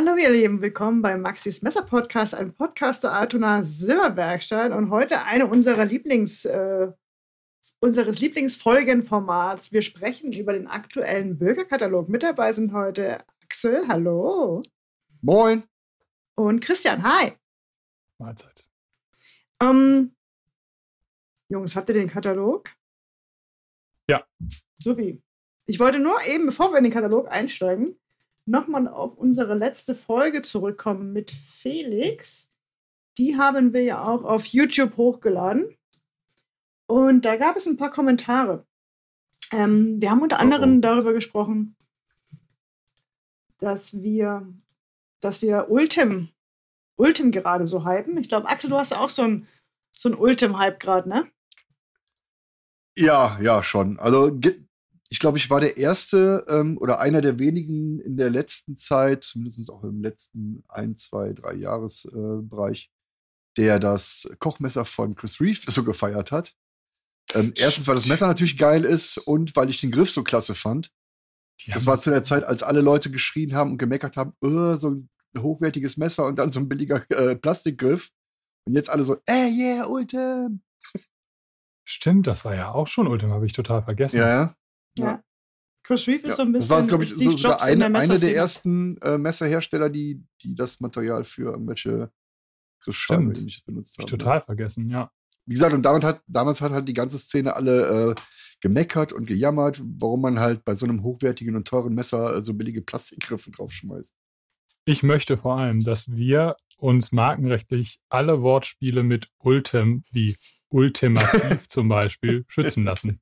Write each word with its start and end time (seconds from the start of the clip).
Hallo 0.00 0.16
ihr 0.16 0.30
Lieben, 0.30 0.62
willkommen 0.62 1.02
beim 1.02 1.22
Maxis 1.22 1.60
Messer 1.60 1.82
Podcast, 1.82 2.32
ein 2.32 2.54
Podcast 2.54 3.02
der 3.02 3.14
Altona 3.14 3.64
Silberbergstein 3.64 4.72
und 4.72 4.90
heute 4.90 5.24
eine 5.24 5.48
unserer 5.48 5.84
Lieblings, 5.86 6.44
äh, 6.44 6.86
unseres 7.80 8.20
Lieblingsfolgenformats. 8.20 9.72
Wir 9.72 9.82
sprechen 9.82 10.30
über 10.30 10.52
den 10.52 10.68
aktuellen 10.68 11.36
Bürgerkatalog. 11.36 12.08
Mit 12.08 12.22
dabei 12.22 12.52
sind 12.52 12.72
heute 12.72 13.24
Axel, 13.42 13.88
hallo. 13.88 14.60
Moin. 15.20 15.64
Und 16.36 16.60
Christian, 16.60 17.02
hi. 17.02 17.32
Mahlzeit. 18.18 18.68
Ähm, 19.60 20.14
Jungs, 21.48 21.74
habt 21.74 21.88
ihr 21.88 21.96
den 21.96 22.08
Katalog? 22.08 22.70
Ja. 24.08 24.24
Supi. 24.78 25.20
Ich 25.66 25.80
wollte 25.80 25.98
nur 25.98 26.24
eben, 26.24 26.46
bevor 26.46 26.70
wir 26.70 26.78
in 26.78 26.84
den 26.84 26.92
Katalog 26.92 27.28
einsteigen, 27.28 27.98
nochmal 28.48 28.88
auf 28.88 29.16
unsere 29.16 29.54
letzte 29.54 29.94
Folge 29.94 30.42
zurückkommen 30.42 31.12
mit 31.12 31.30
Felix. 31.30 32.48
Die 33.18 33.36
haben 33.36 33.72
wir 33.72 33.82
ja 33.82 34.04
auch 34.04 34.24
auf 34.24 34.46
YouTube 34.46 34.96
hochgeladen. 34.96 35.76
Und 36.86 37.24
da 37.24 37.36
gab 37.36 37.56
es 37.56 37.66
ein 37.66 37.76
paar 37.76 37.90
Kommentare. 37.90 38.66
Ähm, 39.52 40.00
wir 40.00 40.10
haben 40.10 40.22
unter 40.22 40.40
anderem 40.40 40.74
oh 40.74 40.76
oh. 40.78 40.80
darüber 40.80 41.12
gesprochen, 41.12 41.76
dass 43.58 44.02
wir, 44.02 44.46
dass 45.20 45.42
wir 45.42 45.70
Ultim, 45.70 46.30
Ultim 46.96 47.30
gerade 47.30 47.66
so 47.66 47.84
hypen. 47.84 48.16
Ich 48.18 48.28
glaube, 48.28 48.48
Axel, 48.48 48.70
du 48.70 48.76
hast 48.76 48.92
auch 48.92 49.10
so 49.10 49.22
ein, 49.22 49.46
so 49.92 50.08
ein 50.08 50.14
Ultim-Hype 50.14 50.80
gerade, 50.80 51.08
ne? 51.08 51.30
Ja, 52.96 53.38
ja, 53.40 53.62
schon. 53.62 53.98
Also 53.98 54.30
ich 55.10 55.20
glaube, 55.20 55.38
ich 55.38 55.48
war 55.48 55.60
der 55.60 55.76
erste 55.76 56.44
ähm, 56.48 56.76
oder 56.78 57.00
einer 57.00 57.20
der 57.20 57.38
wenigen 57.38 57.98
in 58.00 58.16
der 58.16 58.30
letzten 58.30 58.76
Zeit, 58.76 59.24
zumindest 59.24 59.70
auch 59.70 59.82
im 59.82 60.02
letzten 60.02 60.64
ein, 60.68 60.96
zwei, 60.96 61.32
drei 61.32 61.54
Jahresbereich, 61.54 62.90
äh, 62.90 63.62
der 63.62 63.78
das 63.78 64.28
Kochmesser 64.38 64.84
von 64.84 65.14
Chris 65.14 65.40
Reeve 65.40 65.60
so 65.70 65.82
gefeiert 65.84 66.30
hat. 66.30 66.54
Ähm, 67.34 67.52
erstens, 67.56 67.86
weil 67.88 67.94
das 67.94 68.06
Messer 68.06 68.26
natürlich 68.26 68.58
geil 68.58 68.84
ist 68.84 69.18
und 69.18 69.54
weil 69.56 69.68
ich 69.68 69.80
den 69.80 69.90
Griff 69.90 70.10
so 70.10 70.22
klasse 70.22 70.54
fand. 70.54 70.90
Das 71.66 71.86
war 71.86 71.98
zu 71.98 72.10
der 72.10 72.22
Zeit, 72.22 72.44
als 72.44 72.62
alle 72.62 72.80
Leute 72.80 73.10
geschrien 73.10 73.52
haben 73.52 73.72
und 73.72 73.78
gemeckert 73.78 74.16
haben, 74.16 74.32
oh, 74.40 74.74
so 74.74 74.90
ein 74.90 75.10
hochwertiges 75.36 75.96
Messer 75.96 76.26
und 76.26 76.36
dann 76.36 76.52
so 76.52 76.60
ein 76.60 76.68
billiger 76.68 77.04
äh, 77.10 77.36
Plastikgriff. 77.36 78.10
Und 78.66 78.74
jetzt 78.74 78.90
alle 78.90 79.02
so, 79.02 79.16
ey, 79.26 79.50
yeah, 79.50 79.86
Ultim. 79.86 80.62
Stimmt, 81.84 82.26
das 82.26 82.44
war 82.44 82.54
ja 82.54 82.70
auch 82.70 82.86
schon 82.86 83.06
Ultim, 83.06 83.30
habe 83.30 83.46
ich 83.46 83.52
total 83.52 83.82
vergessen. 83.82 84.18
Ja, 84.18 84.28
ja. 84.28 84.57
Ja. 85.04 85.22
Chris 85.82 86.06
Reeve 86.06 86.26
ist 86.26 86.30
ja. 86.30 86.36
so 86.36 86.42
ein 86.42 86.52
bisschen. 86.52 86.68
Das 86.68 86.82
war, 86.82 86.86
glaube 86.86 87.04
ich, 87.04 87.14
so 87.14 87.30
sogar 87.30 87.62
eine, 87.62 87.90
der 87.90 88.00
eine 88.00 88.18
der 88.18 88.36
ersten 88.36 88.98
äh, 88.98 89.16
Messerhersteller, 89.16 89.88
die, 89.88 90.22
die 90.42 90.54
das 90.54 90.80
Material 90.80 91.24
für 91.24 91.52
irgendwelche 91.52 92.10
Griffschalen 92.80 93.32
benutzt 93.66 93.98
haben. 93.98 94.04
Ich 94.04 94.10
total 94.10 94.42
vergessen, 94.42 94.90
ja. 94.90 95.10
Wie 95.46 95.54
gesagt, 95.54 95.72
und 95.72 95.82
damit 95.82 96.04
hat, 96.04 96.20
damals 96.26 96.60
hat 96.60 96.72
halt 96.72 96.88
die 96.88 96.94
ganze 96.94 97.18
Szene 97.18 97.56
alle 97.56 98.10
äh, 98.10 98.14
gemeckert 98.60 99.14
und 99.14 99.26
gejammert, 99.26 99.80
warum 99.82 100.20
man 100.20 100.40
halt 100.40 100.64
bei 100.64 100.74
so 100.74 100.84
einem 100.84 101.02
hochwertigen 101.02 101.56
und 101.56 101.66
teuren 101.66 101.94
Messer 101.94 102.36
äh, 102.36 102.42
so 102.42 102.52
billige 102.52 102.82
Plastikgriffe 102.82 103.50
draufschmeißt. 103.50 104.14
Ich 104.84 105.02
möchte 105.02 105.36
vor 105.36 105.58
allem, 105.58 105.84
dass 105.84 106.14
wir 106.14 106.56
uns 106.78 107.12
markenrechtlich 107.12 108.00
alle 108.08 108.42
Wortspiele 108.42 109.02
mit 109.02 109.28
Ultim, 109.38 110.04
wie 110.12 110.36
ultimativ 110.68 111.66
zum 111.68 111.88
Beispiel, 111.88 112.44
schützen 112.48 112.84
lassen. 112.84 113.20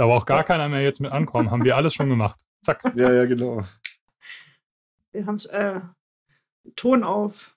Da 0.00 0.06
braucht 0.06 0.26
gar 0.26 0.44
keiner 0.44 0.66
mehr 0.70 0.80
jetzt 0.80 0.98
mit 1.02 1.12
ankommen. 1.12 1.50
Haben 1.50 1.62
wir 1.62 1.76
alles 1.76 1.92
schon 1.92 2.08
gemacht. 2.08 2.40
Zack. 2.64 2.80
Ja, 2.94 3.12
ja, 3.12 3.26
genau. 3.26 3.62
Wir 5.12 5.26
haben 5.26 5.34
es 5.34 5.44
äh, 5.44 5.80
Ton 6.74 7.04
auf, 7.04 7.54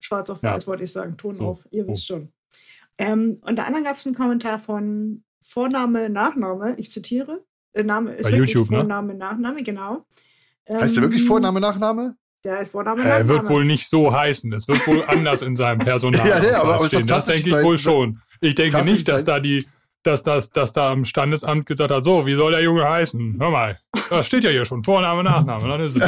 schwarz 0.00 0.28
auf 0.28 0.42
weiß, 0.42 0.64
ja. 0.64 0.66
wollte 0.66 0.82
ich 0.82 0.90
sagen. 0.90 1.16
Ton 1.16 1.36
so. 1.36 1.46
auf, 1.46 1.68
ihr 1.70 1.86
wisst 1.86 2.10
oh. 2.10 2.14
schon. 2.14 2.32
Ähm, 2.98 3.38
unter 3.42 3.64
anderem 3.64 3.84
gab 3.84 3.94
es 3.94 4.04
einen 4.06 4.16
Kommentar 4.16 4.58
von 4.58 5.22
Vorname, 5.40 6.10
Nachname. 6.10 6.74
Ich 6.78 6.90
zitiere. 6.90 7.44
Der 7.76 7.84
Name 7.84 8.14
ist 8.14 8.24
Bei 8.24 8.32
wirklich 8.32 8.54
YouTube, 8.54 8.72
ne? 8.72 8.78
Vorname, 8.78 9.12
ne? 9.12 9.18
Nachname, 9.20 9.62
genau. 9.62 10.04
Ähm, 10.66 10.80
heißt 10.80 10.96
der 10.96 11.04
wirklich 11.04 11.22
ähm, 11.22 11.28
Vorname, 11.28 11.60
Nachname? 11.60 12.16
Der 12.42 12.62
ist 12.62 12.72
Vorname, 12.72 13.04
Nachname. 13.04 13.20
Er 13.20 13.28
wird 13.28 13.48
wohl 13.48 13.64
nicht 13.64 13.88
so 13.88 14.12
heißen. 14.12 14.52
Es 14.52 14.66
wird 14.66 14.84
wohl 14.88 15.04
anders 15.06 15.42
in 15.42 15.54
seinem 15.54 15.78
Personal. 15.78 16.26
ja, 16.26 16.42
ja, 16.42 16.60
aber, 16.60 16.74
aber 16.74 16.88
das, 16.88 17.04
das 17.04 17.24
denke 17.26 17.50
ich 17.50 17.64
wohl 17.64 17.78
schon. 17.78 18.20
Ich 18.40 18.56
denke 18.56 18.82
nicht, 18.82 19.06
dass 19.06 19.22
da 19.22 19.38
die 19.38 19.64
dass, 20.06 20.22
das, 20.22 20.50
dass 20.50 20.72
da 20.72 20.92
im 20.92 21.04
Standesamt 21.04 21.66
gesagt 21.66 21.90
hat, 21.90 22.04
so, 22.04 22.24
wie 22.26 22.34
soll 22.34 22.52
der 22.52 22.62
Junge 22.62 22.88
heißen? 22.88 23.40
Hör 23.40 23.50
mal, 23.50 23.80
das 24.10 24.26
steht 24.26 24.44
ja 24.44 24.50
hier 24.50 24.64
schon, 24.64 24.84
Vorname, 24.84 25.24
Nachname, 25.24 25.68
dann 25.68 25.80
ist 25.80 25.96
es 26.00 26.02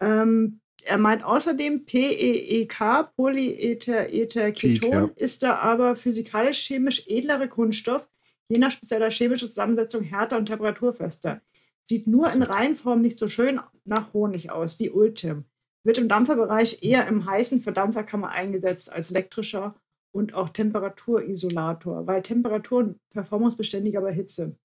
Ähm, 0.00 0.58
er 0.84 0.98
meint 0.98 1.22
außerdem 1.22 1.84
PEEK, 1.84 2.76
Polyether-Ether-Keton, 3.14 4.90
ja. 4.90 5.10
ist 5.14 5.44
da 5.44 5.58
aber 5.58 5.94
physikalisch-chemisch 5.94 7.06
edlere 7.06 7.48
Kunststoff, 7.48 8.08
je 8.48 8.58
nach 8.58 8.70
spezieller 8.70 9.10
chemischer 9.10 9.46
Zusammensetzung 9.46 10.02
härter 10.02 10.36
und 10.36 10.46
temperaturfester. 10.46 11.40
Sieht 11.84 12.06
nur 12.06 12.32
in 12.32 12.42
Reihenform 12.42 13.00
nicht 13.00 13.18
so 13.18 13.28
schön 13.28 13.60
nach 13.84 14.12
Honig 14.12 14.50
aus 14.50 14.78
wie 14.78 14.90
Ultim. 14.90 15.44
Wird 15.84 15.98
im 15.98 16.08
Dampferbereich 16.08 16.82
eher 16.82 17.06
im 17.06 17.26
heißen 17.26 17.60
Verdampferkammer 17.60 18.30
eingesetzt 18.30 18.92
als 18.92 19.10
elektrischer 19.10 19.76
und 20.12 20.34
auch 20.34 20.48
Temperaturisolator, 20.48 22.06
weil 22.06 22.22
Temperatur 22.22 22.78
und 22.80 23.10
performancebeständiger 23.10 24.00
bei 24.00 24.12
Hitze. 24.12 24.56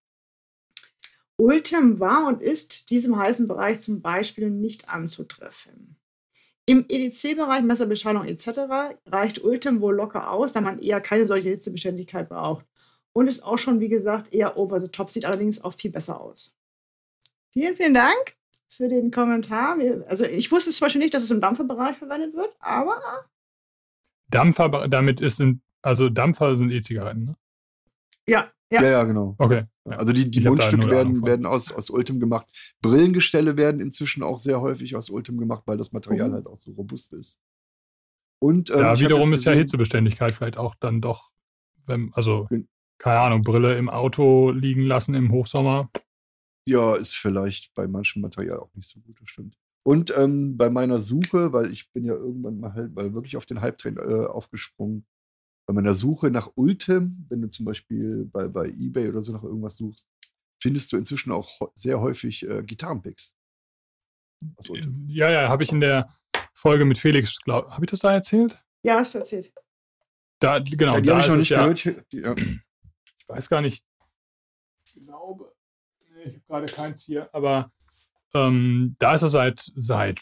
Ultim 1.37 1.99
war 1.99 2.27
und 2.27 2.41
ist 2.41 2.89
diesem 2.89 3.17
heißen 3.17 3.47
Bereich 3.47 3.81
zum 3.81 4.01
Beispiel 4.01 4.49
nicht 4.49 4.89
anzutreffen. 4.89 5.97
Im 6.67 6.85
EDC-Bereich, 6.87 7.63
Messerbeschallung 7.63 8.25
etc. 8.25 8.95
reicht 9.07 9.43
Ultim 9.43 9.81
wohl 9.81 9.95
locker 9.95 10.31
aus, 10.31 10.53
da 10.53 10.61
man 10.61 10.79
eher 10.79 11.01
keine 11.01 11.27
solche 11.27 11.49
Hitzebeständigkeit 11.49 12.29
braucht 12.29 12.65
und 13.13 13.27
ist 13.27 13.43
auch 13.43 13.57
schon, 13.57 13.79
wie 13.79 13.89
gesagt, 13.89 14.33
eher 14.33 14.57
over 14.57 14.79
the 14.79 14.87
top, 14.87 15.11
sieht 15.11 15.25
allerdings 15.25 15.63
auch 15.63 15.73
viel 15.73 15.91
besser 15.91 16.19
aus. 16.19 16.55
Vielen, 17.51 17.75
vielen 17.75 17.93
Dank 17.93 18.35
für 18.67 18.87
den 18.87 19.11
Kommentar. 19.11 19.77
Also 20.07 20.25
ich 20.25 20.51
wusste 20.51 20.71
zum 20.71 20.85
Beispiel 20.85 21.01
nicht, 21.01 21.13
dass 21.13 21.23
es 21.23 21.31
im 21.31 21.41
Dampferbereich 21.41 21.97
verwendet 21.97 22.33
wird, 22.33 22.55
aber. 22.59 22.99
Dampfer, 24.29 24.87
damit 24.87 25.19
ist 25.19 25.43
also 25.81 26.09
Dampfer 26.09 26.55
sind 26.55 26.71
E-Zigaretten, 26.71 27.25
ne? 27.25 27.35
Ja, 28.27 28.51
ja. 28.71 28.81
Ja, 28.81 28.89
ja 28.89 29.03
genau. 29.03 29.35
Okay. 29.37 29.65
Also 29.83 30.13
die, 30.13 30.29
die 30.29 30.41
Mundstücke 30.41 30.89
werden, 30.89 31.25
werden 31.25 31.45
aus, 31.45 31.71
aus 31.71 31.89
Ultim 31.89 32.19
gemacht. 32.19 32.47
Brillengestelle 32.81 33.57
werden 33.57 33.81
inzwischen 33.81 34.23
auch 34.23 34.39
sehr 34.39 34.61
häufig 34.61 34.95
aus 34.95 35.09
Ultim 35.09 35.37
gemacht, 35.37 35.63
weil 35.65 35.77
das 35.77 35.91
Material 35.91 36.29
mhm. 36.29 36.33
halt 36.35 36.47
auch 36.47 36.55
so 36.55 36.71
robust 36.71 37.13
ist. 37.13 37.41
Und, 38.39 38.69
ähm, 38.69 38.79
ja, 38.79 38.99
wiederum 38.99 39.33
ist 39.33 39.45
ja 39.45 39.51
Hitzebeständigkeit 39.51 40.31
vielleicht 40.31 40.57
auch 40.57 40.75
dann 40.75 41.01
doch, 41.01 41.31
wenn, 41.85 42.11
also 42.13 42.47
keine 43.01 43.19
Ahnung, 43.19 43.41
Brille 43.41 43.77
im 43.77 43.89
Auto 43.89 44.51
liegen 44.51 44.83
lassen 44.83 45.15
im 45.15 45.31
Hochsommer. 45.31 45.89
Ja, 46.67 46.95
ist 46.95 47.15
vielleicht 47.15 47.73
bei 47.73 47.87
manchem 47.87 48.21
Material 48.21 48.59
auch 48.59 48.73
nicht 48.75 48.87
so 48.87 48.99
gut, 48.99 49.19
das 49.19 49.27
stimmt. 49.27 49.57
Und 49.83 50.15
ähm, 50.15 50.55
bei 50.55 50.69
meiner 50.69 51.01
Suche, 51.01 51.51
weil 51.51 51.71
ich 51.71 51.91
bin 51.91 52.05
ja 52.05 52.13
irgendwann 52.13 52.59
mal 52.59 52.73
halt 52.75 52.95
weil 52.95 53.15
wirklich 53.15 53.37
auf 53.37 53.47
den 53.47 53.59
Hype-Train 53.59 53.97
äh, 53.97 54.27
aufgesprungen, 54.27 55.07
bei 55.67 55.73
meiner 55.73 55.95
Suche 55.95 56.29
nach 56.29 56.51
Ultim, 56.53 57.25
wenn 57.29 57.41
du 57.41 57.49
zum 57.49 57.65
Beispiel 57.65 58.25
bei, 58.25 58.47
bei 58.47 58.67
Ebay 58.67 59.09
oder 59.09 59.23
so 59.23 59.31
nach 59.31 59.43
irgendwas 59.43 59.77
suchst, 59.77 60.07
findest 60.61 60.91
du 60.91 60.97
inzwischen 60.97 61.31
auch 61.31 61.59
sehr 61.73 61.99
häufig 61.99 62.47
äh, 62.47 62.61
Gitarrenpicks. 62.61 63.35
Ja, 65.07 65.31
ja, 65.31 65.49
habe 65.49 65.63
ich 65.63 65.71
in 65.71 65.81
der 65.81 66.15
Folge 66.53 66.85
mit 66.85 66.99
Felix, 66.99 67.39
habe 67.47 67.83
ich 67.83 67.89
das 67.89 68.01
da 68.01 68.13
erzählt? 68.13 68.63
Ja, 68.83 68.99
hast 68.99 69.15
du 69.15 69.19
erzählt. 69.19 69.51
Da, 70.39 70.59
genau, 70.59 70.95
ja, 70.95 71.01
die 71.01 71.09
habe 71.09 71.21
ich 71.21 71.27
noch 71.27 71.35
nicht 71.37 71.49
ja, 71.49 71.67
gehört. 71.67 72.13
Ja 72.13 72.35
weiß 73.31 73.49
gar 73.49 73.61
nicht. 73.61 73.83
Ich 74.83 75.05
glaube, 75.05 75.53
nee, 76.09 76.23
ich 76.23 76.35
habe 76.35 76.45
gerade 76.47 76.73
keins 76.73 77.03
hier, 77.03 77.33
aber 77.33 77.71
ähm, 78.33 78.95
da 78.99 79.13
ist 79.13 79.21
es 79.21 79.31
seit, 79.31 79.59
seit 79.75 80.21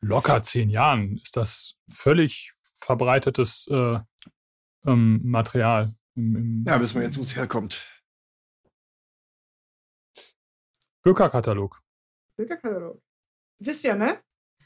locker 0.00 0.42
zehn 0.42 0.70
Jahren, 0.70 1.16
ist 1.16 1.36
das 1.36 1.76
völlig 1.88 2.52
verbreitetes 2.74 3.66
äh, 3.70 4.00
ähm, 4.86 5.20
Material. 5.22 5.94
Im, 6.14 6.36
im 6.36 6.64
ja, 6.66 6.80
wissen 6.80 6.96
wir 6.96 7.02
jetzt, 7.02 7.18
wo 7.18 7.22
es 7.22 7.36
herkommt. 7.36 7.84
Bürgerkatalog. 11.02 11.80
Bürgerkatalog. 12.36 13.02
Wisst 13.58 13.84
ihr, 13.84 13.94
ne? 13.94 14.22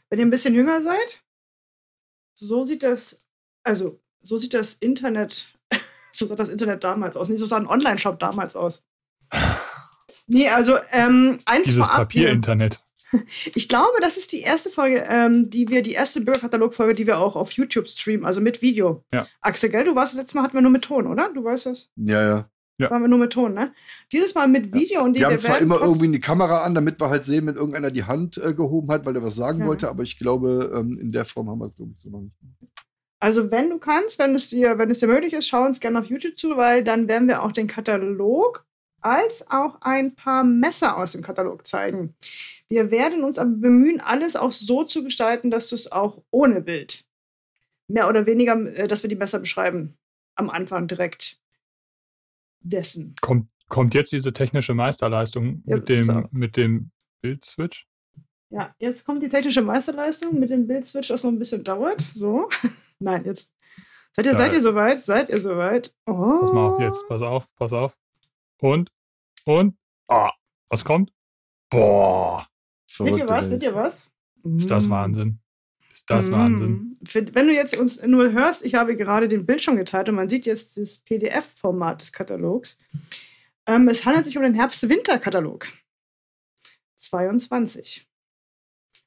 Wenn 0.09 0.19
ihr 0.19 0.27
ein 0.27 0.31
bisschen 0.31 0.55
jünger 0.55 0.81
seid, 0.81 1.25
so 2.35 2.65
sieht 2.65 2.83
das, 2.83 3.25
also 3.63 4.01
so 4.21 4.37
sieht 4.37 4.55
das 4.55 4.75
Internet, 4.75 5.54
so 6.15 6.27
sah 6.27 6.35
das 6.35 6.49
Internet 6.49 6.85
damals 6.85 7.17
aus. 7.17 7.29
Nee, 7.29 7.37
so 7.37 7.47
sah 7.47 7.57
ein 7.57 7.67
Online-Shop 7.67 8.19
damals 8.19 8.57
aus. 8.57 8.85
Nee, 10.27 10.49
also 10.49 10.79
ähm, 10.91 11.39
eins 11.45 11.69
Dieses 11.69 11.87
Papier-Internet. 11.87 12.81
Ich 13.55 13.69
glaube, 13.69 14.01
das 14.01 14.17
ist 14.17 14.33
die 14.33 14.41
erste 14.41 14.71
Folge, 14.71 15.07
ähm, 15.09 15.49
die 15.49 15.69
wir, 15.69 15.83
die 15.83 15.93
erste 15.93 16.21
Bürgerkatalog-Folge, 16.21 16.97
die 16.97 17.07
wir 17.07 17.19
auch 17.19 17.37
auf 17.37 17.53
YouTube 17.53 17.87
streamen, 17.87 18.27
also 18.27 18.41
mit 18.41 18.61
Video. 18.61 19.05
Ja. 19.13 19.29
Axel, 19.41 19.71
gell, 19.71 19.85
du 19.85 19.95
warst 19.95 20.17
letztes 20.17 20.35
Mal, 20.35 20.43
hatten 20.43 20.55
wir 20.55 20.63
nur 20.63 20.73
mit 20.73 20.83
Ton, 20.83 21.07
oder? 21.07 21.33
Du 21.33 21.45
weißt 21.45 21.67
das? 21.67 21.91
Ja, 21.95 22.27
ja. 22.27 22.51
Ja. 22.79 22.91
Waren 22.91 23.03
wir 23.03 23.09
nur 23.09 23.21
mit 23.21 23.33
Ton, 23.33 23.55
ne? 23.55 23.73
Dieses 24.11 24.35
Mal 24.35 24.49
mit 24.49 24.75
Video 24.75 24.99
ja. 24.99 25.05
und 25.05 25.13
die 25.13 25.21
Wir 25.21 25.29
haben 25.29 25.39
zwar 25.39 25.61
immer 25.61 25.81
irgendwie 25.81 26.07
eine 26.07 26.19
Kamera 26.19 26.65
an, 26.65 26.75
damit 26.75 27.01
wir 27.01 27.09
halt 27.09 27.25
sehen, 27.25 27.47
wenn 27.47 27.55
irgendeiner 27.55 27.93
die 27.93 28.03
Hand 28.03 28.37
äh, 28.39 28.53
gehoben 28.53 28.91
hat, 28.91 29.07
weil 29.07 29.15
er 29.15 29.23
was 29.23 29.37
sagen 29.37 29.61
ja. 29.61 29.67
wollte, 29.67 29.89
aber 29.89 30.03
ich 30.03 30.19
glaube, 30.19 30.73
ähm, 30.75 30.99
in 30.99 31.13
der 31.13 31.25
Form 31.25 31.49
haben 31.49 31.61
wir 31.61 31.67
es, 31.67 31.77
glaube 31.77 31.93
ich, 31.95 32.03
so 32.03 32.11
noch 32.11 32.21
nicht. 32.21 32.35
Also, 33.25 33.51
wenn 33.51 33.71
du 33.71 33.79
kannst, 33.79 34.19
wenn 34.19 34.35
es 34.35 34.51
dir, 34.51 34.77
wenn 34.77 34.91
es 34.91 34.99
dir 34.99 35.07
möglich 35.07 35.33
ist, 35.33 35.49
schau 35.49 35.65
uns 35.65 35.81
gerne 35.81 35.99
auf 35.99 36.05
YouTube 36.05 36.37
zu, 36.37 36.59
weil 36.59 36.85
dann 36.85 37.09
werden 37.09 37.27
wir 37.27 37.43
auch 37.43 37.53
den 37.53 37.69
Katalog 37.69 38.67
als 39.01 39.51
auch 39.51 39.81
ein 39.81 40.15
paar 40.15 40.45
Messer 40.45 40.99
aus 40.99 41.13
dem 41.13 41.23
Katalog 41.23 41.67
zeigen. 41.67 42.15
Wir 42.69 42.91
werden 42.91 43.25
uns 43.25 43.39
aber 43.39 43.49
bemühen, 43.49 44.03
alles 44.03 44.37
auch 44.37 44.53
so 44.53 44.85
zu 44.85 45.03
gestalten, 45.03 45.51
dass 45.51 45.71
du 45.71 45.75
es 45.75 45.91
auch 45.91 46.23
ohne 46.31 46.61
Bild 46.61 47.07
mehr 47.89 48.11
oder 48.11 48.27
weniger, 48.27 48.61
äh, 48.77 48.87
dass 48.87 49.03
wir 49.03 49.09
die 49.09 49.17
Messer 49.17 49.39
beschreiben 49.39 49.97
am 50.35 50.51
Anfang 50.51 50.87
direkt 50.87 51.39
dessen. 52.61 53.15
Kommt, 53.23 53.49
kommt 53.71 53.95
jetzt 53.95 54.13
diese 54.13 54.35
technische 54.35 54.75
Meisterleistung 54.75 55.63
ja, 55.65 55.77
mit, 55.77 55.89
dem, 55.89 56.29
mit 56.31 56.59
dem 56.59 56.91
Bildswitch? 57.23 57.87
Ja, 58.51 58.75
jetzt 58.79 59.07
kommt 59.07 59.23
die 59.23 59.31
technische 59.31 59.63
Meisterleistung 59.63 60.39
mit 60.39 60.51
dem 60.51 60.67
Bildswitch, 60.67 61.09
das 61.09 61.25
noch 61.25 61.33
ein 61.33 61.39
bisschen 61.39 61.65
dauert. 61.65 62.03
So. 62.13 62.51
Nein, 63.05 63.25
jetzt. 63.25 63.53
Seid 64.17 64.27
ihr, 64.27 64.37
seid 64.37 64.53
ihr 64.53 64.63
soweit? 64.63 64.99
Seid 64.99 65.29
ihr 65.29 65.37
soweit? 65.37 65.95
Oh. 66.07 66.41
Pass 66.41 66.53
mal 66.53 66.71
auf 66.71 66.81
jetzt. 66.81 67.07
Pass 67.07 67.21
auf, 67.21 67.47
pass 67.57 67.73
auf. 67.73 67.97
Und, 68.61 68.91
und, 69.45 69.77
ah, 70.09 70.33
was 70.71 70.85
kommt? 70.85 71.13
Boah. 71.69 72.49
Seht 72.87 73.17
ihr 73.17 73.29
was? 73.29 73.49
Seht 73.49 73.63
ihr 73.63 73.75
was? 73.75 74.11
Ist 74.57 74.71
das 74.71 74.87
mm. 74.87 74.91
Wahnsinn? 74.91 75.39
Ist 75.93 76.09
das 76.09 76.29
mm. 76.29 76.33
Wahnsinn? 76.33 76.99
Wenn 77.33 77.47
du 77.47 77.53
jetzt 77.53 77.77
uns 77.77 78.01
nur 78.03 78.33
hörst, 78.33 78.65
ich 78.65 78.75
habe 78.75 78.97
gerade 78.97 79.29
den 79.29 79.45
Bildschirm 79.45 79.77
geteilt 79.77 80.09
und 80.09 80.15
man 80.15 80.29
sieht 80.29 80.47
jetzt 80.47 80.77
das 80.77 80.99
PDF-Format 80.99 82.01
des 82.01 82.13
Katalogs. 82.13 82.79
Ähm, 83.67 83.89
es 83.89 84.07
handelt 84.07 84.25
sich 84.25 84.37
um 84.37 84.43
den 84.45 84.55
Herbst-Winter-Katalog. 84.55 85.67
22. 86.97 88.09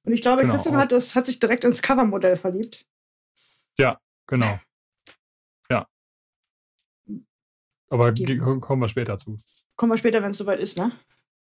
Und 0.03 0.13
ich 0.13 0.21
glaube, 0.21 0.41
genau. 0.41 0.53
Christian 0.53 0.77
hat, 0.77 0.91
das, 0.91 1.15
hat 1.15 1.25
sich 1.25 1.39
direkt 1.39 1.63
ins 1.63 1.81
Covermodell 1.81 2.35
verliebt. 2.35 2.85
Ja, 3.77 4.00
genau. 4.27 4.59
Ja. 5.69 5.85
Aber 7.89 8.13
kommen 8.13 8.81
wir 8.81 8.88
später 8.88 9.18
zu. 9.18 9.38
Kommen 9.75 9.91
wir 9.91 9.97
später, 9.97 10.24
wenn 10.24 10.31
es 10.31 10.38
soweit 10.38 10.59
ist, 10.59 10.77
ne? 10.77 10.91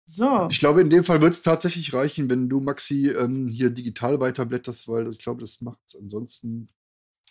So. 0.07 0.49
Ich 0.51 0.59
glaube, 0.59 0.81
in 0.81 0.91
dem 0.91 1.05
Fall 1.05 1.23
wird 1.23 1.33
es 1.33 1.43
tatsächlich 1.43 1.95
reichen, 1.95 2.29
wenn 2.29 2.49
du, 2.49 2.61
Maxi, 2.61 3.09
ähm, 3.09 3.49
hier 3.49 3.71
digital 3.71 4.21
weiterblätterst, 4.21 4.89
weil 4.89 5.11
ich 5.11 5.19
glaube, 5.19 5.41
das 5.41 5.61
macht 5.61 5.79
es 5.87 5.97
ansonsten. 5.97 6.69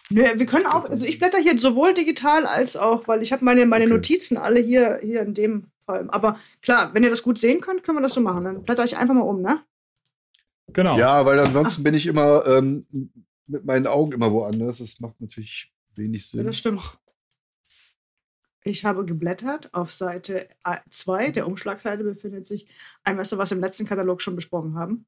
Nö, 0.09 0.23
wir 0.35 0.45
können 0.45 0.65
auch, 0.65 0.89
also 0.89 1.05
ich 1.05 1.19
blätter 1.19 1.37
hier 1.39 1.57
sowohl 1.57 1.93
digital 1.93 2.45
als 2.45 2.75
auch, 2.75 3.07
weil 3.07 3.21
ich 3.21 3.31
habe 3.31 3.45
meine, 3.45 3.65
meine 3.65 3.85
okay. 3.85 3.93
Notizen 3.93 4.37
alle 4.37 4.59
hier, 4.59 4.99
hier 5.01 5.21
in 5.21 5.33
dem 5.33 5.71
Fall. 5.85 6.09
Aber 6.09 6.39
klar, 6.61 6.93
wenn 6.93 7.03
ihr 7.03 7.09
das 7.09 7.23
gut 7.23 7.37
sehen 7.37 7.61
könnt, 7.61 7.83
können 7.83 7.97
wir 7.97 8.01
das 8.01 8.13
so 8.13 8.21
machen. 8.21 8.43
Dann 8.43 8.63
blätter 8.63 8.83
ich 8.83 8.97
einfach 8.97 9.13
mal 9.13 9.21
um, 9.21 9.41
ne? 9.41 9.61
Genau. 10.73 10.97
Ja, 10.97 11.25
weil 11.25 11.39
ansonsten 11.39 11.81
Ach. 11.81 11.83
bin 11.83 11.93
ich 11.93 12.07
immer 12.07 12.45
ähm, 12.47 12.85
mit 13.47 13.65
meinen 13.65 13.87
Augen 13.87 14.11
immer 14.13 14.31
woanders. 14.31 14.79
Das 14.79 14.99
macht 14.99 15.19
natürlich 15.19 15.73
wenig 15.95 16.27
Sinn. 16.27 16.41
Ja, 16.41 16.47
das 16.47 16.57
stimmt. 16.57 16.81
Ich 18.63 18.85
habe 18.85 19.05
geblättert. 19.05 19.73
Auf 19.73 19.91
Seite 19.91 20.47
2 20.89 21.31
der 21.31 21.47
Umschlagseite 21.47 22.03
befindet 22.03 22.47
sich 22.47 22.67
ein 23.03 23.17
Messer, 23.17 23.37
was 23.37 23.51
wir 23.51 23.57
im 23.57 23.63
letzten 23.63 23.85
Katalog 23.85 24.21
schon 24.21 24.35
besprochen 24.35 24.75
haben. 24.75 25.05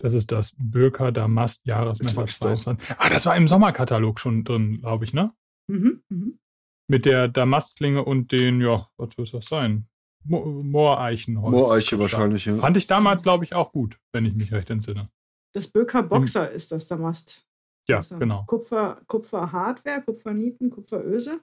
Das 0.00 0.14
ist 0.14 0.30
das 0.30 0.54
Böker 0.58 1.10
Damast 1.10 1.66
Jahresmesser 1.66 2.26
22. 2.26 2.88
Ah, 2.98 3.08
das 3.08 3.26
war 3.26 3.36
im 3.36 3.48
Sommerkatalog 3.48 4.20
schon 4.20 4.44
drin, 4.44 4.80
glaube 4.80 5.04
ich, 5.04 5.12
ne? 5.12 5.32
Mhm, 5.68 6.02
mhm. 6.08 6.38
Mit 6.86 7.04
der 7.04 7.28
Damastklinge 7.28 8.04
und 8.04 8.32
den, 8.32 8.60
ja, 8.60 8.88
was 8.96 9.14
soll 9.14 9.26
das 9.26 9.46
sein? 9.46 9.88
Mo 10.24 10.44
Mooreichenholz. 10.44 11.52
Mooreiche 11.52 11.98
wahrscheinlich, 11.98 12.44
ja. 12.44 12.56
Fand 12.56 12.76
ich 12.76 12.86
damals, 12.86 13.22
glaube 13.22 13.44
ich, 13.44 13.54
auch 13.54 13.72
gut, 13.72 13.98
wenn 14.12 14.24
ich 14.24 14.34
mich 14.34 14.52
recht 14.52 14.70
entsinne. 14.70 15.10
Das 15.58 15.66
Böker 15.66 16.04
Boxer 16.04 16.50
Im, 16.50 16.56
ist 16.56 16.70
das 16.70 16.86
Damast. 16.86 17.44
Ja, 17.88 18.00
genau. 18.00 18.44
Kupfer, 18.46 19.02
Kupfer 19.08 19.50
Hardware, 19.50 20.02
Kupfernieten, 20.02 20.70
Kupferöse. 20.70 21.40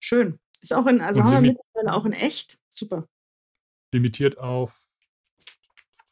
Schön. 0.00 0.40
Ist 0.60 0.74
auch 0.74 0.86
in, 0.86 1.00
also 1.00 1.20
Und 1.20 1.26
haben 1.26 1.44
wir 1.44 1.52
mittlerweile 1.52 1.96
auch 1.96 2.04
in 2.06 2.12
echt. 2.12 2.58
Super. 2.70 3.06
Limitiert 3.92 4.36
auf 4.38 4.84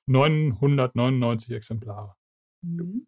999 0.06 1.50
Exemplare. 1.50 2.14
Mhm. 2.62 3.04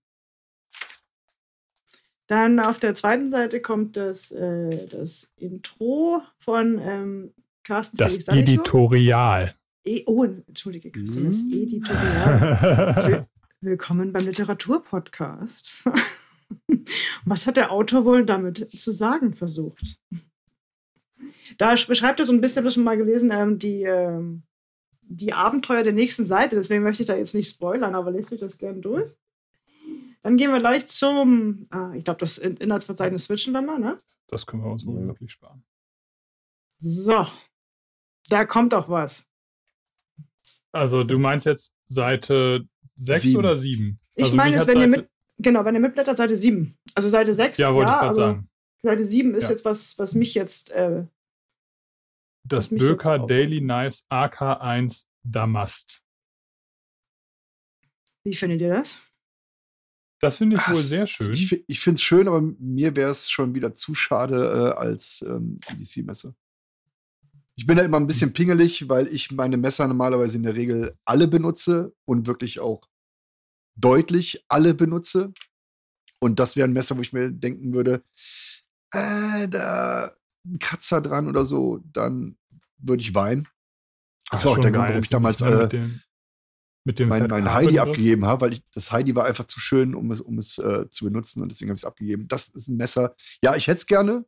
Dann 2.26 2.58
auf 2.58 2.80
der 2.80 2.96
zweiten 2.96 3.30
Seite 3.30 3.60
kommt 3.60 3.96
das, 3.96 4.32
äh, 4.32 4.88
das 4.88 5.32
Intro 5.36 6.20
von 6.40 6.80
ähm, 6.80 7.34
Carsten 7.62 7.96
Das 7.96 8.24
Felix 8.24 8.28
Editorial. 8.28 9.54
E 9.84 10.02
oh, 10.06 10.24
entschuldige, 10.24 10.90
Christian, 10.90 11.26
das 11.26 11.44
mhm. 11.44 11.52
Editorial. 11.52 13.28
Willkommen 13.66 14.12
beim 14.12 14.24
Literaturpodcast. 14.24 15.82
Was 17.24 17.48
hat 17.48 17.56
der 17.56 17.72
Autor 17.72 18.04
wohl 18.04 18.24
damit 18.24 18.70
zu 18.78 18.92
sagen 18.92 19.34
versucht? 19.34 19.98
Da 21.58 21.74
beschreibt 21.74 22.20
er 22.20 22.26
so 22.26 22.32
ein 22.32 22.40
bisschen, 22.40 22.62
das 22.62 22.74
schon 22.74 22.84
mal 22.84 22.96
gelesen, 22.96 23.32
ähm, 23.32 23.58
die, 23.58 23.82
ähm, 23.82 24.44
die 25.02 25.32
Abenteuer 25.32 25.82
der 25.82 25.94
nächsten 25.94 26.24
Seite. 26.24 26.54
Deswegen 26.54 26.84
möchte 26.84 27.02
ich 27.02 27.08
da 27.08 27.16
jetzt 27.16 27.34
nicht 27.34 27.50
spoilern, 27.50 27.96
aber 27.96 28.12
lest 28.12 28.32
euch 28.32 28.38
das 28.38 28.56
gerne 28.56 28.78
durch. 28.78 29.10
Dann 30.22 30.36
gehen 30.36 30.52
wir 30.52 30.60
gleich 30.60 30.86
zum, 30.86 31.66
ah, 31.70 31.92
ich 31.92 32.04
glaube, 32.04 32.20
das 32.20 32.38
Inhaltsverzeichnis 32.38 33.24
switchen 33.24 33.52
wir 33.52 33.62
mal, 33.62 33.80
ne? 33.80 33.96
Das 34.28 34.46
können 34.46 34.62
wir 34.62 34.70
uns 34.70 34.86
wohl 34.86 35.04
wirklich 35.08 35.32
sparen. 35.32 35.64
So, 36.78 37.26
da 38.28 38.44
kommt 38.44 38.74
doch 38.74 38.88
was. 38.88 39.26
Also 40.70 41.02
du 41.02 41.18
meinst 41.18 41.46
jetzt 41.46 41.74
Seite 41.88 42.68
6 42.96 43.36
oder 43.36 43.56
7? 43.56 43.98
Ich 44.14 44.24
also 44.24 44.36
meine 44.36 44.56
es, 44.56 44.66
wenn 44.66 44.74
Seite... 44.74 44.86
ihr 44.86 44.96
mit, 44.98 45.08
genau, 45.38 45.64
wenn 45.64 45.74
ihr 45.74 45.80
mitblättert, 45.80 46.16
Seite 46.16 46.36
7. 46.36 46.76
Also 46.94 47.08
Seite 47.08 47.34
6. 47.34 47.58
Ja, 47.58 47.74
wollte 47.74 47.90
ja, 47.90 47.96
ich 47.96 48.00
gerade 48.00 48.14
sagen. 48.14 48.48
Seite 48.82 49.04
7 49.04 49.34
ist 49.34 49.44
ja. 49.44 49.50
jetzt 49.50 49.64
was, 49.64 49.98
was 49.98 50.14
mich 50.14 50.34
jetzt. 50.34 50.70
Äh, 50.70 51.04
das 52.44 52.68
Böker 52.68 53.18
Daily 53.18 53.60
Knives 53.60 54.06
AK1 54.10 55.06
Damast. 55.24 56.02
Wie 58.22 58.34
findet 58.34 58.60
ihr 58.60 58.70
das? 58.70 58.98
Das 60.20 60.38
finde 60.38 60.56
ich 60.56 60.62
Ach, 60.62 60.72
wohl 60.72 60.82
sehr 60.82 61.06
schön. 61.06 61.32
Ich, 61.32 61.64
ich 61.68 61.80
finde 61.80 61.96
es 61.96 62.02
schön, 62.02 62.26
aber 62.26 62.40
mir 62.40 62.96
wäre 62.96 63.10
es 63.10 63.30
schon 63.30 63.54
wieder 63.54 63.74
zu 63.74 63.94
schade 63.94 64.36
äh, 64.36 64.78
als 64.80 65.24
ähm, 65.28 65.58
EDC-Messer. 65.68 66.34
Ich 67.56 67.66
bin 67.66 67.76
da 67.76 67.82
immer 67.82 67.98
ein 67.98 68.06
bisschen 68.06 68.32
pingelig, 68.32 68.88
weil 68.88 69.06
ich 69.08 69.32
meine 69.32 69.56
Messer 69.56 69.88
normalerweise 69.88 70.36
in 70.36 70.42
der 70.42 70.54
Regel 70.54 70.96
alle 71.04 71.26
benutze 71.26 71.94
und 72.04 72.26
wirklich 72.26 72.60
auch 72.60 72.82
deutlich 73.76 74.44
alle 74.48 74.74
benutze. 74.74 75.32
Und 76.20 76.38
das 76.38 76.56
wäre 76.56 76.68
ein 76.68 76.72
Messer, 76.72 76.96
wo 76.96 77.00
ich 77.00 77.12
mir 77.12 77.30
denken 77.30 77.72
würde, 77.74 78.02
äh, 78.92 79.48
da 79.48 80.12
ein 80.44 80.58
Kratzer 80.58 81.00
dran 81.00 81.28
oder 81.28 81.44
so, 81.44 81.80
dann 81.92 82.36
würde 82.78 83.02
ich 83.02 83.14
weinen. 83.14 83.48
Das 84.30 84.44
war 84.44 84.52
auch 84.52 84.58
der 84.58 84.72
Grund, 84.72 84.88
warum 84.88 85.02
ich 85.02 85.08
damals 85.08 85.40
äh, 85.40 85.68
dem, 85.68 86.00
mit 86.84 86.98
dem 86.98 87.08
mein, 87.08 87.26
mein 87.28 87.52
Heidi 87.52 87.78
abgegeben 87.78 88.26
habe, 88.26 88.42
weil 88.42 88.52
ich, 88.54 88.62
das 88.72 88.92
Heidi 88.92 89.14
war 89.14 89.24
einfach 89.24 89.44
zu 89.44 89.60
schön, 89.60 89.94
um 89.94 90.10
es, 90.10 90.20
um 90.20 90.38
es 90.38 90.58
äh, 90.58 90.88
zu 90.90 91.04
benutzen 91.04 91.42
und 91.42 91.50
deswegen 91.50 91.70
habe 91.70 91.76
ich 91.76 91.82
es 91.82 91.86
abgegeben. 91.86 92.28
Das 92.28 92.48
ist 92.48 92.68
ein 92.68 92.76
Messer. 92.76 93.14
Ja, 93.42 93.56
ich 93.56 93.66
hätte 93.66 93.78
es 93.78 93.86
gerne, 93.86 94.24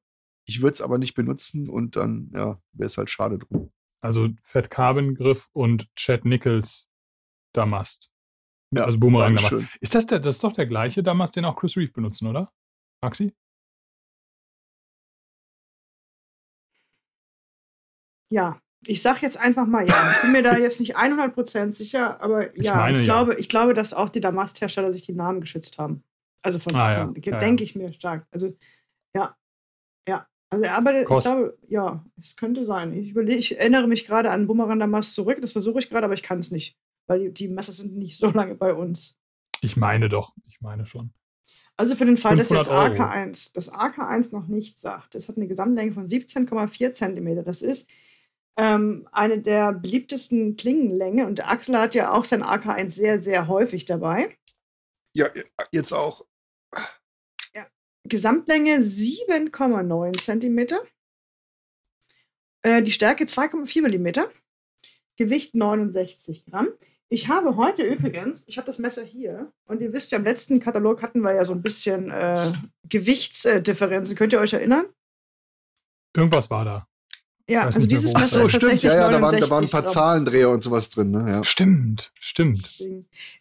ich 0.48 0.62
würde 0.62 0.72
es 0.72 0.80
aber 0.80 0.98
nicht 0.98 1.14
benutzen 1.14 1.68
und 1.68 1.96
dann 1.96 2.30
ja, 2.34 2.60
wäre 2.72 2.86
es 2.86 2.96
halt 2.96 3.10
schade 3.10 3.38
drum. 3.38 3.70
Also 4.00 4.28
Fett 4.40 4.70
Carbon 4.70 5.14
Griff 5.14 5.48
und 5.52 5.94
Chad 5.94 6.24
Nichols 6.24 6.88
Damast. 7.52 8.10
Ja, 8.74 8.84
also 8.84 8.98
Boomerang 8.98 9.36
Damast. 9.36 9.76
Ist 9.80 9.94
das 9.94 10.06
der, 10.06 10.20
das 10.20 10.36
ist 10.36 10.44
doch 10.44 10.52
der 10.52 10.66
gleiche 10.66 11.02
Damast, 11.02 11.36
den 11.36 11.44
auch 11.44 11.56
Chris 11.56 11.76
Reeve 11.76 11.92
benutzen, 11.92 12.26
oder? 12.26 12.52
Maxi? 13.02 13.34
Ja, 18.30 18.60
ich 18.86 19.02
sage 19.02 19.20
jetzt 19.22 19.38
einfach 19.38 19.66
mal 19.66 19.86
ja. 19.88 20.12
Ich 20.12 20.22
bin 20.22 20.32
mir 20.32 20.42
da 20.42 20.56
jetzt 20.56 20.80
nicht 20.80 20.96
100% 20.96 21.70
sicher, 21.74 22.20
aber 22.22 22.54
ja, 22.56 22.72
ich, 22.72 22.74
meine, 22.74 22.98
ich 22.98 23.04
glaube, 23.04 23.32
ja. 23.32 23.38
ich 23.38 23.48
glaube, 23.48 23.74
dass 23.74 23.92
auch 23.92 24.08
die 24.08 24.20
Damasthersteller 24.20 24.92
sich 24.92 25.02
die 25.02 25.14
Namen 25.14 25.40
geschützt 25.40 25.78
haben. 25.78 26.04
Also 26.42 26.58
von, 26.58 26.74
ah, 26.76 27.06
von 27.06 27.14
ja. 27.20 27.38
denke 27.38 27.64
ich 27.64 27.74
mir 27.74 27.92
stark. 27.92 28.26
Also 28.30 28.56
ja, 29.14 29.36
ja. 30.06 30.26
Also 30.50 30.64
er 30.64 30.74
arbeitet, 30.74 31.06
Kost. 31.06 31.26
ich 31.26 31.32
glaube, 31.32 31.58
ja, 31.68 32.04
es 32.20 32.36
könnte 32.36 32.64
sein. 32.64 32.92
Ich, 32.94 33.10
überlege, 33.10 33.38
ich 33.38 33.58
erinnere 33.58 33.86
mich 33.86 34.06
gerade 34.06 34.30
an 34.30 34.46
Bumerang 34.46 34.78
Damas 34.78 35.12
zurück. 35.12 35.38
Das 35.40 35.52
versuche 35.52 35.78
ich 35.78 35.90
gerade, 35.90 36.04
aber 36.04 36.14
ich 36.14 36.22
kann 36.22 36.38
es 36.38 36.50
nicht. 36.50 36.78
Weil 37.06 37.20
die, 37.20 37.32
die 37.32 37.48
Messer 37.48 37.72
sind 37.72 37.96
nicht 37.96 38.16
so 38.16 38.30
lange 38.30 38.54
bei 38.54 38.72
uns. 38.72 39.18
Ich 39.60 39.76
meine 39.76 40.08
doch. 40.08 40.34
Ich 40.46 40.60
meine 40.60 40.86
schon. 40.86 41.12
Also 41.76 41.94
für 41.94 42.06
den 42.06 42.16
Fall, 42.16 42.36
dass 42.36 42.48
das 42.48 42.68
AK1, 42.68 43.52
das 43.54 43.72
AK1 43.72 44.32
noch 44.32 44.48
nicht 44.48 44.80
sagt, 44.80 45.14
es 45.14 45.28
hat 45.28 45.36
eine 45.36 45.46
Gesamtlänge 45.46 45.92
von 45.92 46.06
17,4 46.06 46.90
cm. 46.90 47.44
Das 47.44 47.62
ist 47.62 47.88
ähm, 48.56 49.08
eine 49.12 49.40
der 49.40 49.72
beliebtesten 49.72 50.56
Klingenlänge 50.56 51.24
und 51.26 51.38
der 51.38 51.48
Axel 51.48 51.78
hat 51.78 51.94
ja 51.94 52.12
auch 52.12 52.24
sein 52.24 52.42
AK1 52.42 52.90
sehr, 52.90 53.20
sehr 53.20 53.46
häufig 53.46 53.84
dabei. 53.84 54.36
Ja, 55.14 55.28
jetzt 55.70 55.92
auch. 55.92 56.26
Gesamtlänge 58.08 58.78
7,9 58.78 60.18
cm. 60.18 60.80
Äh, 62.62 62.82
die 62.82 62.90
Stärke 62.90 63.24
2,4 63.24 63.88
mm. 63.88 64.28
Gewicht 65.16 65.54
69 65.54 66.46
Gramm. 66.46 66.68
Ich 67.10 67.28
habe 67.28 67.56
heute 67.56 67.82
übrigens, 67.82 68.46
ich 68.46 68.58
habe 68.58 68.66
das 68.66 68.78
Messer 68.78 69.02
hier 69.02 69.52
und 69.64 69.80
ihr 69.80 69.92
wisst 69.92 70.12
ja, 70.12 70.18
im 70.18 70.24
letzten 70.24 70.60
Katalog 70.60 71.02
hatten 71.02 71.20
wir 71.20 71.32
ja 71.32 71.44
so 71.44 71.54
ein 71.54 71.62
bisschen 71.62 72.10
äh, 72.10 72.52
Gewichtsdifferenzen. 72.88 74.16
Könnt 74.16 74.32
ihr 74.32 74.40
euch 74.40 74.52
erinnern? 74.52 74.86
Irgendwas 76.14 76.50
war 76.50 76.64
da. 76.64 76.86
Ja, 77.50 77.64
also 77.64 77.86
dieses 77.86 78.12
Messer 78.12 78.40
so, 78.40 78.42
ist 78.42 78.56
stimmt, 78.56 78.82
ja, 78.82 78.94
ja, 78.94 79.10
da 79.10 79.22
waren, 79.22 79.40
da 79.40 79.48
waren 79.48 79.64
ein 79.64 79.70
paar. 79.70 79.86
Zahlendreher 79.86 80.50
und 80.50 80.62
sowas 80.62 80.90
drin. 80.90 81.12
Ne? 81.12 81.30
Ja. 81.30 81.44
Stimmt, 81.44 82.12
stimmt. 82.20 82.78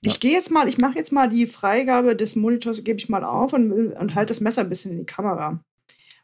Ich 0.02 0.14
ja. 0.14 0.20
gehe 0.20 0.32
jetzt 0.32 0.50
mal, 0.50 0.70
ich 0.70 0.78
mache 0.78 0.96
jetzt 0.96 1.12
mal 1.12 1.28
die 1.28 1.46
Freigabe 1.46 2.16
des 2.16 2.38
Monitors, 2.38 2.86
gebe 2.86 3.00
ich 3.00 3.10
mal 3.10 3.26
auf 3.26 3.52
und, 3.52 3.72
und 3.72 4.16
halte 4.16 4.32
das 4.32 4.40
Messer 4.40 4.62
ein 4.62 4.70
bisschen 4.70 4.94
in 4.94 5.00
die 5.00 5.06
Kamera. 5.06 5.60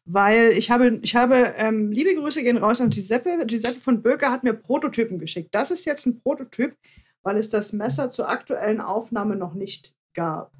Weil 0.05 0.51
ich 0.51 0.71
habe, 0.71 0.99
ich 1.01 1.15
habe, 1.15 1.53
ähm, 1.57 1.91
liebe 1.91 2.15
Grüße 2.15 2.41
gehen 2.41 2.57
raus 2.57 2.79
an 2.79 2.89
Giuseppe. 2.89 3.45
Giuseppe 3.45 3.81
von 3.81 4.01
Böker 4.01 4.31
hat 4.31 4.43
mir 4.43 4.53
Prototypen 4.53 5.19
geschickt. 5.19 5.53
Das 5.53 5.69
ist 5.69 5.85
jetzt 5.85 6.05
ein 6.05 6.21
Prototyp, 6.21 6.77
weil 7.21 7.37
es 7.37 7.49
das 7.49 7.73
Messer 7.73 8.09
zur 8.09 8.29
aktuellen 8.29 8.79
Aufnahme 8.79 9.35
noch 9.35 9.55
nicht 9.55 9.93
gab. 10.13 10.53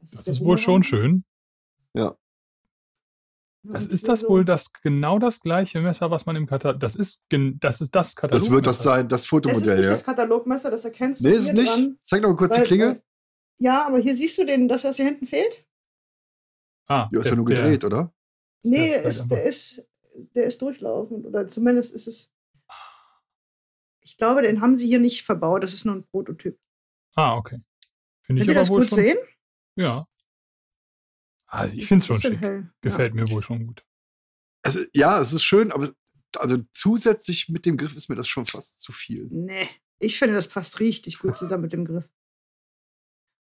Das 0.00 0.12
ist, 0.12 0.28
das 0.28 0.38
ist 0.38 0.44
wohl 0.44 0.56
schon 0.56 0.82
schön. 0.82 1.24
Ja. 1.94 2.16
Das 3.72 3.86
ist 3.86 4.08
das 4.08 4.28
wohl 4.28 4.44
das 4.44 4.72
genau 4.72 5.18
das 5.18 5.40
gleiche 5.40 5.80
Messer, 5.80 6.10
was 6.10 6.26
man 6.26 6.36
im 6.36 6.46
Katalog. 6.46 6.80
Das 6.80 6.94
ist 6.94 7.22
das 7.30 7.80
ist 7.80 7.94
das 7.94 8.14
Katalog. 8.14 8.42
Das 8.42 8.50
wird 8.50 8.66
das 8.66 8.82
sein, 8.82 9.08
das 9.08 9.26
Fotomodell. 9.26 9.62
Das 9.62 9.70
ist 9.70 9.76
nicht 9.76 9.84
ja. 9.84 9.90
das 9.90 10.04
Katalogmesser, 10.04 10.70
das 10.70 10.84
erkennst 10.84 11.20
du. 11.20 11.28
Nee, 11.28 11.34
ist 11.34 11.44
es 11.44 11.52
nicht. 11.52 11.74
Dran, 11.74 11.98
Zeig 12.02 12.22
doch 12.22 12.28
mal 12.28 12.36
kurz 12.36 12.52
weil, 12.52 12.64
die 12.64 12.66
Klinge. 12.66 13.02
Ja, 13.58 13.86
aber 13.86 13.98
hier 13.98 14.16
siehst 14.16 14.36
du 14.38 14.44
den, 14.44 14.68
das, 14.68 14.84
was 14.84 14.96
hier 14.96 15.06
hinten 15.06 15.26
fehlt. 15.26 15.64
Ah, 16.86 17.08
du 17.10 17.20
hast 17.20 17.30
ja 17.30 17.36
nur 17.36 17.46
gedreht, 17.46 17.82
der, 17.82 17.88
oder? 17.88 18.12
Nee, 18.62 18.88
der 18.88 19.02
ist, 19.04 19.28
der 19.28 19.44
ist, 19.44 19.82
der 20.34 20.44
ist 20.44 20.60
durchlaufend. 20.62 21.26
Oder 21.26 21.46
zumindest 21.46 21.94
ist 21.94 22.06
es. 22.06 22.30
Ich 24.00 24.16
glaube, 24.16 24.42
den 24.42 24.60
haben 24.60 24.76
sie 24.76 24.86
hier 24.86 25.00
nicht 25.00 25.24
verbaut. 25.24 25.62
Das 25.62 25.72
ist 25.72 25.84
nur 25.84 25.96
ein 25.96 26.04
Prototyp. 26.04 26.58
Ah, 27.14 27.36
okay. 27.36 27.60
Finde 28.22 28.42
ich 28.42 28.46
Könnt 28.46 28.56
ihr 28.56 28.60
das 28.60 28.68
gut 28.68 28.88
schon, 28.88 28.96
sehen? 28.96 29.18
Ja. 29.76 30.06
Also 31.46 31.76
ich 31.76 31.86
finde 31.86 32.02
es 32.02 32.06
schon 32.06 32.20
schick. 32.20 32.40
Hell. 32.40 32.70
Gefällt 32.80 33.14
ja. 33.14 33.22
mir 33.22 33.30
wohl 33.30 33.42
schon 33.42 33.66
gut. 33.66 33.84
Also, 34.62 34.80
ja, 34.94 35.20
es 35.20 35.32
ist 35.32 35.44
schön, 35.44 35.70
aber 35.70 35.92
also 36.38 36.58
zusätzlich 36.72 37.48
mit 37.48 37.66
dem 37.66 37.76
Griff 37.76 37.94
ist 37.94 38.08
mir 38.08 38.16
das 38.16 38.28
schon 38.28 38.46
fast 38.46 38.82
zu 38.82 38.92
viel. 38.92 39.28
Nee, 39.30 39.68
ich 39.98 40.18
finde, 40.18 40.34
das 40.34 40.48
passt 40.48 40.80
richtig 40.80 41.18
gut 41.18 41.36
zusammen 41.36 41.62
mit 41.62 41.72
dem 41.72 41.84
Griff. 41.84 42.08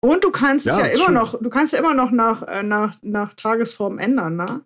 Und 0.02 0.24
du 0.24 0.32
kannst 0.32 0.66
ja, 0.66 0.74
es 0.74 0.78
ja 0.80 0.86
immer 0.88 1.06
schön. 1.06 1.14
noch, 1.14 1.42
du 1.42 1.50
kannst 1.50 1.74
ja 1.74 1.80
immer 1.80 1.94
noch 1.94 2.12
nach, 2.12 2.42
äh, 2.44 2.64
nach, 2.64 3.02
nach 3.04 3.36
Tagesform 3.36 4.00
ändern, 4.00 4.36
ne? 4.36 4.66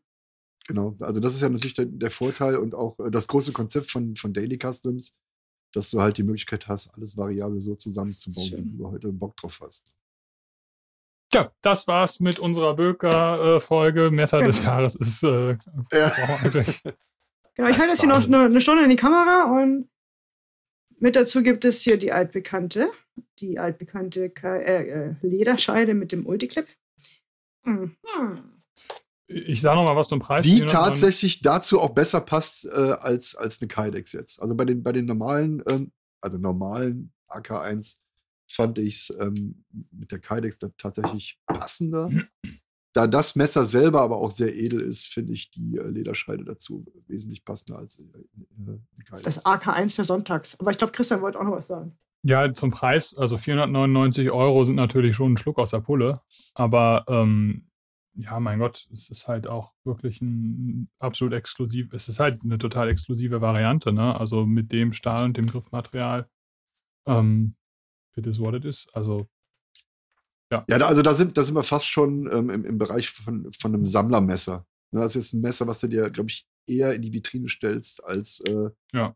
Genau, 0.67 0.97
also 0.99 1.21
das 1.21 1.35
ist 1.35 1.41
ja 1.41 1.49
natürlich 1.49 1.75
der, 1.75 1.85
der 1.85 2.11
Vorteil 2.11 2.57
und 2.57 2.75
auch 2.75 2.97
äh, 2.99 3.11
das 3.11 3.27
große 3.27 3.53
Konzept 3.53 3.91
von, 3.91 4.15
von 4.15 4.33
Daily 4.33 4.57
Customs, 4.57 5.15
dass 5.73 5.91
du 5.91 6.01
halt 6.01 6.17
die 6.17 6.23
Möglichkeit 6.23 6.67
hast, 6.67 6.93
alles 6.95 7.17
variabel 7.17 7.61
so 7.61 7.75
zusammenzubauen, 7.75 8.65
wie 8.65 8.77
du 8.77 8.87
heute 8.89 9.13
Bock 9.13 9.37
drauf 9.37 9.59
hast. 9.61 9.93
Ja, 11.33 11.51
das 11.61 11.87
war's 11.87 12.19
mit 12.19 12.39
unserer 12.39 12.75
Böker-Folge. 12.75 14.11
Messer 14.11 14.41
des 14.41 14.63
Jahres 14.63 14.95
ist 14.95 15.23
äh, 15.23 15.57
ja. 15.91 16.11
Genau, 17.55 17.69
ich 17.69 17.77
halte 17.79 17.89
jetzt 17.89 18.01
hier 18.01 18.09
noch 18.09 18.23
eine, 18.23 18.41
eine, 18.41 18.61
Stunde 18.61 18.83
in 18.83 18.89
die 18.91 18.95
Kamera 18.95 19.45
und 19.59 19.89
mit 20.99 21.15
dazu 21.15 21.41
gibt 21.41 21.65
es 21.65 21.81
hier 21.81 21.97
die 21.97 22.11
altbekannte, 22.11 22.91
die 23.39 23.57
altbekannte 23.57 24.31
äh, 24.43 24.89
äh, 24.89 25.15
Lederscheide 25.21 25.95
mit 25.95 26.11
dem 26.11 26.27
Ulticlip. 26.27 26.67
Mhm. 27.63 27.97
Ich 29.27 29.61
sage 29.61 29.75
noch 29.75 29.85
mal 29.85 29.95
was 29.95 30.07
zum 30.07 30.19
Preis. 30.19 30.45
Die 30.45 30.67
tatsächlich 30.67 31.41
dazu 31.41 31.81
auch 31.81 31.89
besser 31.89 32.21
passt 32.21 32.65
äh, 32.65 32.69
als, 32.69 33.35
als 33.35 33.59
eine 33.59 33.67
Kydex 33.67 34.13
jetzt. 34.13 34.39
Also 34.39 34.55
bei 34.55 34.63
den, 34.63 34.83
bei 34.83 34.91
den 34.91 35.05
normalen, 35.05 35.63
ähm, 35.69 35.91
also 36.21 36.37
normalen 36.37 37.11
AK1 37.29 37.97
fand 38.47 38.77
ich 38.77 38.95
es 38.95 39.17
ähm, 39.19 39.63
mit 39.91 40.11
der 40.11 40.19
Kydex 40.19 40.59
tatsächlich 40.77 41.39
passender. 41.45 42.09
Da 42.93 43.05
das 43.05 43.35
Messer 43.35 43.63
selber 43.63 44.01
aber 44.01 44.17
auch 44.17 44.31
sehr 44.31 44.55
edel 44.55 44.79
ist, 44.79 45.05
finde 45.07 45.33
ich 45.33 45.51
die 45.51 45.77
äh, 45.77 45.87
Lederscheide 45.87 46.43
dazu 46.43 46.85
wesentlich 47.07 47.45
passender 47.45 47.79
als 47.79 47.99
äh, 47.99 48.03
äh, 48.03 49.03
Kydex. 49.03 49.23
Das 49.23 49.45
AK1 49.45 49.95
für 49.95 50.03
sonntags. 50.03 50.59
Aber 50.59 50.71
ich 50.71 50.77
glaube, 50.77 50.93
Christian 50.93 51.21
wollte 51.21 51.39
auch 51.39 51.43
noch 51.43 51.51
was 51.51 51.67
sagen. 51.67 51.97
Ja, 52.23 52.51
zum 52.53 52.71
Preis, 52.71 53.15
also 53.15 53.37
499 53.37 54.31
Euro 54.31 54.65
sind 54.65 54.75
natürlich 54.75 55.15
schon 55.15 55.33
ein 55.33 55.37
Schluck 55.37 55.59
aus 55.59 55.71
der 55.71 55.81
Pulle. 55.81 56.21
Aber 56.55 57.05
ähm, 57.07 57.69
ja, 58.15 58.39
mein 58.39 58.59
Gott, 58.59 58.87
es 58.91 59.09
ist 59.09 59.27
halt 59.27 59.47
auch 59.47 59.73
wirklich 59.83 60.21
ein 60.21 60.89
absolut 60.97 61.33
exklusiv, 61.35 61.93
es 61.93 62.09
ist 62.09 62.19
halt 62.19 62.43
eine 62.43 62.57
total 62.57 62.89
exklusive 62.89 63.41
Variante, 63.41 63.93
ne? 63.93 64.19
Also 64.19 64.45
mit 64.45 64.71
dem 64.71 64.91
Stahl 64.91 65.25
und 65.25 65.37
dem 65.37 65.45
Griffmaterial. 65.45 66.27
Ähm, 67.05 67.55
it 68.17 68.27
is 68.27 68.39
what 68.39 68.53
it 68.53 68.65
is. 68.65 68.87
Also, 68.93 69.27
ja. 70.51 70.65
Ja, 70.69 70.77
also 70.87 71.01
da 71.01 71.13
sind, 71.13 71.37
da 71.37 71.43
sind 71.43 71.55
wir 71.55 71.63
fast 71.63 71.87
schon 71.87 72.29
ähm, 72.31 72.49
im, 72.49 72.65
im 72.65 72.77
Bereich 72.77 73.09
von, 73.09 73.51
von 73.51 73.73
einem 73.73 73.85
Sammlermesser. 73.85 74.65
Ne, 74.91 75.01
das 75.01 75.15
ist 75.15 75.33
ein 75.33 75.41
Messer, 75.41 75.67
was 75.67 75.79
du 75.79 75.87
dir, 75.87 76.09
glaube 76.09 76.29
ich, 76.29 76.47
eher 76.67 76.93
in 76.93 77.01
die 77.01 77.13
Vitrine 77.13 77.49
stellst, 77.49 78.03
als 78.03 78.39
äh, 78.41 78.69
ja. 78.93 79.15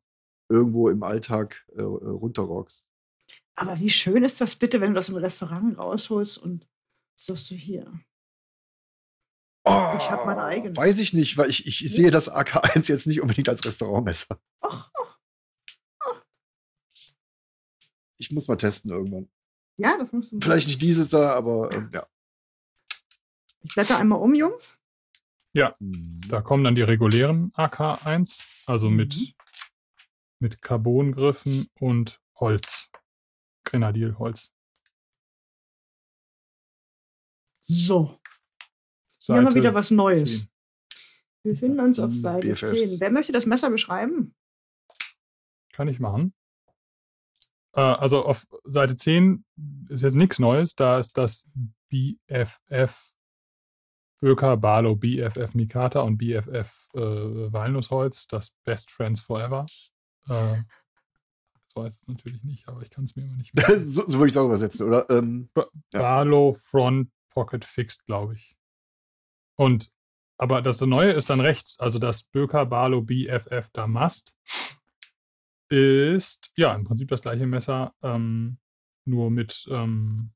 irgendwo 0.50 0.90
im 0.90 1.04
Alltag 1.04 1.66
äh, 1.76 1.82
runterrockst. 1.82 2.88
Aber 3.56 3.80
wie 3.80 3.90
schön 3.90 4.24
ist 4.24 4.42
das 4.42 4.56
bitte, 4.56 4.82
wenn 4.82 4.90
du 4.90 4.96
das 4.96 5.10
im 5.10 5.16
Restaurant 5.16 5.78
rausholst 5.78 6.38
und 6.38 6.68
sagst 7.16 7.52
du 7.52 7.56
hier. 7.56 7.86
Oh, 9.64 9.94
ich 9.98 10.10
habe 10.10 10.26
meine 10.26 10.44
eigene. 10.44 10.76
Weiß 10.76 10.98
ich 11.00 11.14
nicht, 11.14 11.38
weil 11.38 11.50
ich, 11.50 11.68
ich 11.68 11.94
sehe 11.94 12.10
das 12.10 12.32
AK1 12.32 12.90
jetzt 12.90 13.06
nicht 13.06 13.22
unbedingt 13.22 13.48
als 13.48 13.64
Restaurantmesser. 13.64 14.40
Ach, 14.62 14.90
ich 18.22 18.32
muss 18.32 18.48
mal 18.48 18.56
testen 18.56 18.92
irgendwann. 18.92 19.30
Ja, 19.78 19.98
das 19.98 20.12
musst 20.12 20.32
du. 20.32 20.36
Mal. 20.36 20.42
Vielleicht 20.42 20.68
nicht 20.68 20.82
dieses 20.82 21.10
da, 21.10 21.34
aber 21.34 21.74
ähm, 21.74 21.90
ja. 21.92 22.06
Ich 23.64 23.74
blätter 23.74 23.98
einmal 23.98 24.20
um, 24.20 24.36
Jungs. 24.36 24.78
Ja, 25.54 25.76
mhm. 25.80 26.22
da 26.30 26.42
kommen 26.42 26.64
dann 26.64 26.76
die 26.76 26.84
regulären 26.84 27.52
AK1, 27.54 28.46
also 28.68 28.90
mhm. 28.90 28.96
mit, 28.96 29.36
mit 30.40 30.62
Carbongriffen 30.62 31.68
und 31.80 32.22
Holz. 32.36 32.90
Grenadierholz. 33.64 34.54
So. 37.64 38.20
Seite 39.18 39.34
Hier 39.34 39.36
haben 39.36 39.56
wir 39.56 39.64
wieder 39.64 39.74
was 39.74 39.92
Neues. 39.92 40.40
10. 40.40 40.48
Wir 41.44 41.56
finden 41.56 41.80
uns 41.80 42.00
auf 42.00 42.14
Seite 42.14 42.48
BFFs. 42.48 42.90
10. 42.90 43.00
Wer 43.00 43.12
möchte 43.12 43.32
das 43.32 43.46
Messer 43.46 43.70
beschreiben? 43.70 44.36
Kann 45.72 45.88
ich 45.88 46.00
machen. 46.00 46.34
Äh, 47.74 47.82
also 47.82 48.26
auf 48.26 48.48
Seite 48.64 48.96
10 48.96 49.46
ist 49.90 50.04
jetzt 50.04 50.16
nichts 50.16 50.40
Neues. 50.40 50.76
Da 50.76 51.00
ist 51.00 51.18
das 51.18 51.48
BFF 51.90 53.14
Böker, 54.22 54.56
Barlow, 54.56 54.96
BFF 54.96 55.56
Mikata 55.56 56.02
und 56.02 56.18
BFF 56.18 56.90
äh, 56.94 57.00
Walnussholz, 57.00 58.28
das 58.28 58.52
Best 58.64 58.92
Friends 58.92 59.22
Forever. 59.22 59.66
Äh, 60.28 60.58
das 61.54 61.76
weiß 61.76 62.00
ich 62.02 62.08
natürlich 62.08 62.44
nicht, 62.44 62.68
aber 62.68 62.84
ich 62.84 62.92
kann 62.92 63.06
es 63.06 63.16
mir 63.16 63.24
immer 63.24 63.38
nicht 63.38 63.52
so, 63.80 64.06
so 64.06 64.20
würde 64.20 64.28
ich 64.28 64.34
es 64.34 64.38
auch 64.38 64.46
übersetzen, 64.46 64.88
oder? 64.88 65.10
Ähm, 65.10 65.50
ba 65.54 65.68
ja. 65.92 66.02
Barlow 66.02 66.54
Front 66.54 67.10
Pocket 67.32 67.66
Fixed, 67.66 68.06
glaube 68.06 68.36
ich. 68.36 68.56
Und 69.56 69.92
aber 70.38 70.62
das 70.62 70.82
Neue 70.82 71.12
ist 71.12 71.30
dann 71.30 71.40
rechts, 71.40 71.80
also 71.80 72.00
das 72.00 72.24
Böker 72.24 72.66
Barlow 72.66 73.02
BFF 73.02 73.70
Damast 73.74 74.36
ist 75.72 76.52
ja 76.58 76.76
im 76.76 76.84
Prinzip 76.84 77.08
das 77.08 77.22
gleiche 77.22 77.48
Messer, 77.48 77.96
ähm, 78.02 78.60
nur 79.06 79.32
mit, 79.32 79.66
ähm, 79.72 80.34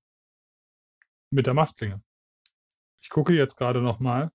mit 1.29 1.45
der 1.45 1.53
Mastklinge. 1.53 2.01
Ich 3.01 3.09
gucke 3.09 3.33
jetzt 3.33 3.57
gerade 3.57 3.81
noch 3.81 3.99
mal. 3.99 4.31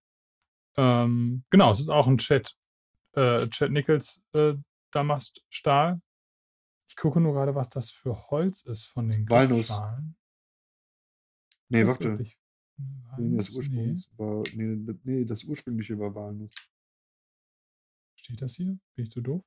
Ähm, 0.77 1.45
genau, 1.49 1.73
es 1.73 1.81
ist 1.81 1.89
auch 1.89 2.07
ein 2.07 2.19
Chat, 2.19 2.55
äh, 3.15 3.49
Chat 3.49 3.73
Nichols 3.73 4.23
äh, 4.35 4.55
Damaststahl. 4.91 6.03
Ich 6.89 6.97
gucke 6.97 7.21
nur 7.21 7.33
gerade, 7.33 7.55
was 7.55 7.71
das 7.71 7.91
für 7.91 8.31
Holz 8.31 8.63
ist 8.63 8.85
von 8.85 9.09
den 9.09 9.29
Walnuss. 9.29 9.71
Nee, 11.69 11.87
warte. 11.87 12.19
Nee, 13.17 13.37
das, 13.37 13.57
nee. 13.69 13.97
War, 14.17 14.43
nee, 14.55 14.97
nee, 15.05 15.25
das 15.25 15.45
ursprüngliche 15.45 15.99
war 15.99 16.15
Walnuss. 16.15 16.53
Steht 18.17 18.43
das 18.43 18.55
hier? 18.55 18.79
Bin 18.95 19.05
ich 19.05 19.11
zu 19.11 19.23
doof? 19.23 19.43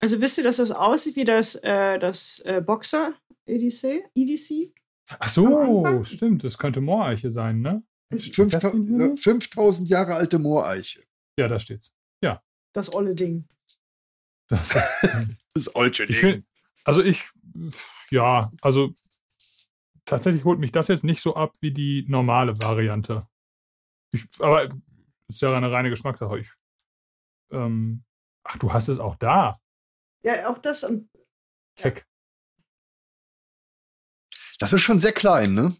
Also 0.00 0.20
wisst 0.20 0.38
ihr, 0.38 0.44
dass 0.44 0.56
das 0.56 0.70
aussieht 0.70 1.16
wie 1.16 1.24
das, 1.24 1.56
äh, 1.56 1.98
das 1.98 2.40
äh, 2.40 2.60
Boxer 2.64 3.14
EDC? 3.46 4.04
EDC? 4.14 4.72
Ach 5.18 5.28
so, 5.28 6.04
stimmt. 6.04 6.44
Das 6.44 6.58
könnte 6.58 6.80
Mooreiche 6.80 7.30
sein, 7.30 7.60
ne? 7.60 7.82
5000, 8.10 9.20
5000 9.20 9.88
Jahre 9.88 10.14
alte 10.14 10.38
Mooreiche. 10.38 11.02
Ja, 11.38 11.48
da 11.48 11.58
steht's. 11.58 11.94
Ja. 12.22 12.42
Das 12.72 12.94
olle 12.94 13.14
Ding. 13.14 13.48
Das, 14.48 14.76
das 15.54 15.74
olche 15.74 16.06
Ding. 16.06 16.16
Find, 16.16 16.44
also 16.84 17.02
ich, 17.02 17.24
ja, 18.10 18.50
also 18.62 18.94
tatsächlich 20.04 20.44
holt 20.44 20.58
mich 20.58 20.72
das 20.72 20.88
jetzt 20.88 21.04
nicht 21.04 21.20
so 21.20 21.36
ab 21.36 21.54
wie 21.60 21.72
die 21.72 22.04
normale 22.08 22.56
Variante. 22.58 23.26
Ich, 24.10 24.24
aber 24.38 24.70
ist 25.28 25.42
ja 25.42 25.54
eine 25.54 25.70
reine 25.70 25.90
Geschmackssache. 25.90 26.38
Ich, 26.38 26.50
ähm, 27.50 28.04
ach, 28.42 28.56
du 28.58 28.72
hast 28.72 28.88
es 28.88 28.98
auch 28.98 29.16
da. 29.16 29.60
Ja, 30.22 30.48
auch 30.48 30.58
das. 30.58 30.84
Und, 30.84 31.10
Keck. 31.76 32.06
Das 34.58 34.72
ist 34.72 34.82
schon 34.82 34.98
sehr 34.98 35.12
klein, 35.12 35.54
ne? 35.54 35.76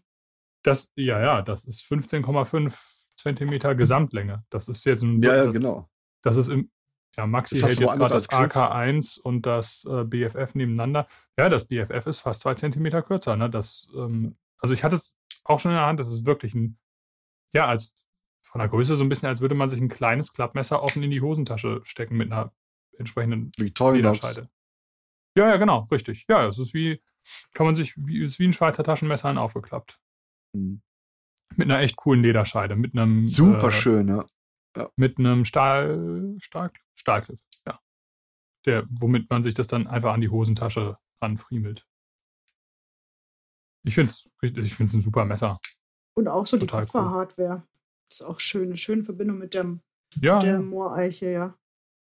Das, 0.63 0.91
ja, 0.95 1.19
ja, 1.19 1.41
das 1.41 1.65
ist 1.65 1.83
15,5 1.83 2.73
Zentimeter 3.15 3.75
Gesamtlänge. 3.75 4.45
Das 4.49 4.67
ist 4.67 4.85
jetzt 4.85 5.01
ein. 5.01 5.19
Ja, 5.19 5.35
ja, 5.35 5.45
das, 5.45 5.53
genau. 5.53 5.89
Das 6.21 6.37
ist 6.37 6.49
im. 6.49 6.71
Ja, 7.17 7.25
Maxi 7.25 7.59
das 7.59 7.71
hält 7.71 7.79
jetzt 7.79 7.97
gerade 7.97 8.13
das 8.13 8.29
AK1 8.29 9.19
und 9.19 9.45
das 9.45 9.85
äh, 9.89 10.05
BFF 10.05 10.55
nebeneinander. 10.55 11.07
Ja, 11.37 11.49
das 11.49 11.65
BFF 11.65 12.07
ist 12.07 12.19
fast 12.19 12.41
zwei 12.41 12.53
Zentimeter 12.53 13.01
kürzer. 13.01 13.35
Ne? 13.35 13.49
Das, 13.49 13.91
ähm, 13.95 14.37
also 14.59 14.73
ich 14.73 14.83
hatte 14.83 14.95
es 14.95 15.19
auch 15.43 15.59
schon 15.59 15.71
in 15.71 15.77
der 15.77 15.85
Hand. 15.85 15.99
Das 15.99 16.07
ist 16.07 16.25
wirklich 16.25 16.53
ein, 16.53 16.77
ja, 17.51 17.67
als 17.67 17.93
von 18.43 18.59
der 18.59 18.69
Größe 18.69 18.95
so 18.95 19.03
ein 19.03 19.09
bisschen, 19.09 19.27
als 19.27 19.41
würde 19.41 19.55
man 19.55 19.69
sich 19.69 19.81
ein 19.81 19.89
kleines 19.89 20.33
Klappmesser 20.33 20.81
offen 20.81 21.03
in 21.03 21.11
die 21.11 21.21
Hosentasche 21.21 21.81
stecken 21.83 22.15
mit 22.15 22.31
einer 22.31 22.53
entsprechenden 22.99 23.51
Lederscheide. 23.57 24.49
Ja, 25.35 25.49
ja, 25.49 25.57
genau, 25.57 25.87
richtig. 25.91 26.25
Ja, 26.27 26.47
es 26.47 26.59
ist 26.59 26.73
wie, 26.73 27.01
kann 27.53 27.65
man 27.65 27.75
sich, 27.75 27.95
wie, 27.97 28.23
ist 28.23 28.39
wie 28.39 28.47
ein 28.47 28.53
Schweizer 28.53 28.83
Taschenmesser 28.83 29.39
aufgeklappt. 29.39 29.99
Mhm. 30.53 30.81
Mit 31.55 31.69
einer 31.69 31.79
echt 31.79 31.95
coolen 31.95 32.21
Lederscheide, 32.21 32.75
mit 32.75 32.93
einem. 32.93 33.23
Super 33.25 33.69
äh, 33.69 33.71
schön, 33.71 34.09
ja. 34.09 34.25
ja. 34.75 34.89
Mit 34.95 35.17
einem 35.17 35.45
Stahl, 35.45 36.35
Stahl, 36.39 36.71
Stahlgriff, 36.93 37.39
ja. 37.65 37.79
Der, 38.65 38.85
womit 38.89 39.29
man 39.29 39.43
sich 39.43 39.53
das 39.53 39.67
dann 39.67 39.87
einfach 39.87 40.13
an 40.13 40.21
die 40.21 40.29
Hosentasche 40.29 40.97
ranfriemelt. 41.21 41.87
Ich 43.83 43.95
finde 43.95 44.11
es 44.11 44.29
ich 44.41 44.75
find's 44.75 44.93
ein 44.93 45.01
super 45.01 45.25
Messer. 45.25 45.59
Und 46.15 46.27
auch 46.27 46.45
so 46.45 46.57
Total 46.57 46.85
die 46.85 46.91
Kupferhardware. 46.91 47.55
Cool. 47.55 47.67
Ist 48.11 48.23
auch 48.23 48.39
schön, 48.39 48.65
eine 48.65 48.77
schöne 48.77 49.03
Verbindung 49.03 49.37
mit 49.37 49.53
dem, 49.53 49.81
ja. 50.19 50.39
der 50.39 50.59
Mooreiche, 50.59 51.31
ja. 51.31 51.57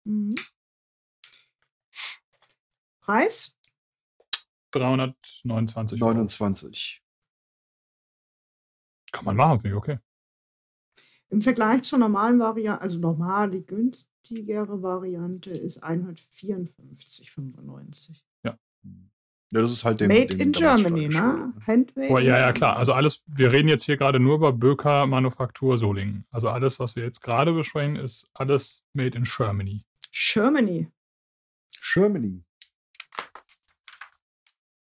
Mhm. 0.04 0.34
Preis? 3.04 3.54
329 4.72 6.02
Euro. 6.02 6.14
29. 6.14 7.02
Kann 9.12 9.24
man 9.26 9.36
machen, 9.36 9.60
finde 9.60 9.76
ich 9.76 9.78
okay. 9.78 9.98
Im 11.28 11.42
Vergleich 11.42 11.82
zur 11.82 11.98
normalen 11.98 12.38
Variante, 12.38 12.80
also 12.80 12.98
normal, 12.98 13.50
die 13.50 13.66
günstigere 13.66 14.82
Variante 14.82 15.50
ist 15.50 15.84
154,95. 15.84 18.22
Ja. 18.42 18.58
Ja, 19.52 19.62
das 19.62 19.72
ist 19.72 19.84
halt 19.84 20.00
dem, 20.00 20.08
Made 20.08 20.28
dem 20.28 20.40
in 20.40 20.52
Germany, 20.52 21.08
ne? 21.08 21.52
Handmade. 21.66 22.10
Oh, 22.10 22.18
ja, 22.18 22.38
ja, 22.38 22.52
klar. 22.52 22.76
Also 22.76 22.94
alles, 22.94 23.24
wir 23.26 23.52
reden 23.52 23.68
jetzt 23.68 23.84
hier 23.84 23.96
gerade 23.96 24.18
nur 24.18 24.36
über 24.36 24.52
Böker 24.52 25.06
Manufaktur 25.06 25.76
Solingen. 25.76 26.24
Also 26.30 26.48
alles, 26.48 26.80
was 26.80 26.96
wir 26.96 27.04
jetzt 27.04 27.20
gerade 27.20 27.52
besprechen, 27.52 27.96
ist 27.96 28.30
alles 28.32 28.82
made 28.94 29.16
in 29.16 29.24
Germany. 29.24 29.84
Germany. 30.10 30.88
Germany. 31.92 32.42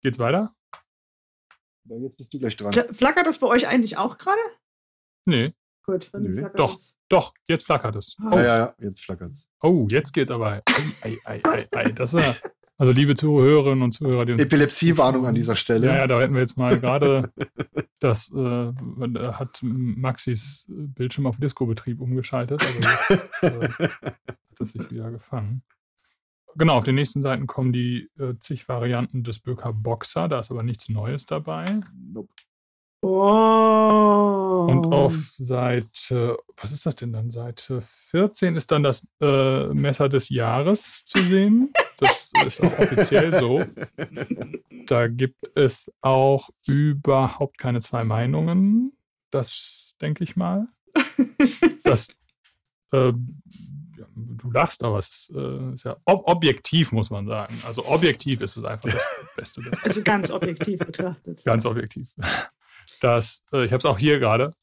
Geht's 0.07 0.21
weiter? 0.21 0.55
Ja, 1.89 1.97
jetzt 1.97 2.17
bist 2.17 2.33
du 2.33 2.39
gleich 2.39 2.55
dran. 2.55 2.73
Flackert 2.93 3.27
das 3.27 3.41
bei 3.41 3.49
euch 3.49 3.67
eigentlich 3.67 3.99
auch 3.99 4.19
gerade? 4.19 4.41
Nee. 5.25 5.53
Gut, 5.85 6.11
dann 6.13 6.23
nee. 6.23 6.39
flackert 6.39 6.61
Doch, 6.61 6.77
es. 6.77 6.95
doch, 7.09 7.35
jetzt 7.49 7.67
flackert 7.67 7.97
es. 7.97 8.17
Oh. 8.21 8.37
Ja, 8.37 8.45
ja, 8.45 8.59
ja, 8.59 8.75
jetzt 8.79 9.05
flackert 9.05 9.33
es. 9.33 9.49
Oh, 9.61 9.89
jetzt 9.91 10.13
geht's 10.13 10.31
aber. 10.31 10.63
Ei, 11.03 11.19
ei, 11.25 11.41
ei, 11.43 11.69
ei, 11.73 11.91
Das 11.91 12.15
ist 12.15 12.23
ja, 12.23 12.37
also 12.79 12.93
liebe 12.93 13.17
Zuhörerinnen 13.17 13.83
und 13.83 13.95
Zuhörer, 13.95 14.27
die 14.27 14.41
Epilepsiewarnung 14.41 15.27
an 15.27 15.35
dieser 15.35 15.57
Stelle. 15.57 15.89
Ja, 15.89 15.97
ja, 15.97 16.07
da 16.07 16.21
hätten 16.21 16.35
wir 16.35 16.41
jetzt 16.41 16.57
mal 16.57 16.79
gerade 16.79 17.33
das 17.99 18.33
äh, 18.33 18.73
hat 19.33 19.59
Maxis 19.63 20.67
Bildschirm 20.69 21.27
auf 21.27 21.39
Disco-Betrieb 21.39 22.01
umgeschaltet. 22.01 22.63
Also 22.63 22.79
jetzt, 22.79 23.43
äh, 23.43 23.89
hat 23.89 24.61
es 24.61 24.71
sich 24.71 24.89
wieder 24.89 25.11
gefangen 25.11 25.65
genau, 26.57 26.79
auf 26.79 26.85
den 26.85 26.95
nächsten 26.95 27.23
Seiten 27.23 27.47
kommen 27.47 27.73
die 27.73 28.11
äh, 28.19 28.35
zig 28.41 28.69
Varianten 28.69 29.23
des 29.23 29.39
Böker 29.39 29.73
Boxer. 29.73 30.29
Da 30.29 30.41
ist 30.41 30.51
aber 30.51 30.63
nichts 30.63 30.89
Neues 30.89 31.27
dabei. 31.27 31.81
Nope. 31.95 32.29
Oh. 33.03 34.67
Und 34.69 34.93
auf 34.93 35.15
Seite, 35.37 36.39
was 36.57 36.73
ist 36.73 36.87
das 36.87 36.97
denn 36.97 37.13
dann? 37.13 37.31
Seite 37.31 37.81
14 37.81 38.57
ist 38.57 38.73
dann 38.73 38.83
das 38.83 39.07
äh, 39.21 39.69
Messer 39.69 40.09
des 40.09 40.29
Jahres 40.29 41.05
zu 41.05 41.21
sehen. 41.21 41.73
Das 41.99 42.33
ist 42.45 42.63
auch 42.63 42.79
offiziell 42.79 43.33
so. 43.33 43.65
Da 44.87 45.09
gibt 45.09 45.51
es 45.57 45.93
auch 46.01 46.49
überhaupt 46.65 47.59
keine 47.59 47.81
zwei 47.81 48.05
Meinungen. 48.05 48.93
Das 49.31 49.97
denke 50.01 50.25
ich 50.25 50.37
mal. 50.37 50.69
Das 51.83 52.09
äh, 52.93 53.13
du 54.17 54.51
lachst, 54.51 54.83
aber 54.85 54.99
es 54.99 55.09
ist, 55.09 55.31
äh, 55.35 55.73
ist 55.73 55.85
ja 55.85 55.97
ob 56.05 56.27
objektiv, 56.29 56.93
muss 56.93 57.11
man 57.11 57.27
sagen. 57.27 57.61
Also 57.67 57.87
objektiv 57.87 58.41
ist 58.41 58.57
es 58.57 58.65
einfach 58.65 58.91
das 58.91 59.35
Beste. 59.37 59.63
Also 59.83 60.03
ganz 60.03 60.31
objektiv 60.31 60.79
betrachtet. 60.79 61.45
Ganz 61.45 61.67
objektiv. 61.67 62.15
Das, 63.01 63.45
äh, 63.53 63.65
ich 63.65 63.73
habe 63.73 63.79
es 63.79 63.87
auch 63.87 63.99
hier 63.99 64.19
gerade. 64.19 64.55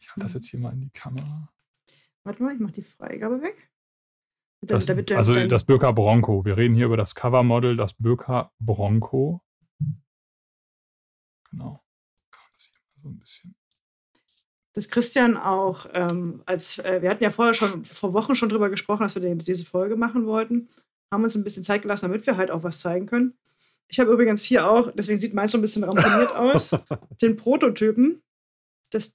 Ich 0.00 0.08
halte 0.08 0.20
das 0.20 0.34
jetzt 0.34 0.46
hier 0.46 0.60
mal 0.60 0.72
in 0.72 0.80
die 0.80 0.90
Kamera. 0.90 1.48
Warte 2.24 2.42
mal, 2.42 2.54
ich 2.54 2.60
mache 2.60 2.72
die 2.72 2.82
Freigabe 2.82 3.40
weg. 3.42 3.70
Das, 4.62 4.88
also 4.90 5.46
das 5.46 5.64
Birka 5.64 5.90
Bronco. 5.90 6.44
Wir 6.44 6.58
reden 6.58 6.74
hier 6.74 6.86
über 6.86 6.98
das 6.98 7.14
Covermodel, 7.14 7.76
das 7.76 7.94
Birka 7.94 8.52
Bronco. 8.58 9.42
Genau. 11.50 11.82
Das 12.52 12.64
hier 12.64 12.78
mal 12.80 13.02
so 13.02 13.08
ein 13.08 13.18
bisschen 13.18 13.54
dass 14.72 14.88
Christian 14.88 15.36
auch, 15.36 15.86
ähm, 15.94 16.42
als 16.46 16.78
äh, 16.78 17.02
wir 17.02 17.10
hatten 17.10 17.24
ja 17.24 17.30
vorher 17.30 17.54
schon 17.54 17.84
vor 17.84 18.12
Wochen 18.12 18.34
schon 18.34 18.48
drüber 18.48 18.70
gesprochen, 18.70 19.02
dass 19.02 19.14
wir 19.14 19.22
den, 19.22 19.38
diese 19.38 19.64
Folge 19.64 19.96
machen 19.96 20.26
wollten, 20.26 20.68
haben 21.12 21.24
uns 21.24 21.34
ein 21.34 21.44
bisschen 21.44 21.64
Zeit 21.64 21.82
gelassen, 21.82 22.06
damit 22.06 22.26
wir 22.26 22.36
halt 22.36 22.50
auch 22.50 22.62
was 22.62 22.80
zeigen 22.80 23.06
können. 23.06 23.36
Ich 23.88 23.98
habe 23.98 24.12
übrigens 24.12 24.44
hier 24.44 24.70
auch, 24.70 24.92
deswegen 24.92 25.18
sieht 25.18 25.34
meins 25.34 25.50
so 25.50 25.58
ein 25.58 25.62
bisschen 25.62 25.82
ramponiert 25.82 26.34
aus, 26.36 26.70
den 27.20 27.36
Prototypen. 27.36 28.22
Das, 28.90 29.12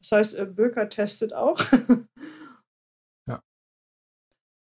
das 0.00 0.12
heißt, 0.12 0.34
äh, 0.34 0.44
Böker 0.44 0.88
testet 0.90 1.32
auch. 1.32 1.58
ja. 3.26 3.42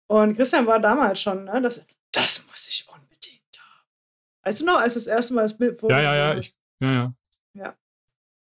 Und 0.08 0.36
Christian 0.36 0.66
war 0.66 0.78
damals 0.78 1.20
schon, 1.20 1.44
ne, 1.44 1.60
das, 1.60 1.84
das 2.12 2.46
muss 2.46 2.68
ich 2.68 2.86
unbedingt 2.88 3.58
haben. 3.58 3.86
Weißt 4.44 4.60
du 4.60 4.66
noch, 4.66 4.78
als 4.78 4.94
das 4.94 5.08
erste 5.08 5.34
Mal 5.34 5.42
das 5.42 5.58
Bild 5.58 5.80
vor. 5.80 5.90
Ja, 5.90 6.00
ja, 6.00 6.14
ja, 6.14 6.38
ich, 6.38 6.54
ja, 6.80 6.92
ja. 6.92 7.14
Ja 7.54 7.76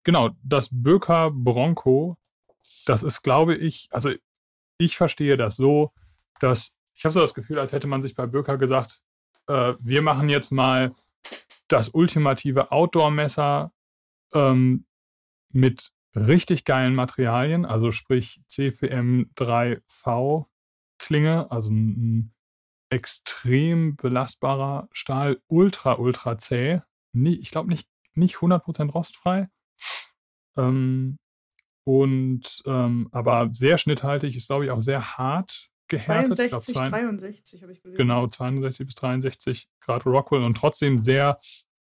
genau, 0.07 0.29
das 0.41 0.69
Böker 0.71 1.31
Bronco, 1.31 2.17
das 2.85 3.03
ist, 3.03 3.23
glaube 3.23 3.55
ich, 3.55 3.89
also 3.91 4.09
ich 4.77 4.95
verstehe 4.95 5.35
das 5.35 5.57
so, 5.57 5.91
dass 6.39 6.77
ich 6.93 7.03
habe 7.03 7.11
so 7.11 7.19
das 7.19 7.33
Gefühl, 7.33 7.59
als 7.59 7.73
hätte 7.73 7.87
man 7.87 8.01
sich 8.01 8.15
bei 8.15 8.25
Böker 8.25 8.57
gesagt, 8.57 9.01
äh, 9.47 9.73
wir 9.79 10.01
machen 10.01 10.29
jetzt 10.29 10.51
mal 10.51 10.95
das 11.67 11.89
ultimative 11.89 12.71
Outdoor-Messer 12.71 13.73
ähm, 14.33 14.85
mit 15.49 15.91
richtig 16.15 16.63
geilen 16.63 16.95
Materialien, 16.95 17.65
also 17.65 17.91
sprich 17.91 18.41
CPM 18.47 19.29
3V 19.35 20.45
Klinge, 20.97 21.51
also 21.51 21.69
ein, 21.69 22.33
extrem 22.89 23.97
belastbarer 23.97 24.87
Stahl, 24.93 25.41
ultra, 25.47 25.95
ultra 25.95 26.37
zäh. 26.37 26.79
Ich 27.11 27.51
glaube 27.51 27.67
nicht, 27.67 27.89
nicht 28.13 28.37
100% 28.37 28.91
rostfrei, 28.91 29.49
ähm, 30.57 31.17
und 31.85 32.63
ähm, 32.65 33.07
aber 33.11 33.49
sehr 33.53 33.77
schnitthaltig, 33.77 34.35
ist 34.35 34.47
glaube 34.47 34.65
ich 34.65 34.71
auch 34.71 34.81
sehr 34.81 35.17
hart 35.17 35.69
gehärtet. 35.87 36.35
62, 36.35 36.73
glaub, 36.73 36.89
63 36.89 37.63
habe 37.63 37.71
ich 37.71 37.81
gelesen. 37.81 37.97
Genau, 37.97 38.27
62 38.27 38.85
bis 38.85 38.95
63 38.95 39.69
Grad 39.79 40.05
Rockwell 40.05 40.43
und 40.43 40.57
trotzdem 40.57 40.97
sehr 40.97 41.39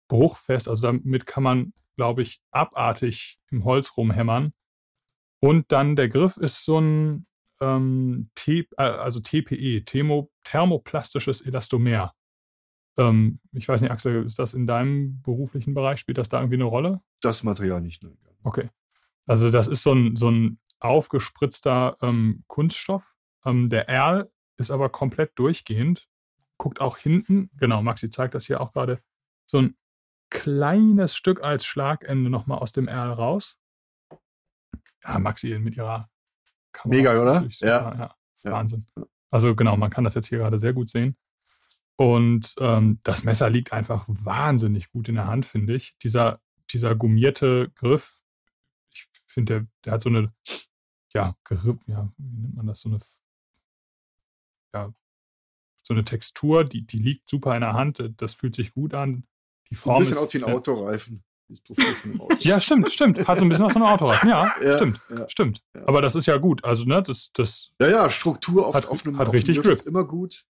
bruchfest. 0.08 0.68
Also 0.68 0.82
damit 0.82 1.26
kann 1.26 1.42
man, 1.42 1.72
glaube 1.96 2.22
ich, 2.22 2.40
abartig 2.50 3.38
im 3.50 3.64
Holz 3.64 3.96
rumhämmern. 3.96 4.52
Und 5.40 5.70
dann 5.72 5.96
der 5.96 6.08
Griff 6.08 6.36
ist 6.36 6.64
so 6.64 6.78
ein 6.80 7.26
ähm, 7.60 8.30
T, 8.34 8.68
äh, 8.76 8.82
also 8.82 9.20
TPE, 9.20 9.84
Thermo, 9.84 10.30
thermoplastisches 10.44 11.40
Elastomer. 11.40 12.14
Ähm, 12.96 13.40
ich 13.52 13.68
weiß 13.68 13.80
nicht, 13.80 13.90
Axel, 13.90 14.24
ist 14.24 14.38
das 14.38 14.54
in 14.54 14.66
deinem 14.66 15.20
beruflichen 15.22 15.74
Bereich, 15.74 16.00
spielt 16.00 16.18
das 16.18 16.28
da 16.28 16.38
irgendwie 16.40 16.56
eine 16.56 16.64
Rolle? 16.64 17.00
Das 17.20 17.42
Material 17.42 17.80
nicht, 17.80 18.02
ne? 18.02 18.16
Okay. 18.42 18.70
Also 19.26 19.50
das 19.50 19.68
ist 19.68 19.82
so 19.82 19.92
ein, 19.92 20.16
so 20.16 20.30
ein 20.30 20.58
aufgespritzter 20.78 21.96
ähm, 22.00 22.44
Kunststoff. 22.46 23.16
Ähm, 23.44 23.68
der 23.68 23.88
Erl 23.88 24.30
ist 24.56 24.70
aber 24.70 24.88
komplett 24.88 25.32
durchgehend. 25.38 26.08
Guckt 26.58 26.80
auch 26.80 26.96
hinten, 26.96 27.50
genau, 27.56 27.82
Maxi 27.82 28.08
zeigt 28.08 28.34
das 28.34 28.46
hier 28.46 28.60
auch 28.60 28.72
gerade, 28.72 29.00
so 29.44 29.58
ein 29.58 29.76
kleines 30.30 31.14
Stück 31.14 31.42
als 31.42 31.66
Schlagende 31.66 32.30
nochmal 32.30 32.58
aus 32.58 32.72
dem 32.72 32.88
Erl 32.88 33.12
raus. 33.12 33.58
Ja, 35.04 35.18
Maxi 35.18 35.58
mit 35.58 35.76
ihrer 35.76 36.08
Kamera. 36.72 36.96
Mega, 36.96 37.20
oder? 37.20 37.48
Ja. 37.60 38.14
ja. 38.44 38.52
Wahnsinn. 38.52 38.86
Also 39.30 39.54
genau, 39.54 39.76
man 39.76 39.90
kann 39.90 40.04
das 40.04 40.14
jetzt 40.14 40.28
hier 40.28 40.38
gerade 40.38 40.58
sehr 40.58 40.72
gut 40.72 40.88
sehen. 40.88 41.16
Und 41.96 42.54
ähm, 42.58 43.00
das 43.04 43.24
Messer 43.24 43.48
liegt 43.48 43.72
einfach 43.72 44.04
wahnsinnig 44.06 44.90
gut 44.90 45.08
in 45.08 45.14
der 45.14 45.26
Hand, 45.26 45.46
finde 45.46 45.74
ich. 45.74 45.96
Dieser, 46.02 46.40
dieser 46.70 46.94
gummierte 46.94 47.70
Griff, 47.74 48.20
ich 48.92 49.08
finde, 49.26 49.52
der, 49.52 49.66
der 49.84 49.92
hat 49.94 50.02
so 50.02 50.10
eine, 50.10 50.32
ja, 51.14 51.34
Griff, 51.44 51.64
ja, 51.86 52.12
wie 52.18 52.42
nennt 52.42 52.54
man 52.54 52.66
das, 52.66 52.80
so 52.80 52.90
eine, 52.90 52.98
ja, 54.74 54.92
so 55.82 55.94
eine 55.94 56.04
Textur, 56.04 56.64
die, 56.64 56.82
die 56.82 56.98
liegt 56.98 57.28
super 57.28 57.54
in 57.54 57.62
der 57.62 57.72
Hand, 57.72 58.12
das 58.18 58.34
fühlt 58.34 58.54
sich 58.54 58.74
gut 58.74 58.92
an. 58.92 59.24
Die 59.70 59.74
Form 59.74 60.04
so 60.04 60.10
ein 60.10 60.10
bisschen 60.10 60.18
aus 60.18 60.34
wie 60.34 60.44
ein 60.44 60.54
Autoreifen. 60.54 61.24
ja, 62.40 62.60
stimmt, 62.60 62.92
stimmt. 62.92 63.26
Hat 63.26 63.38
so 63.38 63.44
ein 63.44 63.48
bisschen 63.48 63.66
was 63.66 63.72
von 63.72 63.82
einem 63.82 63.92
Autoreifen. 63.92 64.28
Ja, 64.28 64.54
ja 64.62 64.76
stimmt, 64.76 65.00
ja, 65.08 65.28
stimmt. 65.28 65.62
Ja. 65.74 65.86
Aber 65.86 66.02
das 66.02 66.14
ist 66.14 66.26
ja 66.26 66.36
gut. 66.38 66.64
Also, 66.64 66.84
ne, 66.84 67.02
das, 67.02 67.30
das. 67.32 67.70
Ja, 67.80 67.88
ja, 67.88 68.10
Struktur 68.10 68.66
auf, 68.66 68.74
hat, 68.74 68.86
auf 68.86 69.06
einem 69.06 69.16
hat 69.16 69.28
auf 69.28 69.34
richtig 69.34 69.62
Grip. 69.62 69.72
ist 69.72 69.86
immer 69.86 70.04
gut. 70.04 70.44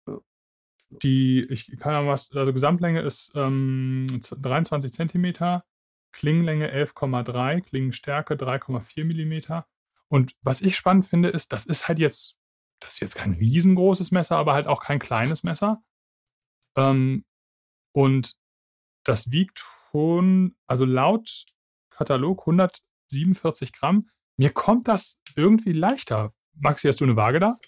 Die, 0.90 1.44
ich 1.50 1.76
kann 1.78 1.92
ja 1.92 2.06
was, 2.06 2.30
also 2.32 2.52
Gesamtlänge 2.52 3.00
ist 3.00 3.32
ähm, 3.34 4.20
23 4.20 4.92
Zentimeter, 4.92 5.64
Klingenlänge 6.12 6.72
11,3, 6.72 7.60
Klingenstärke 7.62 8.34
3,4 8.34 9.04
Millimeter. 9.04 9.66
Und 10.08 10.36
was 10.42 10.62
ich 10.62 10.76
spannend 10.76 11.04
finde, 11.04 11.30
ist, 11.30 11.52
das 11.52 11.66
ist 11.66 11.88
halt 11.88 11.98
jetzt, 11.98 12.38
das 12.80 12.94
ist 12.94 13.00
jetzt 13.00 13.14
kein 13.16 13.34
riesengroßes 13.34 14.12
Messer, 14.12 14.36
aber 14.36 14.54
halt 14.54 14.66
auch 14.66 14.80
kein 14.80 14.98
kleines 14.98 15.42
Messer. 15.42 15.82
Ähm, 16.76 17.24
und 17.92 18.36
das 19.04 19.30
wiegt 19.30 19.64
schon, 19.90 20.56
also 20.66 20.84
laut 20.84 21.46
Katalog 21.90 22.40
147 22.42 23.72
Gramm. 23.72 24.08
Mir 24.36 24.50
kommt 24.50 24.86
das 24.88 25.22
irgendwie 25.34 25.72
leichter. 25.72 26.32
Maxi, 26.54 26.88
hast 26.88 27.00
du 27.00 27.04
eine 27.04 27.16
Waage 27.16 27.40
da? 27.40 27.58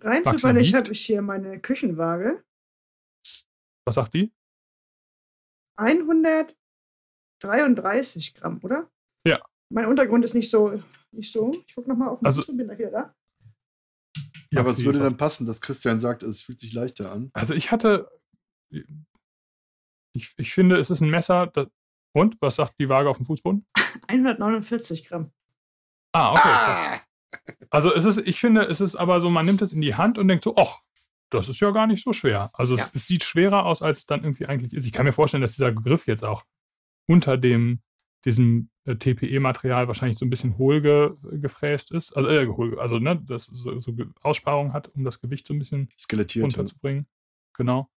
Rein 0.00 0.24
zufällig 0.24 0.74
habe 0.74 0.92
ich 0.92 1.04
hier 1.04 1.22
meine 1.22 1.58
Küchenwaage. 1.58 2.44
Was 3.86 3.94
sagt 3.94 4.12
die? 4.14 4.34
133 5.76 8.34
Gramm, 8.34 8.58
oder? 8.62 8.90
Ja. 9.26 9.40
Mein 9.70 9.86
Untergrund 9.86 10.24
ist 10.24 10.34
nicht 10.34 10.50
so. 10.50 10.82
Nicht 11.12 11.32
so. 11.32 11.54
Ich 11.66 11.74
gucke 11.74 11.88
nochmal 11.88 12.08
auf 12.08 12.18
den 12.18 12.26
also, 12.26 12.44
bin 12.46 12.66
gleich 12.66 12.78
wieder 12.78 12.90
da. 12.90 13.14
Ja, 14.50 14.60
aber 14.60 14.70
es 14.70 14.84
würde 14.84 14.98
dann 14.98 15.16
passen, 15.16 15.46
dass 15.46 15.60
Christian 15.60 16.00
sagt, 16.00 16.22
es 16.22 16.42
fühlt 16.42 16.60
sich 16.60 16.72
leichter 16.72 17.12
an. 17.12 17.30
Also 17.32 17.54
ich 17.54 17.72
hatte 17.72 18.08
ich, 20.16 20.32
ich 20.36 20.52
finde, 20.52 20.76
es 20.76 20.90
ist 20.90 21.00
ein 21.00 21.10
Messer. 21.10 21.46
Das, 21.48 21.68
und? 22.14 22.36
Was 22.40 22.56
sagt 22.56 22.74
die 22.80 22.88
Waage 22.88 23.10
auf 23.10 23.18
dem 23.18 23.26
Fußboden? 23.26 23.66
149 24.08 25.08
Gramm. 25.08 25.32
Ah, 26.12 26.32
okay. 26.32 26.48
Ah. 26.48 27.00
Also 27.70 27.92
es 27.92 28.04
ist, 28.04 28.26
ich 28.26 28.40
finde, 28.40 28.62
es 28.62 28.80
ist 28.80 28.96
aber 28.96 29.20
so, 29.20 29.28
man 29.28 29.44
nimmt 29.44 29.60
es 29.60 29.72
in 29.72 29.82
die 29.82 29.94
Hand 29.94 30.16
und 30.16 30.28
denkt 30.28 30.44
so, 30.44 30.54
ach, 30.56 30.80
das 31.30 31.48
ist 31.48 31.60
ja 31.60 31.70
gar 31.70 31.86
nicht 31.86 32.02
so 32.02 32.12
schwer. 32.12 32.50
Also 32.52 32.76
ja. 32.76 32.82
es, 32.82 32.92
es, 32.94 33.06
sieht 33.06 33.24
schwerer 33.24 33.64
aus, 33.66 33.82
als 33.82 34.00
es 34.00 34.06
dann 34.06 34.22
irgendwie 34.22 34.46
eigentlich 34.46 34.72
ist. 34.72 34.86
Ich 34.86 34.92
kann 34.92 35.06
mir 35.06 35.12
vorstellen, 35.12 35.40
dass 35.40 35.54
dieser 35.54 35.72
Griff 35.72 36.06
jetzt 36.06 36.24
auch 36.24 36.44
unter 37.06 37.36
dem 37.36 37.82
diesem 38.24 38.70
äh, 38.84 38.96
TPE-Material 38.96 39.86
wahrscheinlich 39.86 40.18
so 40.18 40.26
ein 40.26 40.30
bisschen 40.30 40.58
hohl 40.58 40.82
ge, 40.82 41.12
gefräst 41.40 41.92
ist. 41.92 42.12
Also, 42.16 42.28
äh, 42.28 42.46
hohl, 42.46 42.78
also 42.80 42.98
ne, 42.98 43.22
das 43.24 43.44
so, 43.44 43.78
so 43.80 43.94
Aussparung 44.20 44.72
hat, 44.72 44.88
um 44.88 45.04
das 45.04 45.20
Gewicht 45.20 45.46
so 45.46 45.54
ein 45.54 45.60
bisschen 45.60 45.88
Skelettiert, 45.96 46.42
runterzubringen. 46.42 47.06
Ja. 47.06 47.52
Genau. 47.56 47.90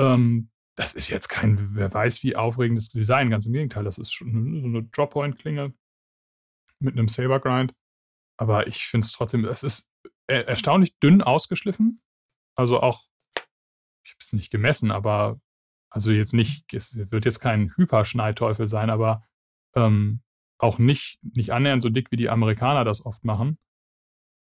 Ähm, 0.00 0.50
das 0.76 0.94
ist 0.94 1.08
jetzt 1.08 1.28
kein, 1.28 1.76
wer 1.76 1.94
weiß, 1.94 2.24
wie 2.24 2.34
aufregendes 2.34 2.90
Design. 2.90 3.30
Ganz 3.30 3.46
im 3.46 3.52
Gegenteil, 3.52 3.84
das 3.84 3.98
ist 3.98 4.12
schon 4.12 4.60
so 4.60 4.66
eine 4.66 4.82
Drop-Point-Klinge 4.82 5.72
mit 6.80 6.94
einem 6.94 7.08
Saber-Grind. 7.08 7.74
Aber 8.36 8.66
ich 8.66 8.86
finde 8.86 9.04
es 9.04 9.12
trotzdem, 9.12 9.44
es 9.44 9.62
ist 9.62 9.88
er 10.26 10.48
erstaunlich 10.48 10.98
dünn 10.98 11.22
ausgeschliffen. 11.22 12.00
Also 12.54 12.80
auch, 12.80 13.02
ich 14.04 14.12
habe 14.12 14.20
es 14.20 14.32
nicht 14.32 14.50
gemessen, 14.50 14.90
aber 14.90 15.40
also 15.90 16.10
jetzt 16.10 16.34
nicht, 16.34 16.72
es 16.74 16.96
wird 17.10 17.24
jetzt 17.24 17.40
kein 17.40 17.74
Hyperschneiteufel 17.76 18.68
sein, 18.68 18.90
aber 18.90 19.24
ähm, 19.74 20.22
auch 20.58 20.78
nicht, 20.78 21.18
nicht 21.22 21.52
annähernd 21.52 21.82
so 21.82 21.90
dick, 21.90 22.10
wie 22.10 22.16
die 22.16 22.30
Amerikaner 22.30 22.84
das 22.84 23.04
oft 23.04 23.24
machen. 23.24 23.58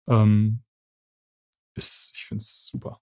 Ähm, 0.09 0.63
ist, 1.75 2.13
ich 2.15 2.25
finde 2.25 2.43
es 2.43 2.67
super. 2.67 3.01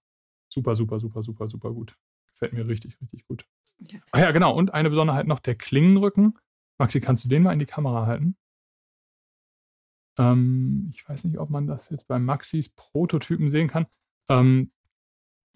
Super, 0.49 0.75
super, 0.75 0.99
super, 0.99 1.23
super, 1.23 1.47
super 1.47 1.71
gut. 1.71 1.97
Gefällt 2.27 2.53
mir 2.53 2.67
richtig, 2.67 2.99
richtig 3.01 3.25
gut. 3.25 3.45
Ja. 3.79 3.99
Ach 4.11 4.19
ja, 4.19 4.31
genau. 4.31 4.53
Und 4.55 4.73
eine 4.73 4.89
Besonderheit 4.89 5.27
noch, 5.27 5.39
der 5.39 5.55
Klingenrücken. 5.55 6.37
Maxi, 6.77 6.99
kannst 6.99 7.25
du 7.25 7.29
den 7.29 7.43
mal 7.43 7.53
in 7.53 7.59
die 7.59 7.65
Kamera 7.65 8.05
halten? 8.05 8.35
Ähm, 10.17 10.89
ich 10.93 11.07
weiß 11.07 11.25
nicht, 11.25 11.37
ob 11.37 11.49
man 11.49 11.67
das 11.67 11.89
jetzt 11.89 12.07
bei 12.07 12.19
Maxis 12.19 12.69
Prototypen 12.69 13.49
sehen 13.49 13.67
kann. 13.67 13.87
Ähm, 14.29 14.71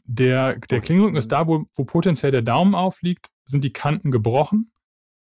der, 0.05 0.57
der 0.57 0.81
Klingenrücken 0.81 1.17
ist 1.17 1.31
da, 1.31 1.47
wo, 1.47 1.65
wo 1.75 1.83
potenziell 1.83 2.31
der 2.31 2.41
Daumen 2.41 2.75
aufliegt, 2.75 3.29
sind 3.45 3.63
die 3.63 3.73
Kanten 3.73 4.11
gebrochen. 4.11 4.71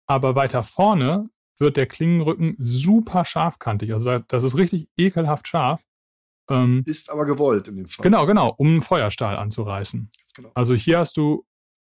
Aber 0.07 0.35
weiter 0.35 0.63
vorne 0.63 1.31
wird 1.59 1.77
der 1.77 1.87
Klingenrücken 1.87 2.57
super 2.59 3.25
scharfkantig. 3.25 3.93
Also 3.93 4.19
das 4.19 4.45
ist 4.45 4.57
richtig 4.57 4.89
ekelhaft 4.97 5.47
scharf. 5.47 5.83
Ähm, 6.51 6.83
ist 6.87 7.11
aber 7.11 7.25
gewollt 7.25 7.69
in 7.69 7.77
dem 7.77 7.87
Fall. 7.87 8.03
Genau, 8.03 8.27
genau, 8.27 8.53
um 8.57 8.67
einen 8.67 8.83
Feuerstahl 8.83 9.37
anzureißen. 9.37 10.11
Genau. 10.35 10.51
Also 10.55 10.75
hier 10.75 10.99
hast 10.99 11.17
du 11.17 11.47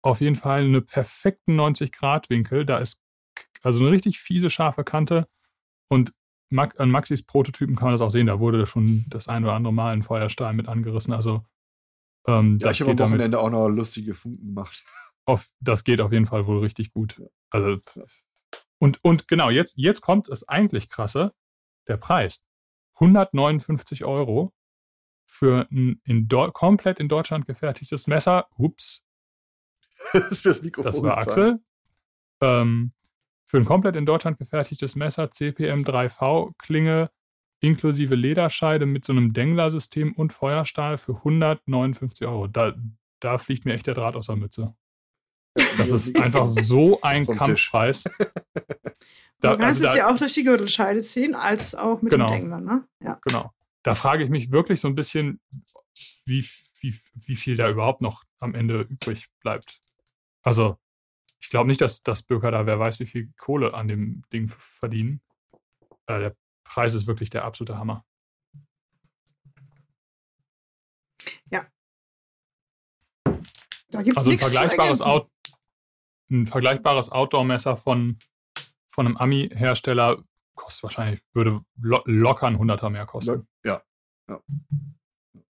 auf 0.03 0.21
jeden 0.21 0.37
Fall 0.37 0.63
einen 0.63 0.87
perfekten 0.87 1.59
90-Grad-Winkel. 1.61 2.65
Da 2.65 2.79
ist 2.79 3.03
also 3.63 3.81
eine 3.81 3.91
richtig 3.91 4.21
fiese, 4.21 4.49
scharfe 4.49 4.85
Kante. 4.85 5.29
Und 5.89 6.13
an 6.51 6.91
Maxis 6.91 7.23
Prototypen 7.25 7.77
kann 7.77 7.87
man 7.87 7.95
das 7.95 8.01
auch 8.01 8.11
sehen. 8.11 8.27
Da 8.27 8.41
wurde 8.41 8.65
schon 8.67 9.05
das 9.11 9.29
ein 9.29 9.45
oder 9.45 9.55
andere 9.55 9.75
Mal 9.75 9.93
ein 9.93 10.03
Feuerstahl 10.03 10.55
mit 10.55 10.69
angerissen. 10.69 11.13
Also 11.13 11.45
ähm, 12.29 12.59
ja, 12.61 12.71
ich 12.71 12.81
habe 12.81 12.93
am 12.93 12.99
Wochenende 12.99 13.31
damit, 13.31 13.47
auch 13.47 13.51
noch 13.51 13.69
lustige 13.69 14.15
Funken 14.15 14.47
gemacht. 14.55 14.85
Auf, 15.25 15.47
das 15.61 15.85
geht 15.85 16.01
auf 16.01 16.11
jeden 16.11 16.25
Fall 16.25 16.47
wohl 16.47 16.61
richtig 16.61 16.91
gut. 16.91 17.21
Also 17.51 17.77
und, 18.79 19.05
und 19.05 19.29
genau, 19.29 19.51
jetzt, 19.51 19.77
jetzt 19.77 20.01
kommt 20.01 20.31
das 20.31 20.49
eigentlich 20.49 20.89
krasse, 20.89 21.35
der 21.87 21.99
Preis. 21.99 22.47
159 22.95 24.07
Euro 24.07 24.55
für 25.27 25.67
ein 25.71 26.01
in 26.05 26.29
komplett 26.55 26.99
in 26.99 27.09
Deutschland 27.09 27.47
gefertigtes 27.47 28.07
Messer. 28.07 28.49
Ups. 28.57 29.05
das, 30.15 30.41
das, 30.41 30.63
Mikrofon 30.63 30.93
das 30.93 31.03
war 31.03 31.19
Axel. 31.19 31.61
Ähm, 32.41 32.93
für 33.45 33.59
ein 33.59 33.67
komplett 33.67 33.97
in 33.97 34.07
Deutschland 34.07 34.39
gefertigtes 34.39 34.97
Messer 34.97 35.31
CPM 35.31 35.85
3V 35.85 36.55
Klinge 36.57 37.11
inklusive 37.61 38.15
Lederscheide 38.15 38.87
mit 38.87 39.05
so 39.05 39.13
einem 39.13 39.33
Dengler-System 39.33 40.13
und 40.13 40.33
Feuerstahl 40.33 40.99
für 40.99 41.17
159 41.17 42.27
Euro. 42.27 42.47
Da, 42.47 42.75
da 43.21 43.39
fliegt 43.39 43.65
mir 43.65 43.75
echt 43.75 43.87
der 43.87 43.95
Draht 43.95 44.17
aus 44.17 44.27
der 44.27 44.37
Mütze. 44.37 44.75
Das 45.55 45.91
ist 45.91 46.17
einfach 46.17 46.47
so 46.49 47.01
ein 47.03 47.27
Kampfpreis. 47.27 48.05
Da, 49.41 49.53
du 49.53 49.59
kannst 49.59 49.83
also 49.83 49.93
es 49.93 49.97
ja 49.97 50.13
auch 50.13 50.19
durch 50.19 50.33
die 50.33 50.43
Gürtelscheide 50.43 51.01
ziehen, 51.01 51.37
als 51.37 51.77
auch 51.77 52.03
mit 52.03 52.11
genau, 52.11 52.27
dem 52.27 52.33
Dengler, 52.33 52.61
ne? 52.61 52.89
Ja. 53.01 53.21
Genau. 53.23 53.53
Da 53.85 53.95
frage 53.95 54.25
ich 54.25 54.31
mich 54.31 54.51
wirklich 54.51 54.81
so 54.81 54.89
ein 54.89 54.97
bisschen, 54.97 55.41
wie, 56.25 56.45
wie, 56.81 56.99
wie 57.15 57.37
viel 57.37 57.55
da 57.55 57.71
überhaupt 57.71 58.01
noch 58.01 58.25
am 58.41 58.57
Ende 58.57 58.81
übrig 58.81 59.29
bleibt. 59.41 59.79
Also, 60.43 60.77
ich 61.41 61.51
glaube 61.51 61.69
nicht, 61.69 61.81
dass 61.81 62.03
das 62.03 62.25
Bürger 62.25 62.51
da, 62.51 62.67
wer 62.67 62.81
weiß, 62.81 62.99
wie 62.99 63.07
viel 63.07 63.33
Kohle 63.37 63.75
an 63.75 63.87
dem 63.87 64.25
Ding 64.33 64.49
verdienen. 64.49 65.21
Äh, 66.07 66.19
der 66.19 66.37
Preis 66.69 66.95
ist 66.95 67.07
wirklich 67.07 67.31
der 67.31 67.45
absolute 67.45 67.79
Hammer. 67.79 68.05
Ja. 71.51 71.67
Da 73.91 74.03
gibt's 74.03 74.19
also 74.19 74.31
ein 74.31 74.39
vergleichbares, 74.39 75.01
Out, 75.01 75.31
ein 76.31 76.47
vergleichbares 76.47 77.11
Outdoor-Messer 77.11 77.77
von 77.77 78.19
von 78.99 79.07
einem 79.07 79.17
Ami-Hersteller 79.17 80.25
kostet 80.57 80.83
wahrscheinlich, 80.83 81.23
würde 81.33 81.61
lo 81.81 82.03
locker 82.07 82.49
ein 82.49 82.59
Hunderter 82.59 82.91
mehr 82.91 83.07
kosten. 83.07 83.47
Ja, 83.65 83.81
ja. 84.29 84.43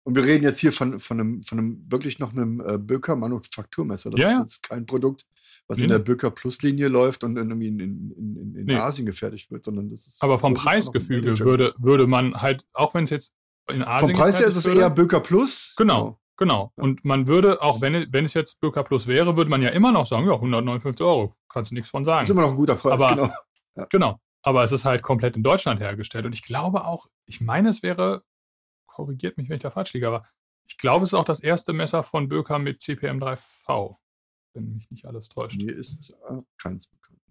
Und 0.09 0.15
wir 0.15 0.23
reden 0.23 0.43
jetzt 0.43 0.57
hier 0.57 0.73
von, 0.73 0.97
von, 0.97 1.19
einem, 1.19 1.43
von 1.43 1.59
einem 1.59 1.85
wirklich 1.87 2.17
noch 2.17 2.33
einem 2.33 2.63
äh, 2.65 2.79
Böker 2.79 3.15
Manufakturmesser. 3.15 4.09
Das 4.09 4.19
ja, 4.19 4.31
ist 4.31 4.39
jetzt 4.39 4.63
kein 4.63 4.87
Produkt, 4.87 5.27
was 5.67 5.77
nee, 5.77 5.83
in 5.83 5.91
der 5.91 5.99
Böker 5.99 6.31
Plus-Linie 6.31 6.87
läuft 6.87 7.23
und 7.23 7.37
irgendwie 7.37 7.67
in, 7.67 7.79
in, 7.79 8.11
in, 8.17 8.55
in 8.55 8.65
nee. 8.65 8.75
Asien 8.75 9.05
gefertigt 9.05 9.51
wird, 9.51 9.63
sondern 9.63 9.91
das 9.91 10.07
ist. 10.07 10.23
Aber 10.23 10.39
vom 10.39 10.55
Preisgefüge 10.55 11.37
würde, 11.37 11.75
würde 11.77 12.07
man 12.07 12.41
halt, 12.41 12.65
auch 12.73 12.95
wenn 12.95 13.03
es 13.03 13.11
jetzt 13.11 13.37
in 13.71 13.83
Asien. 13.83 14.09
Vom 14.09 14.19
Preis 14.19 14.39
her 14.39 14.47
ist 14.47 14.55
es 14.55 14.65
eher 14.65 14.89
Böker 14.89 15.19
Plus. 15.19 15.75
Genau. 15.77 16.19
genau. 16.37 16.71
Genau. 16.73 16.87
Und 16.87 17.05
man 17.05 17.27
würde, 17.27 17.61
auch 17.61 17.81
wenn, 17.81 18.11
wenn 18.11 18.25
es 18.25 18.33
jetzt 18.33 18.61
Bürger 18.61 18.83
Plus 18.83 19.05
wäre, 19.05 19.37
würde 19.37 19.51
man 19.51 19.61
ja 19.61 19.69
immer 19.69 19.91
noch 19.91 20.07
sagen, 20.07 20.25
ja, 20.25 20.33
159 20.33 21.05
Euro, 21.05 21.35
kannst 21.49 21.69
du 21.69 21.75
nichts 21.75 21.91
von 21.91 22.03
sagen. 22.03 22.21
Das 22.21 22.29
ist 22.29 22.33
immer 22.33 22.41
noch 22.41 22.51
ein 22.51 22.55
guter 22.55 22.73
Preis, 22.75 22.93
Aber, 22.93 23.09
genau. 23.15 23.29
Ja. 23.75 23.85
Genau. 23.91 24.19
aber 24.41 24.63
es 24.63 24.71
ist 24.71 24.85
halt 24.85 25.03
komplett 25.03 25.35
in 25.35 25.43
Deutschland 25.43 25.79
hergestellt. 25.79 26.25
Und 26.25 26.33
ich 26.33 26.41
glaube 26.41 26.85
auch, 26.85 27.05
ich 27.27 27.41
meine, 27.41 27.69
es 27.69 27.83
wäre, 27.83 28.23
korrigiert 28.99 29.37
mich, 29.37 29.47
wenn 29.47 29.55
ich 29.55 29.61
da 29.61 29.71
falsch 29.71 29.93
liege, 29.93 30.07
aber 30.07 30.27
ich 30.65 30.77
glaube, 30.77 31.03
es 31.03 31.11
ist 31.11 31.13
auch 31.13 31.23
das 31.23 31.39
erste 31.39 31.71
Messer 31.71 32.03
von 32.03 32.27
Böker 32.27 32.59
mit 32.59 32.81
CPM3V, 32.81 33.95
wenn 34.53 34.73
mich 34.75 34.91
nicht 34.91 35.05
alles 35.05 35.29
täuscht. 35.29 35.61
Mir 35.61 35.73
ist 35.73 36.21
auch 36.23 36.43
keins 36.61 36.87
bekannt. 36.87 37.21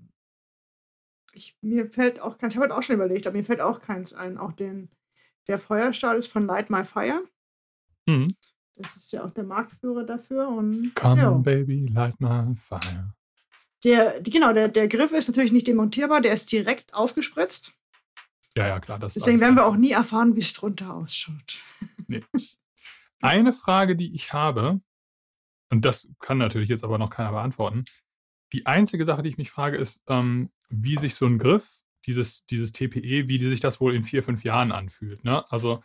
Ich, 1.34 1.56
mir 1.60 1.90
fällt 1.90 2.20
auch 2.20 2.38
keins, 2.38 2.54
ich 2.54 2.56
habe 2.58 2.70
halt 2.70 2.78
auch 2.78 2.82
schon 2.82 2.96
überlegt, 2.96 3.26
aber 3.26 3.36
mir 3.36 3.44
fällt 3.44 3.60
auch 3.60 3.82
keins 3.82 4.14
ein. 4.14 4.38
Auch 4.38 4.52
den, 4.52 4.88
der 5.46 5.58
Feuerstahl 5.58 6.16
ist 6.16 6.28
von 6.28 6.46
Light 6.46 6.70
My 6.70 6.84
Fire. 6.84 7.22
Mhm. 8.06 8.34
Das 8.76 8.96
ist 8.96 9.12
ja 9.12 9.24
auch 9.24 9.30
der 9.30 9.44
Marktführer 9.44 10.04
dafür. 10.04 10.48
Und, 10.48 10.94
Come, 10.94 11.20
ja. 11.20 11.30
baby, 11.32 11.86
light 11.86 12.18
my 12.18 12.54
fire. 12.56 13.12
Der, 13.84 14.20
die, 14.20 14.30
genau, 14.30 14.54
der, 14.54 14.68
der 14.68 14.88
Griff 14.88 15.12
ist 15.12 15.28
natürlich 15.28 15.52
nicht 15.52 15.66
demontierbar, 15.66 16.22
der 16.22 16.32
ist 16.32 16.50
direkt 16.50 16.94
aufgespritzt. 16.94 17.77
Ja, 18.58 18.66
ja, 18.66 18.80
klar. 18.80 18.98
Das 18.98 19.14
Deswegen 19.14 19.40
werden 19.40 19.54
wir 19.54 19.66
auch 19.66 19.76
nie 19.76 19.92
erfahren, 19.92 20.34
wie 20.34 20.40
es 20.40 20.52
drunter 20.52 20.94
ausschaut. 20.94 21.62
Nee. 22.10 22.24
Eine 23.20 23.52
Frage, 23.52 23.96
die 23.96 24.14
ich 24.14 24.32
habe, 24.32 24.80
und 25.70 25.84
das 25.84 26.10
kann 26.20 26.38
natürlich 26.38 26.70
jetzt 26.70 26.84
aber 26.84 26.96
noch 26.96 27.10
keiner 27.10 27.32
beantworten. 27.32 27.84
Die 28.54 28.64
einzige 28.64 29.04
Sache, 29.04 29.22
die 29.22 29.28
ich 29.28 29.36
mich 29.36 29.50
frage, 29.50 29.76
ist, 29.76 30.02
ähm, 30.08 30.50
wie 30.70 30.96
sich 30.96 31.14
so 31.16 31.26
ein 31.26 31.38
Griff, 31.38 31.82
dieses, 32.06 32.46
dieses 32.46 32.72
TPE, 32.72 33.28
wie 33.28 33.38
sich 33.38 33.60
das 33.60 33.78
wohl 33.80 33.94
in 33.94 34.02
vier, 34.02 34.22
fünf 34.22 34.42
Jahren 34.42 34.72
anfühlt. 34.72 35.22
Ne? 35.22 35.44
Also 35.52 35.84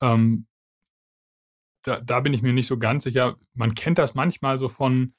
ähm, 0.00 0.46
da, 1.82 2.00
da 2.00 2.20
bin 2.20 2.32
ich 2.32 2.40
mir 2.40 2.54
nicht 2.54 2.66
so 2.66 2.78
ganz 2.78 3.04
sicher. 3.04 3.36
Man 3.52 3.74
kennt 3.74 3.98
das 3.98 4.14
manchmal 4.14 4.56
so 4.56 4.68
von, 4.68 5.14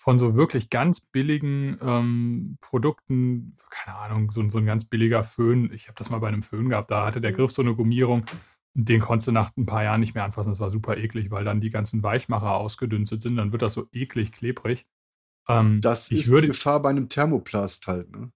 von 0.00 0.18
so 0.18 0.34
wirklich 0.34 0.70
ganz 0.70 1.00
billigen 1.00 1.76
ähm, 1.82 2.56
Produkten, 2.62 3.54
keine 3.68 3.98
Ahnung, 3.98 4.32
so, 4.32 4.48
so, 4.48 4.56
ein 4.56 4.64
ganz 4.64 4.86
billiger 4.86 5.24
Föhn. 5.24 5.70
Ich 5.74 5.88
habe 5.88 5.98
das 5.98 6.08
mal 6.08 6.20
bei 6.20 6.28
einem 6.28 6.40
Föhn 6.40 6.70
gehabt, 6.70 6.90
da 6.90 7.04
hatte 7.04 7.20
der 7.20 7.32
mhm. 7.32 7.36
Griff 7.36 7.50
so 7.50 7.60
eine 7.60 7.74
Gummierung. 7.74 8.24
Den 8.72 9.00
konntest 9.02 9.28
du 9.28 9.32
nach 9.32 9.54
ein 9.58 9.66
paar 9.66 9.84
Jahren 9.84 10.00
nicht 10.00 10.14
mehr 10.14 10.24
anfassen. 10.24 10.52
Das 10.52 10.60
war 10.60 10.70
super 10.70 10.96
eklig, 10.96 11.30
weil 11.30 11.44
dann 11.44 11.60
die 11.60 11.68
ganzen 11.68 12.02
Weichmacher 12.02 12.54
ausgedünstet 12.54 13.20
sind. 13.20 13.36
Dann 13.36 13.52
wird 13.52 13.60
das 13.60 13.74
so 13.74 13.88
eklig 13.92 14.32
klebrig. 14.32 14.86
Ähm, 15.48 15.82
das 15.82 16.10
ist 16.10 16.30
würde, 16.30 16.46
die 16.46 16.52
Gefahr 16.52 16.80
bei 16.80 16.88
einem 16.88 17.10
Thermoplast 17.10 17.86
halt. 17.86 18.10
Ne? 18.10 18.32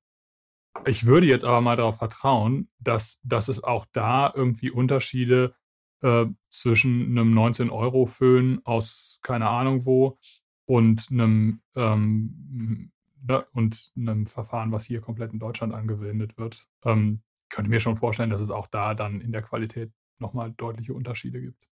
Ich 0.84 1.06
würde 1.06 1.26
jetzt 1.26 1.46
aber 1.46 1.62
mal 1.62 1.76
darauf 1.76 1.96
vertrauen, 1.96 2.68
dass, 2.78 3.22
dass 3.24 3.48
es 3.48 3.64
auch 3.64 3.86
da 3.92 4.30
irgendwie 4.36 4.70
Unterschiede 4.70 5.54
äh, 6.02 6.26
zwischen 6.50 7.16
einem 7.16 7.32
19-Euro-Föhn 7.32 8.60
aus 8.64 9.18
keine 9.22 9.48
Ahnung 9.48 9.86
wo 9.86 10.18
und 10.66 11.08
einem, 11.10 11.60
ähm, 11.76 12.90
ne, 13.22 13.46
und 13.52 13.92
einem 13.96 14.26
Verfahren, 14.26 14.72
was 14.72 14.84
hier 14.84 15.00
komplett 15.00 15.32
in 15.32 15.38
Deutschland 15.38 15.74
angewendet 15.74 16.36
wird. 16.38 16.66
Ähm, 16.84 17.22
könnte 17.48 17.70
mir 17.70 17.80
schon 17.80 17.96
vorstellen, 17.96 18.30
dass 18.30 18.40
es 18.40 18.50
auch 18.50 18.66
da 18.66 18.94
dann 18.94 19.20
in 19.20 19.32
der 19.32 19.42
Qualität 19.42 19.92
nochmal 20.18 20.52
deutliche 20.52 20.94
Unterschiede 20.94 21.40
gibt. 21.40 21.68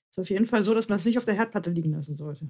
Ist 0.09 0.19
auf 0.19 0.29
jeden 0.29 0.45
Fall 0.45 0.63
so, 0.63 0.73
dass 0.73 0.87
man 0.87 0.95
es 0.95 1.05
nicht 1.05 1.17
auf 1.17 1.25
der 1.25 1.35
Herdplatte 1.35 1.69
liegen 1.69 1.91
lassen 1.91 2.15
sollte. 2.15 2.49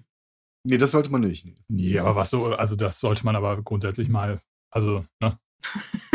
Nee, 0.63 0.77
das 0.77 0.91
sollte 0.91 1.11
man 1.11 1.21
nicht. 1.21 1.45
Nee. 1.45 1.55
nee, 1.67 1.99
aber 1.99 2.15
was 2.15 2.29
so, 2.29 2.53
also 2.53 2.75
das 2.75 2.99
sollte 2.99 3.25
man 3.25 3.35
aber 3.35 3.61
grundsätzlich 3.61 4.09
mal 4.09 4.39
also, 4.75 5.05
ne? 5.21 5.39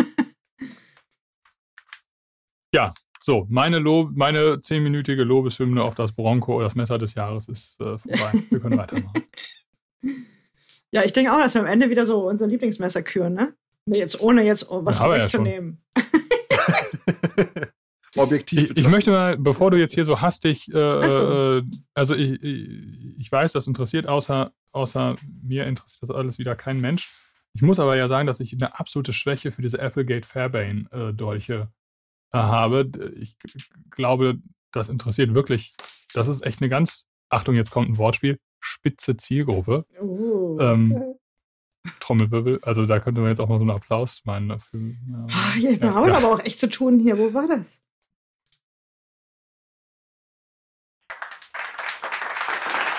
ja, 2.72 2.94
so, 3.22 3.46
meine, 3.50 3.78
Lob, 3.78 4.10
meine 4.14 4.60
zehnminütige 4.60 5.24
Lobeshymne 5.24 5.82
auf 5.82 5.94
das 5.94 6.12
Bronco 6.12 6.56
oder 6.56 6.64
das 6.64 6.74
Messer 6.74 6.98
des 6.98 7.14
Jahres 7.14 7.48
ist 7.48 7.80
äh, 7.80 7.98
vorbei. 7.98 8.32
Wir 8.48 8.60
können 8.60 8.78
weitermachen. 8.78 9.24
Ja, 10.92 11.04
ich 11.04 11.12
denke 11.12 11.32
auch, 11.32 11.38
dass 11.38 11.54
wir 11.54 11.60
am 11.60 11.68
Ende 11.68 11.88
wieder 11.88 12.04
so 12.04 12.28
unser 12.28 12.48
Lieblingsmesser 12.48 13.02
küren, 13.02 13.34
ne? 13.34 13.54
Jetzt, 13.86 14.20
ohne 14.20 14.42
jetzt 14.42 14.66
was 14.68 14.98
vorwegzunehmen. 14.98 15.80
Ja 15.96 16.04
Objektiv. 18.16 18.72
Ich, 18.72 18.78
ich, 18.78 18.88
möchte 18.88 19.10
mal, 19.12 19.36
bevor 19.38 19.70
du 19.70 19.78
jetzt 19.78 19.94
hier 19.94 20.04
so 20.04 20.20
hastig, 20.20 20.68
äh, 20.68 21.10
so. 21.10 21.58
Äh, 21.58 21.62
also 21.94 22.14
ich, 22.14 22.42
ich, 22.42 23.30
weiß, 23.30 23.52
das 23.52 23.68
interessiert 23.68 24.08
außer, 24.08 24.52
außer 24.72 25.16
mir 25.42 25.66
interessiert 25.66 26.02
das 26.02 26.10
alles 26.10 26.38
wieder 26.38 26.56
kein 26.56 26.80
Mensch. 26.80 27.08
Ich 27.54 27.62
muss 27.62 27.78
aber 27.78 27.96
ja 27.96 28.08
sagen, 28.08 28.26
dass 28.26 28.40
ich 28.40 28.52
eine 28.52 28.78
absolute 28.78 29.12
Schwäche 29.12 29.52
für 29.52 29.62
diese 29.62 29.80
Applegate 29.80 30.26
Fairbane-Dolche 30.26 31.54
äh, 31.54 31.66
habe. 32.32 32.90
Ich 33.18 33.36
glaube, 33.90 34.38
das 34.72 34.88
interessiert 34.88 35.34
wirklich. 35.34 35.74
Das 36.14 36.28
ist 36.28 36.44
echt 36.44 36.60
eine 36.60 36.68
ganz, 36.68 37.06
Achtung, 37.28 37.54
jetzt 37.54 37.70
kommt 37.70 37.88
ein 37.88 37.98
Wortspiel, 37.98 38.38
spitze 38.60 39.16
Zielgruppe. 39.16 39.84
Oh. 40.00 40.58
Ähm, 40.60 41.14
Trommelwirbel, 41.98 42.60
also 42.62 42.84
da 42.86 43.00
könnte 43.00 43.20
man 43.20 43.30
jetzt 43.30 43.40
auch 43.40 43.48
mal 43.48 43.58
so 43.58 43.62
einen 43.62 43.70
Applaus 43.70 44.22
meinen 44.24 44.50
dafür. 44.50 44.80
Ja, 44.80 45.26
ah, 45.30 45.56
ja, 45.56 45.70
wir 45.70 45.78
ja, 45.78 45.94
haben 45.94 46.08
ja. 46.08 46.16
aber 46.16 46.32
auch 46.32 46.40
echt 46.40 46.58
zu 46.58 46.68
tun 46.68 46.98
hier. 46.98 47.18
Wo 47.18 47.32
war 47.32 47.46
das? 47.48 47.60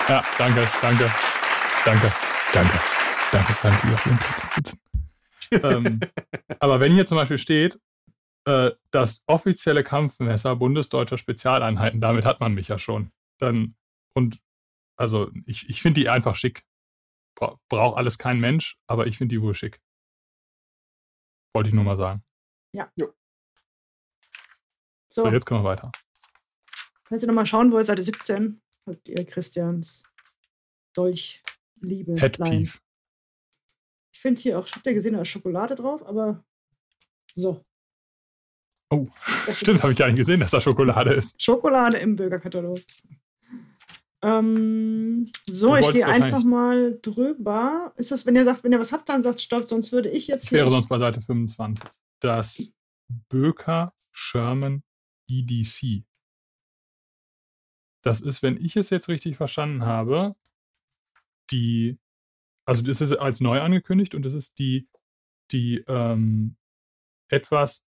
Ja, 0.10 0.22
danke, 0.38 0.68
danke, 0.82 1.12
danke, 1.86 2.12
danke. 2.54 2.80
Danke, 3.32 3.54
bleiben 3.62 3.78
Sie 3.78 3.94
auf 3.94 4.06
Ihren 4.06 4.18
Plätzen 4.18 4.50
sitzen. 4.56 4.80
ähm, 5.64 6.00
aber 6.60 6.82
wenn 6.82 6.92
hier 6.92 7.06
zum 7.06 7.16
Beispiel 7.16 7.38
steht, 7.38 7.80
äh, 8.46 8.72
das 8.92 9.24
offizielle 9.28 9.84
Kampfmesser 9.84 10.56
bundesdeutscher 10.56 11.18
Spezialeinheiten, 11.18 12.02
damit 12.02 12.26
hat 12.26 12.40
man 12.40 12.54
mich 12.54 12.68
ja 12.68 12.80
schon. 12.80 13.12
Dann, 13.38 13.76
und 14.14 14.42
also 14.96 15.32
ich, 15.46 15.70
ich 15.70 15.82
finde 15.82 16.02
die 16.02 16.10
einfach 16.10 16.36
schick. 16.36 16.66
Bra 17.36 17.60
braucht 17.70 17.98
alles 17.98 18.18
kein 18.18 18.40
Mensch, 18.40 18.78
aber 18.88 19.08
ich 19.08 19.18
finde 19.18 19.36
die 19.36 19.42
wohl 19.42 19.54
schick. 19.54 19.82
Wollte 21.54 21.70
ich 21.70 21.76
nur 21.76 21.84
mal 21.84 21.98
sagen. 21.98 22.24
Ja. 22.74 22.92
ja. 22.96 23.08
So. 25.10 25.24
so, 25.24 25.28
jetzt 25.28 25.46
können 25.46 25.62
wir 25.64 25.70
weiter. 25.70 25.92
Wenn 27.10 27.20
Sie 27.20 27.28
nochmal 27.28 27.46
schauen 27.46 27.72
wollt, 27.72 27.86
Seite 27.86 28.02
17 28.02 28.62
habt 28.86 29.08
ihr 29.10 29.26
Christians 29.26 30.04
Dolch 30.94 31.44
Liebe. 31.76 32.16
Pet 32.16 32.38
Peeve. 32.38 32.80
Ich 34.14 34.20
finde 34.20 34.42
hier 34.42 34.60
auch, 34.60 34.68
ich 34.68 34.74
habe 34.74 34.90
ja 34.90 34.94
gesehen, 34.94 35.14
da 35.14 35.22
ist 35.22 35.28
Schokolade 35.30 35.76
drauf, 35.76 36.06
aber 36.06 36.44
so. 37.34 37.66
Oh, 38.92 39.08
stimmt, 39.52 39.82
habe 39.82 39.94
ich 39.94 39.98
gar 39.98 40.08
nicht 40.08 40.18
gesehen, 40.18 40.40
dass 40.40 40.52
da 40.52 40.62
Schokolade 40.62 41.14
ist. 41.14 41.42
Schokolade 41.42 41.98
im 41.98 42.16
Bürgerkatalog. 42.16 42.80
Ähm, 44.22 45.32
so, 45.48 45.76
ich 45.78 45.90
gehe 45.92 46.06
einfach 46.06 46.44
mal 46.44 47.00
drüber. 47.02 47.94
Ist 47.96 48.12
das, 48.12 48.26
wenn 48.26 48.36
ihr 48.36 48.44
sagt, 48.44 48.64
wenn 48.64 48.72
ihr 48.72 48.80
was 48.80 48.92
habt, 48.92 49.10
dann 49.10 49.24
sagt 49.24 49.42
Stopp, 49.42 49.68
sonst 49.68 49.92
würde 49.92 50.10
ich 50.10 50.28
jetzt. 50.28 50.46
Ich 50.46 50.52
wäre 50.52 50.70
sonst 50.70 50.90
bei 50.90 51.00
Seite 51.00 51.22
25. 51.22 51.84
Das 52.20 52.74
Böker 53.30 53.94
Sherman 54.12 54.84
EDC. 55.30 56.04
Das 58.04 58.22
ist, 58.22 58.44
wenn 58.44 58.64
ich 58.64 58.76
es 58.76 58.90
jetzt 58.90 59.08
richtig 59.08 59.38
verstanden 59.38 59.86
habe, 59.86 60.36
die 61.50 61.98
also 62.66 62.84
das 62.84 63.02
ist 63.02 63.14
als 63.14 63.42
neu 63.42 63.60
angekündigt 63.60 64.16
und 64.16 64.24
das 64.24 64.34
ist 64.34 64.60
die, 64.60 64.88
die 65.52 65.84
ähm, 65.88 66.56
etwas 67.30 67.88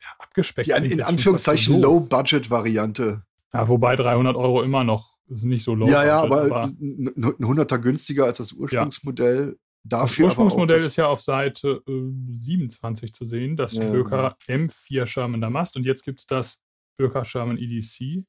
ja, 0.00 0.08
abgespeckt. 0.18 0.68
Die 0.68 0.92
in 0.92 1.02
Anführungszeichen 1.02 1.80
Low-Budget-Variante. 1.80 3.22
Ja, 3.52 3.68
wobei 3.68 3.96
300 3.96 4.36
Euro 4.36 4.62
immer 4.62 4.84
noch 4.84 5.18
nicht 5.28 5.64
so 5.64 5.74
low. 5.74 5.88
Ja, 5.88 6.04
ja, 6.04 6.22
aber, 6.22 6.44
aber 6.44 6.64
ein 6.64 7.44
Hunderter 7.44 7.78
günstiger 7.78 8.24
als 8.24 8.38
das 8.38 8.52
Ursprungsmodell. 8.52 9.48
Ja. 9.50 9.54
Dafür 9.84 10.26
das 10.26 10.36
Ursprungsmodell 10.36 10.78
ist 10.78 10.96
ja 10.96 11.06
auf 11.06 11.22
Seite 11.22 11.82
äh, 11.86 11.92
27 12.30 13.12
zu 13.12 13.24
sehen, 13.24 13.56
das 13.56 13.74
ja. 13.74 13.90
Böker 13.90 14.36
M4 14.46 15.06
Sherman 15.06 15.40
Damast. 15.40 15.76
Und 15.76 15.86
jetzt 15.86 16.04
gibt 16.04 16.20
es 16.20 16.26
das 16.26 16.62
Böker 16.98 17.24
Sherman 17.24 17.56
EDC 17.56 18.24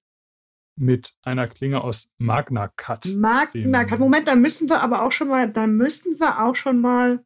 mit 0.77 1.13
einer 1.23 1.47
Klinge 1.47 1.83
aus 1.83 2.13
Magna 2.17 2.69
Cut. 2.69 3.05
Magna 3.05 3.83
Cut. 3.83 3.99
Moment, 3.99 4.27
da 4.27 4.35
müssen 4.35 4.69
wir 4.69 4.81
aber 4.81 5.03
auch 5.03 5.11
schon 5.11 5.27
mal, 5.27 5.51
da 5.51 5.67
müssen 5.67 6.19
wir 6.19 6.45
auch 6.45 6.55
schon 6.55 6.79
mal. 6.79 7.23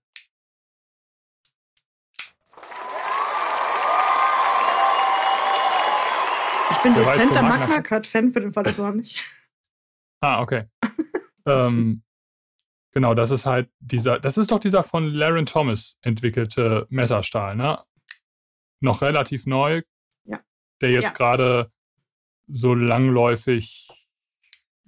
Bin 6.84 6.96
Wer 6.96 7.06
dezenter 7.06 7.41
Magna, 7.41 7.67
Magna 7.67 7.82
Cut-Fan, 7.82 8.32
für 8.32 8.41
den 8.41 8.54
Fall 8.54 8.63
das 8.63 8.80
auch 8.80 8.93
nicht. 8.93 9.24
Ah, 10.22 10.41
okay. 10.41 10.65
ähm, 11.46 12.04
genau, 12.91 13.13
das 13.13 13.32
ist 13.32 13.46
halt 13.46 13.69
dieser, 13.80 14.19
das 14.19 14.38
ist 14.38 14.52
doch 14.52 14.60
dieser 14.60 14.84
von 14.84 15.08
Laren 15.08 15.46
Thomas 15.46 15.98
entwickelte 16.02 16.86
Messerstahl, 16.89 17.56
ne? 17.56 17.80
Noch 18.80 19.02
relativ 19.02 19.46
neu. 19.46 19.82
Ja. 20.26 20.39
Der 20.82 20.91
jetzt 20.91 21.04
ja. 21.04 21.10
gerade 21.12 21.72
so 22.48 22.74
langläufig. 22.74 23.89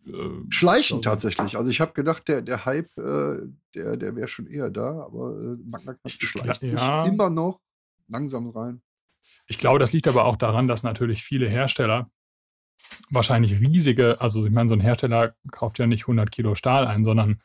Äh, 0.06 0.12
Schleichen 0.50 1.02
tatsächlich. 1.02 1.58
Also 1.58 1.70
ich 1.70 1.82
habe 1.82 1.94
gedacht, 1.94 2.28
der, 2.28 2.42
der 2.42 2.66
Hype, 2.66 2.98
äh, 2.98 3.48
der, 3.74 3.98
der 3.98 4.16
wäre 4.16 4.28
schon 4.28 4.48
eher 4.48 4.70
da, 4.70 5.02
aber 5.02 5.32
äh, 5.32 5.58
Magna 5.64 5.98
schleicht 6.06 6.62
ja. 6.64 7.04
sich 7.04 7.12
immer 7.12 7.30
noch 7.30 7.60
langsam 8.08 8.50
rein. 8.50 8.82
Ich 9.48 9.58
glaube, 9.60 9.80
das 9.80 9.94
liegt 9.94 10.08
aber 10.08 10.26
auch 10.26 10.38
daran, 10.38 10.68
dass 10.68 10.84
natürlich 10.84 11.24
viele 11.24 11.48
Hersteller 11.48 12.10
wahrscheinlich 13.10 13.60
riesige, 13.60 14.20
also 14.22 14.46
ich 14.46 14.52
meine, 14.52 14.70
so 14.70 14.76
ein 14.76 14.82
Hersteller 14.82 15.36
kauft 15.52 15.80
ja 15.80 15.88
nicht 15.88 16.04
100 16.04 16.32
Kilo 16.32 16.56
Stahl 16.56 16.88
ein, 16.88 17.04
sondern 17.04 17.42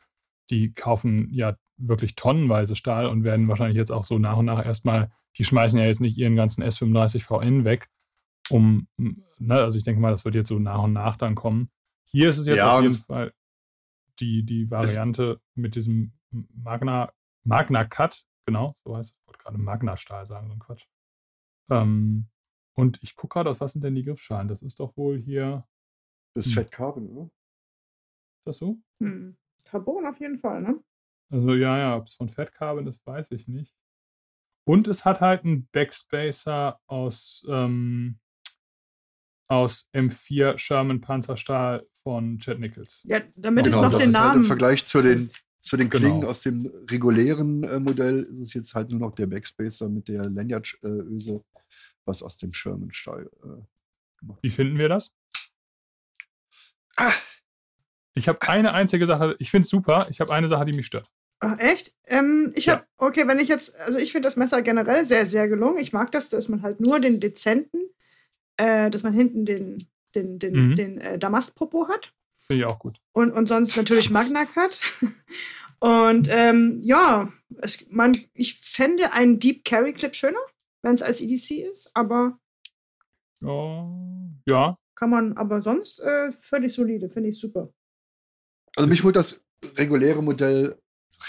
die 0.51 0.73
kaufen 0.73 1.29
ja 1.33 1.57
wirklich 1.77 2.15
tonnenweise 2.15 2.77
Stahl 2.77 3.07
und 3.07 3.25
werden 3.25 3.49
wahrscheinlich 3.49 3.77
jetzt 3.77 3.93
auch 3.93 4.05
so 4.05 4.19
nach 4.19 4.37
und 4.37 4.47
nach 4.47 4.65
erstmal, 4.65 5.11
die 5.37 5.45
schmeißen 5.45 5.79
ja 5.79 5.87
jetzt 5.87 6.01
nicht 6.01 6.19
ihren 6.19 6.37
ganzen 6.37 6.63
S35 6.63 7.23
VN 7.23 7.65
weg, 7.65 7.89
um, 8.51 8.89
ne, 8.97 9.55
also 9.55 9.79
ich 9.79 9.85
denke 9.85 10.01
mal, 10.01 10.11
das 10.11 10.25
wird 10.25 10.35
jetzt 10.35 10.49
so 10.49 10.59
nach 10.59 10.83
und 10.83 10.93
nach 10.93 11.17
dann 11.17 11.35
kommen. 11.35 11.71
Hier 12.05 12.29
ist 12.29 12.39
es 12.39 12.47
jetzt 12.47 12.59
ja, 12.59 12.77
auf 12.77 12.83
jeden 12.83 12.95
Fall 12.95 13.33
die, 14.19 14.45
die 14.45 14.71
Variante 14.71 15.41
mit 15.55 15.77
diesem 15.77 16.13
Magna, 16.31 17.13
Magna 17.45 17.85
Cut, 17.85 18.25
genau, 18.45 18.77
so 18.85 18.97
heißt 18.97 19.11
es. 19.11 19.17
Ich 19.17 19.27
wollte 19.27 19.39
gerade 19.39 19.59
Magna 19.59 19.97
Stahl 19.97 20.27
sagen, 20.27 20.49
so 20.49 20.55
ein 20.55 20.59
Quatsch. 20.59 20.87
Ähm, 21.68 22.27
und 22.75 22.99
ich 23.03 23.16
gucke 23.16 23.35
gerade, 23.35 23.51
aus 23.51 23.61
was 23.61 23.73
sind 23.73 23.85
denn 23.85 23.94
die 23.94 24.05
Griffschalen? 24.05 24.49
Das 24.49 24.62
ist 24.62 24.81
doch 24.81 24.96
wohl 24.96 25.18
hier. 25.18 25.66
Das 26.35 26.46
ist 26.46 26.57
hm. 26.57 26.62
Fett 26.62 26.73
Carbon, 26.73 27.09
oder? 27.09 27.25
Ist 27.25 28.46
das 28.46 28.59
so? 28.59 28.79
Hm. 29.01 29.37
Carbon 29.64 30.07
auf 30.07 30.18
jeden 30.18 30.38
Fall, 30.38 30.62
ne? 30.62 30.83
Also 31.31 31.55
ja, 31.55 31.79
ja, 31.79 31.96
ob 31.96 32.07
es 32.07 32.14
von 32.14 32.29
Fett 32.29 32.53
Carbon 32.53 32.87
ist, 32.87 33.05
weiß 33.07 33.31
ich 33.33 33.46
nicht. 33.46 33.77
Und 34.64 34.88
es 34.88 35.05
hat 35.05 35.20
halt 35.20 35.44
einen 35.44 35.68
Backspacer 35.68 36.81
aus, 36.87 37.46
ähm, 37.49 38.18
aus 39.49 39.90
M4 39.92 40.59
Sherman 40.59 41.01
Panzerstahl 41.01 41.87
von 42.03 42.38
Chad 42.38 42.59
Nichols. 42.59 43.01
Ja, 43.05 43.20
damit 43.37 43.66
genau, 43.66 43.87
ich 43.87 43.92
noch 43.92 43.99
den 43.99 44.12
Namen. 44.12 44.29
Halt 44.29 44.37
Im 44.37 44.44
Vergleich 44.44 44.85
zu 44.85 45.03
den, 45.03 45.31
zu 45.61 45.77
den 45.77 45.90
Klingen 45.90 46.20
genau. 46.20 46.31
aus 46.31 46.40
dem 46.40 46.66
regulären 46.90 47.62
äh, 47.64 47.79
Modell 47.79 48.23
ist 48.25 48.40
es 48.40 48.55
jetzt 48.55 48.75
halt 48.75 48.90
nur 48.90 48.99
noch 48.99 49.14
der 49.14 49.27
Backspacer 49.27 49.88
mit 49.88 50.09
der 50.09 50.29
Lanyard-Öse, 50.29 51.35
äh, 51.35 51.61
was 52.05 52.23
aus 52.23 52.38
dem 52.38 52.53
Sherman-Stahl 52.53 53.31
äh, 53.42 53.62
gemacht 54.18 54.38
Wie 54.42 54.51
finden 54.51 54.79
wir 54.79 54.88
das? 54.88 55.14
Ah. 56.96 57.12
Ich 58.14 58.29
habe 58.29 58.40
eine 58.49 58.73
einzige 58.73 59.07
Sache, 59.07 59.37
ich 59.38 59.51
finde 59.51 59.64
es 59.64 59.70
super, 59.70 60.07
ich 60.11 60.20
habe 60.20 60.33
eine 60.33 60.49
Sache, 60.49 60.64
die 60.64 60.73
mich 60.73 60.87
stört. 60.87 61.09
Ach, 61.40 61.59
echt? 61.59 61.94
Ähm, 62.07 62.53
ich 62.55 62.68
habe, 62.68 62.83
ja. 62.83 63.07
okay, 63.07 63.27
wenn 63.27 63.38
ich 63.38 63.49
jetzt, 63.49 63.79
also 63.81 63.99
ich 63.99 64.12
finde 64.12 64.27
das 64.27 64.37
Messer 64.37 64.61
generell 64.61 65.05
sehr, 65.05 65.25
sehr 65.25 65.49
gelungen. 65.49 65.79
Ich 65.79 65.92
mag 65.92 66.11
das, 66.12 66.29
dass 66.29 66.49
man 66.49 66.62
halt 66.62 66.81
nur 66.81 67.01
den 67.01 67.18
dezenten, 67.18 67.81
äh, 68.59 68.90
dass 68.90 69.03
man 69.03 69.14
hinten 69.14 69.46
den, 69.46 69.88
den, 70.14 70.38
den, 70.38 70.70
mhm. 70.70 70.75
den 70.75 70.99
äh, 70.99 71.18
Damastpopo 71.18 71.88
hat. 71.88 72.12
Finde 72.51 72.65
ich 72.65 72.69
auch 72.69 72.81
gut. 72.81 73.01
Und, 73.13 73.31
und 73.31 73.47
sonst 73.47 73.77
natürlich 73.77 74.11
Magna 74.11 74.45
Cut. 74.45 74.77
und 75.79 76.27
ähm, 76.29 76.81
ja, 76.83 77.33
es, 77.59 77.89
man, 77.91 78.11
ich 78.35 78.59
fände 78.59 79.13
einen 79.13 79.39
Deep 79.39 79.65
Carry 79.65 79.93
Clip 79.93 80.13
schöner, 80.17 80.41
wenn 80.83 80.95
es 80.95 81.01
als 81.01 81.21
EDC 81.21 81.63
ist, 81.71 81.93
aber. 81.95 82.41
Oh, 83.41 83.87
ja. 84.49 84.77
Kann 84.97 85.11
man, 85.11 85.37
aber 85.37 85.63
sonst 85.63 86.01
äh, 86.01 86.33
völlig 86.33 86.75
solide, 86.75 87.09
finde 87.09 87.29
ich 87.29 87.39
super. 87.39 87.73
Also 88.75 88.89
mich 88.89 89.05
holt 89.05 89.15
das 89.15 89.45
reguläre 89.77 90.21
Modell 90.21 90.77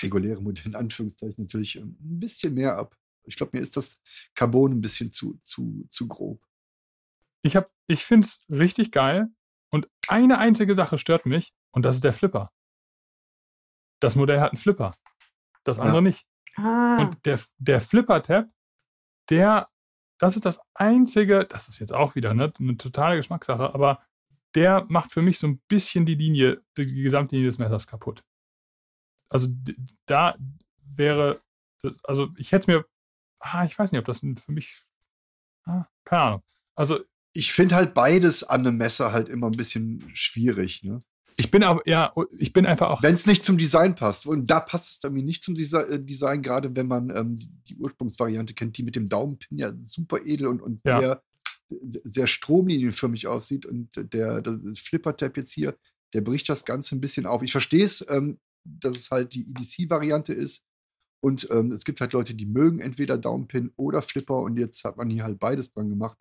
reguläre 0.02 0.42
Modell 0.42 0.66
in 0.66 0.76
Anführungszeichen 0.76 1.44
natürlich 1.44 1.76
ähm, 1.76 1.98
ein 2.02 2.20
bisschen 2.20 2.56
mehr 2.56 2.78
ab. 2.80 2.98
Ich 3.26 3.36
glaube, 3.36 3.52
mir 3.54 3.62
ist 3.62 3.78
das 3.78 4.00
Carbon 4.34 4.72
ein 4.72 4.82
bisschen 4.82 5.12
zu, 5.12 5.38
zu, 5.44 5.86
zu 5.88 6.08
grob. 6.08 6.42
Ich, 7.44 7.56
ich 7.86 8.04
finde 8.04 8.26
es 8.26 8.44
richtig 8.50 8.92
geil 8.92 9.30
und 9.72 9.90
eine 10.08 10.38
einzige 10.38 10.76
Sache 10.76 10.98
stört 10.98 11.26
mich 11.26 11.54
und 11.72 11.84
das 11.84 11.96
ist 11.96 12.04
der 12.04 12.14
Flipper. 12.14 12.52
Das 14.00 14.16
Modell 14.16 14.40
hat 14.40 14.52
einen 14.52 14.58
Flipper, 14.58 14.96
das 15.64 15.80
andere 15.80 15.98
ja. 15.98 16.02
nicht. 16.02 16.26
Ah. 16.58 16.98
Und 17.00 17.26
der, 17.26 17.40
der 17.58 17.82
Flipper-Tab, 17.82 18.50
der, 19.30 19.70
das 20.20 20.36
ist 20.36 20.46
das 20.46 20.62
einzige, 20.74 21.46
das 21.46 21.70
ist 21.70 21.80
jetzt 21.80 21.94
auch 21.94 22.16
wieder 22.16 22.34
ne, 22.34 22.52
eine 22.60 22.78
totale 22.78 23.16
Geschmackssache, 23.16 23.74
aber 23.74 24.04
der 24.56 24.86
macht 24.90 25.12
für 25.12 25.22
mich 25.22 25.40
so 25.40 25.48
ein 25.48 25.62
bisschen 25.68 26.06
die 26.06 26.16
Linie, 26.16 26.62
die 26.78 27.02
gesamte 27.02 27.36
Linie 27.36 27.50
des 27.50 27.58
Messers 27.58 27.88
kaputt. 27.88 28.24
Also 29.30 29.48
da 30.08 30.36
wäre, 30.84 31.42
also 32.04 32.30
ich 32.36 32.52
hätte 32.52 32.64
es 32.64 32.68
mir, 32.68 32.86
ah, 33.40 33.64
ich 33.64 33.80
weiß 33.80 33.92
nicht, 33.92 34.00
ob 34.00 34.06
das 34.06 34.20
für 34.20 34.52
mich, 34.52 34.84
ah, 35.66 35.86
keine 36.04 36.22
Ahnung. 36.22 36.44
Also 36.76 37.00
ich 37.34 37.54
finde 37.54 37.76
halt 37.76 37.94
beides 37.94 38.44
an 38.44 38.66
einem 38.66 38.78
Messer 38.78 39.12
halt 39.12 39.30
immer 39.30 39.48
ein 39.48 39.58
bisschen 39.58 40.10
schwierig, 40.14 40.84
ne? 40.84 41.00
Ich 41.38 41.50
bin 41.50 41.64
aber, 41.64 41.82
ja, 41.88 42.14
ich 42.38 42.54
bin 42.54 42.68
einfach 42.68 42.90
auch. 42.90 43.02
Wenn 43.02 43.16
es 43.16 43.26
nicht 43.26 43.44
zum 43.44 43.58
Design 43.58 43.96
passt. 43.96 44.28
Und 44.28 44.52
da 44.52 44.60
passt 44.60 44.92
es 44.92 45.00
dann 45.00 45.14
mir 45.14 45.24
nicht 45.24 45.44
zum 45.44 45.56
äh, 45.56 46.00
Design, 46.00 46.44
gerade 46.44 46.76
wenn 46.76 46.88
man 46.88 47.10
ähm, 47.10 47.36
die 47.68 47.76
Ursprungsvariante 47.78 48.54
kennt, 48.54 48.78
die 48.78 48.84
mit 48.84 48.96
dem 48.96 49.10
Daumenpin 49.10 49.58
ja 49.58 49.74
super 49.76 50.20
edel 50.24 50.48
und, 50.48 50.62
und 50.62 50.82
ja. 50.86 51.00
sehr, 51.00 51.24
sehr 51.82 52.28
stromlinienförmig 52.28 53.28
aussieht. 53.28 53.66
Und 53.66 53.90
der, 54.14 54.42
der 54.42 54.60
Flipper-Tab 54.76 55.36
jetzt 55.38 55.54
hier, 55.54 55.76
der 56.14 56.22
bricht 56.22 56.48
das 56.48 56.64
Ganze 56.64 56.96
ein 56.96 57.02
bisschen 57.02 57.26
auf. 57.26 57.42
Ich 57.42 57.52
verstehe 57.52 57.86
es, 57.86 58.06
ähm, 58.08 58.40
dass 58.64 58.98
es 58.98 59.10
halt 59.10 59.34
die 59.34 59.50
EDC-Variante 59.50 60.34
ist. 60.34 60.66
Und 61.24 61.48
ähm, 61.52 61.72
es 61.72 61.86
gibt 61.86 62.02
halt 62.02 62.14
Leute, 62.14 62.36
die 62.36 62.46
mögen 62.46 62.80
entweder 62.80 63.18
Downpin 63.18 63.72
oder 63.78 64.02
Flipper 64.02 64.40
und 64.42 64.58
jetzt 64.58 64.84
hat 64.84 64.98
man 64.98 65.10
hier 65.10 65.24
halt 65.24 65.40
beides 65.40 65.72
dran 65.72 65.90
gemacht. 65.90 66.18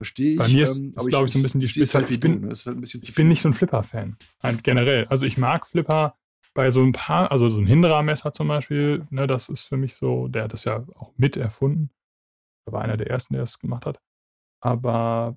Verstehe 0.00 0.30
ich. 0.30 0.38
Bei 0.38 0.48
mir 0.48 0.64
ist, 0.64 0.78
ähm, 0.78 0.94
ist 0.96 1.08
glaube 1.08 1.26
ich, 1.26 1.32
so 1.32 1.38
ein 1.38 1.42
bisschen 1.42 1.60
die 1.60 1.68
Spitze. 1.68 1.98
Halt 1.98 2.10
ich 2.10 2.18
bin, 2.18 2.40
ne? 2.40 2.48
halt 2.48 2.94
ich 2.94 3.14
bin 3.14 3.28
nicht 3.28 3.42
so 3.42 3.50
ein 3.50 3.52
Flipper-Fan. 3.52 4.16
Halt 4.42 4.64
generell. 4.64 5.06
Also 5.08 5.26
ich 5.26 5.36
mag 5.36 5.66
Flipper 5.66 6.16
bei 6.54 6.70
so 6.70 6.82
ein 6.82 6.92
paar, 6.92 7.30
also 7.30 7.50
so 7.50 7.58
ein 7.58 7.66
Hindra-Messer 7.66 8.32
zum 8.32 8.48
Beispiel, 8.48 9.06
ne, 9.10 9.26
das 9.26 9.50
ist 9.50 9.64
für 9.64 9.76
mich 9.76 9.96
so, 9.96 10.26
der 10.28 10.44
hat 10.44 10.54
das 10.54 10.64
ja 10.64 10.86
auch 10.96 11.12
mit 11.18 11.36
erfunden. 11.36 11.90
Er 12.64 12.72
war 12.72 12.80
einer 12.80 12.96
der 12.96 13.08
ersten, 13.08 13.34
der 13.34 13.42
das 13.42 13.58
gemacht 13.58 13.84
hat. 13.84 14.00
Aber 14.62 15.36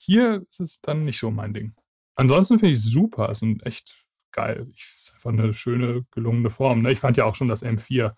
hier 0.00 0.46
ist 0.48 0.60
es 0.60 0.80
dann 0.80 1.04
nicht 1.04 1.18
so 1.18 1.32
mein 1.32 1.52
Ding. 1.52 1.74
Ansonsten 2.14 2.60
finde 2.60 2.74
ich 2.74 2.78
es 2.78 2.84
super. 2.84 3.28
Es 3.28 3.40
sind 3.40 3.66
echt 3.66 4.06
geil. 4.30 4.68
Ich, 4.72 4.84
ist 5.00 5.14
einfach 5.14 5.30
eine 5.30 5.52
schöne, 5.52 6.06
gelungene 6.12 6.50
Form. 6.50 6.82
Ne? 6.82 6.92
Ich 6.92 7.00
fand 7.00 7.16
ja 7.16 7.24
auch 7.24 7.34
schon 7.34 7.48
das 7.48 7.64
M4 7.64 8.14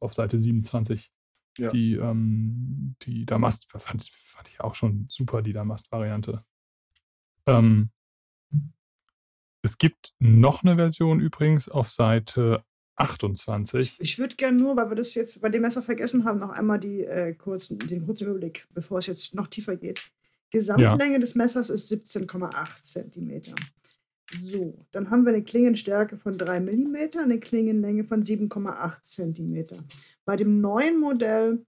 auf 0.00 0.14
Seite 0.14 0.40
27. 0.40 1.12
Ja. 1.58 1.70
Die, 1.70 1.94
ähm, 1.94 2.96
die 3.02 3.24
Damast 3.26 3.70
fand, 3.70 4.04
fand 4.04 4.48
ich 4.48 4.60
auch 4.60 4.74
schon 4.74 5.06
super, 5.08 5.42
die 5.42 5.52
Damast-Variante. 5.52 6.44
Ähm, 7.46 7.90
es 9.62 9.78
gibt 9.78 10.14
noch 10.18 10.62
eine 10.62 10.76
Version 10.76 11.20
übrigens 11.20 11.68
auf 11.68 11.90
Seite 11.90 12.64
28. 12.96 13.96
Ich 13.98 14.18
würde 14.18 14.36
gerne 14.36 14.58
nur, 14.58 14.76
weil 14.76 14.90
wir 14.90 14.96
das 14.96 15.14
jetzt 15.14 15.40
bei 15.40 15.48
dem 15.48 15.62
Messer 15.62 15.82
vergessen 15.82 16.24
haben, 16.24 16.38
noch 16.38 16.50
einmal 16.50 16.78
die, 16.78 17.02
äh, 17.02 17.34
kurzen, 17.34 17.78
den 17.78 18.06
kurzen 18.06 18.28
Überblick, 18.28 18.66
bevor 18.70 18.98
es 18.98 19.06
jetzt 19.06 19.34
noch 19.34 19.48
tiefer 19.48 19.76
geht. 19.76 20.00
Gesamtlänge 20.50 21.14
ja. 21.14 21.18
des 21.18 21.34
Messers 21.34 21.70
ist 21.70 21.92
17,8 21.92 22.82
cm. 22.82 23.54
So, 24.36 24.86
dann 24.90 25.10
haben 25.10 25.24
wir 25.24 25.32
eine 25.32 25.44
Klingenstärke 25.44 26.16
von 26.16 26.36
3 26.36 26.60
mm, 26.60 26.96
eine 27.18 27.38
Klingenlänge 27.38 28.04
von 28.04 28.22
7,8 28.22 29.02
cm. 29.02 29.84
Bei 30.26 30.36
dem 30.36 30.60
neuen 30.60 31.00
Modell, 31.00 31.64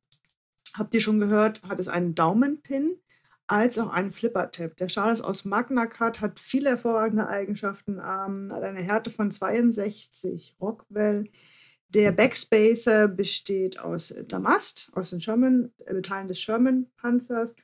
habt 0.76 0.92
ihr 0.92 1.00
schon 1.00 1.20
gehört, 1.20 1.62
hat 1.62 1.78
es 1.78 1.88
einen 1.88 2.14
Daumenpin 2.14 2.98
als 3.46 3.78
auch 3.78 3.90
einen 3.90 4.10
Flipper-Tab. 4.10 4.76
Der 4.76 4.90
Schal 4.90 5.12
ist 5.12 5.22
aus 5.22 5.46
Magna 5.46 5.86
Cut, 5.86 6.20
hat 6.20 6.38
viele 6.38 6.70
hervorragende 6.70 7.28
Eigenschaften, 7.28 7.94
ähm, 7.94 8.50
hat 8.52 8.62
eine 8.62 8.82
Härte 8.82 9.10
von 9.10 9.30
62 9.30 10.56
Rockwell. 10.60 11.30
Der 11.88 12.12
Backspacer 12.12 13.08
besteht 13.08 13.78
aus 13.78 14.14
Damast, 14.26 14.90
aus 14.92 15.10
den 15.10 15.20
Sherman, 15.20 15.72
äh, 15.86 16.02
Teilen 16.02 16.28
des 16.28 16.40
Sherman-Panzers, 16.40 17.54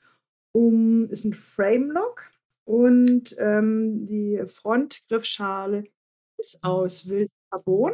um, 0.53 1.09
ist 1.11 1.25
ein 1.25 1.35
Frame-Lock 1.35 2.31
und 2.65 3.35
ähm, 3.39 4.07
die 4.07 4.41
Frontgriffschale 4.47 5.85
ist 6.39 6.63
aus 6.63 7.09
Wildcarbon. 7.09 7.93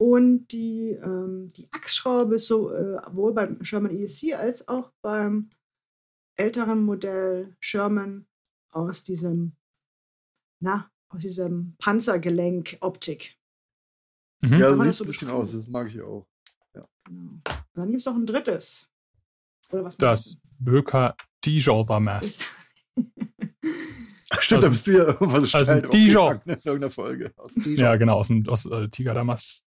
Und 0.00 0.46
die, 0.48 0.90
ähm, 0.90 1.48
die 1.56 1.68
Achsschraube 1.72 2.36
ist 2.36 2.46
sowohl 2.46 3.30
äh, 3.30 3.34
beim 3.34 3.64
Sherman 3.64 3.98
ESC 3.98 4.32
als 4.34 4.68
auch 4.68 4.92
beim 5.02 5.50
älteren 6.36 6.84
Modell 6.84 7.56
Sherman 7.58 8.26
aus 8.70 9.02
diesem, 9.02 9.56
na, 10.60 10.88
aus 11.08 11.22
diesem 11.22 11.74
Panzergelenk-Optik. 11.78 13.36
Mhm. 14.40 14.52
Ja, 14.52 14.70
das 14.70 14.78
sieht 14.78 14.94
so 14.94 15.04
ein 15.04 15.06
bisschen 15.08 15.30
aus, 15.30 15.50
das 15.50 15.66
mag 15.66 15.88
ich 15.88 16.00
auch. 16.00 16.28
Ja. 16.76 16.86
Genau. 17.04 17.40
Dann 17.74 17.88
gibt 17.88 18.00
es 18.00 18.06
noch 18.06 18.14
ein 18.14 18.26
drittes. 18.26 18.88
Oder 19.72 19.84
was 19.84 19.96
das 19.96 20.40
Böker 20.60 21.16
Dijon 21.44 22.04
Mass. 22.04 22.38
Stimmt, 24.40 24.62
da 24.62 24.68
bist 24.68 24.86
du 24.86 24.92
ja 24.92 25.04
irgendwas 25.04 25.54
also 25.54 25.64
steil 25.64 25.82
Dijon. 25.90 26.40
in 26.44 26.52
irgendeiner 26.52 26.90
Folge. 26.90 27.32
Aus 27.36 27.54
Dijon. 27.54 27.76
Ja, 27.76 27.96
genau, 27.96 28.18
aus, 28.18 28.30
aus 28.46 28.66
äh, 28.66 28.88
Tiger 28.88 29.14
Damast. 29.14 29.64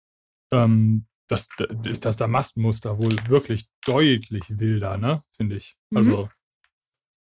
Ähm, 0.51 1.07
das, 1.27 1.49
das 1.57 1.87
ist 1.87 2.05
das 2.05 2.17
Damastmuster 2.17 2.97
wohl 2.97 3.15
wirklich 3.27 3.69
deutlich 3.85 4.43
wilder, 4.47 4.97
ne? 4.97 5.23
Finde 5.35 5.57
ich. 5.57 5.77
Mhm. 5.89 5.97
Also, 5.97 6.29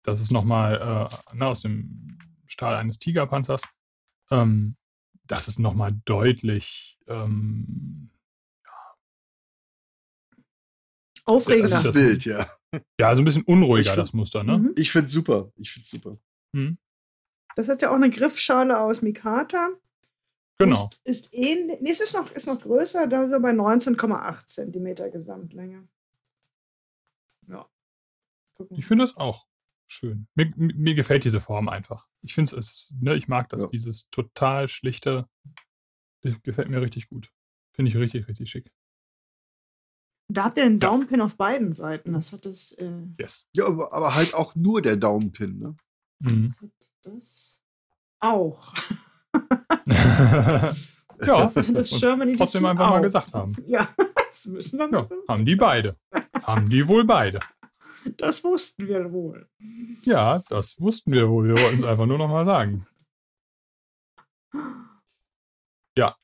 das 0.02 0.20
ist 0.20 0.32
nochmal 0.32 1.08
äh, 1.32 1.36
ne, 1.36 1.46
aus 1.46 1.62
dem 1.62 2.18
Stahl 2.46 2.74
eines 2.74 2.98
Tigerpanzers. 2.98 3.62
Ähm, 4.30 4.76
das 5.26 5.48
ist 5.48 5.58
nochmal 5.58 5.92
deutlich 6.04 6.98
ähm, 7.06 8.10
Aufregender. 11.24 11.70
Das 11.70 11.86
ist 11.86 11.94
wild, 11.94 12.24
ja. 12.24 12.46
Ja, 12.98 13.08
also 13.08 13.22
ein 13.22 13.24
bisschen 13.24 13.44
unruhiger, 13.44 13.92
find, 13.92 14.02
das 14.02 14.12
Muster, 14.12 14.42
ne? 14.42 14.72
Ich 14.76 14.90
finde 14.92 15.06
es 15.06 15.12
super. 15.12 15.52
Ich 15.56 15.72
finde 15.72 15.84
es 15.84 15.90
super. 15.90 16.18
Mhm. 16.52 16.78
Das 17.56 17.68
hat 17.68 17.82
ja 17.82 17.90
auch 17.90 17.94
eine 17.94 18.10
Griffschale 18.10 18.80
aus 18.80 19.00
Mikata. 19.00 19.70
Genau. 20.58 20.90
Ist, 21.04 21.26
ist 21.26 21.34
ähnlich, 21.34 21.80
nee, 21.80 21.90
es 21.90 22.00
ist 22.00 22.14
noch, 22.14 22.30
ist 22.30 22.46
noch 22.46 22.60
größer, 22.60 23.06
da 23.08 23.28
so 23.28 23.40
bei 23.40 23.50
19,8 23.50 24.46
cm 24.46 25.10
Gesamtlänge. 25.10 25.88
Ja. 27.48 27.68
Gucken. 28.54 28.78
Ich 28.78 28.86
finde 28.86 29.04
das 29.04 29.16
auch 29.16 29.48
schön. 29.86 30.28
Mir, 30.34 30.52
mir, 30.56 30.94
gefällt 30.94 31.24
diese 31.24 31.40
Form 31.40 31.68
einfach. 31.68 32.08
Ich 32.22 32.34
finde 32.34 32.56
es, 32.56 32.94
ne, 33.00 33.16
ich 33.16 33.28
mag 33.28 33.48
das, 33.48 33.64
ja. 33.64 33.68
dieses 33.68 34.08
total 34.10 34.68
schlichte, 34.68 35.28
gefällt 36.22 36.70
mir 36.70 36.80
richtig 36.80 37.08
gut. 37.08 37.30
Finde 37.72 37.90
ich 37.90 37.96
richtig, 37.96 38.28
richtig 38.28 38.48
schick. 38.48 38.70
Da 40.28 40.44
habt 40.44 40.56
ihr 40.56 40.64
einen 40.64 40.80
Daumenpin 40.80 41.18
ja. 41.18 41.24
auf 41.24 41.36
beiden 41.36 41.72
Seiten. 41.72 42.12
Das 42.12 42.32
hat 42.32 42.46
es. 42.46 42.72
Äh 42.72 43.02
yes. 43.18 43.46
Ja, 43.54 43.66
aber, 43.66 43.92
aber, 43.92 44.14
halt 44.14 44.34
auch 44.34 44.54
nur 44.54 44.80
der 44.80 44.96
Daumenpin, 44.96 45.58
ne? 45.58 45.76
Mhm. 46.20 46.54
Das, 46.60 46.70
das 47.02 47.60
auch. 48.20 48.72
ja, 49.86 50.72
das, 51.20 51.54
das 51.54 51.90
trotzdem 51.90 52.64
einfach 52.64 52.86
auch. 52.86 52.90
mal 52.90 53.02
gesagt 53.02 53.32
haben. 53.32 53.56
Ja, 53.66 53.88
das 54.28 54.46
müssen 54.46 54.78
wir 54.78 54.88
mal 54.88 55.06
ja, 55.08 55.16
Haben 55.28 55.44
die 55.44 55.56
beide. 55.56 55.94
haben 56.42 56.68
die 56.68 56.86
wohl 56.86 57.04
beide. 57.04 57.40
Das 58.16 58.44
wussten 58.44 58.86
wir 58.86 59.12
wohl. 59.12 59.48
Ja, 60.02 60.42
das 60.48 60.80
wussten 60.80 61.12
wir 61.12 61.28
wohl. 61.28 61.48
Wir 61.48 61.62
wollten 61.62 61.78
es 61.78 61.84
einfach 61.84 62.06
nur 62.06 62.18
noch 62.18 62.28
mal 62.28 62.44
sagen. 62.44 62.86
Ja. 65.96 66.16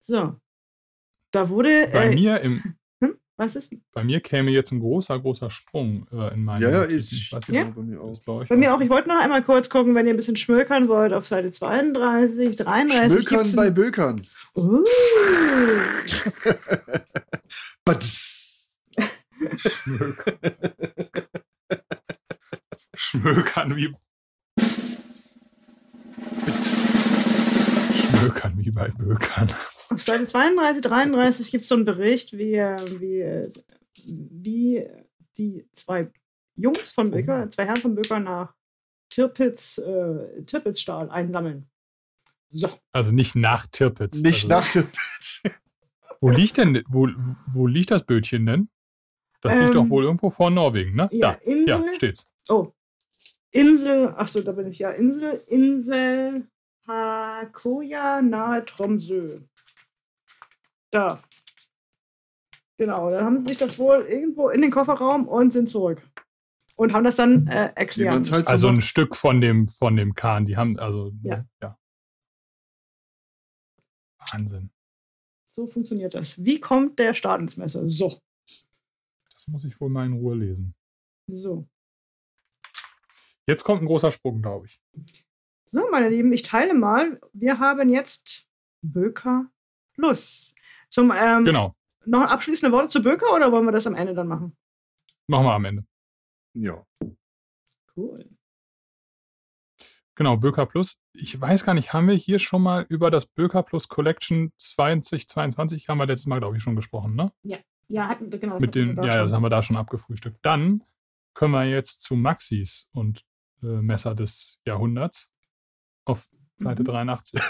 So. 0.00 0.40
Da 1.30 1.48
wurde. 1.48 1.88
Bei 1.92 2.10
äh, 2.10 2.14
mir 2.14 2.40
im. 2.40 2.74
Was 3.40 3.56
ist? 3.56 3.72
Bei 3.94 4.04
mir 4.04 4.20
käme 4.20 4.50
jetzt 4.50 4.70
ein 4.70 4.80
großer, 4.80 5.18
großer 5.18 5.48
Sprung 5.48 6.06
äh, 6.12 6.34
in 6.34 6.44
meinen. 6.44 6.60
Ja, 6.60 6.70
ja, 6.70 6.84
ich, 6.84 7.10
ich 7.10 7.30
ja? 7.48 7.64
bei 7.64 7.80
mir 7.80 7.98
auch. 7.98 8.20
Bei, 8.26 8.44
bei 8.44 8.54
mir 8.54 8.74
auch. 8.74 8.82
Ich 8.82 8.90
wollte 8.90 9.08
noch 9.08 9.18
einmal 9.18 9.42
kurz 9.42 9.70
gucken, 9.70 9.94
wenn 9.94 10.06
ihr 10.06 10.12
ein 10.12 10.18
bisschen 10.18 10.36
schmökern 10.36 10.88
wollt, 10.88 11.14
auf 11.14 11.26
Seite 11.26 11.50
32, 11.50 12.54
33. 12.56 13.26
Schmökern 13.26 13.56
bei 13.56 13.70
Bökern. 13.70 14.26
Uh. 14.54 14.84
Schmökern. 19.56 20.34
Schmökern 22.94 23.74
wie. 23.74 23.94
Schmökern 27.94 28.52
wie 28.58 28.70
bei 28.70 28.88
Bökern. 28.88 29.48
Auf 29.90 30.02
Seite 30.02 30.24
32, 30.24 30.82
33 30.82 31.50
gibt 31.50 31.62
es 31.62 31.68
so 31.68 31.74
einen 31.74 31.84
Bericht, 31.84 32.32
wie, 32.32 32.54
wie, 33.00 33.50
wie 34.04 34.86
die 35.36 35.66
zwei 35.72 36.10
Jungs 36.54 36.92
von 36.92 37.10
Böker, 37.10 37.44
oh. 37.46 37.48
zwei 37.48 37.66
Herren 37.66 37.78
von 37.78 37.94
Böker 37.94 38.20
nach 38.20 38.54
Tirpitz, 39.08 39.78
äh, 39.78 40.42
Tirpitzstahl 40.42 41.10
einsammeln. 41.10 41.68
So. 42.52 42.68
Also 42.92 43.12
nicht 43.12 43.34
nach 43.34 43.66
Tirpitz. 43.66 44.22
Nicht 44.22 44.44
also. 44.44 44.48
nach 44.48 44.68
Tirpitz. 44.70 45.42
wo 46.20 46.30
liegt 46.30 46.56
denn, 46.56 46.82
wo, 46.88 47.08
wo 47.52 47.66
liegt 47.66 47.90
das 47.90 48.04
Bötchen 48.04 48.46
denn? 48.46 48.68
Das 49.40 49.52
ähm, 49.52 49.62
liegt 49.62 49.74
doch 49.74 49.84
ähm, 49.84 49.90
wohl 49.90 50.04
irgendwo 50.04 50.30
vor 50.30 50.50
Norwegen, 50.50 50.94
ne? 50.94 51.08
Ja, 51.12 51.32
da. 51.32 51.38
Insel, 51.50 51.68
ja, 51.68 51.94
steht's. 51.94 52.28
Oh. 52.48 52.72
Insel, 53.50 54.08
achso, 54.16 54.40
da 54.42 54.52
bin 54.52 54.68
ich 54.68 54.78
ja. 54.78 54.90
Insel, 54.90 55.42
Insel 55.48 56.46
Hakoya 56.86 58.22
nahe 58.22 58.64
Tromsø. 58.64 59.40
Da. 60.90 61.22
Genau, 62.76 63.10
dann 63.10 63.24
haben 63.24 63.40
sie 63.40 63.48
sich 63.48 63.58
das 63.58 63.78
wohl 63.78 64.02
irgendwo 64.06 64.48
in 64.48 64.62
den 64.62 64.70
Kofferraum 64.70 65.28
und 65.28 65.52
sind 65.52 65.68
zurück. 65.68 66.02
Und 66.76 66.92
haben 66.94 67.04
das 67.04 67.16
dann 67.16 67.46
äh, 67.46 67.72
erklärt. 67.74 68.30
Halt 68.30 68.46
so 68.46 68.50
also 68.50 68.68
ein 68.68 68.80
Stück 68.80 69.14
von 69.14 69.40
dem, 69.40 69.68
von 69.68 69.96
dem 69.96 70.14
Kahn. 70.14 70.46
Die 70.46 70.56
haben, 70.56 70.78
also, 70.78 71.12
ja. 71.22 71.44
ja. 71.62 71.78
Wahnsinn. 74.32 74.70
So 75.46 75.66
funktioniert 75.66 76.14
das. 76.14 76.42
Wie 76.42 76.58
kommt 76.58 76.98
der 76.98 77.12
Start 77.12 77.40
ins 77.40 77.56
Messer? 77.56 77.86
So. 77.86 78.18
Das 79.34 79.46
muss 79.48 79.64
ich 79.64 79.78
wohl 79.80 79.90
mal 79.90 80.06
in 80.06 80.14
Ruhe 80.14 80.36
lesen. 80.36 80.74
So. 81.26 81.68
Jetzt 83.46 83.64
kommt 83.64 83.82
ein 83.82 83.86
großer 83.86 84.10
Sprung, 84.10 84.40
glaube 84.40 84.66
ich. 84.66 84.80
So, 85.66 85.86
meine 85.90 86.08
Lieben, 86.08 86.32
ich 86.32 86.42
teile 86.42 86.72
mal. 86.72 87.20
Wir 87.32 87.58
haben 87.58 87.90
jetzt 87.90 88.46
Böker 88.80 89.50
Plus. 89.94 90.54
Zum, 90.90 91.12
ähm, 91.16 91.44
genau. 91.44 91.74
Noch 92.04 92.30
abschließende 92.30 92.74
Worte 92.74 92.88
zu 92.88 93.02
Böker 93.02 93.34
oder 93.34 93.52
wollen 93.52 93.64
wir 93.64 93.72
das 93.72 93.86
am 93.86 93.94
Ende 93.94 94.14
dann 94.14 94.28
machen? 94.28 94.56
Machen 95.26 95.46
wir 95.46 95.52
am 95.52 95.64
Ende. 95.64 95.84
Ja. 96.54 96.84
Cool. 97.96 98.24
Genau, 100.14 100.36
Böker 100.36 100.66
Plus. 100.66 101.00
Ich 101.14 101.40
weiß 101.40 101.64
gar 101.64 101.74
nicht, 101.74 101.92
haben 101.92 102.08
wir 102.08 102.14
hier 102.14 102.38
schon 102.38 102.62
mal 102.62 102.84
über 102.88 103.10
das 103.10 103.26
Böker 103.26 103.62
Plus 103.62 103.88
Collection 103.88 104.52
2022, 104.56 105.88
haben 105.88 105.98
wir 105.98 106.06
letztes 106.06 106.26
Mal, 106.26 106.40
glaube 106.40 106.56
ich, 106.56 106.62
schon 106.62 106.76
gesprochen, 106.76 107.14
ne? 107.14 107.32
Ja, 107.42 107.58
ja 107.88 108.08
hatten, 108.08 108.28
genau. 108.28 108.58
Mit 108.58 108.74
den, 108.74 108.96
ja, 108.96 109.04
ja, 109.04 109.22
das 109.22 109.32
haben 109.32 109.42
wir 109.42 109.50
da 109.50 109.62
schon 109.62 109.76
abgefrühstückt. 109.76 110.38
Dann 110.42 110.82
können 111.32 111.52
wir 111.52 111.64
jetzt 111.64 112.02
zu 112.02 112.16
Maxis 112.16 112.88
und 112.92 113.24
äh, 113.62 113.66
Messer 113.66 114.14
des 114.14 114.58
Jahrhunderts 114.66 115.30
auf 116.04 116.28
Seite 116.62 116.84
83. 116.84 117.40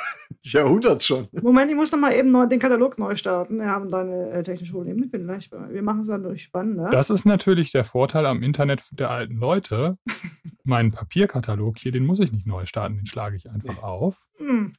Des 0.43 0.53
Jahrhunderts 0.53 1.07
schon. 1.07 1.27
Moment, 1.43 1.71
ich 1.71 1.77
muss 1.77 1.91
noch 1.91 1.99
mal 1.99 2.13
eben 2.13 2.31
neu, 2.31 2.47
den 2.47 2.61
Katalog 2.61 2.99
neu 2.99 3.17
starten. 3.17 3.59
Wir 3.59 3.67
haben 3.67 3.91
deine 3.91 4.31
äh, 4.31 4.43
technische 4.43 4.73
Probleme. 4.73 5.05
Ich 5.05 5.11
bin 5.11 5.25
gleich 5.25 5.51
bei. 5.51 5.69
Wir 5.71 5.83
machen 5.83 6.03
es 6.03 6.09
dann 6.09 6.23
durch 6.23 6.45
spannender. 6.45 6.91
Das 6.91 7.11
ist 7.11 7.25
natürlich 7.25 7.73
der 7.73 7.85
Vorteil 7.85 8.27
am 8.27 8.43
Internet 8.43 8.83
der 8.93 9.11
alten 9.11 9.37
Leute. 9.37 9.99
Meinen 10.65 10.93
Papierkatalog 10.93 11.79
hier, 11.79 11.91
den 11.91 12.07
muss 12.07 12.21
ich 12.21 12.33
nicht 12.33 12.47
neu 12.47 12.67
starten, 12.67 12.97
den 12.97 13.07
schlage 13.07 13.37
ich 13.37 13.51
einfach 13.51 13.83
auf. 13.83 14.27
Hm. 14.37 14.75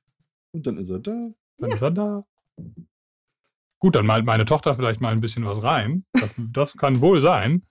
Und 0.53 0.67
dann 0.67 0.77
ist 0.77 0.89
er 0.89 0.99
da. 0.99 1.31
Dann 1.57 1.69
ja. 1.69 1.75
ist 1.75 1.81
er 1.81 1.91
da. 1.91 2.25
Gut, 3.79 3.95
dann 3.95 4.05
malt 4.05 4.25
meine 4.25 4.45
Tochter 4.45 4.75
vielleicht 4.75 5.01
mal 5.01 5.11
ein 5.11 5.21
bisschen 5.21 5.45
was 5.45 5.61
rein. 5.63 6.05
Das, 6.13 6.35
das 6.37 6.77
kann 6.77 7.01
wohl 7.01 7.19
sein. 7.19 7.65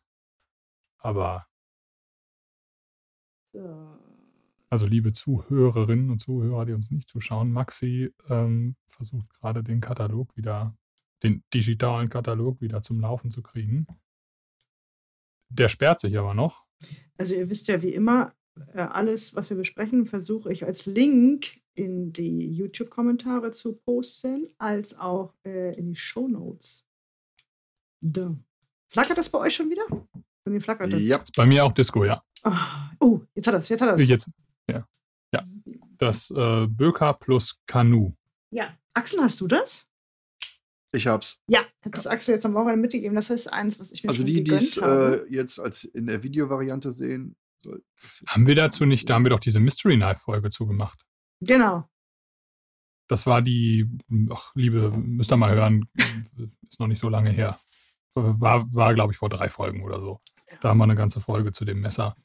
Aber. 0.99 1.47
So. 3.53 3.90
Also 4.71 4.87
liebe 4.87 5.13
Zuhörerinnen 5.13 6.11
und 6.11 6.21
Zuhörer, 6.21 6.65
die 6.65 6.73
uns 6.73 6.93
nicht 6.93 7.09
zuschauen, 7.09 7.51
Maxi 7.51 8.15
ähm, 8.29 8.77
versucht 8.87 9.29
gerade 9.31 9.65
den 9.65 9.81
Katalog 9.81 10.37
wieder, 10.37 10.77
den 11.25 11.43
digitalen 11.53 12.09
Katalog 12.09 12.61
wieder 12.61 12.81
zum 12.81 13.01
Laufen 13.01 13.33
zu 13.33 13.43
kriegen. 13.43 13.89
Der 15.49 15.69
sperrt 15.69 16.01
sich 16.01 16.17
aber 16.17 16.35
noch. 16.35 16.65
Also 17.19 17.35
ihr 17.35 17.51
wisst 17.51 17.67
ja 17.67 17.83
wie 17.83 17.93
immer, 17.93 18.33
äh, 18.73 18.83
alles, 18.83 19.35
was 19.35 19.51
wir 19.51 19.57
besprechen, 19.57 20.07
versuche 20.07 20.53
ich 20.53 20.65
als 20.65 20.87
Link 20.87 21.61
in 21.75 22.13
die 22.13 22.47
YouTube-Kommentare 22.53 23.51
zu 23.51 23.73
posten, 23.73 24.47
als 24.59 24.97
auch 24.97 25.35
äh, 25.45 25.77
in 25.77 25.89
die 25.89 25.97
Show 25.97 26.29
Notes. 26.29 26.85
Da. 28.01 28.37
Flackert 28.89 29.19
das 29.19 29.29
bei 29.29 29.39
euch 29.41 29.55
schon 29.55 29.69
wieder? 29.69 29.85
Bei 30.45 30.53
mir 30.53 30.61
flackert 30.61 30.93
das. 30.93 31.03
Ja, 31.03 31.21
bei 31.37 31.47
mir 31.47 31.65
auch 31.65 31.73
Disco, 31.73 32.05
ja. 32.05 32.23
Oh, 33.01 33.21
jetzt 33.35 33.47
hat 33.49 33.55
er 33.55 33.61
es, 33.61 33.69
jetzt 33.69 33.81
hat 33.81 33.89
er 33.89 33.95
es. 33.95 34.07
Jetzt, 34.07 34.33
ja. 34.71 34.87
Ja. 35.33 35.43
Das 35.99 36.31
äh, 36.31 36.67
Böker 36.67 37.15
plus 37.15 37.61
Kanu. 37.67 38.15
Ja. 38.51 38.77
Axel, 38.95 39.21
hast 39.21 39.41
du 39.41 39.47
das? 39.47 39.87
Ich 40.93 41.07
hab's. 41.07 41.41
Ja, 41.47 41.61
hat 41.83 41.97
das 41.97 42.07
Axel 42.07 42.35
jetzt 42.35 42.45
am 42.45 42.55
Wochenende 42.55 42.81
mitgegeben. 42.81 43.15
Das 43.15 43.31
ist 43.31 43.47
eins, 43.47 43.79
was 43.79 43.93
ich 43.93 44.03
mir 44.03 44.11
also 44.11 44.23
schon 44.23 44.27
die, 44.27 44.43
die 44.43 44.51
es 44.51 44.77
äh, 44.77 45.25
jetzt 45.29 45.61
als 45.61 45.85
in 45.85 46.07
der 46.07 46.23
Videovariante 46.23 46.91
sehen. 46.91 47.37
Soll 47.63 47.85
haben 48.27 48.47
wir 48.47 48.55
dazu 48.55 48.87
nicht, 48.87 49.09
da 49.09 49.15
haben 49.15 49.25
wir 49.25 49.31
doch 49.31 49.41
diese 49.41 49.61
Mystery 49.61 49.97
Knife 49.97 50.21
Folge 50.21 50.51
zugemacht. 50.51 51.05
Genau. 51.41 51.89
Das 53.07 53.27
war 53.27 53.43
die, 53.43 53.89
ach, 54.31 54.53
liebe, 54.55 54.91
müsst 54.91 55.33
ihr 55.33 55.37
mal 55.37 55.55
hören, 55.55 55.89
ist 56.69 56.81
noch 56.81 56.87
nicht 56.87 57.01
so 57.01 57.09
lange 57.09 57.31
her. 57.31 57.61
War, 58.15 58.73
war 58.73 58.95
glaube 58.95 59.13
ich, 59.13 59.19
vor 59.19 59.29
drei 59.29 59.49
Folgen 59.49 59.83
oder 59.83 60.01
so. 60.01 60.21
Da 60.61 60.71
haben 60.71 60.79
wir 60.79 60.85
eine 60.85 60.97
ganze 60.97 61.21
Folge 61.21 61.53
zu 61.53 61.65
dem 61.65 61.81
Messer 61.81 62.17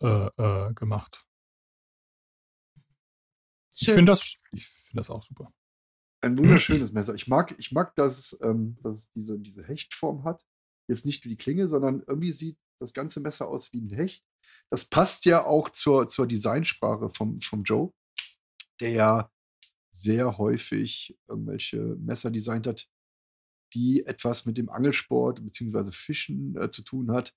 äh, 0.00 0.26
äh, 0.36 0.72
gemacht. 0.74 1.24
Schön. 3.74 3.88
Ich 3.88 3.94
finde 3.94 4.12
das, 4.12 4.36
find 4.52 4.98
das 4.98 5.10
auch 5.10 5.22
super. 5.22 5.52
Ein 6.20 6.38
wunderschönes 6.38 6.92
Messer. 6.92 7.14
Ich 7.14 7.26
mag, 7.26 7.54
ich 7.58 7.72
mag 7.72 7.94
dass, 7.96 8.38
ähm, 8.42 8.76
dass 8.80 8.96
es 8.96 9.12
diese, 9.12 9.38
diese 9.38 9.64
Hechtform 9.64 10.24
hat. 10.24 10.44
Jetzt 10.88 11.04
nicht 11.04 11.24
wie 11.24 11.30
die 11.30 11.36
Klinge, 11.36 11.66
sondern 11.66 12.02
irgendwie 12.06 12.32
sieht 12.32 12.56
das 12.78 12.94
ganze 12.94 13.20
Messer 13.20 13.48
aus 13.48 13.72
wie 13.72 13.80
ein 13.80 13.90
Hecht. 13.90 14.24
Das 14.70 14.84
passt 14.84 15.24
ja 15.24 15.44
auch 15.44 15.70
zur, 15.70 16.08
zur 16.08 16.26
Designsprache 16.26 17.10
vom, 17.10 17.40
vom 17.40 17.62
Joe, 17.62 17.92
der 18.80 18.90
ja 18.90 19.30
sehr 19.90 20.38
häufig 20.38 21.18
irgendwelche 21.28 21.78
Messer 21.78 22.30
designt 22.30 22.66
hat, 22.66 22.86
die 23.74 24.06
etwas 24.06 24.46
mit 24.46 24.56
dem 24.56 24.70
Angelsport 24.70 25.42
bzw. 25.42 25.90
Fischen 25.90 26.56
äh, 26.56 26.70
zu 26.70 26.82
tun 26.82 27.10
hat. 27.10 27.34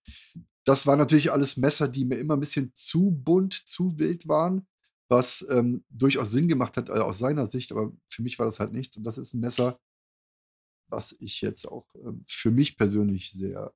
Das 0.65 0.85
waren 0.85 0.99
natürlich 0.99 1.31
alles 1.31 1.57
Messer, 1.57 1.87
die 1.87 2.05
mir 2.05 2.17
immer 2.17 2.35
ein 2.35 2.41
bisschen 2.41 2.71
zu 2.73 3.11
bunt, 3.11 3.53
zu 3.53 3.97
wild 3.99 4.27
waren 4.27 4.67
was 5.09 5.45
ähm, 5.49 5.85
durchaus 5.89 6.31
Sinn 6.31 6.47
gemacht 6.47 6.77
hat 6.77 6.89
äh, 6.89 6.93
aus 6.93 7.19
seiner 7.19 7.45
Sicht, 7.45 7.71
aber 7.71 7.91
für 8.09 8.21
mich 8.21 8.39
war 8.39 8.45
das 8.45 8.59
halt 8.59 8.73
nichts. 8.73 8.97
Und 8.97 9.03
das 9.03 9.17
ist 9.17 9.33
ein 9.33 9.39
Messer, 9.39 9.79
was 10.89 11.13
ich 11.19 11.41
jetzt 11.41 11.65
auch 11.65 11.87
ähm, 11.95 12.23
für 12.27 12.51
mich 12.51 12.77
persönlich 12.77 13.31
sehr 13.31 13.73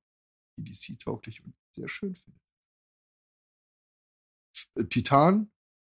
EDC-tauglich 0.58 1.44
und 1.44 1.54
sehr 1.74 1.88
schön 1.88 2.14
finde. 2.14 2.40
Titan 4.88 5.50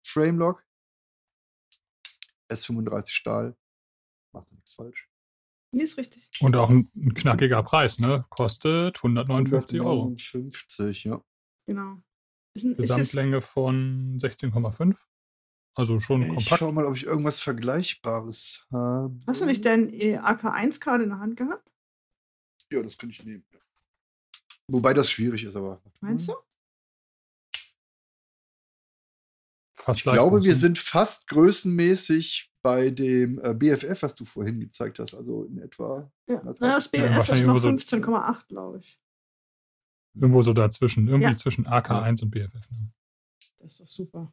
Framelock. 0.07 0.65
S35 2.51 3.11
Stahl. 3.11 3.57
Machst 4.33 4.51
du 4.51 4.55
nichts 4.57 4.75
falsch. 4.75 5.09
Nee, 5.73 5.83
ist 5.83 5.97
richtig. 5.97 6.29
Und 6.41 6.55
auch 6.55 6.71
ein, 6.71 6.91
ein 6.95 7.15
knackiger 7.15 7.63
Preis, 7.63 7.99
ne? 7.99 8.25
Kostet 8.29 8.97
159 8.99 9.81
Euro. 9.81 10.03
159, 10.03 11.05
ja. 11.05 11.25
Genau. 11.67 12.01
Ist 12.55 12.65
ein, 12.65 12.77
Gesamtlänge 12.77 13.39
ist 13.39 13.49
von 13.49 14.19
16,5. 14.21 14.97
Also 15.75 15.99
schon 15.99 16.23
ich 16.23 16.29
kompakt. 16.29 16.51
Ich 16.53 16.57
schau 16.59 16.73
mal, 16.73 16.87
ob 16.87 16.97
ich 16.97 17.05
irgendwas 17.05 17.41
Vergleichbares 17.41 18.67
habe. 18.71 19.19
Hast 19.27 19.41
du 19.41 19.47
nicht 19.47 19.65
dein 19.65 19.93
äh, 19.93 20.19
AK1 20.19 20.81
gerade 20.81 21.05
in 21.05 21.11
der 21.11 21.19
Hand 21.19 21.37
gehabt? 21.37 21.69
Ja, 22.71 22.83
das 22.83 22.97
könnte 22.97 23.15
ich 23.15 23.25
nehmen. 23.25 23.45
Wobei 24.69 24.95
das 24.95 25.11
schwierig 25.11 25.45
ist, 25.45 25.57
aber. 25.57 25.83
Meinst 26.01 26.29
du? 26.29 26.35
Fast 29.75 30.01
ich 30.01 30.05
glaube, 30.05 30.43
wir 30.45 30.55
sind 30.55 30.79
fast 30.79 31.29
größenmäßig 31.29 32.51
bei 32.63 32.89
dem 32.91 33.39
äh, 33.43 33.53
BFF, 33.53 34.03
was 34.03 34.15
du 34.15 34.25
vorhin 34.25 34.61
gezeigt 34.61 34.99
hast. 34.99 35.15
Also 35.15 35.45
in 35.45 35.59
etwa. 35.59 36.11
Ja, 36.27 36.43
ja 36.43 36.53
das 36.53 36.89
BFF 36.89 37.29
ist 37.29 37.45
noch 37.45 37.63
15,8, 37.63 38.49
glaube 38.49 38.79
ich. 38.79 38.99
Irgendwo 40.15 40.41
so 40.43 40.53
dazwischen. 40.53 41.09
Irgendwie 41.09 41.33
ja. 41.33 41.37
zwischen 41.37 41.67
AK1 41.67 42.23
und 42.23 42.31
BFF. 42.31 42.71
Ne? 42.71 42.93
Das 43.59 43.73
ist 43.73 43.81
doch 43.81 43.89
super. 43.89 44.33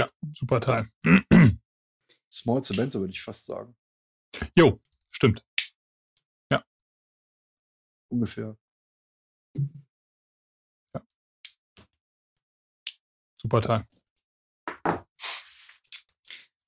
Ja, 0.00 0.08
super 0.32 0.62
Teil. 0.62 0.90
Small 2.32 2.64
Cement, 2.64 2.94
würde 2.94 3.10
ich 3.10 3.20
fast 3.20 3.44
sagen. 3.44 3.76
Jo, 4.56 4.80
stimmt. 5.10 5.44
Ja. 6.50 6.64
Ungefähr. 8.08 8.56
Ja. 10.94 11.02
Super 13.36 13.60
Teil. 13.60 13.86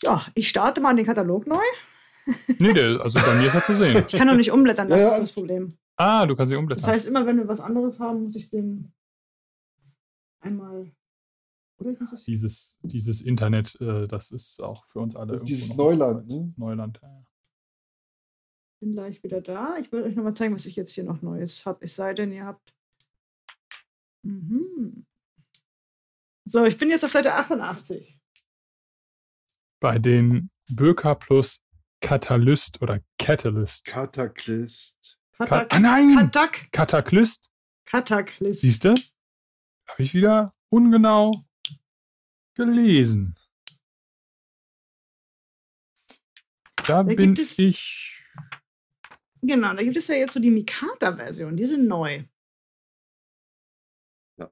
Ja, 0.03 0.27
ich 0.35 0.51
starte 0.51 0.83
mal 0.83 0.95
den 0.95 1.07
Katalog 1.07 1.47
neu. 1.47 1.57
nee, 2.59 2.75
der, 2.75 3.01
also 3.01 3.19
bei 3.19 3.35
mir 3.37 3.47
ist 3.47 3.55
er 3.55 3.65
zu 3.65 3.77
sehen. 3.77 4.05
Ich 4.07 4.15
kann 4.15 4.27
noch 4.27 4.37
nicht 4.37 4.51
umblättern, 4.51 4.91
das 4.91 5.01
ja, 5.01 5.09
ist 5.09 5.21
das 5.21 5.33
Problem. 5.33 5.71
Ah, 5.97 6.27
du 6.27 6.37
kannst 6.37 6.51
nicht 6.51 6.59
umblättern. 6.59 6.85
Das 6.85 6.93
heißt, 6.93 7.07
immer 7.07 7.25
wenn 7.25 7.39
wir 7.39 7.49
was 7.49 7.61
anderes 7.61 7.99
haben, 7.99 8.25
muss 8.25 8.37
ich 8.37 8.51
den 8.51 8.93
einmal. 10.41 10.93
Oder 11.87 12.07
dieses, 12.27 12.79
dieses 12.83 13.21
Internet, 13.21 13.81
äh, 13.81 14.07
das 14.07 14.31
ist 14.31 14.63
auch 14.63 14.85
für 14.85 15.01
uns 15.01 15.17
alle. 15.17 15.33
Das 15.33 15.43
ist 15.43 15.49
dieses 15.49 15.77
Neuland, 15.77 16.29
ne? 16.29 16.53
Neuland, 16.57 17.01
ja. 17.03 17.25
Bin 18.81 18.95
gleich 18.95 19.23
wieder 19.23 19.41
da. 19.41 19.77
Ich 19.79 19.93
will 19.93 20.03
euch 20.03 20.17
nochmal 20.17 20.35
zeigen, 20.35 20.55
was 20.55 20.67
ich 20.67 20.77
jetzt 20.77 20.93
hier 20.93 21.05
noch 21.05 21.23
Neues 21.23 21.65
habe. 21.67 21.85
Es 21.85 21.95
sei 21.97 22.15
denn, 22.15 22.33
ihr 22.33 22.45
habt. 22.45 22.75
Mhm. 24.23 25.07
So, 26.45 26.65
ich 26.65 26.77
bin 26.79 26.91
jetzt 26.91 27.05
auf 27.05 27.13
Seite 27.13 27.35
88 27.35 28.21
bei 29.83 29.99
den 29.99 30.49
Böker 30.71 31.17
plus 31.17 31.61
Katalyst 32.01 32.81
oder 32.81 33.01
Catalyst. 33.19 33.85
Kataklist. 33.85 35.19
Katak 35.37 35.75
ah 35.75 35.81
nein! 35.81 36.15
Katak. 36.17 36.73
Kataklist. 36.73 37.51
Kataklist. 37.85 38.61
Siehst 38.61 38.85
du? 38.85 38.95
Habe 39.89 40.03
ich 40.03 40.15
wieder 40.15 40.55
ungenau 40.71 41.33
gelesen. 42.55 43.35
Da, 46.77 46.85
da 46.85 47.03
bin 47.03 47.35
es, 47.39 47.59
ich. 47.59 48.23
Genau, 49.41 49.75
da 49.75 49.83
gibt 49.83 49.97
es 49.97 50.09
ja 50.09 50.17
jetzt 50.17 50.35
so 50.35 50.41
die 50.41 50.51
Mikata-Version, 50.51 51.57
die 51.57 51.65
sind 51.65 51.87
neu. 51.87 52.25
Ja. 54.39 54.51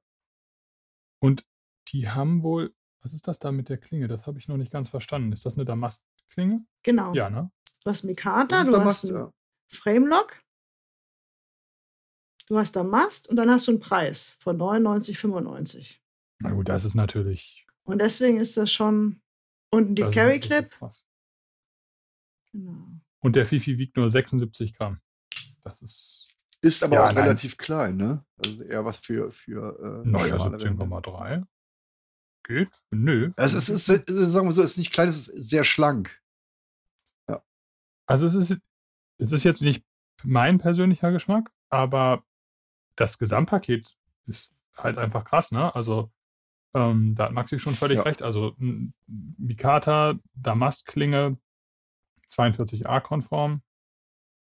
Und 1.20 1.44
die 1.88 2.08
haben 2.08 2.42
wohl 2.42 2.74
was 3.02 3.14
ist 3.14 3.26
das 3.28 3.38
da 3.38 3.50
mit 3.52 3.68
der 3.68 3.78
Klinge? 3.78 4.08
Das 4.08 4.26
habe 4.26 4.38
ich 4.38 4.48
noch 4.48 4.56
nicht 4.56 4.70
ganz 4.70 4.88
verstanden. 4.88 5.32
Ist 5.32 5.46
das 5.46 5.54
eine 5.54 5.64
Damast-Klinge? 5.64 6.64
Genau. 6.82 7.14
Ja, 7.14 7.30
ne? 7.30 7.50
Du 7.82 7.90
hast 7.90 8.04
Mikata, 8.04 8.64
du 8.64 8.72
Damast, 8.72 9.04
hast 9.04 9.10
ja. 9.10 9.32
Framelock, 9.68 10.42
du 12.46 12.58
hast 12.58 12.76
Damast 12.76 13.28
und 13.28 13.36
dann 13.36 13.50
hast 13.50 13.68
du 13.68 13.72
einen 13.72 13.80
Preis 13.80 14.36
von 14.38 14.58
99,95. 14.58 15.96
Na 16.40 16.52
gut, 16.52 16.68
das 16.68 16.84
ist 16.84 16.94
natürlich. 16.94 17.66
Und 17.84 17.98
deswegen 17.98 18.38
ist 18.38 18.56
das 18.56 18.72
schon 18.72 19.20
unten 19.70 19.94
die 19.94 20.02
Carry 20.02 20.40
Clip. 20.40 20.74
Genau. 22.52 22.86
Und 23.20 23.36
der 23.36 23.46
Fifi 23.46 23.78
wiegt 23.78 23.96
nur 23.96 24.10
76 24.10 24.74
Gramm. 24.74 25.00
Das 25.62 25.82
ist. 25.82 26.26
Ist 26.62 26.82
aber 26.82 26.96
ja, 26.96 27.08
auch 27.08 27.12
nein. 27.12 27.24
relativ 27.24 27.56
klein, 27.56 27.96
ne? 27.96 28.24
Also 28.44 28.64
eher 28.64 28.84
was 28.84 28.98
für. 28.98 29.30
für 29.30 30.02
äh, 30.04 30.08
naja, 30.08 30.36
17,3. 30.36 31.44
Geht? 32.42 32.70
Nö. 32.90 33.32
Also 33.36 33.56
es 33.58 33.68
ist, 33.68 33.86
sagen 33.86 34.46
wir 34.46 34.52
so, 34.52 34.62
es 34.62 34.72
ist 34.72 34.78
nicht 34.78 34.92
klein, 34.92 35.08
es 35.08 35.28
ist 35.28 35.48
sehr 35.50 35.64
schlank. 35.64 36.20
Ja. 37.28 37.42
Also 38.06 38.26
es 38.26 38.34
ist, 38.34 38.60
es 39.18 39.32
ist 39.32 39.44
jetzt 39.44 39.62
nicht 39.62 39.84
mein 40.24 40.58
persönlicher 40.58 41.12
Geschmack, 41.12 41.52
aber 41.68 42.24
das 42.96 43.18
Gesamtpaket 43.18 43.96
ist 44.26 44.54
halt 44.76 44.98
einfach 44.98 45.24
krass, 45.24 45.52
ne? 45.52 45.74
Also 45.74 46.10
ähm, 46.74 47.14
da 47.14 47.24
hat 47.24 47.32
Maxi 47.32 47.58
schon 47.58 47.74
völlig 47.74 47.96
ja. 47.98 48.02
recht. 48.02 48.22
Also 48.22 48.54
Mikata, 48.58 50.14
Damastklinge, 50.34 51.36
42a-konform. 52.30 53.62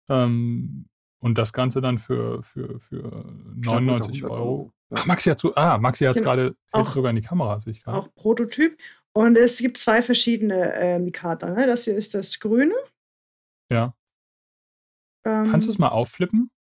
Ähm, 0.09 0.89
und 1.21 1.37
das 1.37 1.53
Ganze 1.53 1.81
dann 1.81 1.99
für, 1.99 2.43
für, 2.43 2.79
für 2.79 3.25
99 3.57 4.25
Euro. 4.25 4.35
Euro. 4.35 4.73
Ach, 4.91 5.07
Maxi 5.07 5.29
hat 5.29 5.39
so, 5.39 5.55
ah, 5.55 5.77
Maxi 5.79 6.05
hat 6.05 6.17
es 6.17 6.23
genau. 6.23 6.35
gerade 6.35 6.57
hält 6.73 6.87
sogar 6.89 7.11
in 7.11 7.17
die 7.17 7.23
Kamera, 7.23 7.61
sehe 7.61 7.73
ich 7.73 7.83
gerade. 7.83 7.99
Auch 7.99 8.15
Prototyp. 8.15 8.79
Und 9.13 9.37
es 9.37 9.59
gibt 9.59 9.79
zwei 9.79 10.03
verschiedene 10.03 10.73
äh, 10.75 10.99
Mikata. 10.99 11.51
Ne? 11.51 11.67
Das 11.67 11.85
hier 11.85 11.97
ist 11.97 12.15
das 12.15 12.39
grüne. 12.39 12.75
Ja. 13.71 13.95
Ähm, 15.25 15.51
Kannst 15.51 15.67
du 15.67 15.73
es 15.73 15.79
mal 15.79 15.89
aufflippen? 15.89 16.51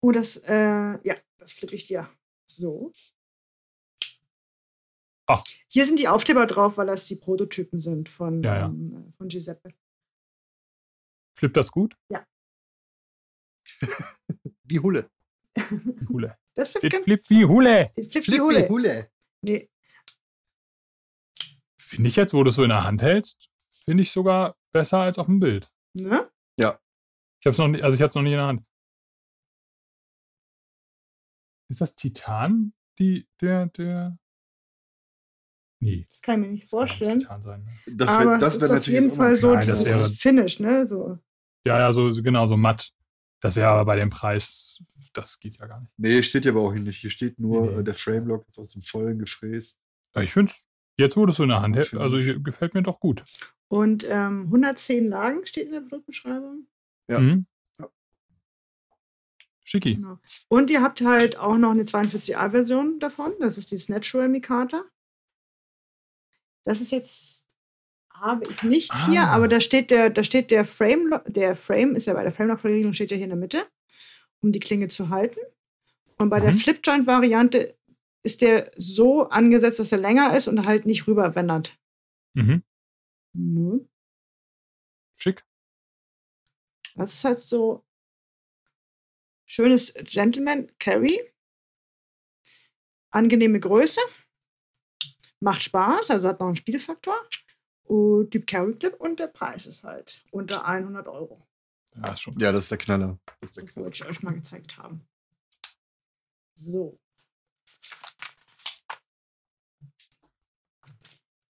Oh, 0.00 0.12
das, 0.12 0.38
äh, 0.38 0.54
ja, 0.54 1.14
das 1.38 1.52
flippe 1.52 1.74
ich 1.74 1.86
dir. 1.86 2.08
So. 2.50 2.92
Ach. 5.26 5.42
Hier 5.68 5.84
sind 5.84 5.98
die 5.98 6.08
Aufkleber 6.08 6.46
drauf, 6.46 6.76
weil 6.76 6.86
das 6.86 7.06
die 7.06 7.16
Prototypen 7.16 7.80
sind 7.80 8.08
von, 8.08 8.42
ja, 8.42 8.56
ja. 8.56 8.66
Ähm, 8.66 9.12
von 9.16 9.28
Giuseppe. 9.28 9.74
Flippt 11.36 11.56
das 11.56 11.70
gut? 11.70 11.96
Ja. 12.08 12.26
wie 14.64 14.78
Hulle. 14.78 15.10
Hulle. 16.08 16.36
Das 16.56 16.70
flippt, 16.70 16.90
das 16.90 17.04
flippt 17.04 17.28
wie 17.28 17.44
Hulle. 17.44 17.92
Das 17.96 18.06
flippt 18.06 18.28
wie 18.28 18.40
Hulle. 18.40 18.68
Hulle. 18.70 19.10
Nee. 19.42 19.68
Finde 21.76 22.08
ich 22.08 22.16
jetzt, 22.16 22.32
wo 22.32 22.42
du 22.42 22.48
es 22.48 22.56
so 22.56 22.62
in 22.62 22.70
der 22.70 22.82
Hand 22.82 23.02
hältst, 23.02 23.50
finde 23.84 24.02
ich 24.02 24.10
sogar 24.10 24.56
besser 24.72 25.00
als 25.00 25.18
auf 25.18 25.26
dem 25.26 25.38
Bild. 25.38 25.70
Ne? 25.92 26.30
Ja. 26.58 26.80
Ich 27.40 27.46
habe 27.46 27.52
es 27.52 27.58
noch 27.58 27.68
nicht, 27.68 27.84
also 27.84 27.94
ich 27.94 28.00
hatte 28.00 28.08
es 28.08 28.14
noch 28.14 28.22
nicht 28.22 28.32
in 28.32 28.38
der 28.38 28.46
Hand. 28.46 28.64
Ist 31.68 31.82
das 31.82 31.94
Titan, 31.94 32.72
die, 32.98 33.28
der, 33.40 33.66
der. 33.66 34.18
Nee. 35.86 36.04
Das 36.08 36.20
kann 36.20 36.42
ich 36.42 36.48
mir 36.48 36.52
nicht 36.52 36.68
vorstellen. 36.68 37.20
Das, 37.20 37.44
sein, 37.44 37.64
ne? 37.64 37.94
das, 37.94 38.08
wär, 38.08 38.38
das 38.38 38.60
wäre 38.60 38.72
natürlich. 38.72 38.98
Auf 38.98 39.04
jeden 39.04 39.12
Fall 39.12 39.36
so 39.36 39.54
Nein, 39.54 39.66
dieses 39.66 39.84
wäre, 39.84 40.10
Finish, 40.10 40.58
ne? 40.58 40.84
So. 40.84 41.18
Ja, 41.64 41.78
ja, 41.78 41.92
so 41.92 42.12
genau, 42.12 42.48
so 42.48 42.56
matt. 42.56 42.90
Das 43.40 43.54
wäre 43.54 43.68
aber 43.68 43.84
bei 43.84 43.94
dem 43.94 44.10
Preis, 44.10 44.82
das 45.12 45.38
geht 45.38 45.58
ja 45.58 45.66
gar 45.66 45.80
nicht. 45.80 45.92
Nee, 45.96 46.22
steht 46.24 46.44
ja 46.44 46.50
aber 46.50 46.62
auch 46.62 46.74
nicht. 46.74 46.98
Hier 46.98 47.10
steht 47.10 47.38
nur, 47.38 47.70
nee. 47.70 47.78
äh, 47.78 47.84
der 47.84 47.94
Framelock 47.94 48.48
ist 48.48 48.58
aus 48.58 48.72
dem 48.72 48.82
Vollen 48.82 49.20
gefräst. 49.20 49.78
Ja, 50.16 50.22
ich 50.22 50.32
finde 50.32 50.52
jetzt 50.98 51.16
wurde 51.16 51.30
es 51.30 51.36
so 51.36 51.44
in 51.44 51.50
der 51.50 51.62
Hand 51.62 51.76
hält, 51.76 51.94
also 51.94 52.18
hier, 52.18 52.40
gefällt 52.40 52.74
mir 52.74 52.82
doch 52.82 52.98
gut. 52.98 53.22
Und 53.68 54.04
ähm, 54.08 54.46
110 54.46 55.06
Lagen 55.06 55.46
steht 55.46 55.66
in 55.66 55.72
der 55.72 55.80
Produktbeschreibung. 55.82 56.66
Ja. 57.08 57.20
Mhm. 57.20 57.46
ja. 57.78 57.88
Schicki. 59.62 59.94
Genau. 59.94 60.18
Und 60.48 60.68
ihr 60.68 60.82
habt 60.82 61.00
halt 61.00 61.38
auch 61.38 61.58
noch 61.58 61.70
eine 61.70 61.84
42a-Version 61.84 62.98
davon. 62.98 63.34
Das 63.38 63.56
ist 63.56 63.70
die 63.70 63.92
Natural 63.92 64.28
Mikata. 64.28 64.82
Das 66.66 66.80
ist 66.80 66.90
jetzt 66.90 67.46
habe 68.10 68.50
ich 68.50 68.62
nicht 68.62 68.90
ah. 68.92 69.06
hier, 69.06 69.22
aber 69.22 69.46
da 69.46 69.60
steht 69.60 69.90
der, 69.90 70.10
da 70.10 70.24
steht 70.24 70.50
der 70.50 70.64
Frame, 70.64 71.20
der 71.26 71.54
Frame 71.54 71.94
ist 71.94 72.06
ja 72.06 72.14
bei 72.14 72.22
der 72.22 72.32
Frame-Lock-Verriegelung 72.32 72.92
steht 72.92 73.10
ja 73.10 73.16
hier 73.16 73.24
in 73.24 73.30
der 73.30 73.38
Mitte, 73.38 73.66
um 74.40 74.52
die 74.52 74.58
Klinge 74.58 74.88
zu 74.88 75.10
halten. 75.10 75.38
Und 76.18 76.28
bei 76.28 76.40
mhm. 76.40 76.44
der 76.44 76.52
Flip-Joint-Variante 76.54 77.76
ist 78.22 78.42
der 78.42 78.72
so 78.76 79.28
angesetzt, 79.28 79.78
dass 79.78 79.92
er 79.92 79.98
länger 79.98 80.34
ist 80.36 80.48
und 80.48 80.66
halt 80.66 80.86
nicht 80.86 81.06
rüberwandert. 81.06 81.78
Mhm. 82.34 82.62
Nö. 83.34 83.80
Schick. 85.16 85.44
Das 86.96 87.12
ist 87.12 87.24
halt 87.24 87.38
so 87.38 87.84
schönes 89.44 89.94
Gentleman 89.94 90.72
Carry. 90.78 91.32
Angenehme 93.10 93.60
Größe. 93.60 94.00
Macht 95.40 95.62
Spaß, 95.62 96.10
also 96.10 96.28
hat 96.28 96.40
noch 96.40 96.46
einen 96.46 96.56
Spielfaktor. 96.56 97.16
Und 97.84 98.34
die 98.34 98.40
Carry 98.40 98.74
Clip 98.74 98.94
und 98.98 99.20
der 99.20 99.28
Preis 99.28 99.66
ist 99.66 99.84
halt 99.84 100.24
unter 100.30 100.66
100 100.66 101.06
Euro. 101.08 101.46
Ja, 101.94 102.12
ist 102.12 102.22
schon. 102.22 102.38
Ja, 102.38 102.52
das 102.52 102.64
ist 102.64 102.70
der 102.70 102.78
Knaller. 102.78 103.18
Das, 103.40 103.50
ist 103.50 103.56
der 103.56 103.64
Knaller. 103.64 103.84
wollte 103.86 103.96
ich 103.96 104.08
euch 104.08 104.22
mal 104.22 104.34
gezeigt 104.34 104.76
haben. 104.76 105.06
So. 106.54 106.98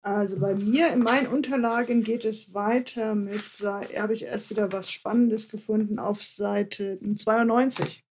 Also 0.02 0.38
bei 0.38 0.54
mir 0.54 0.92
in 0.92 1.00
meinen 1.00 1.28
Unterlagen 1.28 2.04
geht 2.04 2.26
es 2.26 2.54
weiter 2.54 3.16
mit, 3.16 3.42
habe 3.62 4.14
ich 4.14 4.24
erst 4.24 4.50
wieder 4.50 4.70
was 4.74 4.92
Spannendes 4.92 5.48
gefunden 5.48 5.98
auf 5.98 6.22
Seite 6.22 7.00
92. 7.00 8.04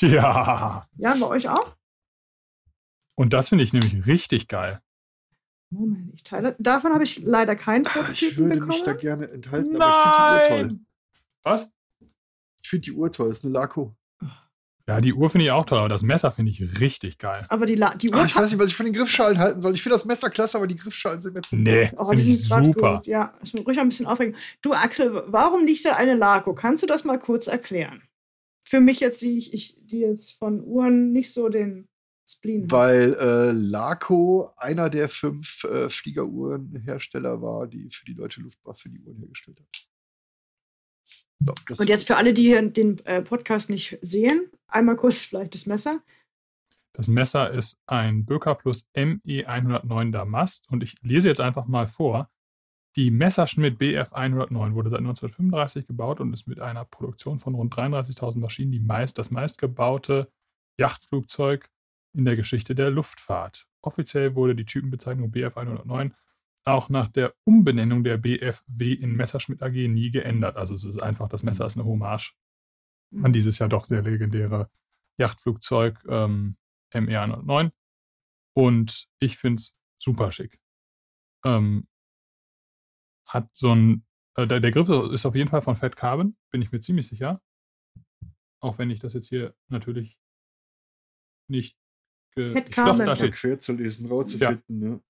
Ja. 0.00 0.86
Ja, 0.96 1.14
bei 1.14 1.26
euch 1.26 1.48
auch? 1.48 1.77
Und 3.18 3.32
das 3.32 3.48
finde 3.48 3.64
ich 3.64 3.72
nämlich 3.72 4.06
richtig 4.06 4.46
geil. 4.46 4.80
Moment, 5.70 6.14
ich 6.14 6.22
teile. 6.22 6.54
Davon 6.60 6.92
habe 6.94 7.02
ich 7.02 7.18
leider 7.18 7.56
keinen 7.56 7.82
Prototypen 7.82 8.14
Ich 8.14 8.36
würde 8.36 8.54
bekommen. 8.54 8.68
mich 8.68 8.82
da 8.84 8.92
gerne 8.92 9.28
enthalten, 9.28 9.72
Nein. 9.72 9.80
aber 9.80 10.40
ich 10.40 10.46
finde 10.46 10.62
die 10.62 10.62
Uhr 10.62 10.68
toll. 10.68 10.80
Was? 11.42 11.72
Ich 12.62 12.68
finde 12.68 12.84
die 12.84 12.92
Uhr 12.92 13.12
toll, 13.12 13.28
das 13.28 13.38
ist 13.38 13.44
eine 13.44 13.54
Laco. 13.54 13.96
Ja, 14.86 15.00
die 15.00 15.12
Uhr 15.12 15.28
finde 15.28 15.46
ich 15.46 15.50
auch 15.50 15.66
toll, 15.66 15.78
aber 15.80 15.88
das 15.88 16.02
Messer 16.02 16.30
finde 16.30 16.52
ich 16.52 16.80
richtig 16.80 17.18
geil. 17.18 17.44
Aber 17.50 17.66
die, 17.66 17.74
La 17.74 17.94
die 17.94 18.08
Uhr. 18.08 18.16
Ach, 18.16 18.26
ich 18.26 18.36
weiß 18.36 18.50
nicht, 18.50 18.60
was 18.60 18.68
ich 18.68 18.76
von 18.76 18.86
den 18.86 18.94
Griffschalen 18.94 19.38
halten 19.38 19.60
soll. 19.60 19.74
Ich 19.74 19.82
finde 19.82 19.94
das 19.94 20.04
Messer 20.04 20.30
klasse, 20.30 20.56
aber 20.56 20.68
die 20.68 20.76
Griffschalen 20.76 21.20
sind 21.20 21.34
mir 21.34 21.42
zu. 21.42 21.56
Nee, 21.56 21.90
oh, 21.96 22.12
die 22.12 22.22
sind 22.22 22.36
super. 22.64 22.96
Gut. 22.98 23.06
Ja, 23.06 23.34
ist 23.42 23.52
mir 23.52 23.62
ruhig 23.62 23.80
ein 23.80 23.88
bisschen 23.88 24.06
aufregend. 24.06 24.36
Du, 24.62 24.72
Axel, 24.72 25.24
warum 25.26 25.66
liegt 25.66 25.84
da 25.84 25.96
eine 25.96 26.14
Laco? 26.14 26.54
Kannst 26.54 26.84
du 26.84 26.86
das 26.86 27.04
mal 27.04 27.18
kurz 27.18 27.48
erklären? 27.48 28.00
Für 28.64 28.80
mich 28.80 29.00
jetzt, 29.00 29.20
die 29.22 29.38
ich, 29.38 29.76
die 29.80 29.98
jetzt 29.98 30.38
von 30.38 30.62
Uhren 30.64 31.10
nicht 31.12 31.32
so 31.32 31.48
den 31.48 31.87
Spleen 32.28 32.70
Weil 32.70 33.14
äh, 33.14 33.52
Laco 33.52 34.52
einer 34.56 34.90
der 34.90 35.08
fünf 35.08 35.64
äh, 35.64 35.88
Fliegeruhrenhersteller 35.88 37.40
war, 37.40 37.66
die 37.66 37.88
für 37.90 38.04
die 38.04 38.14
deutsche 38.14 38.42
Luftwaffe 38.42 38.90
die 38.90 39.00
Uhren 39.00 39.16
hergestellt 39.16 39.60
hat. 39.60 39.88
So, 41.68 41.82
Und 41.82 41.88
jetzt 41.88 42.06
für 42.06 42.16
alle, 42.16 42.34
die 42.34 42.42
hier 42.42 42.60
den 42.68 42.98
äh, 43.06 43.22
Podcast 43.22 43.70
nicht 43.70 43.98
sehen, 44.02 44.50
einmal 44.66 44.96
kurz 44.96 45.24
vielleicht 45.24 45.54
das 45.54 45.66
Messer. 45.66 46.02
Das 46.92 47.08
Messer 47.08 47.50
ist 47.50 47.80
ein 47.86 48.26
Böker 48.26 48.56
Plus 48.56 48.90
ME 48.94 49.46
109 49.46 50.12
Damast 50.12 50.68
und 50.68 50.82
ich 50.82 50.96
lese 51.00 51.28
jetzt 51.28 51.40
einfach 51.40 51.66
mal 51.66 51.86
vor. 51.86 52.28
Die 52.96 53.10
Messerschmitt 53.10 53.78
BF 53.78 54.12
109 54.12 54.74
wurde 54.74 54.90
seit 54.90 54.98
1935 54.98 55.86
gebaut 55.86 56.20
und 56.20 56.32
ist 56.32 56.48
mit 56.48 56.60
einer 56.60 56.84
Produktion 56.84 57.38
von 57.38 57.54
rund 57.54 57.72
33.000 57.72 58.38
Maschinen 58.40 58.72
die 58.72 58.80
meist, 58.80 59.18
das 59.18 59.30
meistgebaute 59.30 60.30
Yachtflugzeug 60.78 61.70
in 62.18 62.24
der 62.24 62.36
Geschichte 62.36 62.74
der 62.74 62.90
Luftfahrt. 62.90 63.68
Offiziell 63.80 64.34
wurde 64.34 64.56
die 64.56 64.64
Typenbezeichnung 64.64 65.30
BF 65.30 65.56
109 65.56 66.14
auch 66.64 66.90
nach 66.90 67.08
der 67.08 67.34
Umbenennung 67.44 68.04
der 68.04 68.18
BFW 68.18 68.92
in 68.92 69.16
Messerschmitt 69.16 69.62
AG 69.62 69.72
nie 69.72 70.10
geändert. 70.10 70.56
Also 70.56 70.74
es 70.74 70.84
ist 70.84 70.98
einfach, 70.98 71.28
das 71.28 71.42
Messer 71.42 71.64
ist 71.64 71.78
eine 71.78 71.86
Hommage 71.86 72.34
an 73.22 73.32
dieses 73.32 73.58
ja 73.58 73.68
doch 73.68 73.86
sehr 73.86 74.02
legendäre 74.02 74.68
Yachtflugzeug 75.16 76.04
ähm, 76.08 76.58
ME109. 76.92 77.70
Und 78.54 79.08
ich 79.18 79.38
finde 79.38 79.60
es 79.60 79.78
super 79.98 80.32
schick. 80.32 80.60
Ähm, 81.46 81.88
hat 83.24 83.48
so 83.54 83.74
ein, 83.74 84.04
äh, 84.34 84.46
der, 84.46 84.60
der, 84.60 84.72
Griff 84.72 84.88
ist 84.88 85.24
auf 85.24 85.34
jeden 85.34 85.48
Fall 85.48 85.62
von 85.62 85.76
Fat 85.76 85.96
Carbon, 85.96 86.36
bin 86.50 86.60
ich 86.60 86.72
mir 86.72 86.80
ziemlich 86.80 87.06
sicher. 87.06 87.40
Auch 88.60 88.78
wenn 88.78 88.90
ich 88.90 88.98
das 88.98 89.14
jetzt 89.14 89.28
hier 89.28 89.54
natürlich 89.68 90.18
nicht 91.48 91.77
Da 92.74 93.16
steht 93.16 93.36
schwer 93.36 93.58
zu 93.58 93.72
lesen, 93.72 94.06
rauszufinden. 94.06 94.82
Ja. 94.82 94.88
Ne? 94.88 95.00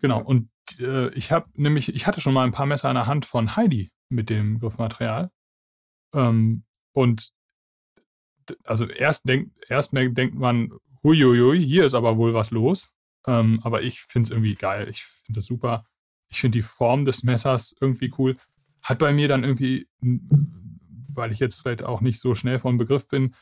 Genau, 0.00 0.22
und 0.22 0.50
äh, 0.80 1.08
ich 1.14 1.32
habe 1.32 1.46
nämlich, 1.54 1.94
ich 1.94 2.06
hatte 2.06 2.20
schon 2.20 2.34
mal 2.34 2.44
ein 2.44 2.52
paar 2.52 2.66
Messer 2.66 2.90
in 2.90 2.94
der 2.94 3.06
Hand 3.06 3.26
von 3.26 3.56
Heidi 3.56 3.90
mit 4.08 4.30
dem 4.30 4.58
Griffmaterial. 4.58 5.30
Ähm, 6.14 6.64
und 6.92 7.32
also 8.64 8.86
erst, 8.86 9.28
denk, 9.28 9.50
erst 9.68 9.92
denkt 9.92 10.34
man, 10.34 10.72
huiuiui, 11.02 11.64
hier 11.64 11.86
ist 11.86 11.94
aber 11.94 12.16
wohl 12.16 12.34
was 12.34 12.50
los. 12.50 12.92
Ähm, 13.26 13.60
aber 13.62 13.82
ich 13.82 14.00
finde 14.02 14.28
es 14.28 14.30
irgendwie 14.30 14.54
geil. 14.54 14.88
Ich 14.88 15.04
finde 15.04 15.38
das 15.38 15.46
super. 15.46 15.86
Ich 16.28 16.40
finde 16.40 16.58
die 16.58 16.62
Form 16.62 17.04
des 17.04 17.22
Messers 17.22 17.74
irgendwie 17.80 18.12
cool. 18.18 18.36
Hat 18.82 18.98
bei 18.98 19.12
mir 19.12 19.28
dann 19.28 19.44
irgendwie, 19.44 19.88
weil 21.12 21.32
ich 21.32 21.38
jetzt 21.38 21.60
vielleicht 21.60 21.82
auch 21.82 22.00
nicht 22.00 22.20
so 22.20 22.34
schnell 22.34 22.58
vom 22.58 22.78
Begriff 22.78 23.08
bin, 23.08 23.26
äh, 23.28 23.32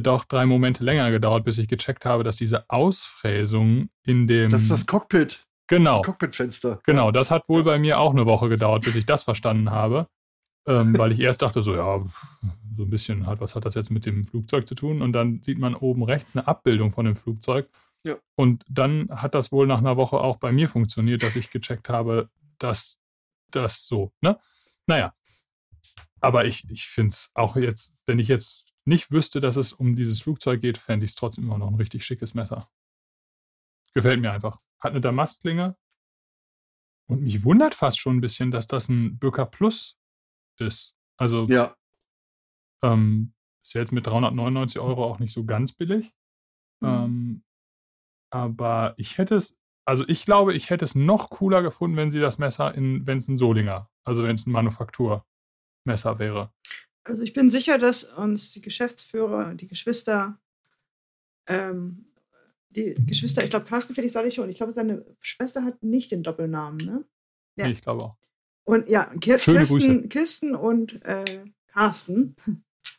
doch 0.00 0.24
drei 0.24 0.46
Momente 0.46 0.84
länger 0.84 1.10
gedauert, 1.10 1.44
bis 1.44 1.58
ich 1.58 1.68
gecheckt 1.68 2.04
habe, 2.04 2.24
dass 2.24 2.36
diese 2.36 2.68
Ausfräsung 2.70 3.88
in 4.04 4.26
dem. 4.26 4.50
Das 4.50 4.62
ist 4.62 4.70
das 4.70 4.86
Cockpit. 4.86 5.46
Genau. 5.68 6.02
Cockpitfenster. 6.02 6.80
Genau, 6.84 7.10
das 7.10 7.30
hat 7.30 7.48
wohl 7.48 7.60
ja. 7.60 7.64
bei 7.64 7.78
mir 7.78 7.98
auch 7.98 8.12
eine 8.12 8.26
Woche 8.26 8.48
gedauert, 8.48 8.84
bis 8.84 8.94
ich 8.94 9.06
das 9.06 9.24
verstanden 9.24 9.70
habe. 9.70 10.08
Ähm, 10.66 10.92
weil 10.98 11.12
ich 11.12 11.20
erst 11.20 11.42
dachte, 11.42 11.62
so, 11.62 11.74
ja, 11.74 12.04
so 12.76 12.82
ein 12.82 12.90
bisschen 12.90 13.26
hat, 13.26 13.40
was 13.40 13.54
hat 13.54 13.64
das 13.64 13.74
jetzt 13.74 13.90
mit 13.90 14.06
dem 14.06 14.24
Flugzeug 14.24 14.66
zu 14.66 14.74
tun? 14.74 15.02
Und 15.02 15.12
dann 15.12 15.42
sieht 15.42 15.58
man 15.58 15.74
oben 15.74 16.02
rechts 16.02 16.36
eine 16.36 16.46
Abbildung 16.46 16.92
von 16.92 17.04
dem 17.04 17.16
Flugzeug. 17.16 17.68
Ja. 18.04 18.16
Und 18.34 18.64
dann 18.68 19.08
hat 19.10 19.34
das 19.34 19.52
wohl 19.52 19.66
nach 19.66 19.78
einer 19.78 19.96
Woche 19.96 20.18
auch 20.18 20.36
bei 20.36 20.52
mir 20.52 20.68
funktioniert, 20.68 21.22
dass 21.22 21.36
ich 21.36 21.50
gecheckt 21.50 21.88
habe, 21.88 22.28
dass 22.58 23.00
das 23.50 23.86
so, 23.86 24.12
ne? 24.20 24.38
Naja. 24.86 25.14
Aber 26.20 26.44
ich, 26.44 26.68
ich 26.70 26.86
finde 26.86 27.12
es 27.12 27.32
auch 27.34 27.56
jetzt, 27.56 27.94
wenn 28.06 28.18
ich 28.18 28.28
jetzt 28.28 28.61
nicht 28.84 29.10
wüsste, 29.10 29.40
dass 29.40 29.56
es 29.56 29.72
um 29.72 29.94
dieses 29.94 30.22
Flugzeug 30.22 30.60
geht, 30.60 30.78
fände 30.78 31.04
ich 31.04 31.12
es 31.12 31.16
trotzdem 31.16 31.44
immer 31.44 31.58
noch 31.58 31.68
ein 31.68 31.76
richtig 31.76 32.04
schickes 32.04 32.34
Messer. 32.34 32.70
Gefällt 33.94 34.20
mir 34.20 34.32
einfach. 34.32 34.60
Hat 34.80 34.92
eine 34.92 35.00
Damastklinge. 35.00 35.76
Und 37.06 37.22
mich 37.22 37.44
wundert 37.44 37.74
fast 37.74 37.98
schon 37.98 38.16
ein 38.16 38.20
bisschen, 38.20 38.50
dass 38.50 38.66
das 38.66 38.88
ein 38.88 39.18
Böker 39.18 39.46
Plus 39.46 39.98
ist. 40.58 40.96
Also, 41.16 41.46
ja. 41.46 41.76
ähm, 42.82 43.34
ist 43.62 43.74
jetzt 43.74 43.92
mit 43.92 44.06
399 44.06 44.80
Euro 44.80 45.04
auch 45.04 45.18
nicht 45.18 45.32
so 45.32 45.44
ganz 45.44 45.72
billig. 45.72 46.12
Mhm. 46.80 46.88
Ähm, 46.88 47.44
aber 48.30 48.94
ich 48.96 49.18
hätte 49.18 49.36
es, 49.36 49.58
also 49.84 50.04
ich 50.08 50.24
glaube, 50.24 50.54
ich 50.54 50.70
hätte 50.70 50.84
es 50.84 50.94
noch 50.94 51.30
cooler 51.30 51.62
gefunden, 51.62 51.96
wenn 51.96 52.10
sie 52.10 52.20
das 52.20 52.38
Messer 52.38 52.74
in, 52.74 53.06
wenn 53.06 53.18
es 53.18 53.28
ein 53.28 53.36
Solinger, 53.36 53.90
also 54.04 54.22
wenn 54.22 54.34
es 54.34 54.46
ein 54.46 54.52
Manufakturmesser 54.52 56.18
wäre. 56.18 56.52
Also 57.04 57.22
ich 57.22 57.32
bin 57.32 57.48
sicher, 57.48 57.78
dass 57.78 58.04
uns 58.04 58.52
die 58.52 58.60
Geschäftsführer, 58.60 59.54
die 59.54 59.66
Geschwister, 59.66 60.38
ähm, 61.46 62.06
die 62.70 62.94
Geschwister, 63.06 63.42
ich 63.44 63.50
glaube, 63.50 63.66
Carsten 63.66 63.94
Felix 63.94 64.12
soll 64.12 64.26
ich 64.26 64.34
schon. 64.34 64.48
Ich 64.48 64.56
glaube, 64.58 64.72
seine 64.72 65.04
Schwester 65.20 65.64
hat 65.64 65.82
nicht 65.82 66.12
den 66.12 66.22
Doppelnamen, 66.22 66.78
ne? 66.78 67.04
Ja. 67.56 67.66
Nee, 67.66 67.72
ich 67.72 67.82
glaube 67.82 68.04
auch. 68.04 68.16
Und 68.64 68.88
ja, 68.88 69.12
Kirsten, 69.20 70.08
Kirsten 70.08 70.54
und 70.54 71.04
äh, 71.04 71.24
Carsten. 71.66 72.36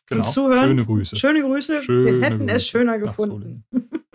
Genau. 0.08 0.22
Zuhören. 0.22 0.68
Schöne 0.68 0.86
Grüße. 0.86 1.16
Schöne 1.16 1.42
Grüße. 1.42 1.84
Schöne 1.84 2.06
Wir 2.20 2.22
hätten 2.26 2.40
Grüße. 2.40 2.56
es 2.56 2.68
schöner 2.68 3.00
gefunden. 3.00 3.64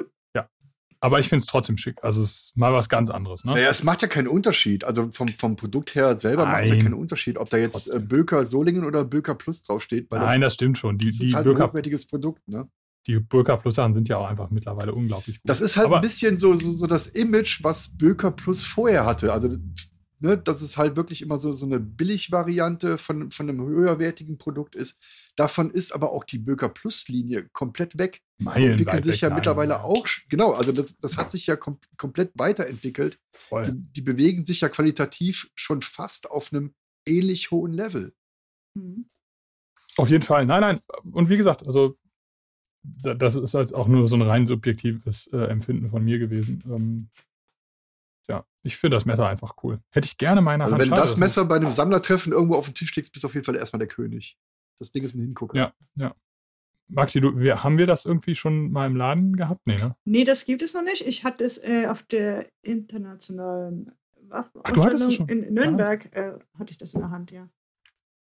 Aber 1.01 1.21
ich 1.21 1.29
finde 1.29 1.43
es 1.43 1.47
trotzdem 1.47 1.79
schick. 1.79 2.03
Also 2.03 2.23
es 2.23 2.31
ist 2.31 2.57
mal 2.57 2.73
was 2.73 2.89
ganz 2.89 3.11
anderes. 3.11 3.45
Ne? 3.45 3.53
Naja, 3.53 3.69
es 3.69 3.85
macht 3.85 4.03
ja 4.03 4.09
keinen 4.09 4.27
Unterschied. 4.29 4.85
Also 4.85 5.11
vom, 5.13 5.29
vom 5.29 5.57
Produkt 5.57 5.95
her 5.95 6.19
selber 6.19 6.45
macht 6.45 6.65
es 6.65 6.71
ja 6.71 6.77
keinen 6.77 6.95
Unterschied, 6.95 7.39
ob 7.39 7.51
da 7.51 7.57
jetzt 7.57 7.95
äh, 7.95 8.01
Böker 8.01 8.47
Solingen 8.47 8.85
oder 8.85 9.05
Böker 9.05 9.35
Plus 9.35 9.63
draufsteht. 9.63 10.11
Nein, 10.11 10.41
das, 10.41 10.49
das, 10.49 10.55
stimmt 10.55 10.79
schon. 10.79 10.99
Die, 10.99 11.07
das 11.07 11.19
die 11.19 11.27
ist 11.27 11.35
halt 11.35 11.45
Böker, 11.45 11.65
ein 11.65 11.69
hochwertiges 11.69 12.07
Produkt, 12.07 12.49
ne? 12.49 12.69
die 13.09 13.19
Böker 13.19 13.57
Plus 13.57 13.75
Sachen 13.77 13.95
sind 13.95 14.09
ja 14.09 14.19
auch 14.19 14.29
einfach 14.29 14.51
mittlerweile 14.51 14.95
unglaublich 14.95 15.37
gut. 15.37 15.49
Das 15.49 15.61
ist 15.61 15.77
halt 15.77 15.87
Aber 15.87 15.97
ein 15.97 16.03
bisschen 16.03 16.37
so, 16.37 16.55
so, 16.57 16.73
so 16.73 16.87
das 16.87 17.07
Image, 17.07 17.65
was 17.65 17.97
Böker 17.97 18.31
Plus 18.31 18.65
vorher 18.65 19.07
hatte. 19.07 19.33
Also 19.33 19.57
ne, 20.21 20.37
dass 20.37 20.63
es 20.63 20.77
halt 20.77 20.97
wirklich 20.97 21.23
immer 21.23 21.39
so, 21.39 21.53
so 21.53 21.67
eine 21.67 21.81
Billigvariante 21.81 22.99
von, 22.99 23.31
von 23.31 23.49
einem 23.49 23.61
höherwertigen 23.61 24.39
Produkt 24.39 24.75
ist. 24.75 25.33
Davon 25.37 25.71
ist 25.71 25.93
aber 25.93 26.13
auch 26.13 26.25
die 26.25 26.39
Böker 26.39 26.69
Plus-Linie 26.69 27.49
komplett 27.53 27.99
weg. 27.99 28.23
Meilen 28.39 28.73
entwickeln 28.73 29.03
sich 29.03 29.21
ja 29.21 29.31
mittlerweile 29.31 29.75
ja. 29.75 29.83
auch, 29.83 30.07
genau, 30.29 30.53
also 30.53 30.73
das, 30.73 30.99
das 30.99 31.17
hat 31.17 31.31
sich 31.31 31.47
ja 31.47 31.57
kom 31.57 31.79
komplett 31.97 32.33
weiterentwickelt. 32.35 33.19
Voll. 33.33 33.65
Die, 33.65 33.93
die, 33.95 34.03
bewegen 34.03 34.45
sich 34.45 34.61
ja 34.61 34.69
qualitativ 34.69 35.51
schon 35.55 35.83
fast 35.83 36.31
auf 36.31 36.53
einem 36.53 36.75
ähnlich 37.07 37.51
hohen 37.51 37.73
Level. 37.73 38.13
Mhm. 38.75 39.09
Auf 39.97 40.11
jeden 40.11 40.23
Fall. 40.23 40.47
Nein, 40.47 40.61
nein. 40.61 40.81
Und 41.11 41.29
wie 41.29 41.37
gesagt, 41.37 41.67
also 41.67 41.99
das 42.83 43.35
ist 43.35 43.55
halt 43.55 43.75
auch 43.75 43.89
nur 43.89 44.09
so 44.09 44.17
ein 44.17 44.23
rein 44.23 44.47
subjektives 44.47 45.27
äh, 45.29 45.39
Empfinden 45.39 45.89
von 45.89 46.05
mir 46.05 46.19
gewesen. 46.19 46.63
Ähm, 46.67 47.09
ja, 47.11 47.28
ich 48.69 48.77
finde 48.77 48.97
das 48.97 49.07
Messer 49.07 49.27
einfach 49.27 49.55
cool. 49.63 49.81
Hätte 49.91 50.07
ich 50.07 50.19
gerne 50.19 50.43
meine 50.43 50.65
also 50.65 50.75
Hand. 50.75 50.83
Wenn 50.83 50.91
du 50.91 50.97
das 50.97 51.17
Messer 51.17 51.47
bei 51.47 51.57
einem 51.57 51.71
Sammlertreffen 51.71 52.33
irgendwo 52.33 52.55
auf 52.55 52.67
den 52.67 52.75
Tisch 52.75 52.95
legst, 52.95 53.13
bist 53.13 53.25
du 53.25 53.29
auf 53.29 53.35
jeden 53.35 53.45
Fall 53.45 53.57
erstmal 53.57 53.79
der 53.79 53.89
König. 53.89 54.39
Das 54.79 54.93
Ding 54.93 55.03
ist 55.03 55.15
ein 55.15 55.21
Hingucker. 55.21 55.59
Ja, 55.59 55.73
ja. 55.97 56.15
Maxi, 56.87 57.21
du, 57.21 57.39
wir, 57.39 57.65
haben 57.65 57.79
wir 57.79 57.87
das 57.87 58.05
irgendwie 58.05 58.35
schon 58.35 58.71
mal 58.71 58.87
im 58.87 58.97
Laden 58.97 59.37
gehabt? 59.37 59.67
Nee, 59.67 59.77
ne? 59.77 59.97
Nee, 60.05 60.25
das 60.25 60.45
gibt 60.45 60.63
es 60.63 60.75
noch 60.75 60.83
nicht. 60.83 61.07
Ich 61.07 61.25
hatte 61.25 61.45
es 61.45 61.59
äh, 61.59 61.87
auf 61.87 62.03
der 62.03 62.47
internationalen 62.63 63.93
Waffenausstellung 64.29 65.29
in 65.29 65.53
Nürnberg, 65.53 66.15
äh, 66.15 66.33
hatte 66.59 66.73
ich 66.73 66.79
das 66.79 66.95
in 66.95 67.01
der 67.01 67.11
Hand, 67.11 67.31
ja. 67.31 67.49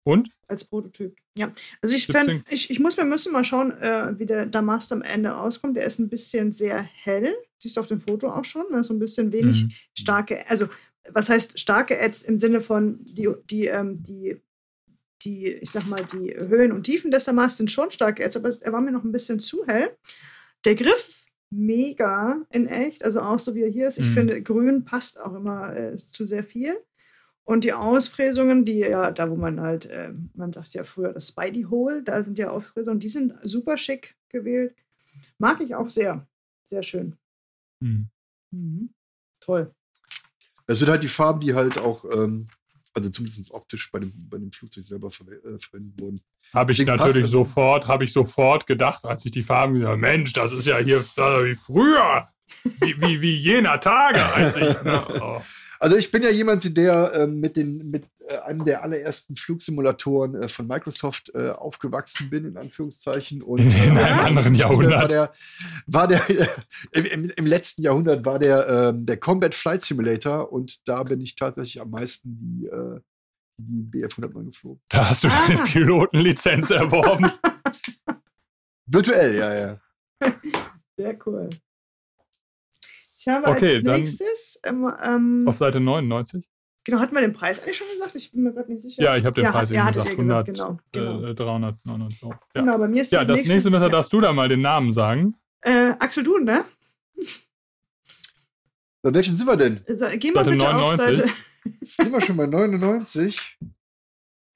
Und? 0.05 0.31
Als 0.49 0.65
Prototyp. 0.65 1.17
Ja. 1.39 1.53
Also 1.81 1.95
ich 1.95 2.07
fände, 2.07 2.43
ich, 2.51 2.71
ich 2.71 2.81
muss, 2.81 2.97
wir 2.97 3.05
müssen 3.05 3.33
mal 3.33 3.45
schauen, 3.45 3.71
äh, 3.73 4.19
wie 4.19 4.27
der 4.27 4.47
Damast 4.47 4.93
am 4.93 5.03
Ende 5.03 5.31
rauskommt. 5.31 5.77
Der 5.77 5.85
ist 5.85 5.99
ein 5.99 6.09
bisschen 6.09 6.53
sehr 6.53 6.83
hell. 6.83 7.35
Siehst 7.59 7.77
du 7.77 7.81
auf 7.81 7.87
dem 7.87 8.01
Foto 8.01 8.29
auch 8.29 8.45
schon. 8.45 8.65
Ne? 8.71 8.83
So 8.83 8.93
ein 8.93 8.99
bisschen 8.99 9.33
wenig 9.33 9.65
mhm. 9.65 9.71
starke, 9.97 10.49
also 10.49 10.69
was 11.11 11.29
heißt 11.29 11.59
starke 11.59 12.01
Ads 12.01 12.23
im 12.23 12.39
Sinne 12.39 12.61
von 12.61 12.99
die, 13.03 13.29
die, 13.51 13.67
ähm, 13.67 14.03
die, 14.03 14.41
die, 15.23 15.49
ich 15.49 15.71
sag 15.71 15.87
mal, 15.87 16.05
die 16.13 16.35
Höhen 16.35 16.73
und 16.73 16.85
Tiefen 16.85 17.11
des 17.11 17.25
Damast 17.25 17.59
sind 17.59 17.71
schon 17.71 17.91
starke 17.91 18.25
Ads, 18.25 18.37
aber 18.37 18.53
er 18.61 18.73
war 18.73 18.81
mir 18.81 18.93
noch 18.93 19.05
ein 19.05 19.13
bisschen 19.13 19.41
zu 19.41 19.67
hell. 19.67 19.97
Der 20.65 20.75
Griff 20.75 21.25
mega 21.51 22.41
in 22.51 22.67
echt, 22.67 23.05
also 23.05 23.21
auch 23.21 23.39
so 23.39 23.55
wie 23.55 23.63
er 23.63 23.69
hier 23.69 23.89
ist. 23.89 23.99
Ich 23.99 24.07
mhm. 24.07 24.13
finde, 24.13 24.43
grün 24.43 24.85
passt 24.85 25.21
auch 25.21 25.35
immer 25.35 25.77
äh, 25.77 25.97
zu 25.97 26.25
sehr 26.25 26.45
viel. 26.45 26.77
Und 27.45 27.65
die 27.65 27.73
Ausfräsungen, 27.73 28.65
die 28.65 28.79
ja, 28.79 29.11
da 29.11 29.29
wo 29.29 29.37
man 29.37 29.61
halt, 29.61 29.87
äh, 29.87 30.13
man 30.35 30.53
sagt 30.53 30.75
ja 30.75 30.85
früher 30.85 31.13
das 31.13 31.29
Spidey 31.29 31.65
Hole, 31.65 32.03
da 32.03 32.23
sind 32.23 32.39
ja 32.39 32.51
Ausfräsungen, 32.51 33.01
die 33.01 33.09
sind 33.09 33.35
super 33.43 33.77
schick 33.77 34.15
gewählt. 34.29 34.75
Mag 35.39 35.61
ich 35.61 35.75
auch 35.75 35.89
sehr. 35.89 36.27
Sehr 36.65 36.83
schön. 36.83 37.17
Mhm. 37.81 38.09
Mhm. 38.53 38.91
Toll. 39.41 39.75
Es 40.67 40.79
sind 40.79 40.89
halt 40.89 41.03
die 41.03 41.09
Farben, 41.09 41.41
die 41.41 41.55
halt 41.55 41.79
auch, 41.79 42.05
ähm, 42.05 42.47
also 42.95 43.11
zumindest 43.11 43.51
optisch 43.51 43.91
bei 43.91 43.99
dem, 43.99 44.13
bei 44.31 44.39
dem 44.39 44.53
Flugzeug 44.53 44.85
selber 44.85 45.11
ver 45.11 45.27
äh, 45.27 45.59
verwendet 45.59 46.01
wurden. 46.01 46.21
Habe 46.55 46.73
ich 46.73 46.79
Deswegen 46.79 46.97
natürlich 46.97 47.27
sofort, 47.27 47.89
habe 47.89 48.05
ich 48.05 48.13
sofort 48.13 48.67
gedacht, 48.67 49.05
als 49.05 49.25
ich 49.25 49.33
die 49.33 49.43
Farben 49.43 49.81
gesagt 49.81 50.01
Mensch, 50.01 50.33
das 50.33 50.53
ist 50.53 50.67
ja 50.67 50.79
hier 50.79 50.99
äh, 50.99 51.45
wie 51.45 51.55
früher, 51.57 52.29
wie, 52.81 53.01
wie, 53.01 53.21
wie 53.21 53.37
jener 53.37 53.81
Tage, 53.81 54.25
als 54.35 54.57
ich. 54.57 54.83
Ne, 54.85 55.05
oh. 55.21 55.41
Also 55.83 55.97
ich 55.97 56.13
bin 56.13 56.23
ja 56.23 56.31
jemand, 56.31 56.77
der 56.77 57.13
äh, 57.13 57.27
mit, 57.27 57.57
den, 57.57 57.91
mit 57.91 58.05
äh, 58.29 58.39
einem 58.43 58.65
der 58.65 58.85
allerersten 58.85 59.35
Flugsimulatoren 59.35 60.41
äh, 60.41 60.47
von 60.47 60.69
Microsoft 60.69 61.33
äh, 61.35 61.51
aufgewachsen 61.51 62.31
bin, 62.31 62.45
in 62.45 62.57
Anführungszeichen. 62.57 63.43
Und, 63.43 63.59
in, 63.63 63.73
in 63.73 63.99
einem 63.99 64.21
anderen 64.21 64.55
Jahrhundert. 64.55 65.03
War 65.03 65.09
der, 65.09 65.33
war 65.87 66.07
der 66.07 66.23
im, 66.93 67.33
im, 67.35 67.47
letzten 67.47 67.83
Jahrhundert 67.83 68.25
war 68.25 68.39
der, 68.39 68.69
ähm, 68.69 69.07
der 69.07 69.17
Combat 69.17 69.57
Flight 69.57 69.83
Simulator 69.83 70.53
und 70.53 70.87
da 70.87 71.03
bin 71.03 71.21
ich 71.21 71.35
tatsächlich 71.35 71.83
am 71.83 71.91
meisten 71.91 72.39
die, 72.39 72.67
äh, 72.67 73.01
die 73.57 73.83
BF 73.83 74.13
109 74.19 74.47
geflogen. 74.47 74.81
Da 74.89 75.11
hast 75.11 75.25
du 75.25 75.29
ah. 75.29 75.49
deine 75.49 75.65
Pilotenlizenz 75.65 76.71
erworben. 76.71 77.29
Virtuell, 78.87 79.35
ja, 79.35 79.55
ja. 79.55 79.81
Sehr 80.97 81.19
cool. 81.27 81.51
Ich 83.23 83.29
habe 83.29 83.47
okay, 83.47 83.77
als 83.77 83.85
nächstes 83.85 84.61
ähm, 84.65 84.93
ähm, 85.01 85.45
auf 85.47 85.57
Seite 85.57 85.79
99. 85.79 86.45
Genau, 86.83 86.99
hat 86.99 87.13
man 87.13 87.23
den 87.23 87.33
Preis 87.33 87.63
eigentlich 87.63 87.77
schon 87.77 87.87
gesagt? 87.93 88.17
Ich 88.17 88.33
bin 88.33 88.43
mir 88.43 88.53
gerade 88.53 88.73
nicht 88.73 88.83
sicher. 88.83 89.01
Ja, 89.01 89.17
ich 89.17 89.25
habe 89.25 89.37
den 89.37 89.45
ja, 89.45 89.53
Preis 89.53 89.71
eben 89.71 89.87
gesagt. 89.87 90.11
100, 90.11 90.47
gesagt. 90.47 90.83
Genau, 90.91 91.19
genau. 91.19 91.29
Äh, 91.29 91.35
399 91.37 92.23
Euro. 92.25 92.33
Ja. 92.33 92.61
Genau, 92.61 92.79
bei 92.79 92.89
mir 92.89 93.01
ist 93.01 93.13
Ja, 93.13 93.25
das 93.25 93.37
nächste, 93.37 93.53
nächste 93.53 93.71
Messer 93.71 93.91
darfst 93.91 94.13
du 94.13 94.21
da 94.21 94.33
mal 94.33 94.49
den 94.49 94.61
Namen 94.61 94.93
sagen. 94.93 95.37
Äh, 95.61 95.93
Axel 96.01 96.25
Dun, 96.25 96.43
ne? 96.43 96.65
Bei 99.03 99.15
welchen 99.15 99.37
sind 99.37 99.47
wir 99.47 99.57
denn? 99.57 99.85
Geh 99.87 100.33
mal 100.33 100.45
Seite 100.45 100.57
bitte 100.57 100.65
99. 100.65 100.75
auf 100.75 100.97
Seite. 100.97 101.31
sind 102.03 102.13
wir 102.13 102.21
schon 102.23 102.37
bei 102.37 102.47
99? 102.47 103.59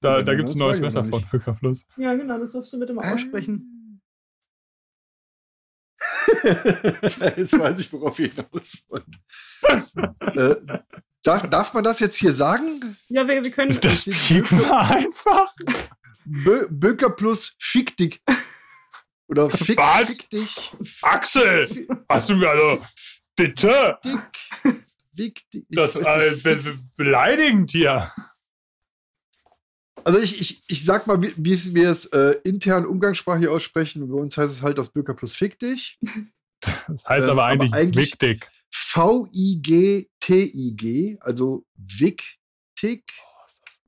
Da, 0.01 0.23
da 0.23 0.35
gibt 0.35 0.49
es 0.49 0.55
ein 0.55 0.59
neues 0.59 0.81
Messer 0.81 1.05
von 1.05 1.23
Höcker 1.31 1.53
Plus. 1.53 1.87
Ja, 1.95 2.13
genau, 2.15 2.37
das 2.37 2.51
darfst 2.51 2.73
du 2.73 2.79
bitte 2.79 2.93
mal 2.93 3.05
ah. 3.05 3.13
aussprechen. 3.13 3.76
Jetzt 6.43 7.59
weiß 7.59 7.79
ich, 7.79 7.91
worauf 7.93 8.19
ihr 8.19 8.29
hinaus 8.29 8.85
wollt. 8.89 9.05
äh, 10.35 10.55
darf, 11.23 11.49
darf 11.49 11.73
man 11.73 11.83
das 11.83 11.99
jetzt 11.99 12.17
hier 12.17 12.31
sagen? 12.31 12.95
Ja, 13.09 13.27
wir, 13.27 13.43
wir 13.43 13.51
können. 13.51 13.79
Das 13.79 14.05
man 14.51 14.71
einfach. 14.71 15.53
Bö 16.25 16.67
Böker 16.69 17.09
plus 17.09 17.55
fick 17.59 17.95
dich. 17.95 18.21
Oder 19.29 19.49
fick, 19.49 19.79
fick 20.05 20.29
dich. 20.29 20.71
Axel! 21.01 21.87
Hast 22.09 22.29
du 22.29 22.47
also. 22.47 22.81
Bitte! 23.35 23.97
Dick. 24.03 24.19
Fick 25.15 25.49
dich. 25.51 25.65
Das 25.69 25.95
ist 25.95 26.05
äh, 26.05 26.35
be 26.43 26.77
beleidigend 26.95 27.71
hier. 27.71 28.11
Also 30.07 30.19
ich, 30.19 30.39
ich, 30.39 30.61
ich 30.69 30.85
sag 30.85 31.05
mal, 31.05 31.21
wie, 31.21 31.33
wie 31.35 31.75
wir 31.75 31.89
es 31.89 32.05
äh, 32.05 32.37
intern 32.45 32.85
umgangssprachlich 32.85 33.49
aussprechen. 33.49 34.07
Bei 34.07 34.15
uns 34.15 34.37
heißt 34.37 34.51
es 34.55 34.61
halt 34.61 34.77
das 34.77 34.87
Bürger 34.87 35.13
plus 35.13 35.35
Fick 35.35 35.59
dich. 35.59 35.99
Das 36.87 37.05
heißt 37.07 37.29
aber 37.29 37.45
eigentlich, 37.45 37.69
ähm, 37.71 37.77
eigentlich 37.77 38.11
Wickdig. 38.13 38.49
V-I-G-T-I-G, 38.71 40.07
also 41.19 41.65
Wicktig. 41.75 43.03
Oh, 43.21 43.45
ist 43.45 43.61
das 43.63 43.79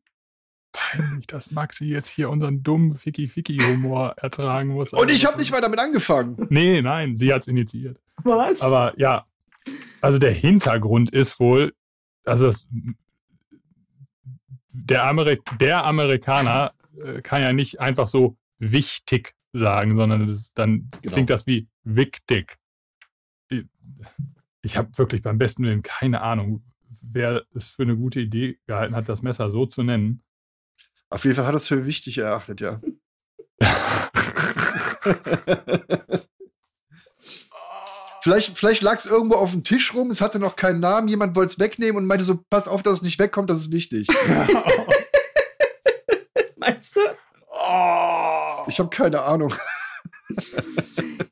peinlich, 0.72 1.26
dass 1.26 1.50
Maxi 1.52 1.86
jetzt 1.86 2.10
hier 2.10 2.30
unseren 2.30 2.62
dummen 2.62 2.94
Ficky-Ficky-Humor 2.96 4.14
ertragen 4.18 4.70
muss. 4.70 4.94
Und 4.94 5.10
ich 5.10 5.26
habe 5.26 5.40
nicht 5.40 5.52
mal 5.52 5.62
damit 5.62 5.80
angefangen. 5.80 6.46
Nee, 6.52 6.84
nein, 6.84 7.18
sie 7.18 7.34
hat 7.34 7.42
es 7.42 7.48
initiiert. 7.48 8.00
Was? 8.24 8.62
Aber 8.62 8.94
ja, 9.00 9.26
also 10.00 10.20
der 10.20 10.34
Hintergrund 10.34 11.10
ist 11.10 11.40
wohl, 11.40 11.74
also 12.24 12.46
das 12.46 12.68
der, 14.72 15.04
Amerik 15.04 15.42
der 15.60 15.86
Amerikaner 15.86 16.74
äh, 17.02 17.22
kann 17.22 17.42
ja 17.42 17.54
nicht 17.54 17.80
einfach 17.80 18.08
so 18.08 18.38
wichtig 18.58 19.36
sagen, 19.54 19.98
sondern 19.98 20.28
das, 20.28 20.54
dann 20.54 20.90
genau. 21.02 21.14
klingt 21.14 21.30
das 21.30 21.48
wie 21.48 21.68
wichtig. 21.84 22.58
Ich, 23.50 23.66
ich 24.62 24.78
habe 24.78 24.98
wirklich 24.98 25.22
beim 25.22 25.38
besten 25.38 25.64
Willen 25.64 25.82
keine 25.82 26.22
Ahnung, 26.22 26.64
wer 27.02 27.44
es 27.56 27.70
für 27.70 27.84
eine 27.84 27.96
gute 27.96 28.22
Idee 28.22 28.60
gehalten 28.68 28.96
hat, 28.96 29.10
das 29.10 29.22
Messer 29.22 29.52
so 29.52 29.66
zu 29.66 29.84
nennen. 29.84 30.24
Auf 31.10 31.24
jeden 31.24 31.36
Fall 31.36 31.48
hat 31.48 31.56
es 31.56 31.68
für 31.68 31.86
wichtig 31.86 32.20
erachtet, 32.20 32.62
ja. 32.62 32.80
Vielleicht, 38.30 38.60
vielleicht 38.60 38.84
lag 38.84 38.96
es 38.96 39.08
irgendwo 39.08 39.38
auf 39.38 39.54
dem 39.54 39.64
Tisch 39.64 39.96
rum, 39.96 40.12
es 40.12 40.22
hatte 40.22 40.38
noch 40.38 40.56
keinen 40.56 40.80
Namen, 40.80 41.08
jemand 41.08 41.36
wollte 41.36 41.54
es 41.54 41.58
wegnehmen 41.58 41.98
und 41.98 42.06
meinte 42.06 42.24
so, 42.24 42.38
pass 42.52 42.68
auf, 42.68 42.84
dass 42.84 42.98
es 42.98 43.02
nicht 43.02 43.18
wegkommt, 43.18 43.50
das 43.50 43.58
ist 43.58 43.72
wichtig. 43.72 44.08
Meinst 46.58 46.96
du? 46.96 47.00
Oh. 47.52 48.66
Ich 48.68 48.78
habe 48.78 48.92
keine 48.92 49.24
Ahnung. 49.24 49.52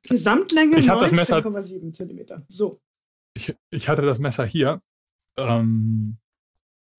Gesamtlänge 0.10 0.78
19,7 0.78 1.92
cm. 1.92 2.44
So. 2.48 2.82
Ich, 3.36 3.56
ich, 3.70 3.88
hatte 3.88 4.02
das 4.02 4.18
Messer 4.18 4.48
hier. 4.48 4.82
Ähm, 5.38 6.18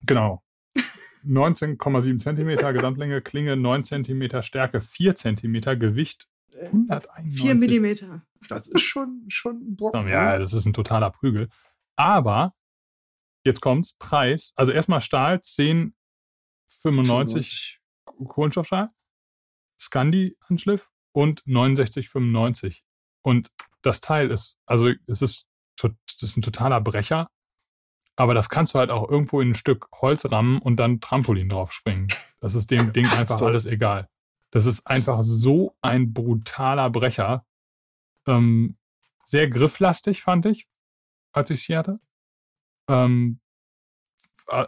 genau. 0.05 0.41
19,7 1.27 2.19
cm 2.19 2.73
Gesamtlänge, 2.73 3.21
Klinge 3.21 3.57
9 3.57 3.83
cm, 3.83 4.43
Stärke 4.43 4.79
4 4.79 5.15
cm, 5.15 5.77
Gewicht 5.77 6.29
191. 6.57 7.41
4 7.41 7.55
Millimeter. 7.55 8.21
Das 8.47 8.67
ist 8.67 8.81
schon, 8.81 9.25
schon 9.27 9.57
ein 9.57 9.75
Brocken. 9.75 10.07
Ja, 10.07 10.37
das 10.37 10.53
ist 10.53 10.65
ein 10.65 10.73
totaler 10.73 11.11
Prügel. 11.11 11.49
Aber, 11.95 12.55
jetzt 13.43 13.61
kommt's, 13.61 13.95
Preis. 13.97 14.53
Also 14.55 14.71
erstmal 14.71 15.01
Stahl 15.01 15.35
1095 15.35 17.79
Kohlenstoffstahl, 18.27 18.89
Scandi-Anschliff 19.79 20.89
und 21.11 21.43
69,95. 21.43 22.81
Und 23.21 23.51
das 23.81 24.01
Teil 24.01 24.31
ist, 24.31 24.57
also 24.65 24.89
es 25.07 25.21
ist, 25.21 25.47
das 25.81 25.93
ist 26.21 26.37
ein 26.37 26.41
totaler 26.41 26.81
Brecher, 26.81 27.29
aber 28.15 28.33
das 28.33 28.49
kannst 28.49 28.73
du 28.73 28.79
halt 28.79 28.89
auch 28.89 29.09
irgendwo 29.09 29.39
in 29.39 29.51
ein 29.51 29.55
Stück 29.55 29.87
Holz 30.01 30.29
rammen 30.29 30.61
und 30.61 30.77
dann 30.77 30.99
Trampolin 30.99 31.49
drauf 31.49 31.71
springen. 31.71 32.09
Das 32.41 32.55
ist 32.55 32.71
dem 32.71 32.91
Ding 32.91 33.05
einfach 33.07 33.41
alles 33.41 33.65
egal. 33.65 34.09
Das 34.51 34.65
ist 34.65 34.85
einfach 34.87 35.23
so 35.23 35.75
ein 35.81 36.13
brutaler 36.13 36.89
Brecher. 36.89 37.45
Ähm, 38.27 38.77
sehr 39.25 39.49
grifflastig, 39.49 40.21
fand 40.21 40.45
ich, 40.45 40.67
als 41.31 41.49
ich 41.51 41.63
sie 41.63 41.77
hatte. 41.77 41.99
Ähm, 42.89 43.39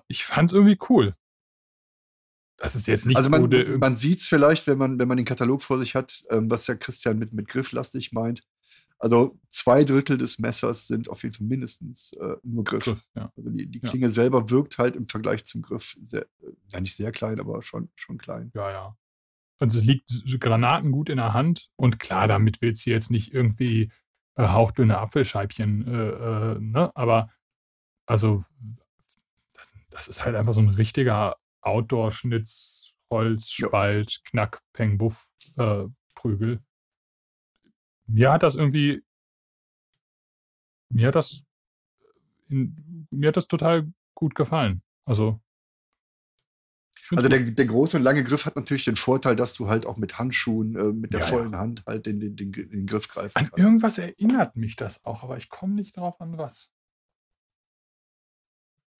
ich 0.08 0.24
fand 0.24 0.50
es 0.50 0.54
irgendwie 0.54 0.78
cool. 0.90 1.16
Das 2.58 2.76
ist 2.76 2.86
jetzt 2.86 3.08
nicht 3.08 3.18
also 3.18 3.32
man, 3.32 3.50
man 3.80 3.96
sieht 3.96 4.20
es 4.20 4.28
vielleicht, 4.28 4.68
wenn 4.68 4.78
man, 4.78 5.00
wenn 5.00 5.08
man 5.08 5.18
den 5.18 5.26
Katalog 5.26 5.64
vor 5.64 5.80
sich 5.80 5.96
hat, 5.96 6.22
ähm, 6.30 6.52
was 6.52 6.68
ja 6.68 6.76
Christian 6.76 7.18
mit, 7.18 7.34
mit 7.34 7.48
grifflastig 7.48 8.12
meint. 8.12 8.44
Also 9.00 9.40
zwei 9.50 9.84
Drittel 9.84 10.20
des 10.20 10.38
Messers 10.38 10.86
sind 10.86 11.10
auf 11.10 11.24
jeden 11.24 11.34
Fall 11.34 11.48
mindestens 11.48 12.14
äh, 12.14 12.36
nur 12.44 12.64
Griff. 12.64 12.84
Griff 12.84 13.10
ja. 13.16 13.32
Also 13.36 13.50
die, 13.50 13.66
die 13.66 13.80
Klinge 13.80 14.06
ja. 14.06 14.12
selber 14.12 14.52
wirkt 14.52 14.78
halt 14.78 14.96
im 14.96 15.08
Vergleich 15.08 15.44
zum 15.46 15.64
Griff 15.64 15.98
sehr, 16.04 16.22
äh, 16.44 16.52
ja 16.68 16.80
nicht 16.80 16.96
sehr 16.96 17.12
klein, 17.12 17.40
aber 17.40 17.64
schon, 17.64 17.90
schon 17.96 18.20
klein. 18.20 18.52
Ja, 18.54 18.70
ja. 18.70 18.98
Also 19.62 19.78
es 19.78 19.86
liegt 19.86 20.10
Granaten 20.40 20.92
gut 20.92 21.08
in 21.08 21.18
der 21.18 21.34
Hand 21.34 21.70
und 21.76 22.00
klar, 22.00 22.26
damit 22.26 22.62
willst 22.64 22.84
du 22.88 22.90
jetzt 22.90 23.12
nicht 23.12 23.32
irgendwie 23.32 23.92
äh, 24.36 24.48
hauchdünne 24.48 24.98
Apfelscheibchen, 24.98 25.88
äh, 25.88 26.10
äh, 26.10 26.60
ne? 26.60 26.92
Aber 26.96 27.30
also 28.08 28.44
das 29.92 30.08
ist 30.08 30.26
halt 30.26 30.36
einfach 30.36 30.54
so 30.54 30.62
ein 30.62 30.70
richtiger 30.70 31.38
Outdoor-Schnitz, 31.62 32.94
Holz, 33.12 33.52
Spalt, 33.52 34.22
Knack, 34.24 34.64
Peng, 34.74 34.98
Buff, 34.98 35.28
äh, 35.58 35.84
Prügel. 36.16 36.64
Mir 38.08 38.32
hat 38.32 38.42
das 38.42 38.56
irgendwie, 38.56 39.04
mir 40.90 41.10
hat 41.10 41.16
das, 41.16 41.44
in, 42.50 43.08
mir 43.12 43.28
hat 43.28 43.38
das 43.38 43.48
total 43.48 43.94
gut 44.16 44.34
gefallen. 44.34 44.82
Also 45.06 45.40
also 47.18 47.30
der, 47.30 47.40
der, 47.40 47.66
große 47.66 47.98
und 47.98 48.04
lange 48.04 48.24
Griff 48.24 48.46
hat 48.46 48.56
natürlich 48.56 48.86
den 48.86 48.96
Vorteil, 48.96 49.36
dass 49.36 49.54
du 49.54 49.68
halt 49.68 49.86
auch 49.86 49.98
mit 49.98 50.18
Handschuhen, 50.18 50.76
äh, 50.76 50.94
mit 50.94 51.14
der 51.14 51.20
ja, 51.22 51.26
vollen 51.26 51.54
ja. 51.54 51.60
Hand 51.60 51.84
halt 51.86 52.06
den, 52.06 52.20
den, 52.20 52.36
den, 52.36 52.52
den, 52.52 52.86
Griff 52.86 53.08
greifen 53.08 53.38
an 53.38 53.46
kannst. 53.50 53.60
Irgendwas 53.60 53.98
erinnert 53.98 54.56
mich 54.56 54.76
das 54.76 55.04
auch, 55.06 55.24
aber 55.24 55.38
ich 55.38 55.50
komme 55.50 55.76
nicht 55.76 55.98
drauf 55.98 56.20
an 56.22 56.38
was. 56.38 56.70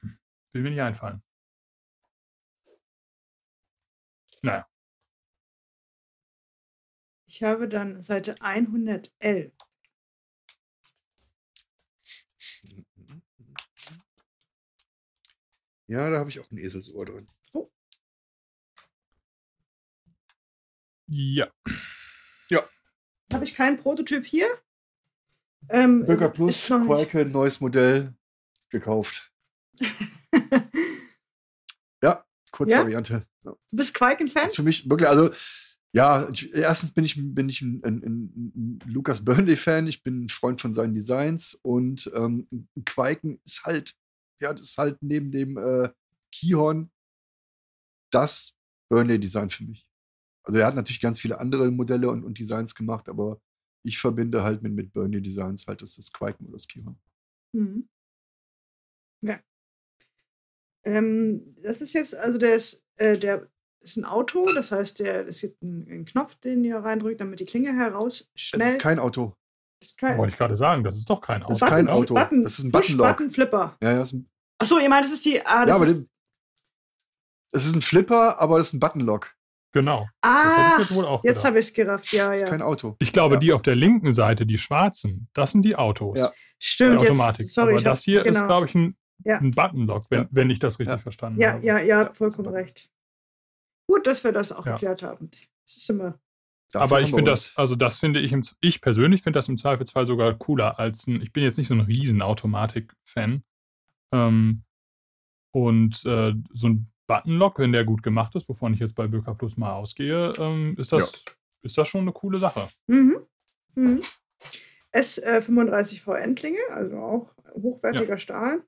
Hm. 0.02 0.18
Will 0.54 0.64
mir 0.64 0.72
nicht 0.72 0.82
einfallen. 0.82 1.22
Naja. 4.42 4.68
Ich 7.28 7.44
habe 7.44 7.70
dann 7.70 8.02
Seite 8.02 8.36
111. 8.42 9.54
Ja, 15.88 16.10
da 16.10 16.20
habe 16.20 16.30
ich 16.30 16.40
auch 16.40 16.50
ein 16.52 16.58
Eselsohr 16.58 17.06
drin. 17.06 17.28
Ja. 21.12 21.52
Ja. 22.50 22.64
Habe 23.34 23.44
ich 23.44 23.54
keinen 23.54 23.78
Prototyp 23.78 24.26
hier? 24.26 24.48
Ähm, 25.70 26.06
Bürger 26.06 26.30
Plus, 26.30 26.68
Quake, 26.68 27.26
neues 27.26 27.60
Modell 27.60 28.14
gekauft. 28.70 29.32
ja, 32.02 32.26
Kurzvariante. 32.52 33.26
Ja? 33.44 33.52
Du 33.52 33.76
bist 33.76 33.94
Quake-Fan? 33.94 34.48
Für 34.50 34.64
mich 34.64 34.90
wirklich, 34.90 35.10
also 35.10 35.32
ja, 35.94 36.30
ich, 36.30 36.54
erstens 36.54 36.92
bin 36.92 37.04
ich, 37.04 37.16
bin 37.18 37.50
ich 37.50 37.62
ein, 37.62 37.84
ein, 37.84 38.04
ein, 38.04 38.54
ein 38.56 38.80
Lucas 38.86 39.26
Burnley-Fan, 39.26 39.88
ich 39.88 40.04
bin 40.04 40.24
ein 40.24 40.30
Freund 40.30 40.62
von 40.62 40.74
seinen 40.74 40.96
Designs 40.96 41.56
und 41.62 42.10
ähm, 42.16 42.48
Quaken 42.86 43.42
ist 43.44 43.66
halt, 43.66 43.96
ja, 44.40 44.54
das 44.54 44.62
ist 44.62 44.78
halt 44.78 44.98
neben 45.02 45.32
dem 45.32 45.58
äh, 45.58 45.90
Keyhorn 46.32 46.90
das 48.12 48.58
Burnley-Design 48.90 49.50
für 49.50 49.66
mich. 49.66 49.91
Also 50.44 50.60
er 50.60 50.68
hat 50.68 50.76
natürlich 50.76 51.02
ganz 51.02 51.20
viele 51.20 51.40
andere 51.40 51.70
Modelle 51.72 52.10
und, 52.10 52.24
und 52.24 52.38
Designs 52.38 52.76
gemacht, 52.76 53.10
aber 53.10 53.40
ich 53.84 53.98
verbinde 53.98 54.44
halt 54.44 54.62
mit, 54.62 54.74
mit 54.74 54.94
Burnley-Designs 54.94 55.68
halt 55.68 55.82
das, 55.82 55.96
das 55.96 56.12
Quaken 56.12 56.46
oder 56.46 56.54
das 56.54 56.68
Keyhorn. 56.68 57.00
Mhm. 57.54 57.90
Ja. 59.24 59.40
Ähm, 60.84 61.56
das 61.62 61.82
ist 61.82 61.94
jetzt, 61.94 62.16
also 62.16 62.38
der 62.38 62.56
ist, 62.56 62.84
äh, 62.96 63.18
der 63.18 63.48
ist 63.82 63.98
ein 63.98 64.06
Auto, 64.06 64.52
das 64.54 64.72
heißt, 64.72 65.00
der, 65.00 65.28
es 65.28 65.42
gibt 65.42 65.62
einen, 65.62 65.88
einen, 65.88 66.06
Knopf, 66.06 66.36
den 66.36 66.64
ihr 66.64 66.78
reindrückt, 66.78 67.22
damit 67.22 67.40
die 67.40 67.46
Klinge 67.46 67.76
heraus 67.76 68.30
schnell. 68.36 68.60
Das 68.60 68.74
ist 68.74 68.82
kein 68.82 69.00
Auto. 69.00 69.36
Das 69.80 69.90
ist 69.90 69.98
kein, 69.98 70.18
Wollte 70.18 70.34
ich 70.34 70.38
gerade 70.38 70.58
sagen, 70.58 70.84
das 70.84 70.98
ist 70.98 71.10
doch 71.10 71.22
kein 71.22 71.42
Auto. 71.42 71.50
Das 71.54 71.62
ist 71.62 71.68
kein 71.68 71.88
Auto. 71.88 72.14
Button, 72.14 72.42
das 72.42 72.60
ist 72.60 72.66
ein 72.66 72.72
Buttonlock. 72.72 73.18
Button 73.18 73.32
Flipper. 73.32 73.78
Ja, 73.82 73.92
ja, 73.92 73.98
das 74.00 74.10
ist 74.10 74.20
ein 74.20 74.32
Achso, 74.62 74.78
ihr 74.78 74.90
meint, 74.90 75.06
das 75.06 75.12
ist 75.12 75.26
die. 75.26 75.44
Ah, 75.44 75.66
das 75.66 75.76
ja, 75.76 75.82
aber 75.82 75.90
ist, 75.90 76.08
es 77.52 77.66
ist 77.66 77.76
ein 77.76 77.82
Flipper, 77.82 78.40
aber 78.40 78.60
das 78.60 78.68
ist 78.68 78.74
ein 78.74 78.80
Buttonlock. 78.80 79.36
Genau. 79.74 80.08
Ah, 80.22 80.80
jetzt, 80.80 81.24
jetzt 81.24 81.46
habe 81.46 81.60
ich 81.60 81.68
es 81.68 81.74
gerafft. 81.74 82.12
Ja, 82.12 82.30
das 82.30 82.42
ja. 82.42 82.46
ist 82.46 82.50
kein 82.50 82.62
Auto. 82.62 82.96
Ich 83.00 83.14
glaube, 83.14 83.36
ja. 83.36 83.40
die 83.40 83.54
auf 83.54 83.62
der 83.62 83.76
linken 83.76 84.14
Seite, 84.14 84.46
die 84.46 84.58
schwarzen, 84.58 85.30
das 85.34 85.52
sind 85.52 85.62
die 85.64 85.76
Autos. 85.76 86.20
Ja. 86.20 86.34
Stimmt. 86.60 87.02
Die 87.02 87.08
Automatik. 87.08 87.46
Jetzt, 87.46 87.54
sorry, 87.54 87.74
aber 87.74 87.84
das 87.84 88.04
hier 88.04 88.24
genau. 88.24 88.40
ist, 88.40 88.46
glaube 88.46 88.66
ich, 88.66 88.76
ein, 88.76 88.98
ja. 89.24 89.38
ein 89.38 89.52
Buttonlock, 89.52 90.04
wenn, 90.10 90.28
wenn 90.32 90.50
ich 90.50 90.60
das 90.60 90.80
richtig 90.80 91.00
verstanden 91.02 91.40
ja, 91.40 91.54
habe. 91.54 91.66
Ja, 91.66 91.80
ja, 91.80 92.02
ja, 92.04 92.14
vollkommen 92.14 92.50
recht. 92.50 92.90
Gut, 93.88 94.06
dass 94.08 94.24
wir 94.24 94.32
das 94.32 94.52
auch 94.52 94.66
geklärt 94.66 95.04
haben. 95.04 95.30
Das 95.66 95.78
ist 95.78 95.90
immer. 95.90 96.20
Dafür 96.72 96.84
aber 96.84 97.02
ich 97.02 97.14
finde 97.14 97.32
das, 97.32 97.52
also 97.58 97.76
das 97.76 98.00
finde 98.00 98.22
ich, 98.22 98.32
im, 98.32 98.44
ich 98.62 98.80
persönlich 98.80 99.24
finde 99.24 99.40
das 99.40 99.50
im 99.50 99.58
Zweifelsfall 99.58 100.06
sogar 100.06 100.34
cooler 100.36 100.80
als 100.80 101.08
ein, 101.08 101.22
ich 101.22 101.34
bin 101.34 101.44
jetzt 101.44 101.58
nicht 101.58 101.68
so 101.68 101.74
ein 101.74 101.82
riesen 101.82 102.22
Automatik-Fan. 102.22 103.44
Ähm, 104.14 104.64
und 105.52 106.06
äh, 106.06 106.34
so 106.54 106.68
ein 106.68 106.91
Buttonlock, 107.12 107.60
wenn 107.60 107.72
der 107.72 107.84
gut 107.84 108.04
gemacht 108.04 108.36
ist, 108.36 108.48
wovon 108.48 108.74
ich 108.74 108.80
jetzt 108.80 108.96
bei 108.96 109.08
Böker 109.08 109.36
Plus 109.36 109.58
mal 109.58 109.74
ausgehe, 109.74 110.34
ähm, 110.38 110.76
ist, 110.78 110.92
das, 110.92 111.24
ja. 111.26 111.32
ist 111.64 111.78
das 111.78 111.88
schon 111.88 112.02
eine 112.02 112.14
coole 112.14 112.40
Sache. 112.40 112.70
Mhm. 112.88 113.18
Mhm. 113.76 114.02
S35V 114.94 116.16
äh, 116.16 116.22
Endlinge, 116.22 116.60
also 116.72 116.98
auch 116.98 117.36
hochwertiger 117.54 118.14
ja. 118.14 118.18
Stahl. 118.18 118.64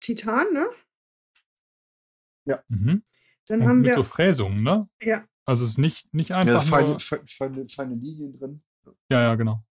Titan, 0.00 0.52
ne? 0.52 0.66
Ja. 2.44 2.62
Mhm. 2.68 3.02
Dann 3.48 3.60
Und 3.60 3.68
haben 3.68 3.78
mit 3.80 3.88
wir. 3.88 3.94
so 3.94 4.02
Fräsungen, 4.02 4.62
ne? 4.62 4.88
Ja. 5.00 5.24
Also 5.44 5.64
es 5.64 5.72
ist 5.72 5.78
nicht, 5.78 6.12
nicht 6.14 6.32
einfach. 6.32 6.54
Ja, 6.54 6.60
feine, 6.60 6.88
nur, 6.88 7.00
feine, 7.00 7.68
feine 7.68 7.94
Linien 7.94 8.38
drin. 8.38 8.62
Ja, 9.10 9.22
ja, 9.22 9.34
genau. 9.34 9.64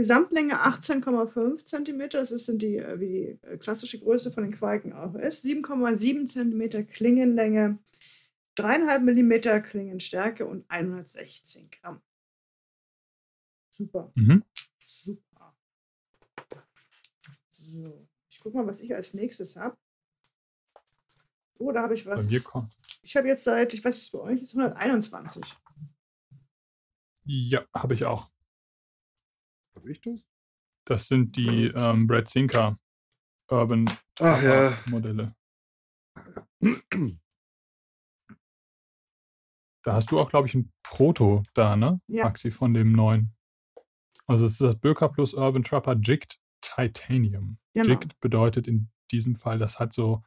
Gesamtlänge 0.00 0.62
18,5 0.64 1.62
cm, 1.62 2.08
das 2.08 2.30
ist 2.30 2.48
die, 2.62 2.78
äh, 2.78 2.98
wie 2.98 3.06
die 3.06 3.46
äh, 3.46 3.58
klassische 3.58 3.98
Größe 3.98 4.30
von 4.30 4.44
den 4.44 4.52
Qualken 4.54 4.94
auch 4.94 5.14
ist. 5.14 5.44
7,7 5.44 6.24
cm 6.24 6.86
Klingenlänge, 6.86 7.78
3,5 8.56 9.00
mm 9.00 9.62
Klingenstärke 9.62 10.46
und 10.46 10.64
116 10.70 11.68
Gramm. 11.70 12.00
Super. 13.68 14.10
Mhm. 14.14 14.42
Super. 14.78 15.54
So, 17.50 18.08
ich 18.30 18.40
gucke 18.40 18.56
mal, 18.56 18.66
was 18.66 18.80
ich 18.80 18.94
als 18.94 19.12
nächstes 19.12 19.56
habe. 19.56 19.76
Oh, 21.58 21.72
da 21.72 21.82
habe 21.82 21.92
ich 21.92 22.06
was. 22.06 22.24
Bei 22.24 22.32
mir 22.32 22.40
kommt. 22.40 22.72
Ich 23.02 23.18
habe 23.18 23.28
jetzt 23.28 23.44
seit, 23.44 23.74
ich 23.74 23.84
weiß 23.84 23.98
nicht, 23.98 24.12
bei 24.12 24.20
euch 24.20 24.40
ist 24.40 24.56
121. 24.56 25.44
Ja, 27.26 27.66
habe 27.74 27.92
ich 27.92 28.06
auch. 28.06 28.30
Habe 29.80 29.92
ich 29.92 30.00
das? 30.02 30.20
Das 30.84 31.08
sind 31.08 31.36
die 31.36 31.68
ähm, 31.74 32.06
Brad 32.06 32.28
Sinker 32.28 32.78
Urban 33.50 33.90
Ach, 34.18 34.42
ja. 34.42 34.76
Modelle. 34.86 35.34
Da 39.82 39.94
hast 39.94 40.10
du 40.10 40.20
auch, 40.20 40.28
glaube 40.28 40.46
ich, 40.46 40.54
ein 40.54 40.70
Proto 40.82 41.42
da, 41.54 41.74
ne? 41.74 42.02
Ja. 42.06 42.24
Maxi 42.24 42.50
von 42.50 42.74
dem 42.74 42.92
neuen. 42.92 43.34
Also 44.26 44.44
es 44.44 44.52
ist 44.52 44.60
das 44.60 44.78
Böker 44.78 45.08
Plus 45.08 45.32
Urban 45.32 45.64
Trapper 45.64 45.94
Jigged 45.94 46.38
Titanium. 46.60 47.56
Genau. 47.72 47.88
Jigged 47.88 48.20
bedeutet 48.20 48.68
in 48.68 48.90
diesem 49.10 49.36
Fall, 49.36 49.58
das 49.58 49.80
hat 49.80 49.94
so, 49.94 50.22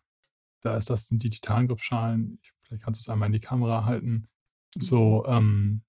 da 0.61 0.75
ist 0.75 0.89
das 0.89 1.07
sind 1.07 1.21
die 1.21 1.29
Titangriffschalen. 1.29 2.39
Vielleicht 2.63 2.83
kannst 2.83 2.99
du 2.99 3.03
es 3.03 3.09
einmal 3.09 3.27
in 3.27 3.33
die 3.33 3.39
Kamera 3.39 3.85
halten. 3.85 4.27
So, 4.75 5.23
ähm, 5.27 5.83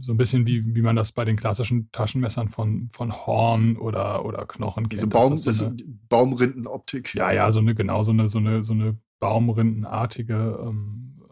so 0.00 0.12
ein 0.12 0.16
bisschen 0.16 0.46
wie, 0.46 0.74
wie 0.74 0.82
man 0.82 0.96
das 0.96 1.12
bei 1.12 1.24
den 1.24 1.36
klassischen 1.36 1.90
Taschenmessern 1.92 2.48
von, 2.48 2.88
von 2.92 3.12
Horn 3.26 3.76
oder, 3.76 4.24
oder 4.24 4.46
Knochen 4.46 4.86
Diese 4.86 5.02
kennt. 5.02 5.12
Baum, 5.12 5.32
dass 5.32 5.42
das 5.42 5.58
so 5.58 5.66
eine, 5.66 5.76
Baumrindenoptik. 6.08 7.14
ja, 7.14 7.30
ja, 7.32 7.50
so 7.50 7.60
eine, 7.60 7.74
genau, 7.74 8.02
so 8.02 8.12
eine, 8.12 8.28
so 8.28 8.38
eine, 8.38 8.64
so 8.64 8.72
eine 8.72 8.98
baumrindenartige 9.18 10.58
ähm, 10.66 11.22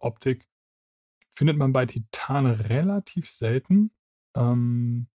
Optik. 0.00 0.46
Findet 1.30 1.56
man 1.56 1.72
bei 1.72 1.86
Titan 1.86 2.46
relativ 2.46 3.30
selten. 3.30 3.90
Ähm, 4.36 5.08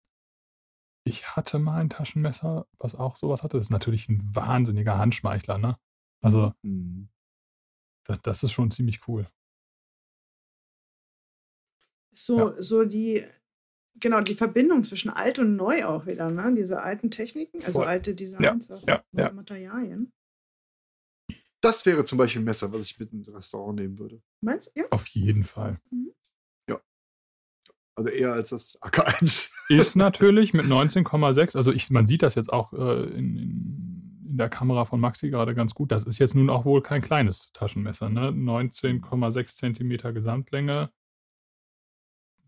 ich 1.05 1.37
hatte 1.37 1.59
mal 1.59 1.81
ein 1.81 1.91
Taschenmesser, 1.91 2.67
was 2.79 2.95
auch 2.95 3.17
sowas 3.17 3.43
hatte. 3.43 3.59
Das 3.59 3.67
ist 3.67 3.71
natürlich 3.71 4.09
ein 4.09 4.35
wahnsinniger 4.35 4.99
Handschmeichler, 4.99 5.59
ne? 5.59 5.77
Also, 6.23 6.53
Mhm. 6.63 7.09
das, 8.05 8.23
das 8.23 8.43
ist 8.43 8.53
schon 8.53 8.71
ziemlich 8.71 9.07
cool. 9.09 9.29
So, 12.15 12.51
Ja. 12.51 12.63
so 12.63 12.85
die, 12.85 13.25
genau, 14.01 14.21
die 14.21 14.35
Verbindung 14.35 14.83
zwischen 14.83 15.11
alt 15.11 15.39
und 15.39 15.57
neu 15.57 15.85
auch 15.85 16.07
wieder, 16.07 16.31
ne? 16.31 16.55
Diese 16.57 16.81
alten 16.83 17.11
Techniken, 17.11 17.59
also 17.59 17.81
Voll. 17.81 17.87
alte 17.87 18.15
Designs, 18.15 18.71
auch 18.71 18.83
ja, 18.87 19.03
neue 19.13 19.27
ja. 19.27 19.33
Materialien. 19.33 20.13
Das 21.61 21.87
wäre 21.87 22.05
zum 22.05 22.19
Beispiel 22.19 22.43
ein 22.43 22.45
Messer, 22.45 22.73
was 22.73 22.83
ich 22.87 22.99
mit 22.99 23.13
ins 23.13 23.33
Restaurant 23.33 23.79
nehmen 23.79 23.99
würde. 23.99 24.23
Meinst 24.43 24.69
du? 24.69 24.81
Ja. 24.81 24.87
Auf 24.91 25.07
jeden 25.09 25.45
Fall. 25.45 25.81
Also 27.97 28.11
eher 28.11 28.33
als 28.33 28.51
das 28.51 28.81
AK1. 28.83 29.53
Ist 29.69 29.97
natürlich 29.97 30.53
mit 30.53 30.67
19,6, 30.67 31.57
also 31.57 31.73
ich, 31.73 31.91
man 31.91 32.07
sieht 32.07 32.23
das 32.23 32.35
jetzt 32.35 32.53
auch 32.53 32.73
äh, 32.73 33.05
in, 33.05 33.37
in, 33.37 34.25
in 34.29 34.37
der 34.37 34.49
Kamera 34.49 34.85
von 34.85 34.99
Maxi 34.99 35.31
gerade 35.31 35.55
ganz 35.55 35.75
gut. 35.75 35.93
Das 35.93 36.05
ist 36.05 36.19
jetzt 36.19 36.35
nun 36.35 36.51
auch 36.51 36.65
wohl 36.65 36.83
kein 36.83 37.03
kleines 37.03 37.53
Taschenmesser, 37.53 38.09
ne? 38.09 38.31
19,6 38.31 39.57
Zentimeter 39.57 40.13
Gesamtlänge. 40.13 40.91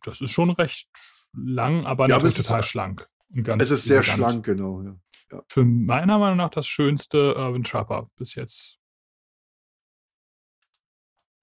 Das 0.07 0.21
ist 0.21 0.31
schon 0.31 0.51
recht 0.51 0.89
lang, 1.33 1.85
aber 1.85 2.05
Ja, 2.09 2.17
natürlich 2.17 2.35
es 2.35 2.41
ist- 2.41 2.47
total 2.49 2.63
schlank. 2.65 3.11
Und 3.35 3.43
ganz 3.43 3.61
es 3.63 3.71
ist 3.73 3.85
sehr 3.85 3.99
elegant. 3.99 4.17
schlank, 4.19 4.45
genau. 4.45 4.83
Ja. 4.83 5.43
Für 5.49 5.65
meiner 5.65 6.19
Meinung 6.19 6.37
nach 6.39 6.51
das 6.51 6.67
schönste 6.69 7.35
Urban 7.37 7.65
Trapper 7.65 8.09
bis 8.17 8.35
jetzt. 8.37 8.79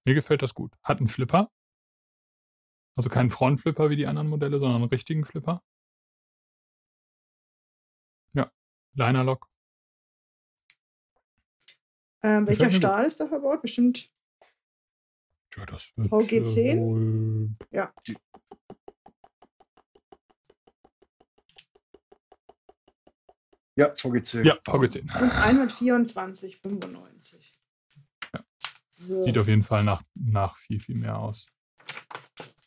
Mir 0.06 0.14
gefällt 0.16 0.42
das 0.42 0.54
gut. 0.54 0.74
Hat 0.82 1.00
einen 1.00 1.10
Flipper. 1.10 1.52
Also 2.96 3.10
keinen 3.10 3.30
Frontflipper 3.32 3.90
wie 3.90 3.96
die 3.98 4.08
anderen 4.08 4.30
Modelle, 4.30 4.60
sondern 4.60 4.82
einen 4.82 4.90
richtigen 4.90 5.26
Flipper. 5.26 5.62
Ja, 8.34 8.52
Linerlock. 8.94 9.50
Ähm, 12.22 12.48
welcher. 12.48 12.72
Stahl 12.72 13.06
ist 13.06 13.20
da 13.20 13.28
verbaut? 13.28 13.62
Bestimmt 13.62 14.10
Ja, 15.58 15.66
das 15.66 15.92
wird 15.96 16.08
VG10? 16.08 16.60
äh, 16.60 16.80
wohl 16.80 17.50
Ja, 23.76 23.92
VGC. 23.96 24.46
Ja, 24.46 24.60
VG10. 24.66 25.02
und 25.22 25.32
124,95. 25.32 27.36
Ja. 28.34 28.44
So. 28.90 29.24
Sieht 29.24 29.38
auf 29.40 29.48
jeden 29.48 29.64
Fall 29.64 29.84
nach, 29.84 30.04
nach 30.14 30.58
viel, 30.58 30.80
viel 30.80 30.96
mehr 30.96 31.18
aus. 31.18 31.48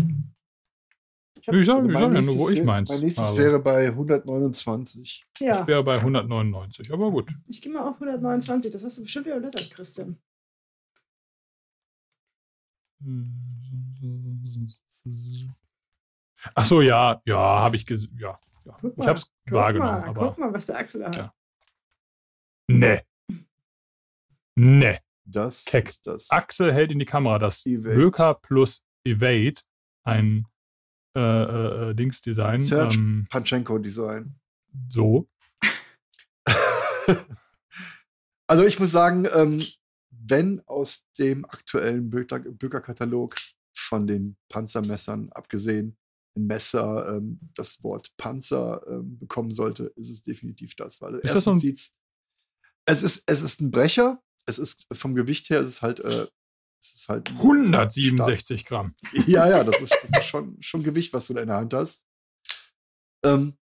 Ich 1.40 1.48
hab, 1.48 1.54
Ich 1.54 1.66
sage 1.66 1.78
Also 1.88 1.90
sag 1.92 2.12
ja 2.14 2.20
nur, 2.20 2.38
wo 2.38 2.50
ich 2.50 2.62
meins. 2.62 2.90
Mein 2.90 3.00
nächstes 3.00 3.24
habe. 3.24 3.38
wäre 3.38 3.58
bei 3.60 3.86
129. 3.86 5.26
ja, 5.38 5.60
Ich 5.62 5.66
wäre 5.66 5.82
bei 5.82 5.96
199, 5.96 6.92
aber 6.92 7.10
gut. 7.10 7.30
ich 7.48 7.62
gehe 7.62 7.72
mal 7.72 7.88
auf 7.88 7.94
129. 7.94 8.70
Das 8.70 8.84
hast 8.84 8.98
du 8.98 9.02
bestimmt 9.02 9.26
überblättert, 9.26 9.70
Christian. 9.70 10.18
Ach 16.54 16.64
so, 16.64 16.80
ja, 16.80 17.20
ja, 17.24 17.36
habe 17.38 17.76
ich 17.76 17.86
gesehen. 17.86 18.16
Ja, 18.18 18.38
ja. 18.64 18.76
Guck 18.80 18.94
ich 18.98 19.06
habe 19.06 19.18
es 19.18 19.32
wahrgenommen. 19.46 20.00
Mal, 20.00 20.08
aber 20.08 20.28
guck 20.28 20.38
mal, 20.38 20.52
was 20.52 20.66
der 20.66 20.76
Axel 20.76 21.00
da 21.00 21.06
hat. 21.06 21.16
Ja. 21.16 21.34
nee. 22.68 23.00
Nee. 24.56 24.98
Das 25.24 25.64
Keck. 25.64 25.92
das. 26.04 26.30
Axel 26.30 26.72
hält 26.72 26.90
in 26.90 26.98
die 26.98 27.04
Kamera 27.04 27.38
das 27.38 27.64
Evade. 27.64 27.94
Böker 27.94 28.34
plus 28.34 28.84
Evade, 29.04 29.60
ein 30.02 30.46
äh, 31.16 31.20
äh, 31.20 31.90
äh, 31.90 31.94
Dingsdesign. 31.94 32.60
Serge 32.60 32.94
Ähm, 32.96 33.26
Panchenko-Design. 33.30 34.34
so. 34.88 35.28
also 38.46 38.64
ich 38.64 38.78
muss 38.78 38.90
sagen, 38.92 39.26
ähm, 39.34 39.62
wenn 40.10 40.60
aus 40.66 41.06
dem 41.18 41.44
aktuellen 41.44 42.10
Böker- 42.10 42.40
Böker-Katalog 42.50 43.34
von 43.74 44.06
den 44.06 44.36
Panzermessern 44.48 45.30
abgesehen 45.32 45.96
ein 46.36 46.46
Messer 46.46 47.16
ähm, 47.16 47.40
das 47.54 47.82
Wort 47.82 48.12
Panzer 48.16 48.82
ähm, 48.88 49.18
bekommen 49.18 49.50
sollte, 49.50 49.92
ist 49.96 50.10
es 50.10 50.22
definitiv 50.22 50.74
das. 50.76 51.00
Weil 51.00 51.14
Ist 51.14 51.24
das 51.24 51.30
erstens 51.34 51.44
so 51.44 51.50
ein- 51.52 51.58
sieht's, 51.58 51.90
es 52.86 53.02
ist 53.02 53.24
es 53.26 53.42
ist 53.42 53.60
ein 53.60 53.70
Brecher. 53.70 54.22
Es 54.46 54.58
ist 54.58 54.86
vom 54.92 55.14
Gewicht 55.14 55.50
her, 55.50 55.60
es 55.60 55.68
ist 55.68 55.82
halt 55.82 56.00
äh, 56.00 56.26
es 56.80 56.94
ist 56.94 57.08
halt 57.08 57.28
167 57.30 58.64
Gramm. 58.64 58.94
Ja, 59.26 59.48
ja, 59.48 59.64
das 59.64 59.80
ist, 59.80 59.96
das 60.02 60.10
ist 60.20 60.24
schon, 60.26 60.56
schon 60.60 60.82
Gewicht, 60.82 61.12
was 61.12 61.26
du 61.26 61.34
da 61.34 61.40
in 61.42 61.48
der 61.48 61.56
Hand 61.56 61.74
hast. 61.74 62.06
Ähm, 63.24 63.56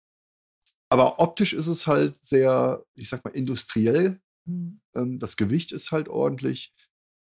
aber 0.90 1.18
optisch 1.18 1.52
ist 1.52 1.66
es 1.66 1.86
halt 1.86 2.16
sehr, 2.24 2.84
ich 2.94 3.08
sag 3.08 3.24
mal, 3.24 3.30
industriell. 3.30 4.20
Hm. 4.46 4.80
Ähm, 4.94 5.18
das 5.18 5.36
Gewicht 5.36 5.72
ist 5.72 5.90
halt 5.92 6.08
ordentlich. 6.08 6.72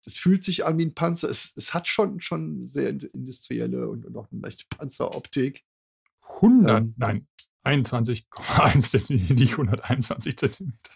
Es 0.05 0.17
fühlt 0.17 0.43
sich 0.43 0.65
an 0.65 0.77
wie 0.77 0.85
ein 0.85 0.93
Panzer. 0.93 1.29
Es, 1.29 1.53
es 1.55 1.73
hat 1.73 1.87
schon, 1.87 2.19
schon 2.21 2.63
sehr 2.63 2.89
in- 2.89 2.99
industrielle 3.13 3.87
und, 3.89 4.05
und 4.05 4.15
auch 4.17 4.31
eine 4.31 4.41
leichte 4.41 4.65
Panzeroptik. 4.69 5.63
100, 6.21 6.77
Ähm. 6.77 6.93
nein, 6.97 7.27
21,1 7.63 8.81
Zentimeter, 8.89 9.33
nicht 9.33 9.51
121 9.53 10.37
Zentimeter. 10.37 10.91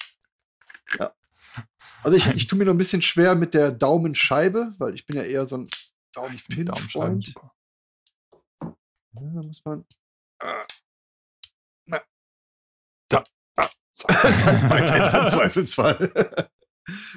Also 2.04 2.18
ich, 2.18 2.28
ich 2.28 2.48
tue 2.48 2.58
mir 2.58 2.66
noch 2.66 2.74
ein 2.74 2.78
bisschen 2.78 3.02
schwer 3.02 3.36
mit 3.36 3.54
der 3.54 3.72
Daumenscheibe, 3.72 4.72
weil 4.78 4.94
ich 4.94 5.06
bin 5.06 5.18
ja 5.18 5.24
eher 5.24 5.46
so 5.46 5.58
ein 5.58 5.70
Daumenpin-Freund. 6.14 7.26
super. 7.26 7.56
Ja, 8.62 9.22
da 9.22 9.48
muss 9.48 9.66
man. 9.66 9.86
Ah. 10.40 10.64
Na. 11.86 12.02
Da. 13.10 13.24
Weiter 14.70 15.24
im 15.24 15.30
Zweifelsfall. 15.30 16.50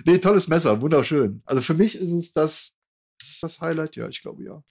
nee, 0.04 0.18
tolles 0.18 0.48
Messer, 0.48 0.80
wunderschön. 0.80 1.42
Also 1.44 1.62
für 1.62 1.74
mich 1.74 1.94
ist 1.94 2.10
es 2.10 2.32
das, 2.32 2.76
ist 3.20 3.42
das 3.42 3.60
Highlight, 3.60 3.96
ja, 3.96 4.08
ich 4.08 4.20
glaube 4.20 4.42
ja. 4.42 4.62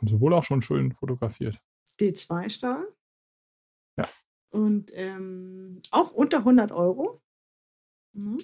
Haben 0.00 0.08
sie 0.08 0.20
wohl 0.20 0.32
auch 0.32 0.44
schon 0.44 0.62
schön 0.62 0.92
fotografiert. 0.92 1.60
D2-Stahl. 2.00 2.86
Ja. 3.98 4.08
Und 4.48 4.90
ähm, 4.94 5.82
auch 5.90 6.12
unter 6.12 6.38
100 6.38 6.72
Euro. 6.72 7.20
Mhm. 8.12 8.38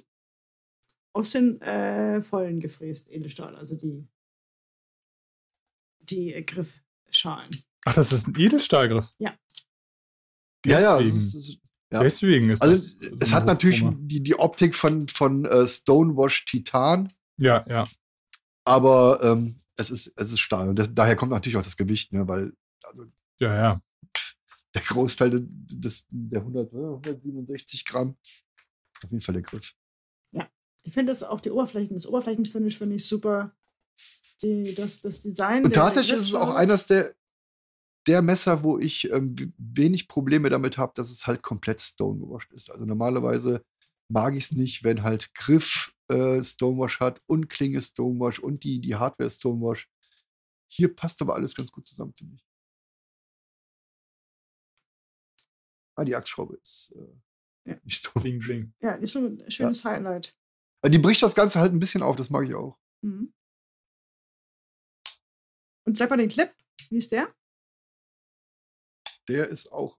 Aus 1.15 1.31
den 1.31 1.61
äh, 1.63 2.23
vollen 2.23 2.61
gefräst 2.61 3.09
Edelstahl, 3.11 3.57
also 3.57 3.75
die, 3.75 4.07
die 6.01 6.35
äh, 6.35 6.43
Griffschalen. 6.43 7.51
Ach, 7.87 7.95
das 7.95 8.13
ist 8.13 8.27
ein 8.29 8.35
Edelstahlgriff. 8.39 9.15
Ja. 9.19 9.35
Ja, 10.67 10.81
ja, 10.81 11.01
es 11.01 11.05
Deswegen, 11.05 11.17
ist, 11.17 11.35
es 11.35 11.49
ist, 11.49 11.61
ja. 11.93 12.03
deswegen 12.03 12.51
ist 12.51 12.63
Also 12.63 12.75
das. 12.75 12.85
es, 12.85 13.09
so 13.11 13.17
es 13.21 13.33
hat 13.33 13.47
natürlich 13.47 13.85
die, 14.01 14.21
die 14.23 14.35
Optik 14.39 14.75
von, 14.75 15.07
von 15.09 15.45
äh, 15.45 15.67
Stonewash 15.67 16.45
Titan, 16.45 17.09
Ja, 17.39 17.65
ja. 17.69 17.85
aber 18.65 19.21
ähm, 19.23 19.57
es, 19.77 19.91
ist, 19.91 20.13
es 20.17 20.33
ist 20.33 20.41
Stahl. 20.41 20.69
Und 20.69 20.79
das, 20.79 20.93
daher 20.93 21.15
kommt 21.17 21.31
natürlich 21.31 21.57
auch 21.57 21.63
das 21.63 21.77
Gewicht, 21.77 22.13
ne? 22.13 22.27
weil 22.27 22.53
also 22.83 23.07
Ja, 23.41 23.55
ja. 23.55 23.83
der 24.75 24.83
Großteil 24.83 25.31
des, 25.41 26.07
der 26.11 26.41
100, 26.41 26.73
äh, 26.73 26.77
167 26.77 27.85
Gramm 27.85 28.17
auf 29.07 29.13
jeden 29.13 29.23
Fall 29.23 29.35
der 29.35 29.43
Griff. 29.43 29.75
Ich 30.87 30.93
finde 30.93 31.11
das 31.11 31.25
auch 31.25 31.41
die 31.41 31.51
Oberflächen, 31.51 31.97
das 31.97 32.07
Oberflächenfinish 32.07 32.79
finde 32.79 32.95
ich 32.95 33.07
super. 33.09 33.57
Die, 34.41 34.75
das, 34.75 35.01
das 35.01 35.23
Design. 35.23 35.65
Und 35.65 35.75
tatsächlich 35.75 36.17
ist 36.17 36.29
es 36.29 36.35
auch 36.35 36.55
eines 36.55 36.87
der, 36.87 37.17
der 38.07 38.23
Messer, 38.23 38.63
wo 38.63 38.79
ich 38.79 39.11
ähm, 39.11 39.35
wenig 39.57 40.07
Probleme 40.07 40.49
damit 40.49 40.79
habe, 40.79 40.93
dass 40.95 41.11
es 41.11 41.27
halt 41.27 41.43
komplett 41.43 41.81
Stonewash 41.81 42.49
ist. 42.53 42.71
Also 42.71 42.85
normalerweise 42.85 43.65
mag 44.09 44.35
ich 44.37 44.45
es 44.45 44.53
nicht, 44.53 44.85
wenn 44.85 45.03
halt 45.03 45.35
Griff 45.35 45.93
äh, 46.09 46.43
Stonewash 46.45 47.01
hat 47.01 47.21
und 47.27 47.49
Klinge 47.49 47.81
Stonewash 47.81 48.39
und 48.39 48.63
die, 48.63 48.81
die 48.81 48.95
Hardware 48.95 49.31
Stonewash. 49.31 49.91
Hier 50.71 50.95
passt 50.95 51.21
aber 51.21 51.35
alles 51.35 51.55
ganz 51.55 51.73
gut 51.73 51.87
zusammen, 51.87 52.15
finde 52.17 52.37
ich. 52.37 52.47
Ah, 55.97 56.05
die 56.05 56.15
Achsschraube 56.15 56.57
ist 56.57 56.95
äh, 56.97 57.26
Ja. 57.67 57.77
nicht 57.85 57.97
Stone. 57.99 58.23
Bling, 58.23 58.39
bling. 58.39 58.75
Ja, 58.81 58.93
ist 58.93 59.13
schon 59.13 59.39
ein 59.41 59.51
schönes 59.51 59.85
Highlight. 59.85 60.35
Aber 60.83 60.91
Die 60.91 60.99
bricht 60.99 61.23
das 61.23 61.35
Ganze 61.35 61.59
halt 61.61 61.73
ein 61.73 61.79
bisschen 61.81 62.03
auf, 62.03 62.17
das 62.17 62.31
mag 62.31 62.47
ich 62.49 62.55
auch. 62.55 62.79
Mhm. 63.03 63.33
Und 65.87 65.97
sag 65.97 66.11
mal 66.11 66.17
den 66.17 66.29
Clip, 66.29 66.53
wie 66.91 66.97
ist 66.99 67.13
der? 67.13 67.35
Der 69.29 69.49
ist 69.49 69.73
auch 69.73 69.99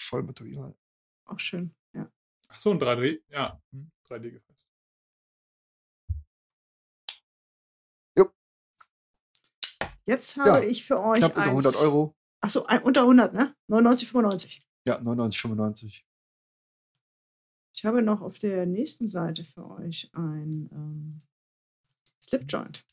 voll 0.00 0.22
Material. 0.22 0.76
Auch 1.26 1.38
schön, 1.40 1.74
ja. 1.94 2.10
Ach 2.48 2.60
so, 2.60 2.70
ein 2.70 2.78
3D. 2.80 3.22
Ja, 3.28 3.60
hm, 3.72 3.90
3D 4.08 4.30
gefasst. 4.30 4.68
Jetzt 10.06 10.38
habe 10.38 10.48
Ja, 10.48 10.60
ich 10.62 10.86
für 10.86 10.98
euch 10.98 11.18
Knapp 11.18 11.36
unter 11.36 11.50
100 11.50 11.74
eins- 11.74 11.82
Euro. 11.82 12.16
Ach 12.40 12.48
so, 12.48 12.64
ein, 12.64 12.82
unter 12.82 13.02
100, 13.02 13.34
ne? 13.34 13.54
99,95. 13.68 14.62
Ja, 14.86 14.98
99,95. 15.00 16.02
Ich 17.78 17.84
habe 17.84 18.02
noch 18.02 18.22
auf 18.22 18.36
der 18.40 18.66
nächsten 18.66 19.06
Seite 19.06 19.44
für 19.44 19.64
euch 19.70 20.10
ein 20.12 20.68
ähm, 20.72 21.22
Slipjoint. 22.20 22.84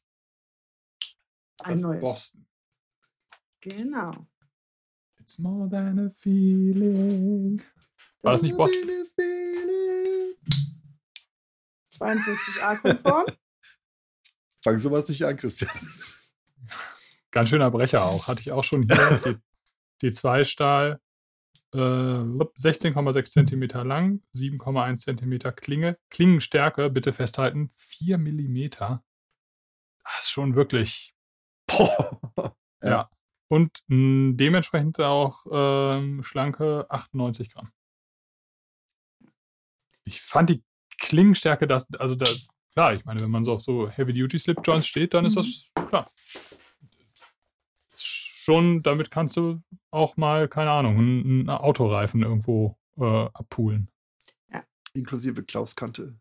Ein 1.64 1.78
Aus 1.78 1.82
neues. 1.82 2.02
Boston. 2.02 2.46
Genau. 3.62 4.28
It's 5.20 5.40
more 5.40 5.68
than 5.68 5.98
a 5.98 6.10
feeling. 6.12 7.64
War 8.22 8.34
das 8.34 8.44
nicht 8.44 8.56
Boston? 8.56 8.88
42a 11.92 12.78
konform. 12.78 13.26
Fang 14.64 14.78
sowas 14.78 15.08
nicht 15.08 15.26
an, 15.26 15.36
Christian. 15.36 15.72
Ganz 17.32 17.50
schöner 17.50 17.72
Brecher 17.72 18.06
auch. 18.06 18.28
Hatte 18.28 18.42
ich 18.42 18.52
auch 18.52 18.64
schon 18.64 18.84
hier. 18.84 19.40
die, 20.04 20.12
D2-Stahl. 21.74 22.42
Äh, 22.42 22.62
16,6 22.62 23.26
Zentimeter 23.26 23.84
lang, 23.84 24.22
7,1 24.34 24.98
Zentimeter 24.98 25.52
Klinge. 25.52 25.98
Klingenstärke, 26.10 26.90
bitte 26.90 27.14
festhalten, 27.14 27.70
4 27.76 28.18
Millimeter. 28.18 29.04
Das 30.04 30.26
ist 30.26 30.32
schon 30.32 30.56
wirklich. 30.56 31.16
Boah. 31.68 32.56
Ja. 32.82 33.10
Und 33.48 33.80
mh, 33.88 34.34
dementsprechend 34.36 35.00
auch 35.00 35.46
ähm, 35.52 36.24
schlanke 36.24 36.86
98 36.90 37.54
Gramm. 37.54 37.72
Ich 40.04 40.22
fand 40.22 40.50
die 40.50 40.64
Klingenstärke, 41.00 41.68
das, 41.68 41.92
also 41.96 42.16
da, 42.16 42.26
klar, 42.74 42.94
ich 42.94 43.06
meine, 43.06 43.20
wenn 43.22 43.32
man 43.32 43.44
so 43.44 43.54
auf 43.54 43.62
so 43.62 43.90
Heavy-Duty 43.90 44.38
Slip 44.38 44.60
Joints 44.64 44.88
steht, 44.88 45.14
dann 45.14 45.26
ist 45.26 45.36
das 45.36 45.72
klar. 45.74 45.75
Schon, 48.46 48.84
damit 48.84 49.10
kannst 49.10 49.38
du 49.38 49.64
auch 49.90 50.18
mal, 50.18 50.48
keine 50.48 50.70
Ahnung, 50.70 51.00
einen, 51.00 51.50
Autoreifen 51.50 52.22
irgendwo 52.22 52.78
äh, 52.98 53.26
abpulen. 53.34 53.90
Inklusive 54.94 55.44
Klauskante. 55.44 56.16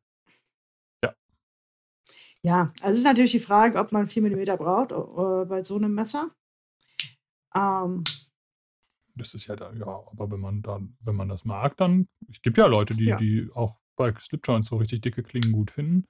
Ja, 2.42 2.70
also 2.82 2.92
es 2.92 2.98
ist 2.98 3.04
natürlich 3.04 3.30
die 3.32 3.40
Frage, 3.40 3.78
ob 3.78 3.90
man 3.90 4.06
4 4.06 4.20
mm 4.22 4.56
braucht 4.58 4.92
äh, 4.92 5.48
bei 5.48 5.62
so 5.62 5.76
einem 5.76 5.94
Messer. 5.94 6.30
Ähm, 7.54 8.04
Das 9.14 9.32
ist 9.32 9.46
ja 9.46 9.56
da, 9.56 9.72
ja, 9.72 9.86
aber 9.86 10.30
wenn 10.30 10.40
man 10.40 10.60
dann, 10.60 10.94
wenn 11.00 11.14
man 11.16 11.30
das 11.30 11.46
mag, 11.46 11.76
dann, 11.78 12.06
es 12.30 12.42
gibt 12.42 12.58
ja 12.58 12.66
Leute, 12.66 12.94
die, 12.94 13.04
Ja. 13.04 13.16
die 13.16 13.48
auch 13.54 13.78
bei 13.96 14.12
Slip 14.20 14.46
Joints 14.46 14.68
so 14.68 14.76
richtig 14.76 15.00
dicke 15.00 15.22
Klingen 15.22 15.52
gut 15.52 15.70
finden. 15.70 16.04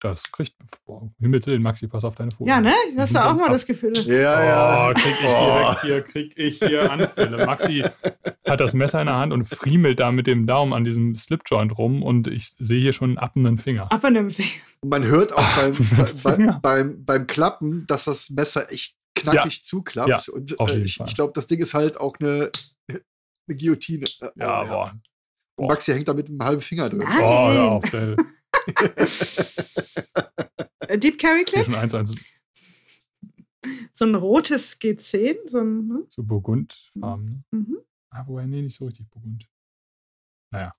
Das 0.00 0.30
kriegt, 0.30 0.54
boah, 0.86 1.10
Himmels 1.18 1.46
Willen, 1.46 1.60
Maxi, 1.62 1.88
pass 1.88 2.04
auf 2.04 2.14
deine 2.14 2.30
Folie. 2.30 2.50
ja, 2.52 2.60
ne? 2.60 2.72
Hast 2.96 3.14
du 3.14 3.18
auch 3.18 3.34
mal 3.34 3.46
ab. 3.46 3.50
das 3.50 3.66
Gefühl. 3.66 3.92
Ja, 4.06 4.90
Oh, 4.90 4.94
krieg 4.94 5.12
ich 5.12 5.20
direkt 5.20 5.80
hier, 5.82 6.02
krieg 6.02 6.32
ich 6.36 6.58
hier 6.60 6.90
Anfälle. 6.92 7.44
Maxi 7.46 7.84
hat 8.48 8.60
das 8.60 8.74
Messer 8.74 9.00
in 9.00 9.06
der 9.06 9.16
Hand 9.16 9.32
und 9.32 9.44
friemelt 9.44 9.98
da 10.00 10.12
mit 10.12 10.26
dem 10.28 10.46
Daumen 10.46 10.72
an 10.72 10.84
diesem 10.84 11.14
Slipjoint 11.16 11.76
rum 11.76 12.02
und 12.02 12.28
ich 12.28 12.54
sehe 12.58 12.80
hier 12.80 12.92
schon 12.92 13.10
einen 13.10 13.18
appenden 13.18 13.58
Finger. 13.58 13.90
Ab 13.90 14.04
an 14.04 14.14
dem 14.14 14.30
Finger. 14.30 14.48
Und 14.80 14.90
man 14.90 15.04
hört 15.04 15.32
auch 15.32 15.56
beim, 15.56 15.76
bei, 16.22 16.52
beim, 16.62 17.04
beim 17.04 17.26
Klappen, 17.26 17.84
dass 17.88 18.04
das 18.04 18.30
Messer 18.30 18.70
echt 18.72 18.96
knackig 19.16 19.64
zuklappt. 19.64 20.08
Ja, 20.08 20.20
und 20.32 20.58
auf 20.60 20.70
äh, 20.70 20.78
ich, 20.80 21.00
ich 21.04 21.14
glaube, 21.16 21.32
das 21.34 21.48
Ding 21.48 21.58
ist 21.58 21.74
halt 21.74 21.98
auch 21.98 22.14
eine, 22.20 22.50
eine 22.88 23.56
Guillotine. 23.58 24.06
Äh, 24.20 24.28
Ja, 24.36 24.62
äh, 24.62 24.66
boah. 24.68 24.92
Und 25.56 25.66
Maxi 25.66 25.92
hängt 25.92 26.06
da 26.06 26.14
mit 26.14 26.28
einem 26.28 26.40
halben 26.40 26.62
Finger 26.62 26.88
drin. 26.88 27.00
Nein. 27.00 27.18
Oh, 27.20 27.48
hör 27.50 27.70
auf, 27.72 27.90
der 27.90 28.12
Äh, 28.12 28.16
Deep 30.96 31.18
Carry 31.18 31.44
Clip? 31.44 31.64
schon 31.64 31.74
eins, 31.74 31.94
eins. 31.94 32.14
so 33.92 34.04
ein 34.04 34.14
rotes 34.14 34.80
G10, 34.80 35.36
so 35.46 35.60
ein. 35.60 35.86
Ne? 35.86 36.04
So 36.08 36.22
Burgundfarben. 36.22 37.44
Ne? 37.50 37.58
Mhm. 37.58 37.78
Ah, 38.10 38.24
woher? 38.26 38.46
Nee, 38.46 38.62
nicht 38.62 38.76
so 38.76 38.86
richtig 38.86 39.08
Burgund. 39.10 39.46
Naja. 40.50 40.74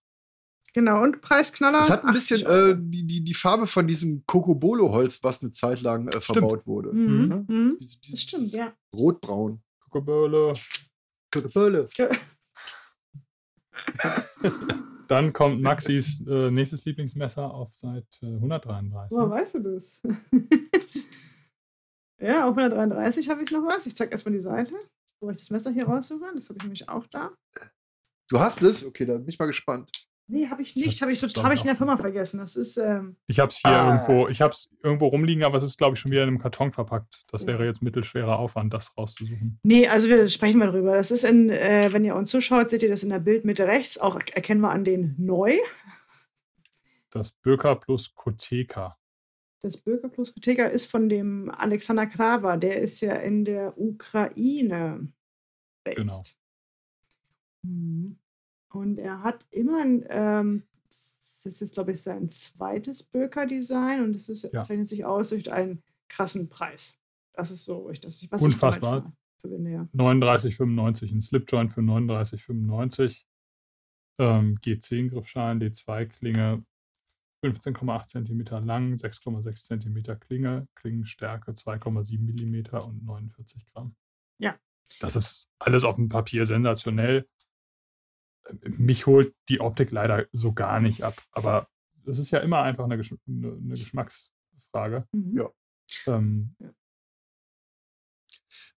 Genau, 0.73 1.03
und 1.03 1.21
Preisknaller. 1.21 1.79
Es 1.79 1.89
hat 1.89 2.03
ein 2.05 2.13
bisschen 2.13 2.45
äh, 2.45 2.75
die, 2.77 3.05
die, 3.05 3.23
die 3.23 3.33
Farbe 3.33 3.65
von 3.65 3.87
diesem 3.87 4.23
Cocobolo-Holz, 4.25 5.23
was 5.23 5.41
eine 5.41 5.51
Zeit 5.51 5.81
lang 5.81 6.07
äh, 6.09 6.21
verbaut 6.21 6.67
wurde. 6.67 6.93
Mhm. 6.93 7.27
Ne? 7.27 7.45
Mhm. 7.47 7.77
Diese, 7.79 7.97
das 8.09 8.21
stimmt, 8.21 8.51
ja. 8.51 8.73
Rotbraun. 8.93 9.61
Cocobolo. 9.79 10.53
Cocobolo. 11.31 11.87
Dann 15.09 15.33
kommt 15.33 15.61
Maxis 15.61 16.25
äh, 16.27 16.51
nächstes 16.51 16.85
Lieblingsmesser 16.85 17.51
auf 17.51 17.75
Seite 17.75 18.05
133. 18.21 19.17
Woher 19.17 19.29
weißt 19.31 19.55
du 19.55 19.59
das? 19.59 19.99
ja, 22.21 22.47
auf 22.47 22.55
133 22.55 23.27
habe 23.27 23.41
ich 23.41 23.51
noch 23.51 23.65
was. 23.65 23.87
Ich 23.87 23.95
zeige 23.95 24.11
erstmal 24.11 24.33
die 24.33 24.39
Seite, 24.39 24.75
wo 25.19 25.31
ich 25.31 25.37
das 25.37 25.49
Messer 25.49 25.71
hier 25.71 25.87
raussuche. 25.87 26.31
Das 26.35 26.49
habe 26.49 26.57
ich 26.57 26.63
nämlich 26.63 26.87
auch 26.87 27.07
da. 27.07 27.31
Du 28.29 28.39
hast 28.39 28.61
es? 28.61 28.85
Okay, 28.85 29.05
da 29.05 29.17
bin 29.17 29.29
ich 29.29 29.39
mal 29.39 29.47
gespannt. 29.47 29.89
Nee, 30.31 30.47
habe 30.47 30.61
ich 30.61 30.75
nicht. 30.75 31.01
Habe 31.01 31.11
ich, 31.11 31.19
so, 31.19 31.27
hab 31.27 31.51
ich 31.53 31.61
in 31.61 31.67
der 31.67 31.75
Firma 31.75 31.97
vergessen. 31.97 32.37
Das 32.37 32.55
ist. 32.55 32.77
Ähm 32.77 33.17
ich 33.25 33.39
habe 33.39 33.49
es 33.49 33.57
hier 33.57 33.71
ah. 33.71 33.95
irgendwo. 33.95 34.27
Ich 34.27 34.41
habe 34.41 34.51
es 34.51 34.75
irgendwo 34.83 35.07
rumliegen, 35.07 35.43
aber 35.43 35.57
es 35.57 35.63
ist, 35.63 35.77
glaube 35.77 35.95
ich, 35.95 35.99
schon 35.99 36.11
wieder 36.11 36.21
in 36.21 36.29
einem 36.29 36.37
Karton 36.37 36.71
verpackt. 36.71 37.25
Das 37.31 37.47
wäre 37.47 37.65
jetzt 37.65 37.81
mittelschwerer 37.81 38.37
Aufwand, 38.37 38.71
das 38.71 38.95
rauszusuchen. 38.95 39.59
Nee, 39.63 39.87
also 39.87 40.07
wir 40.07 40.29
sprechen 40.29 40.59
mal 40.59 40.69
drüber. 40.69 40.95
Das 40.95 41.09
ist 41.09 41.23
in, 41.23 41.49
äh, 41.49 41.89
wenn 41.91 42.05
ihr 42.05 42.15
uns 42.15 42.29
zuschaut, 42.29 42.69
seht 42.69 42.83
ihr 42.83 42.89
das 42.89 43.01
in 43.01 43.09
der 43.09 43.19
Bildmitte 43.19 43.65
rechts. 43.65 43.97
Auch 43.97 44.19
erkennen 44.33 44.61
wir 44.61 44.69
an 44.69 44.83
den 44.83 45.15
neu. 45.17 45.57
Das 47.09 47.31
Böker 47.31 47.75
plus 47.75 48.13
Koteka. 48.13 48.99
Das 49.61 49.77
Böker 49.77 50.09
plus 50.09 50.31
Koteka 50.31 50.65
ist 50.65 50.85
von 50.85 51.09
dem 51.09 51.49
Alexander 51.49 52.05
Krava. 52.05 52.55
Der 52.55 52.79
ist 52.79 53.01
ja 53.01 53.15
in 53.15 53.45
der 53.45 53.73
Ukraine. 53.79 55.11
Based. 55.83 55.97
Genau. 55.97 56.23
Mhm. 57.63 58.19
Und 58.69 58.97
er 58.99 59.23
hat 59.23 59.45
immer, 59.49 59.83
ähm, 60.09 60.63
das 61.43 61.61
ist, 61.61 61.73
glaube 61.73 61.91
ich, 61.91 62.01
sein 62.01 62.29
zweites 62.29 63.03
Böker-Design 63.03 64.03
und 64.03 64.15
es 64.15 64.41
ja. 64.43 64.61
zeichnet 64.61 64.87
sich 64.87 65.05
aus 65.05 65.29
durch 65.29 65.51
einen 65.51 65.81
krassen 66.07 66.49
Preis. 66.49 66.99
Das 67.33 67.51
ist 67.51 67.65
so, 67.65 67.89
ich, 67.89 67.99
das, 67.99 68.29
was 68.31 68.43
Unfassbar. 68.43 69.13
ich 69.35 69.41
verbinde. 69.41 69.71
Ja. 69.71 69.87
39,95, 69.95 71.11
ein 71.11 71.21
Slipjoint 71.21 71.71
für 71.71 71.81
39,95. 71.81 73.23
Ähm, 74.19 74.57
G10-Griffschalen, 74.57 75.61
D2-Klinge, 75.61 76.65
15,8 77.43 78.07
cm 78.07 78.65
lang, 78.65 78.93
6,6 78.93 79.65
cm 79.65 80.19
Klinge, 80.19 80.67
Klingenstärke 80.75 81.51
2,7 81.51 82.19
mm 82.19 82.85
und 82.85 83.05
49 83.05 83.65
Gramm. 83.67 83.95
Ja. 84.39 84.57
Das 84.99 85.15
ist 85.15 85.49
alles 85.59 85.85
auf 85.85 85.95
dem 85.95 86.09
Papier 86.09 86.45
sensationell 86.45 87.27
mich 88.63 89.05
holt 89.05 89.33
die 89.49 89.59
Optik 89.59 89.91
leider 89.91 90.25
so 90.31 90.53
gar 90.53 90.79
nicht 90.79 91.03
ab. 91.03 91.15
Aber 91.31 91.67
es 92.05 92.19
ist 92.19 92.31
ja 92.31 92.39
immer 92.39 92.61
einfach 92.61 92.85
eine, 92.85 92.97
Gesch 92.97 93.13
eine, 93.27 93.53
eine 93.53 93.75
Geschmacksfrage. 93.75 95.05
Mhm. 95.11 95.37
Ja. 95.37 95.49
Ähm, 96.07 96.55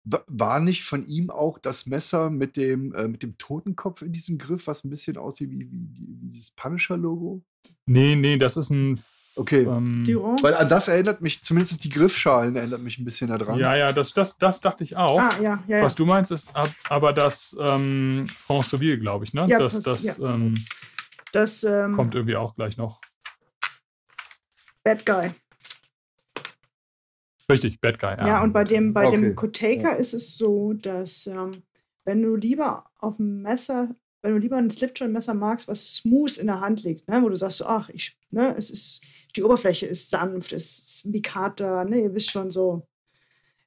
war 0.04 0.60
nicht 0.60 0.84
von 0.84 1.06
ihm 1.06 1.30
auch 1.30 1.58
das 1.58 1.86
Messer 1.86 2.30
mit 2.30 2.56
dem, 2.56 2.94
äh, 2.94 3.08
mit 3.08 3.22
dem 3.22 3.38
Totenkopf 3.38 4.02
in 4.02 4.12
diesem 4.12 4.38
Griff, 4.38 4.66
was 4.66 4.84
ein 4.84 4.90
bisschen 4.90 5.16
aussieht 5.16 5.50
wie, 5.50 5.70
wie, 5.70 5.88
wie 6.20 6.30
dieses 6.30 6.50
Punisher-Logo? 6.52 7.42
Nee, 7.86 8.16
nee, 8.16 8.36
das 8.36 8.56
ist 8.56 8.70
ein 8.70 8.98
Okay. 9.34 9.62
Ähm, 9.62 10.04
Weil 10.42 10.54
an 10.54 10.68
das 10.68 10.88
erinnert 10.88 11.22
mich, 11.22 11.42
zumindest 11.42 11.82
die 11.84 11.88
Griffschalen 11.88 12.54
erinnert 12.54 12.82
mich 12.82 12.98
ein 12.98 13.04
bisschen 13.04 13.28
daran. 13.28 13.58
Ja, 13.58 13.74
ja, 13.74 13.92
das, 13.92 14.12
das, 14.12 14.36
das 14.36 14.60
dachte 14.60 14.84
ich 14.84 14.96
auch. 14.96 15.20
Ah, 15.20 15.30
ja, 15.40 15.62
ja, 15.66 15.82
Was 15.82 15.94
du 15.94 16.04
meinst, 16.04 16.30
ist 16.30 16.50
aber 16.88 17.12
das 17.12 17.56
ähm, 17.58 18.26
Franceville, 18.28 18.98
glaube 18.98 19.24
ich, 19.24 19.32
ne? 19.32 19.46
Ja, 19.48 19.58
das, 19.58 19.80
das, 19.80 20.02
ja. 20.02 20.14
ähm, 20.20 20.62
das 21.32 21.64
ähm, 21.64 21.92
kommt 21.92 22.14
irgendwie 22.14 22.36
auch 22.36 22.54
gleich 22.54 22.76
noch. 22.76 23.00
Bad 24.84 25.06
Guy. 25.06 25.30
Richtig, 27.52 27.80
Bad 27.80 27.98
Guy. 27.98 28.16
Ja, 28.18 28.26
ja 28.26 28.42
und 28.42 28.52
bei 28.52 28.64
dem, 28.64 28.92
bei 28.92 29.06
okay. 29.06 29.20
dem 29.20 29.34
Koteka 29.34 29.92
ist 29.92 30.14
es 30.14 30.36
so, 30.36 30.72
dass 30.72 31.26
ähm, 31.26 31.62
wenn 32.04 32.22
du 32.22 32.36
lieber 32.36 32.86
auf 32.98 33.16
dem 33.16 33.42
Messer 33.42 33.94
wenn 34.22 34.34
du 34.34 34.38
lieber 34.38 34.56
ein 34.56 34.70
Slipjoint-Messer 34.70 35.34
magst, 35.34 35.66
was 35.66 35.96
smooth 35.96 36.38
in 36.38 36.46
der 36.46 36.60
Hand 36.60 36.84
liegt, 36.84 37.08
ne, 37.08 37.20
wo 37.22 37.28
du 37.28 37.34
sagst, 37.34 37.58
so, 37.58 37.66
ach, 37.66 37.88
ich, 37.88 38.16
ne, 38.30 38.54
es 38.56 38.70
ist 38.70 39.02
die 39.36 39.42
Oberfläche 39.42 39.86
ist 39.86 40.10
sanft, 40.10 40.52
ist 40.52 41.04
Mikata, 41.04 41.84
ne, 41.84 42.02
ihr 42.02 42.14
wisst 42.14 42.30
schon 42.30 42.50
so. 42.50 42.86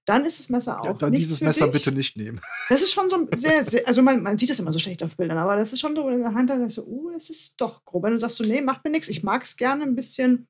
Dann 0.05 0.23
ist 0.23 0.39
das 0.39 0.49
Messer 0.49 0.79
auch. 0.79 0.85
Ja, 0.85 0.93
dann 0.93 1.11
dieses 1.11 1.41
Messer 1.41 1.65
dich. 1.65 1.73
bitte 1.73 1.91
nicht 1.91 2.15
nehmen. 2.15 2.39
Das 2.69 2.83
ist 2.83 2.91
schon 2.91 3.09
so 3.09 3.27
sehr, 3.35 3.63
sehr 3.63 3.87
also 3.87 4.03
man, 4.03 4.21
man 4.21 4.37
sieht 4.37 4.51
das 4.51 4.59
immer 4.59 4.71
so 4.71 4.77
schlecht 4.77 5.01
auf 5.01 5.17
Bildern, 5.17 5.39
aber 5.39 5.55
das 5.55 5.73
ist 5.73 5.79
schon 5.79 5.95
so 5.95 6.07
in 6.09 6.19
der 6.19 6.33
Hand, 6.33 6.49
da 6.49 6.59
sagst 6.59 6.77
du, 6.77 6.83
uh, 6.85 7.09
es 7.15 7.29
ist 7.29 7.59
doch 7.59 7.83
grob. 7.83 8.03
Wenn 8.03 8.11
du 8.11 8.19
sagst 8.19 8.37
so, 8.37 8.47
nee, 8.47 8.61
macht 8.61 8.83
mir 8.83 8.91
nichts, 8.91 9.09
ich 9.09 9.23
mag 9.23 9.43
es 9.43 9.57
gerne 9.57 9.83
ein 9.83 9.95
bisschen, 9.95 10.47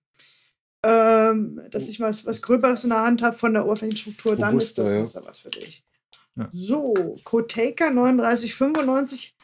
ähm, 0.85 1.61
dass 1.71 1.89
ich 1.89 1.99
was, 1.99 2.27
was 2.27 2.43
Gröberes 2.43 2.83
in 2.83 2.91
der 2.91 3.01
Hand 3.01 3.23
habe 3.23 3.35
von 3.35 3.53
der 3.53 3.65
Oberflächenstruktur, 3.65 4.35
dann 4.35 4.57
ist 4.57 4.77
das 4.77 4.91
Messer 4.91 5.21
ja. 5.21 5.27
was 5.27 5.39
für 5.39 5.49
dich. 5.49 5.83
Ja. 6.35 6.49
So, 6.51 6.93
Koteka 7.23 7.89
3995 7.89 9.35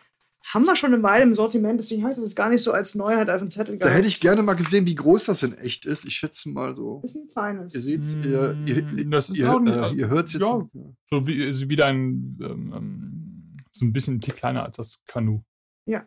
haben 0.54 0.66
wir 0.66 0.76
schon 0.76 0.94
eine 0.94 1.02
Weile 1.02 1.24
im 1.24 1.34
Sortiment, 1.34 1.80
deswegen 1.80 2.04
habe 2.04 2.14
ich 2.14 2.20
das 2.20 2.36
gar 2.36 2.50
nicht 2.50 2.62
so 2.62 2.74
als 2.74 2.94
Neuheit 2.94 3.30
auf 3.30 3.40
dem 3.40 3.50
Zettel 3.50 3.78
gehabt. 3.78 3.92
Da 3.92 3.96
hätte 3.96 4.08
ich 4.08 4.20
gerne 4.20 4.44
mal 4.44 4.54
gesehen, 4.54 4.86
wie 4.86 4.94
groß 4.94 5.26
das 5.26 5.42
in 5.42 5.58
echt 5.58 5.86
ist. 5.86 6.06
Ich 6.06 6.16
schätze 6.16 6.50
mal 6.50 6.76
so. 6.76 7.02
Ist 7.04 7.16
ein 7.16 7.28
feines. 7.30 7.74
Ihr 7.74 7.82
seht 7.82 8.02
es, 8.02 8.16
ihr, 8.18 8.56
ihr, 8.66 8.84
mm, 8.84 9.12
das 9.12 9.30
ist 9.30 9.38
ihr, 9.38 9.48
äh, 9.66 9.94
ihr 9.94 10.10
hört 10.10 10.28
es 10.28 10.34
jetzt. 10.34 10.42
Ja, 10.42 10.68
so 11.06 11.28
wie, 11.28 11.70
wie 11.70 11.76
dein, 11.76 12.38
ähm, 12.42 12.74
ähm, 12.76 13.48
so 13.72 13.86
ein 13.86 13.94
bisschen 13.94 14.16
ein 14.16 14.20
kleiner 14.20 14.64
als 14.64 14.76
das 14.78 15.04
Kanu. 15.08 15.42
Ja. 15.86 16.06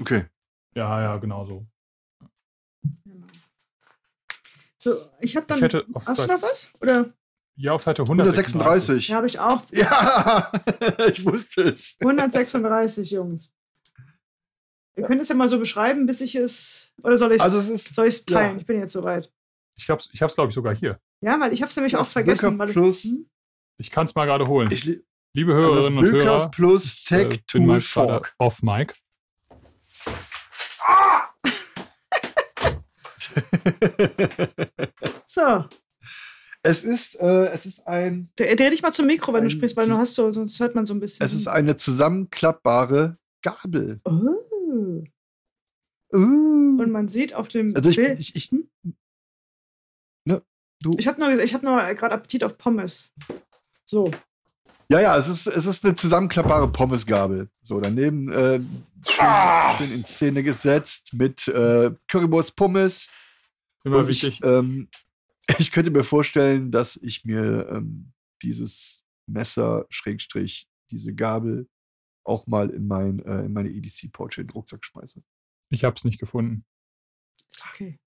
Okay. 0.00 0.26
Ja, 0.74 1.00
ja, 1.00 1.16
genau 1.16 1.46
so. 1.46 1.66
Genau. 3.04 3.26
So, 4.78 4.96
ich 5.20 5.36
habe 5.36 5.46
dann. 5.46 5.58
Ich 5.58 5.64
hätte 5.64 5.86
hast 6.06 6.24
du 6.24 6.32
noch 6.32 6.42
was? 6.42 6.70
Oder? 6.80 7.12
Ja, 7.56 7.72
auf 7.72 7.82
Seite 7.82 8.02
136. 8.02 9.08
136. 9.08 9.08
Ja, 9.08 9.16
habe 9.16 9.26
ich 9.26 9.38
auch. 9.40 9.62
Ja, 9.72 10.52
ich 11.12 11.24
wusste 11.26 11.62
es. 11.62 11.96
136, 12.00 13.10
Jungs. 13.10 13.52
Wir 14.94 15.04
können 15.04 15.20
es 15.20 15.28
ja 15.28 15.34
mal 15.34 15.48
so 15.48 15.58
beschreiben, 15.58 16.06
bis 16.06 16.20
ich 16.20 16.36
es. 16.36 16.92
Oder 17.02 17.18
soll 17.18 17.32
ich 17.32 17.42
also 17.42 17.58
es 17.58 18.24
teilen? 18.24 18.54
Ja. 18.54 18.60
Ich 18.60 18.66
bin 18.66 18.78
jetzt 18.78 18.92
soweit. 18.92 19.32
Ich 19.76 19.90
habe 19.90 20.00
es, 20.00 20.08
ich 20.12 20.18
glaube 20.18 20.48
ich, 20.48 20.54
sogar 20.54 20.74
hier. 20.74 21.00
Ja, 21.20 21.38
weil 21.40 21.52
ich 21.52 21.62
habe 21.62 21.70
es 21.70 21.76
nämlich 21.76 21.96
auch 21.96 22.06
vergessen. 22.06 22.58
Plus, 22.58 23.04
ich, 23.04 23.10
hm? 23.10 23.30
ich 23.78 23.90
kann 23.90 24.06
es 24.06 24.14
mal 24.14 24.26
gerade 24.26 24.46
holen. 24.46 24.70
Ich, 24.70 25.00
Liebe 25.34 25.54
Hörerinnen 25.54 25.98
also 25.98 26.16
und 26.16 26.24
Hörer. 26.24 26.50
plus 26.50 27.02
Tech 27.04 27.34
äh, 27.34 27.38
Tool 27.46 27.80
Fork. 27.80 28.34
Auf 28.38 28.62
Mike. 28.62 28.94
so. 35.26 35.64
Es 36.62 36.84
ist, 36.84 37.14
äh, 37.20 37.46
es 37.46 37.66
ist 37.66 37.86
ein. 37.86 38.30
Dreh, 38.36 38.54
dreh 38.56 38.70
dich 38.70 38.82
mal 38.82 38.92
zum 38.92 39.06
Mikro, 39.06 39.32
wenn 39.32 39.44
du 39.44 39.50
sprichst, 39.50 39.76
weil 39.76 39.88
du 39.88 39.96
hast 39.96 40.14
so, 40.14 40.30
sonst 40.32 40.58
hört 40.60 40.74
man 40.74 40.86
so 40.86 40.94
ein 40.94 41.00
bisschen. 41.00 41.24
Es 41.24 41.32
ist 41.32 41.46
eine 41.46 41.76
zusammenklappbare 41.76 43.16
Gabel. 43.42 44.00
Oh. 44.04 45.04
Uh. 46.12 46.80
Und 46.80 46.90
man 46.90 47.08
sieht 47.08 47.34
auf 47.34 47.48
dem 47.48 47.74
also 47.76 47.90
ich, 47.90 47.96
Bild. 47.96 48.18
Ich, 48.18 48.34
ich, 48.34 48.50
hm? 48.50 48.68
ne, 50.24 50.42
du. 50.80 50.94
Ich 50.98 51.06
habe 51.06 51.20
noch, 51.20 51.28
hab 51.28 51.62
noch 51.62 51.76
gerade 51.96 52.14
Appetit 52.14 52.42
auf 52.44 52.58
Pommes. 52.58 53.10
So. 53.84 54.10
Ja, 54.90 55.00
ja, 55.00 55.16
es 55.18 55.28
ist, 55.28 55.46
es 55.46 55.66
ist 55.66 55.84
eine 55.84 55.94
zusammenklappbare 55.94 56.68
Pommesgabel. 56.68 57.48
So, 57.62 57.78
daneben 57.78 58.32
äh, 58.32 58.60
schön, 59.06 59.20
ah. 59.20 59.76
schön, 59.76 59.92
in 59.92 60.04
Szene 60.04 60.42
gesetzt 60.42 61.12
mit 61.12 61.46
äh, 61.48 61.90
Currywurst 62.08 62.56
Pommes. 62.56 63.10
Immer 63.84 63.98
Und 63.98 64.08
wichtig. 64.08 64.40
Ich, 64.40 64.44
ähm, 64.44 64.88
ich 65.58 65.72
könnte 65.72 65.90
mir 65.90 66.04
vorstellen, 66.04 66.70
dass 66.70 66.96
ich 66.96 67.24
mir 67.24 67.68
ähm, 67.70 68.12
dieses 68.42 69.04
Messer, 69.26 69.86
Schrägstrich, 69.90 70.68
diese 70.90 71.14
Gabel 71.14 71.68
auch 72.24 72.46
mal 72.46 72.70
in, 72.70 72.86
mein, 72.86 73.20
äh, 73.20 73.44
in 73.44 73.52
meine 73.52 73.70
EDC-Pouch 73.70 74.38
in 74.38 74.46
den 74.46 74.50
Rucksack 74.50 74.84
schmeiße. 74.84 75.22
Ich 75.70 75.84
habe 75.84 75.96
es 75.96 76.04
nicht 76.04 76.18
gefunden. 76.18 76.64
Ist 77.50 77.64
okay. 77.72 77.98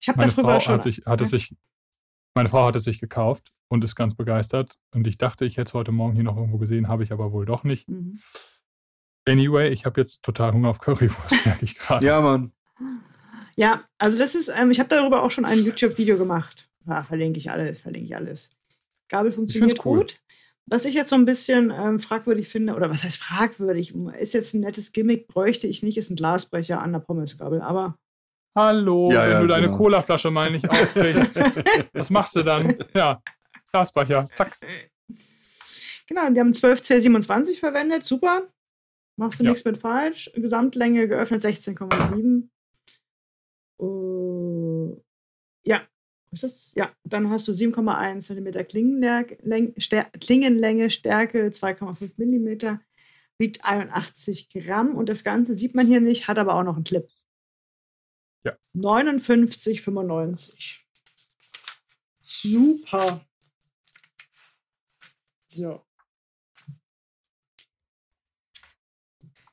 Ich 0.00 0.08
habe 0.08 0.18
darüber 0.20 0.42
Frau 0.42 0.60
schon. 0.60 0.74
Hat 0.74 0.82
sich, 0.82 1.02
hat 1.06 1.20
es 1.20 1.30
sich, 1.30 1.56
meine 2.34 2.48
Frau 2.48 2.66
hat 2.66 2.76
es 2.76 2.84
sich 2.84 2.98
gekauft 2.98 3.54
und 3.68 3.82
ist 3.84 3.94
ganz 3.94 4.14
begeistert. 4.14 4.78
Und 4.92 5.06
ich 5.06 5.16
dachte, 5.16 5.44
ich 5.46 5.56
hätte 5.56 5.68
es 5.68 5.74
heute 5.74 5.92
Morgen 5.92 6.14
hier 6.14 6.24
noch 6.24 6.36
irgendwo 6.36 6.58
gesehen, 6.58 6.88
habe 6.88 7.04
ich 7.04 7.12
aber 7.12 7.32
wohl 7.32 7.46
doch 7.46 7.64
nicht. 7.64 7.88
Mhm. 7.88 8.20
Anyway, 9.26 9.70
ich 9.70 9.86
habe 9.86 10.00
jetzt 10.00 10.22
total 10.22 10.52
Hunger 10.52 10.68
auf 10.68 10.78
Currywurst, 10.78 11.30
merke 11.46 11.64
ich 11.64 11.76
gerade. 11.76 12.04
ja, 12.06 12.20
Mann. 12.20 12.52
Ja, 13.56 13.82
also 13.98 14.18
das 14.18 14.34
ist, 14.34 14.48
ähm, 14.48 14.70
ich 14.70 14.78
habe 14.78 14.88
darüber 14.88 15.22
auch 15.22 15.30
schon 15.30 15.44
ein 15.44 15.62
YouTube-Video 15.64 16.18
gemacht. 16.18 16.68
Ja, 16.86 17.02
verlinke 17.02 17.38
ich 17.38 17.50
alles, 17.50 17.80
verlinke 17.80 18.06
ich 18.06 18.16
alles. 18.16 18.50
Gabel 19.08 19.32
funktioniert 19.32 19.84
cool. 19.84 20.00
gut. 20.00 20.16
Was 20.66 20.86
ich 20.86 20.94
jetzt 20.94 21.10
so 21.10 21.16
ein 21.16 21.26
bisschen 21.26 21.70
ähm, 21.70 21.98
fragwürdig 21.98 22.48
finde, 22.48 22.74
oder 22.74 22.90
was 22.90 23.04
heißt 23.04 23.18
fragwürdig, 23.18 23.94
ist 24.18 24.34
jetzt 24.34 24.54
ein 24.54 24.60
nettes 24.60 24.92
Gimmick, 24.92 25.28
bräuchte 25.28 25.66
ich 25.66 25.82
nicht, 25.82 25.98
ist 25.98 26.10
ein 26.10 26.16
Glasbrecher 26.16 26.80
an 26.80 26.92
der 26.92 27.00
Pommesgabel, 27.00 27.60
aber. 27.60 27.98
Hallo, 28.56 29.10
ja, 29.10 29.24
wenn 29.24 29.30
ja, 29.30 29.40
du 29.40 29.46
deine 29.48 29.66
genau. 29.66 29.76
Colaflasche 29.76 30.30
mal 30.30 30.50
nicht 30.50 30.68
aufkriegst, 30.68 31.40
was 31.92 32.08
machst 32.08 32.36
du 32.36 32.42
dann? 32.42 32.76
Ja, 32.94 33.22
Glasbrecher, 33.72 34.28
zack. 34.34 34.56
Genau, 36.06 36.30
die 36.30 36.40
haben 36.40 36.52
12C27 36.52 37.58
verwendet. 37.58 38.04
Super. 38.04 38.42
Machst 39.16 39.40
du 39.40 39.44
ja. 39.44 39.50
nichts 39.50 39.64
mit 39.64 39.78
falsch. 39.78 40.30
Gesamtlänge 40.34 41.08
geöffnet 41.08 41.42
16,7. 41.42 42.48
Uh, 43.78 45.00
ja. 45.64 45.82
Ist 46.32 46.42
das? 46.42 46.72
Ja, 46.74 46.92
dann 47.04 47.30
hast 47.30 47.46
du 47.46 47.52
7,1 47.52 48.20
cm 48.20 48.66
Klingenlänge, 50.18 50.90
Stärke 50.90 51.48
2,5 51.48 52.14
mm, 52.16 52.80
wiegt 53.38 53.64
81 53.64 54.50
Gramm 54.50 54.96
und 54.96 55.08
das 55.08 55.22
Ganze 55.22 55.56
sieht 55.56 55.74
man 55.74 55.86
hier 55.86 56.00
nicht, 56.00 56.26
hat 56.26 56.38
aber 56.38 56.54
auch 56.54 56.64
noch 56.64 56.74
einen 56.74 56.84
Clip. 56.84 57.08
Ja. 58.44 58.56
59,95. 58.74 60.80
Super. 62.20 63.24
So. 65.48 65.84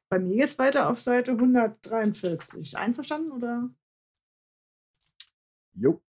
Bei 0.09 0.19
mir 0.19 0.35
geht 0.35 0.45
es 0.45 0.59
weiter 0.59 0.89
auf 0.89 0.99
Seite 0.99 1.31
143. 1.31 2.77
Einverstanden 2.77 3.31
oder? 3.31 3.69
Jo. 5.73 6.01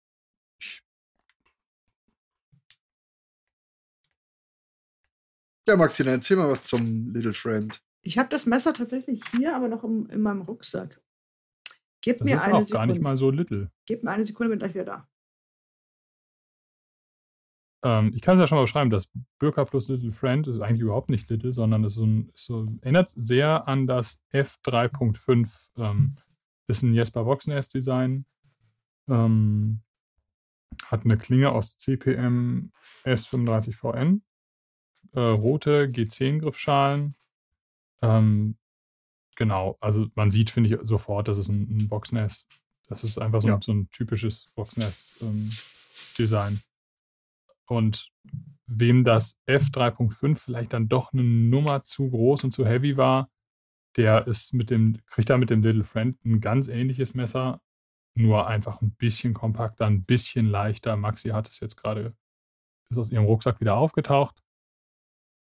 Ja, 5.67 5.77
Maxi, 5.77 6.03
dann 6.03 6.15
erzähl 6.15 6.37
mal 6.37 6.49
was 6.49 6.65
zum 6.65 7.09
Little 7.09 7.33
Friend. 7.35 7.81
Ich 8.03 8.19
habe 8.19 8.29
das 8.29 8.47
Messer 8.47 8.73
tatsächlich 8.73 9.23
hier, 9.31 9.55
aber 9.55 9.69
noch 9.69 9.85
im, 9.85 10.09
in 10.11 10.23
meinem 10.23 10.43
Rucksack. 10.43 11.01
Gib 12.01 12.19
das 12.19 12.25
mir 12.27 12.37
ist 12.37 12.45
eine 12.45 12.55
auch 12.55 12.65
Sekunde. 12.65 12.73
gar 12.73 12.87
nicht 12.87 13.03
mal 13.03 13.17
so 13.17 13.31
little. 13.31 13.71
Gib 13.87 14.03
mir 14.03 14.11
eine 14.11 14.25
Sekunde, 14.25 14.51
bin 14.51 14.59
gleich 14.59 14.75
wieder 14.75 14.85
da. 14.85 15.09
Ähm, 17.83 18.13
ich 18.15 18.23
kann 18.23 18.35
es 18.35 18.41
ja 18.41 18.47
schon 18.47 18.57
mal 18.57 18.63
beschreiben, 18.63 18.91
das 18.91 19.11
Birka 19.39 19.65
plus 19.65 19.89
Little 19.89 20.13
Friend 20.13 20.47
ist 20.49 20.61
eigentlich 20.61 20.81
überhaupt 20.81 21.11
nicht 21.11 21.29
little, 21.31 21.53
sondern 21.53 21.85
es 21.85 21.95
so, 21.95 22.67
erinnert 22.81 23.11
sehr 23.17 23.69
an 23.69 23.87
das 23.87 24.23
F3.5. 24.33 25.69
Ähm, 25.77 26.17
ist 26.69 26.83
ein 26.83 26.95
Jesper 26.95 27.27
Voxnest 27.27 27.75
Design. 27.75 28.25
Ähm, 29.11 29.83
hat 30.87 31.05
eine 31.05 31.19
Klinge 31.19 31.51
aus 31.53 31.77
CPM 31.79 32.73
S35VN. 33.05 34.21
Äh, 35.13 35.21
rote 35.21 35.87
G10-Griffschalen. 35.87 37.17
Ähm, 38.03 38.57
genau, 39.37 39.77
also 39.81 40.07
man 40.15 40.31
sieht, 40.31 40.51
finde 40.51 40.71
ich, 40.71 40.79
sofort, 40.83 41.29
dass 41.29 41.39
es 41.39 41.49
ein, 41.49 41.63
ein 41.69 41.91
Voxnest. 41.91 42.49
Das 42.89 43.05
ist 43.05 43.19
einfach 43.19 43.43
so, 43.43 43.49
ja. 43.49 43.59
so 43.63 43.73
ein 43.73 43.91
typisches 43.91 44.51
Voxnest-Design. 44.57 46.53
Ähm, 46.55 46.61
und 47.67 48.11
wem 48.67 49.05
das 49.05 49.41
F3.5 49.47 50.37
vielleicht 50.37 50.73
dann 50.73 50.89
doch 50.89 51.13
eine 51.13 51.23
Nummer 51.23 51.83
zu 51.83 52.11
groß 52.11 52.45
und 52.45 52.53
zu 52.53 52.67
heavy 52.67 52.97
war, 52.97 53.31
der 53.97 54.27
ist 54.27 54.55
mit 54.55 54.71
dem, 54.71 54.99
kriegt 55.07 55.31
da 55.31 55.39
mit 55.39 55.51
dem 55.51 55.63
Little 55.63 55.85
Friend 55.85 56.17
ein 56.25 56.41
ganz 56.41 56.69
ähnliches 56.69 57.15
Messer, 57.15 57.61
nur 58.17 58.47
einfach 58.47 58.81
ein 58.83 58.93
bisschen 58.97 59.35
kompakter, 59.35 59.87
ein 59.87 60.05
bisschen 60.05 60.47
leichter. 60.47 60.97
Maxi 60.97 61.31
hat 61.31 61.49
es 61.49 61.61
jetzt 61.61 61.77
gerade, 61.77 62.17
ist 62.91 62.99
aus 62.99 63.11
ihrem 63.11 63.25
Rucksack 63.25 63.61
wieder 63.61 63.77
aufgetaucht. 63.77 64.43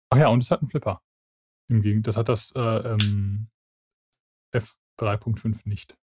Ach 0.10 0.18
ja, 0.18 0.30
und 0.30 0.42
es 0.42 0.52
hat 0.52 0.62
einen 0.62 0.70
Flipper. 0.70 1.02
Im 1.70 1.82
Gegenteil, 1.82 2.12
das 2.12 2.18
hat 2.18 2.30
das 2.30 2.52
äh, 2.56 2.60
ähm, 2.60 3.50
F3.5 4.54 5.68
nicht 5.68 5.98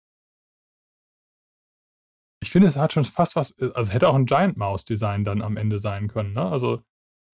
ich 2.42 2.50
finde, 2.50 2.68
es 2.68 2.76
hat 2.76 2.92
schon 2.92 3.04
fast 3.04 3.36
was, 3.36 3.56
äh, 3.58 3.70
also 3.74 3.92
hätte 3.92 4.08
auch 4.08 4.16
ein 4.16 4.26
Giant 4.26 4.56
Mouse 4.56 4.84
Design 4.84 5.24
dann 5.24 5.40
am 5.40 5.56
Ende 5.56 5.78
sein 5.78 6.08
können, 6.08 6.32
ne? 6.32 6.44
Also. 6.44 6.82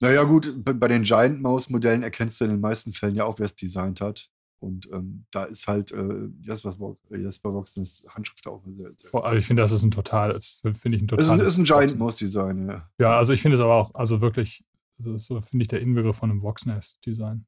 Naja, 0.00 0.22
gut, 0.22 0.54
bei 0.64 0.86
den 0.86 1.02
Giant 1.02 1.40
Mouse 1.40 1.70
Modellen 1.70 2.04
erkennst 2.04 2.40
du 2.40 2.44
in 2.44 2.52
den 2.52 2.60
meisten 2.60 2.92
Fällen 2.92 3.16
ja 3.16 3.24
auch, 3.24 3.38
wer 3.38 3.46
es 3.46 3.56
designt 3.56 4.00
hat. 4.00 4.30
Und 4.60 4.88
ähm, 4.92 5.24
da 5.30 5.44
ist 5.44 5.68
halt 5.68 5.92
äh, 5.92 6.28
Jasper, 6.42 6.96
Jasper 7.10 7.54
Voxens 7.54 8.06
Handschrift 8.10 8.46
auch 8.46 8.62
sehr, 8.66 8.92
sehr 8.96 9.14
Also 9.14 9.38
ich 9.38 9.46
finde, 9.46 9.62
das 9.62 9.72
ist 9.72 9.82
ein 9.82 9.90
total, 9.90 10.40
finde 10.40 10.96
ich 10.96 11.02
ein 11.02 11.08
total. 11.08 11.40
Es 11.40 11.42
ist, 11.42 11.48
ist, 11.48 11.58
ein 11.58 11.64
Giant 11.64 11.98
Mouse 11.98 12.16
Design, 12.16 12.68
ja. 12.68 12.90
Ja, 12.98 13.16
also 13.18 13.32
ich 13.32 13.40
finde 13.40 13.56
es 13.56 13.62
aber 13.62 13.74
auch, 13.74 13.94
also 13.94 14.20
wirklich, 14.20 14.64
das 14.98 15.14
ist 15.14 15.26
so, 15.26 15.40
finde 15.40 15.62
ich, 15.62 15.68
der 15.68 15.80
Inbegriff 15.80 16.16
von 16.16 16.30
einem 16.30 16.42
Voxnest 16.42 17.04
Design. 17.06 17.46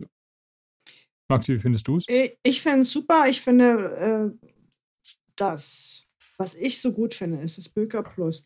Ja. 0.00 0.06
Maxi, 1.28 1.54
wie 1.54 1.58
findest 1.58 1.88
du 1.88 1.96
es? 1.96 2.06
Ich 2.42 2.62
finde 2.62 2.80
es 2.80 2.90
super. 2.90 3.26
Ich 3.28 3.40
finde, 3.40 4.34
äh, 4.40 4.48
dass 5.36 6.04
was 6.36 6.54
ich 6.54 6.80
so 6.80 6.92
gut 6.92 7.14
finde, 7.14 7.40
ist, 7.40 7.58
dass 7.58 7.68
Böker 7.68 8.02
Plus 8.02 8.44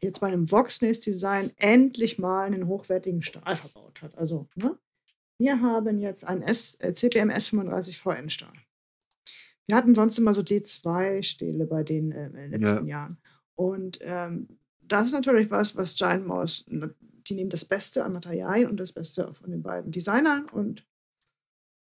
jetzt 0.00 0.20
bei 0.20 0.28
einem 0.28 0.50
Voxnest-Design 0.50 1.52
endlich 1.56 2.18
mal 2.18 2.44
einen 2.44 2.66
hochwertigen 2.66 3.22
Stahl 3.22 3.56
verbaut 3.56 4.02
hat. 4.02 4.16
Also, 4.18 4.48
ne? 4.56 4.76
Wir 5.42 5.60
haben 5.60 5.98
jetzt 5.98 6.24
einen 6.24 6.42
S, 6.42 6.76
äh, 6.78 6.94
CPM 6.94 7.28
S35 7.28 7.98
VN-Stahl. 7.98 8.52
Wir 9.66 9.74
hatten 9.74 9.92
sonst 9.92 10.16
immer 10.16 10.34
so 10.34 10.40
D2-Stähle 10.40 11.66
bei 11.66 11.82
den 11.82 12.12
äh, 12.12 12.26
in 12.26 12.34
den 12.34 12.50
letzten 12.52 12.86
ja. 12.86 12.98
Jahren. 12.98 13.16
Und 13.56 13.98
ähm, 14.02 14.46
das 14.82 15.06
ist 15.06 15.14
natürlich 15.14 15.50
was, 15.50 15.76
was 15.76 15.96
Giant 15.96 16.28
Mouse, 16.28 16.64
die 16.68 17.34
nehmen 17.34 17.50
das 17.50 17.64
Beste 17.64 18.04
an 18.04 18.12
Materialien 18.12 18.70
und 18.70 18.76
das 18.76 18.92
Beste 18.92 19.34
von 19.34 19.50
den 19.50 19.64
beiden 19.64 19.90
Designern 19.90 20.46
und 20.52 20.86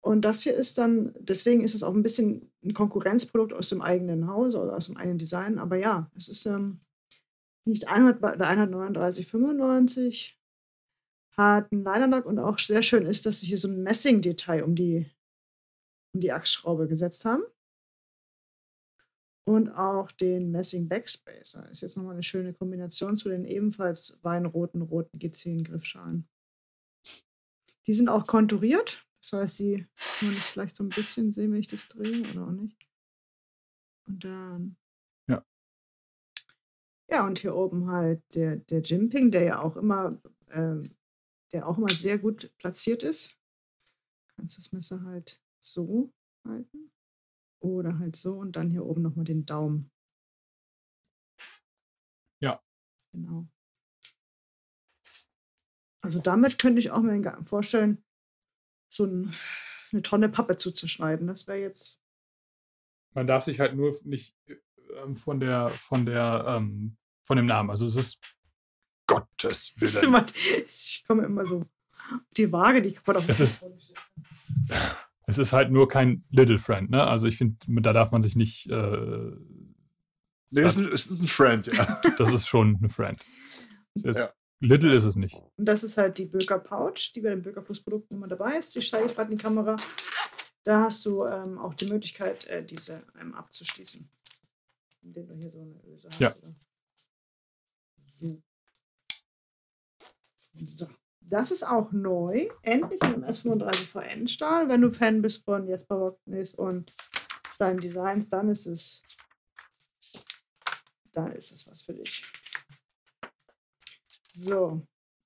und 0.01 0.21
das 0.21 0.43
hier 0.43 0.53
ist 0.53 0.77
dann, 0.77 1.13
deswegen 1.19 1.61
ist 1.61 1.75
es 1.75 1.83
auch 1.83 1.93
ein 1.93 2.03
bisschen 2.03 2.49
ein 2.63 2.73
Konkurrenzprodukt 2.73 3.51
aus 3.51 3.67
dem 3.67 3.81
eigenen 3.81 4.27
Haus 4.27 4.55
oder 4.55 4.77
aus 4.77 4.85
dem 4.85 4.95
eigenen 4.95 5.17
Design. 5.17 5.59
Aber 5.59 5.75
ja, 5.75 6.09
es 6.15 6.29
ist 6.29 6.45
ähm, 6.45 6.79
nicht 7.65 7.89
100, 7.89 8.23
139,95, 8.23 10.35
hat 11.39 11.71
einen 11.71 11.83
Linerlock 11.83 12.25
und 12.25 12.37
auch 12.37 12.59
sehr 12.59 12.83
schön 12.83 13.05
ist, 13.05 13.25
dass 13.25 13.39
sie 13.39 13.47
hier 13.47 13.57
so 13.57 13.69
ein 13.69 13.81
Messing-Detail 13.81 14.63
um 14.63 14.75
die, 14.75 15.09
um 16.13 16.19
die 16.19 16.31
Achsschraube 16.31 16.87
gesetzt 16.87 17.25
haben. 17.25 17.43
Und 19.47 19.69
auch 19.69 20.11
den 20.11 20.51
Messing 20.51 20.87
Backspacer. 20.87 21.67
Ist 21.71 21.81
jetzt 21.81 21.97
nochmal 21.97 22.13
eine 22.13 22.23
schöne 22.23 22.53
Kombination 22.53 23.17
zu 23.17 23.29
den 23.29 23.45
ebenfalls 23.45 24.19
weinroten, 24.21 24.81
roten 24.81 25.17
G10-Griffschalen. 25.17 26.27
Die 27.87 27.93
sind 27.93 28.09
auch 28.09 28.27
konturiert. 28.27 29.03
Das 29.21 29.33
heißt, 29.33 29.59
die 29.59 29.87
kann 29.95 30.27
man 30.27 30.35
das 30.35 30.49
vielleicht 30.49 30.75
so 30.75 30.83
ein 30.83 30.89
bisschen 30.89 31.33
sehen, 31.33 31.51
wenn 31.51 31.61
ich 31.61 31.67
das 31.67 31.87
drehe 31.87 32.21
oder 32.31 32.47
auch 32.47 32.51
nicht. 32.51 32.77
Und 34.07 34.23
dann. 34.23 34.77
Ja. 35.27 35.43
Ja, 37.09 37.25
und 37.25 37.39
hier 37.39 37.55
oben 37.55 37.89
halt 37.89 38.21
der, 38.35 38.57
der 38.57 38.81
Jimping, 38.81 39.31
der 39.31 39.43
ja 39.43 39.61
auch 39.61 39.77
immer, 39.77 40.21
äh, 40.49 40.77
der 41.51 41.67
auch 41.67 41.77
immer 41.77 41.89
sehr 41.89 42.17
gut 42.17 42.55
platziert 42.57 43.03
ist. 43.03 43.31
Du 44.27 44.35
kannst 44.35 44.57
das 44.57 44.71
Messer 44.71 45.03
halt 45.03 45.41
so 45.59 46.13
halten. 46.45 46.91
Oder 47.61 47.99
halt 47.99 48.15
so 48.15 48.37
und 48.37 48.55
dann 48.55 48.69
hier 48.69 48.85
oben 48.85 49.01
nochmal 49.01 49.25
den 49.25 49.45
Daumen. 49.45 49.91
Ja. 52.41 52.63
Genau. 53.11 53.47
Also 56.01 56.19
damit 56.19 56.57
könnte 56.57 56.79
ich 56.79 56.91
auch 56.91 57.01
mir 57.01 57.37
vorstellen, 57.45 58.03
so 58.89 59.05
ein, 59.05 59.35
eine 59.91 60.01
Tonne 60.01 60.29
Pappe 60.29 60.57
zuzuschneiden. 60.57 61.27
Das 61.27 61.47
wäre 61.47 61.59
jetzt. 61.59 62.01
Man 63.13 63.27
darf 63.27 63.43
sich 63.43 63.59
halt 63.59 63.75
nur 63.75 63.99
nicht 64.03 64.35
äh, 64.47 65.13
von 65.13 65.39
der, 65.39 65.67
von 65.69 66.05
der, 66.05 66.45
ähm, 66.47 66.97
von 67.23 67.37
dem 67.37 67.45
Namen. 67.45 67.69
Also 67.69 67.85
es 67.85 67.95
ist 67.95 68.38
Gottes 69.09 69.73
Willen. 69.77 70.05
Immer, 70.05 70.25
ich 70.65 71.03
komme 71.07 71.25
immer 71.25 71.45
so 71.45 71.65
die 72.37 72.51
Waage, 72.51 72.81
die 72.81 72.93
kaputt 72.93 73.17
auf 73.17 73.29
es 73.29 73.39
ist, 73.39 73.65
es 75.27 75.37
ist 75.37 75.53
halt 75.53 75.71
nur 75.71 75.87
kein 75.87 76.23
Little 76.31 76.59
Friend, 76.59 76.89
ne? 76.89 77.05
Also 77.05 77.27
ich 77.27 77.37
finde, 77.37 77.57
da 77.81 77.93
darf 77.93 78.11
man 78.11 78.21
sich 78.21 78.35
nicht. 78.35 78.69
Äh, 78.69 79.31
nee, 80.49 80.61
es 80.61 80.75
ist, 80.75 80.77
ein, 80.77 80.91
es 80.91 81.05
ist 81.07 81.21
ein 81.21 81.27
Friend, 81.27 81.67
ja. 81.67 82.01
Das 82.17 82.33
ist 82.33 82.47
schon 82.47 82.77
eine 82.77 82.89
Friend. 82.89 83.19
Es 83.95 84.03
ist 84.03 84.17
ja. 84.17 84.29
Little 84.61 84.95
ist 84.95 85.05
es 85.05 85.15
nicht. 85.15 85.35
Und 85.35 85.65
das 85.65 85.83
ist 85.83 85.97
halt 85.97 86.17
die 86.17 86.25
Böker 86.25 86.59
Pouch, 86.59 87.13
die 87.13 87.21
bei 87.21 87.29
den 87.29 87.41
Böker 87.41 87.61
Plus 87.61 87.81
Produkten 87.81 88.15
immer 88.15 88.27
dabei 88.27 88.57
ist. 88.57 88.75
Die 88.75 88.81
steige 88.81 89.05
ich 89.05 89.15
gerade 89.15 89.31
in 89.31 89.37
die 89.37 89.41
Kamera. 89.41 89.77
Da 90.63 90.81
hast 90.81 91.05
du 91.05 91.25
ähm, 91.25 91.57
auch 91.57 91.73
die 91.73 91.87
Möglichkeit, 91.87 92.45
äh, 92.47 92.63
diese 92.63 93.05
ähm, 93.19 93.33
abzuschließen. 93.33 94.09
Indem 95.01 95.27
du 95.27 95.35
hier 95.35 95.49
so 95.49 95.61
eine 95.61 95.81
Öse 95.93 96.09
hast. 96.09 96.19
Ja. 96.19 96.33
So. 98.11 98.41
So. 100.65 100.87
Das 101.21 101.51
ist 101.51 101.63
auch 101.63 101.91
neu. 101.91 102.49
Endlich 102.63 103.01
im 103.03 103.23
S35 103.23 103.85
VN-Stahl. 103.85 104.67
Wenn 104.67 104.81
du 104.81 104.91
Fan 104.91 105.21
bist 105.21 105.43
von 105.43 105.67
Jesper 105.67 106.01
Wagnis 106.01 106.55
und 106.55 106.93
seinen 107.57 107.79
Designs, 107.79 108.29
dann 108.29 108.49
ist 108.49 108.65
es 108.65 109.03
dann 111.11 111.31
ist 111.33 111.51
es 111.51 111.67
was 111.67 111.81
für 111.81 111.93
dich. 111.93 112.25
So, 114.33 114.81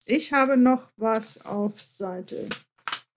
ich 0.06 0.34
habe 0.34 0.58
noch 0.58 0.92
was 0.98 1.44
auf 1.46 1.82
Seite. 1.82 2.50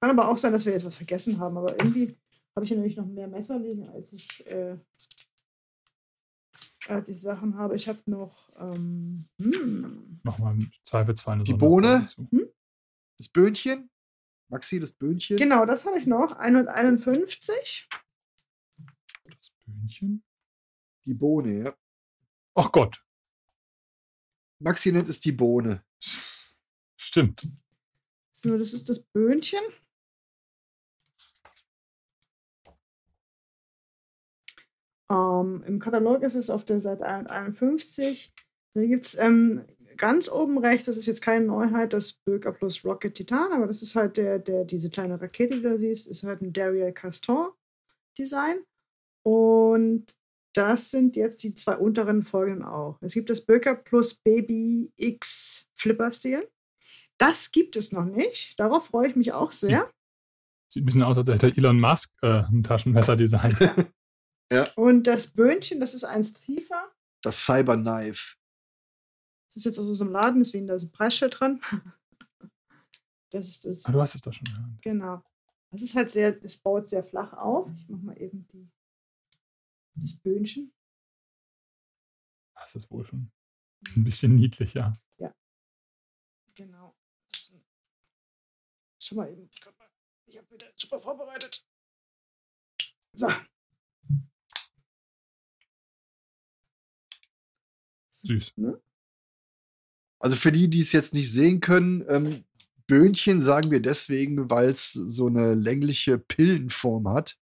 Kann 0.01 0.11
aber 0.11 0.29
auch 0.29 0.39
sein, 0.39 0.53
dass 0.53 0.67
wir 0.67 0.73
jetzt 0.73 0.85
was 0.85 0.97
vergessen 0.97 1.39
haben, 1.39 1.57
aber 1.57 1.73
irgendwie 1.73 2.17
habe 2.55 2.65
ich 2.65 2.69
hier 2.69 2.77
nämlich 2.77 2.97
noch 2.97 3.07
mehr 3.07 3.29
Messer 3.29 3.59
liegen, 3.59 3.89
als 3.89 4.13
ich, 4.13 4.47
äh, 4.47 4.77
als 6.89 7.09
ich 7.09 7.21
Sachen 7.21 7.57
habe. 7.57 7.75
Ich 7.77 7.89
habe 7.89 8.01
noch. 8.07 8.51
Ähm, 8.59 9.27
hm. 9.39 10.21
Mach 10.23 10.39
mal 10.39 10.53
im 10.53 10.71
Zweifelsfall 10.83 11.35
eine 11.35 11.45
Die 11.45 11.55
Bohne? 11.55 12.07
Hm? 12.31 12.49
Das 13.19 13.29
Böhnchen? 13.29 13.91
Maxi, 14.49 14.79
das 14.79 14.93
Böhnchen? 14.93 15.37
Genau, 15.37 15.67
das 15.67 15.85
habe 15.85 15.99
ich 15.99 16.07
noch. 16.07 16.37
151. 16.37 17.89
Das 19.25 19.53
Böhnchen? 19.65 20.23
Die 21.05 21.15
Bohne, 21.15 21.65
ja. 21.65 21.77
Ach 22.55 22.71
Gott. 22.73 23.03
Maxi 24.59 24.93
nennt 24.93 25.09
es 25.09 25.21
die 25.21 25.33
Bohne. 25.33 25.85
Stimmt. 26.97 27.49
So, 28.33 28.57
das 28.57 28.73
ist 28.73 28.89
das 28.89 29.03
Böhnchen. 29.03 29.63
Ähm, 35.11 35.63
Im 35.67 35.79
Katalog 35.79 36.23
ist 36.23 36.35
es 36.35 36.51
auf 36.51 36.65
der 36.65 36.81
Seite 36.81 37.07
51. 37.07 38.33
Da 38.75 38.85
gibt 38.85 39.07
es 39.07 39.19
ähm, 39.19 39.65
ganz 39.97 40.29
oben 40.29 40.59
rechts, 40.59 40.87
das 40.87 40.97
ist 40.97 41.07
jetzt 41.07 41.23
keine 41.23 41.47
Neuheit, 41.47 41.93
das 41.93 42.13
Böker 42.13 42.53
plus 42.53 42.85
Rocket 42.85 43.15
Titan, 43.15 43.53
aber 43.53 43.67
das 43.67 43.83
ist 43.83 43.95
halt 43.95 44.17
der, 44.17 44.39
der, 44.39 44.65
diese 44.65 44.91
kleine 44.91 45.21
Rakete, 45.21 45.57
die 45.57 45.63
du 45.63 45.71
da 45.71 45.79
siehst, 45.79 46.07
ist 46.07 46.25
halt 46.25 46.43
ein 46.43 46.53
Dariel 46.53 46.93
Castor 46.93 47.57
Design. 48.19 48.59
Und 49.25 50.15
das 50.55 50.91
sind 50.91 51.17
jetzt 51.17 51.43
die 51.43 51.55
zwei 51.55 51.77
unteren 51.77 52.23
Folgen 52.23 52.65
auch. 52.65 52.99
Es 53.01 53.15
gibt 53.15 53.29
das 53.29 53.45
Böker 53.45 53.75
plus 53.75 54.15
Baby 54.15 54.93
X 54.97 55.67
Flipper 55.75 56.13
Stil. 56.13 56.49
Das 57.19 57.51
gibt 57.51 57.77
es 57.77 57.93
noch 57.93 58.05
nicht. 58.05 58.59
Darauf 58.59 58.87
freue 58.87 59.09
ich 59.09 59.17
mich 59.17 59.33
auch 59.33 59.53
sehr. 59.53 59.91
Sieht 60.69 60.83
ein 60.83 60.87
bisschen 60.87 61.03
aus, 61.03 61.19
als 61.19 61.29
hätte 61.29 61.53
Elon 61.57 61.81
Musk 61.81 62.13
äh, 62.23 62.43
ein 62.51 62.63
Taschenmesser 62.63 63.17
designt. 63.17 63.61
Ja. 63.61 63.75
ja. 64.51 64.65
Und 64.77 65.05
das 65.05 65.27
Böhnchen, 65.29 65.81
das 65.81 65.95
ist 65.95 66.05
eins 66.05 66.33
tiefer. 66.33 66.93
Das 67.23 67.45
Cyberknife. 67.45 68.37
Das 69.49 69.57
ist 69.57 69.65
jetzt 69.65 69.79
aus 69.79 69.87
unserem 69.87 70.13
Laden, 70.13 70.41
deswegen 70.41 70.67
da 70.67 70.75
ist 70.75 70.83
ein 70.83 70.93
Preisschild 70.93 71.41
dran. 71.41 71.61
Das 73.31 73.49
ist 73.49 73.65
das. 73.65 73.85
Ah, 73.85 73.91
du 73.93 74.01
hast 74.01 74.15
es 74.15 74.23
da 74.23 74.33
schon 74.33 74.45
gehört. 74.45 74.83
Genau. 74.83 75.23
Das 75.73 75.83
ist 75.83 75.97
halt 75.97 76.11
sehr, 76.11 76.43
es 76.45 76.57
baut 76.57 76.87
sehr 76.87 77.03
flach 77.03 77.33
auf. 77.33 77.69
Ich 77.77 77.89
mach 77.89 78.01
mal 78.01 78.23
eben 78.23 78.47
die, 78.53 78.71
das 79.97 80.17
Böhnchen. 80.17 80.73
Das 82.55 82.77
ist 82.77 82.91
wohl 82.91 83.05
schon 83.05 83.31
ein 83.97 84.05
bisschen 84.05 84.37
niedlich, 84.37 84.75
ja. 84.75 84.93
Ja. 85.19 85.35
Genau. 86.55 86.97
Schau 88.99 89.17
mal 89.17 89.31
eben. 89.31 89.49
Ich 90.27 90.37
habe 90.39 90.51
wieder 90.51 90.73
super 90.77 90.99
vorbereitet. 90.99 91.65
So. 93.13 93.29
Süß. 98.27 98.53
Ne? 98.57 98.81
Also 100.19 100.37
für 100.37 100.53
die, 100.53 100.69
die 100.69 100.81
es 100.81 100.93
jetzt 100.93 101.15
nicht 101.15 101.31
sehen 101.31 101.61
können, 101.61 102.05
ähm, 102.09 102.45
Böhnchen 102.87 103.41
sagen 103.41 103.71
wir 103.71 103.81
deswegen, 103.81 104.51
weil 104.51 104.71
es 104.71 104.93
so 104.93 105.27
eine 105.27 105.55
längliche 105.55 106.19
Pillenform 106.19 107.09
hat 107.09 107.39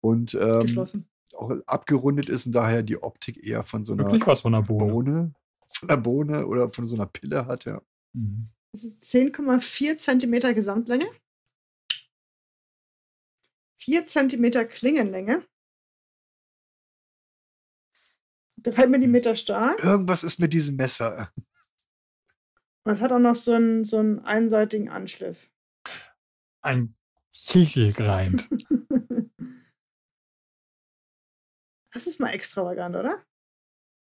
und 0.00 0.34
ähm, 0.34 1.06
auch 1.34 1.50
abgerundet 1.66 2.28
ist 2.28 2.46
und 2.46 2.52
daher 2.52 2.82
die 2.82 3.02
Optik 3.02 3.46
eher 3.46 3.62
von 3.62 3.84
so 3.84 3.94
einer, 3.94 4.04
Wirklich 4.04 4.26
was 4.26 4.42
von 4.42 4.54
einer 4.54 4.64
Bohne. 4.64 4.92
Bohne. 4.92 5.34
Von 5.66 5.90
einer 5.90 6.00
Bohne 6.00 6.46
oder 6.46 6.70
von 6.70 6.86
so 6.86 6.96
einer 6.96 7.06
Pille 7.06 7.46
hat, 7.46 7.64
ja. 7.64 7.80
Mhm. 8.12 8.48
Das 8.72 8.84
ist 8.84 9.02
10,4 9.02 9.96
cm 9.96 10.54
Gesamtlänge. 10.54 11.06
4 13.76 14.06
cm 14.06 14.68
Klingenlänge. 14.68 15.42
3 18.62 18.86
mm 18.86 19.34
stark. 19.34 19.82
Irgendwas 19.82 20.24
ist 20.24 20.38
mit 20.38 20.52
diesem 20.52 20.76
Messer. 20.76 21.32
Und 22.84 22.92
es 22.92 23.00
hat 23.00 23.12
auch 23.12 23.18
noch 23.18 23.34
so 23.34 23.52
einen, 23.52 23.84
so 23.84 23.98
einen 23.98 24.20
einseitigen 24.20 24.88
Anschliff. 24.88 25.50
Ein 26.62 26.96
Chichelgrind. 27.32 28.48
das 31.92 32.06
ist 32.06 32.18
mal 32.18 32.30
extravagant, 32.30 32.96
oder? 32.96 33.24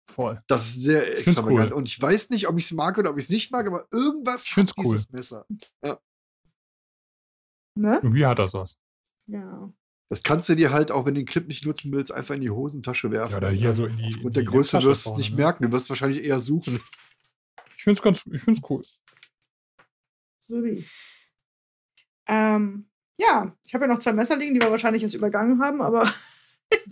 Voll. 0.08 0.42
Das 0.46 0.68
ist 0.68 0.82
sehr 0.82 1.18
extravagant. 1.18 1.72
Cool. 1.72 1.78
Und 1.78 1.88
ich 1.88 2.00
weiß 2.00 2.30
nicht, 2.30 2.48
ob 2.48 2.58
ich 2.58 2.64
es 2.64 2.72
mag 2.72 2.98
oder 2.98 3.10
ob 3.10 3.18
ich 3.18 3.24
es 3.24 3.30
nicht 3.30 3.52
mag, 3.52 3.66
aber 3.66 3.86
irgendwas 3.92 4.46
ich 4.46 4.56
hat 4.56 4.72
dieses 4.76 5.08
cool. 5.08 5.16
Messer. 5.16 5.46
Ja. 5.84 6.00
Ne? 7.74 8.00
Irgendwie 8.02 8.26
hat 8.26 8.38
das 8.38 8.52
was. 8.52 8.78
Ja. 9.26 9.72
Das 10.12 10.22
kannst 10.22 10.46
du 10.50 10.54
dir 10.54 10.72
halt 10.72 10.90
auch, 10.90 11.06
wenn 11.06 11.14
du 11.14 11.22
den 11.22 11.26
Clip 11.26 11.48
nicht 11.48 11.64
nutzen 11.64 11.90
willst, 11.90 12.12
einfach 12.12 12.34
in 12.34 12.42
die 12.42 12.50
Hosentasche 12.50 13.10
werfen. 13.10 13.30
Ja, 13.30 13.38
oder 13.38 13.48
hier 13.48 13.72
so 13.72 13.86
in 13.86 13.96
die. 13.96 14.08
Aufgrund 14.14 14.36
der 14.36 14.44
Größe 14.44 14.82
wirst 14.82 15.06
du 15.06 15.12
es 15.12 15.16
nicht 15.16 15.30
ne? 15.30 15.36
merken. 15.36 15.64
Du 15.64 15.72
wirst 15.72 15.88
wahrscheinlich 15.88 16.22
eher 16.22 16.38
suchen. 16.38 16.78
Ich 17.76 17.82
finde 17.82 17.96
es 17.96 18.02
ganz, 18.02 18.26
ich 18.30 18.42
finde 18.42 18.60
es 18.60 18.70
cool. 18.70 18.84
So 20.48 20.62
wie. 20.62 20.84
Ähm, 22.26 22.90
ja, 23.16 23.56
ich 23.64 23.72
habe 23.72 23.86
ja 23.86 23.88
noch 23.88 24.00
zwei 24.00 24.12
Messer 24.12 24.36
liegen, 24.36 24.52
die 24.52 24.60
wir 24.60 24.70
wahrscheinlich 24.70 25.02
jetzt 25.02 25.14
übergangen 25.14 25.62
haben, 25.62 25.80
aber 25.80 26.02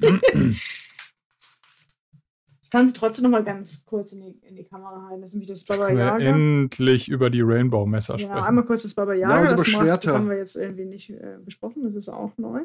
ich 2.62 2.70
kann 2.70 2.86
sie 2.88 2.94
trotzdem 2.94 3.24
noch 3.24 3.32
mal 3.32 3.44
ganz 3.44 3.84
kurz 3.84 4.12
in 4.12 4.22
die, 4.22 4.38
in 4.48 4.56
die 4.56 4.64
Kamera 4.64 5.08
halten. 5.08 5.20
Das 5.20 5.28
ist 5.28 5.34
nämlich 5.34 5.50
das 5.50 5.64
Baba 5.64 5.90
Yaga. 5.90 6.24
endlich 6.24 7.10
über 7.10 7.28
die 7.28 7.42
Rainbow-Messer 7.42 8.14
ja, 8.14 8.18
sprechen. 8.20 8.44
einmal 8.44 8.64
kurz 8.64 8.84
das 8.84 8.94
Baba 8.94 9.12
Yaga. 9.12 9.44
Ja, 9.44 9.50
das, 9.50 9.62
das 10.00 10.14
haben 10.14 10.30
wir 10.30 10.38
jetzt 10.38 10.56
irgendwie 10.56 10.86
nicht 10.86 11.10
äh, 11.10 11.36
besprochen. 11.44 11.82
Das 11.82 11.94
ist 11.94 12.08
auch 12.08 12.32
neu. 12.38 12.62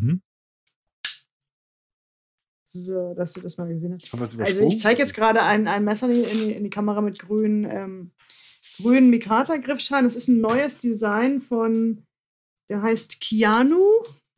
Mhm. 0.00 0.22
So, 2.72 3.14
dass 3.14 3.32
du 3.32 3.40
das 3.40 3.56
mal 3.58 3.66
gesehen 3.66 3.94
hast. 3.94 4.40
Also 4.40 4.62
ich 4.62 4.78
zeige 4.78 5.00
jetzt 5.00 5.14
gerade 5.14 5.42
ein, 5.42 5.66
ein 5.66 5.82
Messer 5.82 6.08
in 6.08 6.22
die, 6.38 6.52
in 6.52 6.62
die 6.62 6.70
Kamera 6.70 7.00
mit 7.00 7.18
grünen, 7.18 7.64
ähm, 7.64 8.12
grünen 8.80 9.10
Mikata-Griffschein. 9.10 10.04
Das 10.04 10.14
ist 10.14 10.28
ein 10.28 10.40
neues 10.40 10.78
Design 10.78 11.40
von, 11.40 12.04
der 12.68 12.80
heißt 12.80 13.20
Keanu, 13.20 13.82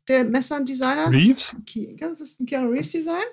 der 0.07 0.23
Messerdesigner. 0.23 1.11
Reeves? 1.11 1.55
Das 1.99 2.21
ist 2.21 2.39
ein 2.39 2.47
Keanu 2.47 2.71
Reeves-Design. 2.71 3.23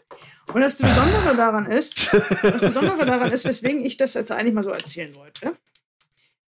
Und 0.52 0.60
das 0.60 0.76
Besondere 0.76 1.34
daran 1.34 1.66
ist, 1.66 2.12
das 2.42 2.60
Besondere 2.60 3.06
daran 3.06 3.32
ist, 3.32 3.46
weswegen 3.46 3.84
ich 3.84 3.96
das 3.96 4.14
jetzt 4.14 4.30
eigentlich 4.30 4.54
mal 4.54 4.64
so 4.64 4.70
erzählen 4.70 5.14
wollte. 5.14 5.56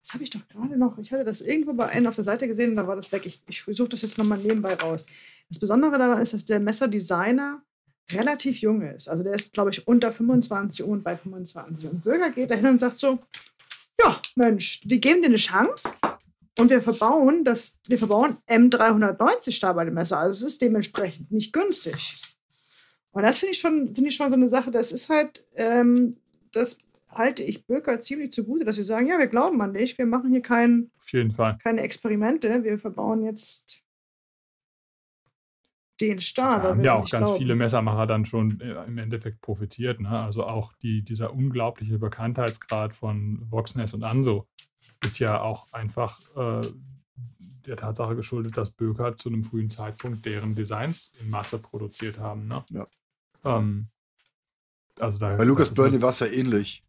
Das 0.02 0.14
habe 0.14 0.24
ich 0.24 0.30
doch 0.30 0.46
gerade 0.48 0.76
noch. 0.76 0.98
Ich 0.98 1.12
hatte 1.12 1.24
das 1.24 1.40
irgendwo 1.40 1.72
bei 1.74 1.88
einem 1.88 2.08
auf 2.08 2.16
der 2.16 2.24
Seite 2.24 2.48
gesehen 2.48 2.70
und 2.70 2.76
da 2.76 2.86
war 2.86 2.96
das 2.96 3.12
weg. 3.12 3.24
Ich, 3.24 3.40
ich 3.46 3.64
suche 3.64 3.90
das 3.90 4.02
jetzt 4.02 4.18
nochmal 4.18 4.38
nebenbei 4.38 4.74
raus. 4.74 5.06
Das 5.52 5.58
Besondere 5.58 5.98
daran 5.98 6.22
ist, 6.22 6.32
dass 6.32 6.46
der 6.46 6.60
Messerdesigner 6.60 7.62
relativ 8.10 8.62
jung 8.62 8.80
ist. 8.80 9.06
Also 9.06 9.22
der 9.22 9.34
ist, 9.34 9.52
glaube 9.52 9.68
ich, 9.68 9.86
unter 9.86 10.10
25 10.10 10.82
und 10.82 11.04
bei 11.04 11.14
25. 11.14 11.90
Und 11.90 12.02
Bürger 12.02 12.30
geht 12.30 12.50
dahin 12.50 12.66
und 12.66 12.78
sagt 12.78 12.98
so, 12.98 13.18
ja, 14.02 14.18
Mensch, 14.34 14.80
wir 14.84 14.98
geben 14.98 15.20
dir 15.20 15.28
eine 15.28 15.36
Chance 15.36 15.92
und 16.58 16.70
wir 16.70 16.80
verbauen 16.80 17.44
das, 17.44 17.78
wir 17.86 17.98
verbauen 17.98 18.38
M390 18.48 19.60
da 19.60 19.74
bei 19.74 19.84
dem 19.84 19.92
Messer. 19.92 20.18
Also 20.18 20.46
es 20.46 20.52
ist 20.54 20.62
dementsprechend 20.62 21.30
nicht 21.30 21.52
günstig. 21.52 22.14
Und 23.10 23.22
das 23.22 23.36
finde 23.36 23.52
ich 23.52 23.60
schon, 23.60 23.94
finde 23.94 24.08
ich 24.08 24.16
schon 24.16 24.30
so 24.30 24.36
eine 24.36 24.48
Sache, 24.48 24.70
das 24.70 24.90
ist 24.90 25.10
halt, 25.10 25.44
ähm, 25.54 26.16
das 26.52 26.78
halte 27.10 27.42
ich 27.42 27.66
Bürger 27.66 28.00
ziemlich 28.00 28.32
zugute, 28.32 28.64
dass 28.64 28.76
sie 28.76 28.84
sagen, 28.84 29.06
ja, 29.06 29.18
wir 29.18 29.26
glauben 29.26 29.60
an 29.60 29.74
dich, 29.74 29.98
wir 29.98 30.06
machen 30.06 30.30
hier 30.30 30.40
kein, 30.40 30.90
Auf 30.98 31.12
jeden 31.12 31.30
Fall. 31.30 31.58
keine 31.62 31.82
Experimente, 31.82 32.64
wir 32.64 32.78
verbauen 32.78 33.22
jetzt 33.22 33.81
den 36.00 36.18
Start. 36.18 36.64
Da 36.64 36.68
haben 36.70 36.84
ja 36.84 36.94
auch 36.94 37.08
ganz 37.08 37.24
glauben. 37.24 37.38
viele 37.38 37.54
Messermacher 37.54 38.06
dann 38.06 38.24
schon 38.24 38.60
äh, 38.60 38.84
im 38.84 38.98
Endeffekt 38.98 39.40
profitiert. 39.40 40.00
Ne? 40.00 40.08
Also 40.08 40.44
auch 40.44 40.72
die, 40.74 41.02
dieser 41.02 41.32
unglaubliche 41.32 41.98
Bekanntheitsgrad 41.98 42.92
von 42.92 43.46
Voxness 43.50 43.94
und 43.94 44.02
Anso 44.02 44.48
ist 45.04 45.18
ja 45.18 45.40
auch 45.40 45.72
einfach 45.72 46.20
äh, 46.36 46.66
der 47.66 47.76
Tatsache 47.76 48.16
geschuldet, 48.16 48.56
dass 48.56 48.70
Böker 48.70 49.16
zu 49.16 49.28
einem 49.28 49.44
frühen 49.44 49.68
Zeitpunkt 49.68 50.26
deren 50.26 50.54
Designs 50.54 51.12
in 51.20 51.30
Masse 51.30 51.58
produziert 51.58 52.18
haben. 52.18 52.48
Ne? 52.48 52.64
Ja. 52.70 52.86
Ähm, 53.44 53.88
also 54.98 55.18
da, 55.18 55.36
Bei 55.36 55.44
Lukas 55.44 55.72
Burney 55.72 56.02
war 56.02 56.10
es 56.10 56.20
ja 56.20 56.26
ähnlich. 56.26 56.84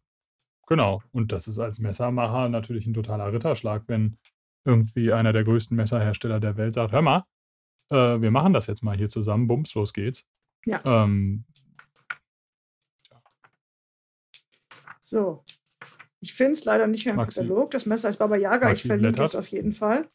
Genau. 0.66 1.02
Und 1.12 1.32
das 1.32 1.46
ist 1.48 1.58
als 1.58 1.78
Messermacher 1.78 2.48
natürlich 2.48 2.86
ein 2.86 2.94
totaler 2.94 3.32
Ritterschlag, 3.32 3.84
wenn 3.86 4.18
irgendwie 4.64 5.12
einer 5.12 5.32
der 5.32 5.44
größten 5.44 5.76
Messerhersteller 5.76 6.40
der 6.40 6.56
Welt 6.56 6.74
sagt, 6.74 6.92
hör 6.92 7.02
mal, 7.02 7.24
äh, 7.90 8.20
wir 8.20 8.30
machen 8.30 8.52
das 8.52 8.66
jetzt 8.66 8.82
mal 8.82 8.96
hier 8.96 9.08
zusammen, 9.08 9.46
bums, 9.46 9.74
los 9.74 9.92
geht's. 9.92 10.26
Ja. 10.66 10.82
Ähm, 10.84 11.44
ja. 13.10 13.22
So. 15.00 15.44
Ich 16.20 16.32
finde 16.32 16.52
es 16.52 16.64
leider 16.64 16.86
nicht 16.86 17.04
mehr 17.04 17.12
im 17.12 17.16
Maxi, 17.18 17.40
Katalog. 17.40 17.70
Das 17.70 17.84
Messer 17.84 18.08
ist 18.08 18.16
Baba 18.16 18.36
Yaga. 18.36 18.68
Maxi 18.68 18.86
ich 18.86 18.86
verlinke 18.86 19.22
es 19.22 19.36
auf 19.36 19.48
jeden 19.48 19.72
Fall. 19.72 20.08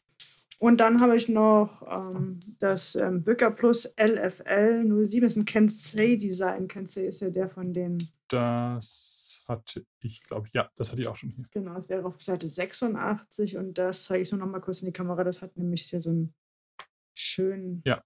Und 0.58 0.78
dann 0.78 1.00
habe 1.00 1.16
ich 1.16 1.28
noch 1.28 1.82
ähm, 1.90 2.40
das 2.58 2.94
ähm, 2.94 3.22
Bücker 3.22 3.50
Plus 3.50 3.94
LFL 3.96 4.84
07. 5.06 5.20
Das 5.22 5.32
ist 5.32 5.36
ein 5.36 5.44
Kensei-Design. 5.46 6.68
Kensei 6.68 7.06
ist 7.06 7.20
ja 7.20 7.30
der 7.30 7.48
von 7.48 7.72
den. 7.72 7.96
Das 8.28 9.42
hatte 9.48 9.86
ich, 10.00 10.22
glaube 10.22 10.48
ich, 10.48 10.52
ja, 10.52 10.68
das 10.76 10.90
hatte 10.90 11.00
ich 11.00 11.08
auch 11.08 11.16
schon 11.16 11.30
hier. 11.30 11.46
Genau, 11.50 11.74
das 11.74 11.88
wäre 11.88 12.04
auf 12.04 12.22
Seite 12.22 12.46
86 12.46 13.56
und 13.56 13.78
das 13.78 14.04
zeige 14.04 14.22
ich 14.22 14.32
nur 14.32 14.40
noch 14.40 14.48
mal 14.48 14.60
kurz 14.60 14.82
in 14.82 14.86
die 14.86 14.92
Kamera. 14.92 15.24
Das 15.24 15.40
hat 15.40 15.56
nämlich 15.56 15.84
hier 15.84 16.00
so 16.00 16.10
ein 16.10 16.34
schön. 17.20 17.82
Ja. 17.84 18.02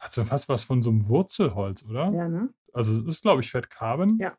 Hat 0.00 0.12
so 0.12 0.24
fast 0.24 0.48
was 0.48 0.64
von 0.64 0.82
so 0.82 0.90
einem 0.90 1.08
Wurzelholz, 1.08 1.84
oder? 1.84 2.12
Ja, 2.12 2.28
ne? 2.28 2.52
Also 2.72 2.94
es 2.94 3.04
ist, 3.04 3.22
glaube 3.22 3.42
ich, 3.42 3.50
Fettcarbon. 3.50 4.18
Ja. 4.18 4.36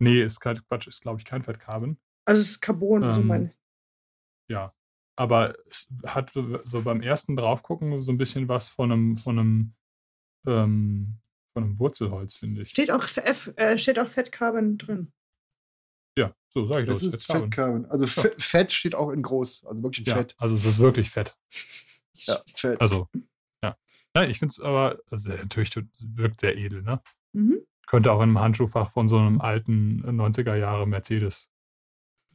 Nee, 0.00 0.22
ist 0.22 0.40
kein 0.40 0.62
Quatsch, 0.66 0.86
ist, 0.86 1.02
glaube 1.02 1.20
ich, 1.20 1.24
kein 1.24 1.42
Fettcarbon. 1.42 1.98
Also 2.24 2.40
es 2.40 2.50
ist 2.50 2.60
Carbon, 2.60 3.02
ähm, 3.02 3.14
so 3.14 3.22
mein. 3.22 3.54
Ja, 4.48 4.74
aber 5.16 5.56
es 5.68 5.92
hat 6.06 6.32
so 6.32 6.82
beim 6.82 7.00
ersten 7.00 7.36
draufgucken 7.36 8.00
so 8.00 8.12
ein 8.12 8.18
bisschen 8.18 8.48
was 8.48 8.68
von 8.68 8.92
einem, 8.92 9.16
von 9.16 9.38
einem, 9.38 9.74
ähm, 10.46 11.18
von 11.52 11.64
einem 11.64 11.78
Wurzelholz, 11.78 12.34
finde 12.34 12.62
ich. 12.62 12.70
Steht 12.70 12.90
auch, 12.90 13.04
F, 13.16 13.52
äh, 13.56 13.78
steht 13.78 13.98
auch 13.98 14.08
Fettcarbon 14.08 14.78
drin. 14.78 15.12
Ja, 16.16 16.34
so 16.48 16.66
sage 16.66 16.82
ich 16.82 16.88
das. 16.88 17.02
Das 17.02 17.14
ist 17.14 17.26
Fettcarbon. 17.26 17.86
Also 17.86 18.04
ja. 18.04 18.30
Fett 18.38 18.72
steht 18.72 18.94
auch 18.94 19.10
in 19.10 19.22
groß, 19.22 19.66
also 19.66 19.82
wirklich 19.82 20.06
ja, 20.06 20.16
Fett. 20.16 20.34
Also 20.38 20.54
es 20.54 20.64
ist 20.64 20.78
wirklich 20.78 21.10
Fett. 21.10 21.36
ja, 22.26 22.40
Fett. 22.54 22.80
Also, 22.80 23.08
ja. 23.62 23.76
Nein, 24.14 24.30
ich 24.30 24.38
finde 24.38 24.52
es 24.52 24.60
aber, 24.60 24.98
also 25.10 25.32
natürlich 25.32 25.74
wirkt 26.14 26.40
sehr 26.40 26.56
edel, 26.56 26.82
ne? 26.82 27.00
Mhm. 27.32 27.60
Könnte 27.86 28.12
auch 28.12 28.18
in 28.18 28.24
einem 28.24 28.40
Handschuhfach 28.40 28.90
von 28.90 29.08
so 29.08 29.18
einem 29.18 29.40
alten 29.40 30.02
90er 30.04 30.56
Jahre 30.56 30.86
Mercedes 30.86 31.50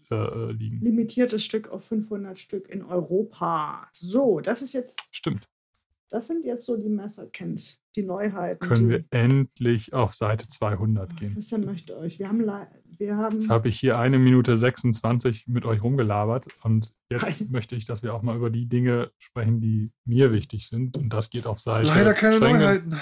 äh, 0.10 0.16
äh, 0.16 0.52
liegen. 0.52 0.80
Limitiertes 0.82 1.44
Stück 1.44 1.70
auf 1.70 1.86
500 1.86 2.40
Stück 2.40 2.70
in 2.70 2.84
Europa. 2.84 3.88
So, 3.92 4.40
das 4.40 4.62
ist 4.62 4.74
jetzt. 4.74 5.00
Stimmt. 5.12 5.48
Das 6.14 6.28
sind 6.28 6.46
jetzt 6.46 6.68
so 6.68 6.78
die 6.78 6.90
Messerkens, 6.90 7.80
die 7.96 8.04
Neuheiten. 8.04 8.60
Können 8.60 8.84
die 8.84 8.90
wir 8.90 9.06
endlich 9.10 9.94
auf 9.94 10.14
Seite 10.14 10.48
200 10.48 11.18
gehen? 11.18 11.34
Christian 11.34 11.66
möchte 11.66 11.98
euch. 11.98 12.20
Wir 12.20 12.28
haben. 12.30 12.46
Wir 13.00 13.18
haben 13.18 13.40
jetzt 13.40 13.50
habe 13.50 13.70
ich 13.70 13.80
hier 13.80 13.98
eine 13.98 14.20
Minute 14.20 14.56
26 14.56 15.48
mit 15.48 15.66
euch 15.66 15.82
rumgelabert 15.82 16.46
und 16.64 16.94
jetzt 17.10 17.40
Nein. 17.40 17.50
möchte 17.52 17.76
ich, 17.76 17.86
dass 17.86 18.04
wir 18.04 18.14
auch 18.14 18.22
mal 18.22 18.38
über 18.38 18.52
die 18.52 18.68
Dinge 18.70 19.12
sprechen, 19.18 19.60
die 19.60 19.92
mir 20.06 20.32
wichtig 20.32 20.68
sind. 20.68 20.98
Und 20.98 21.10
das 21.12 21.32
geht 21.32 21.48
auf 21.48 21.60
Seite. 21.60 21.88
Leider 21.88 22.14
keine 22.14 22.38
Schengen. 22.38 22.60
Neuheiten. 22.60 23.00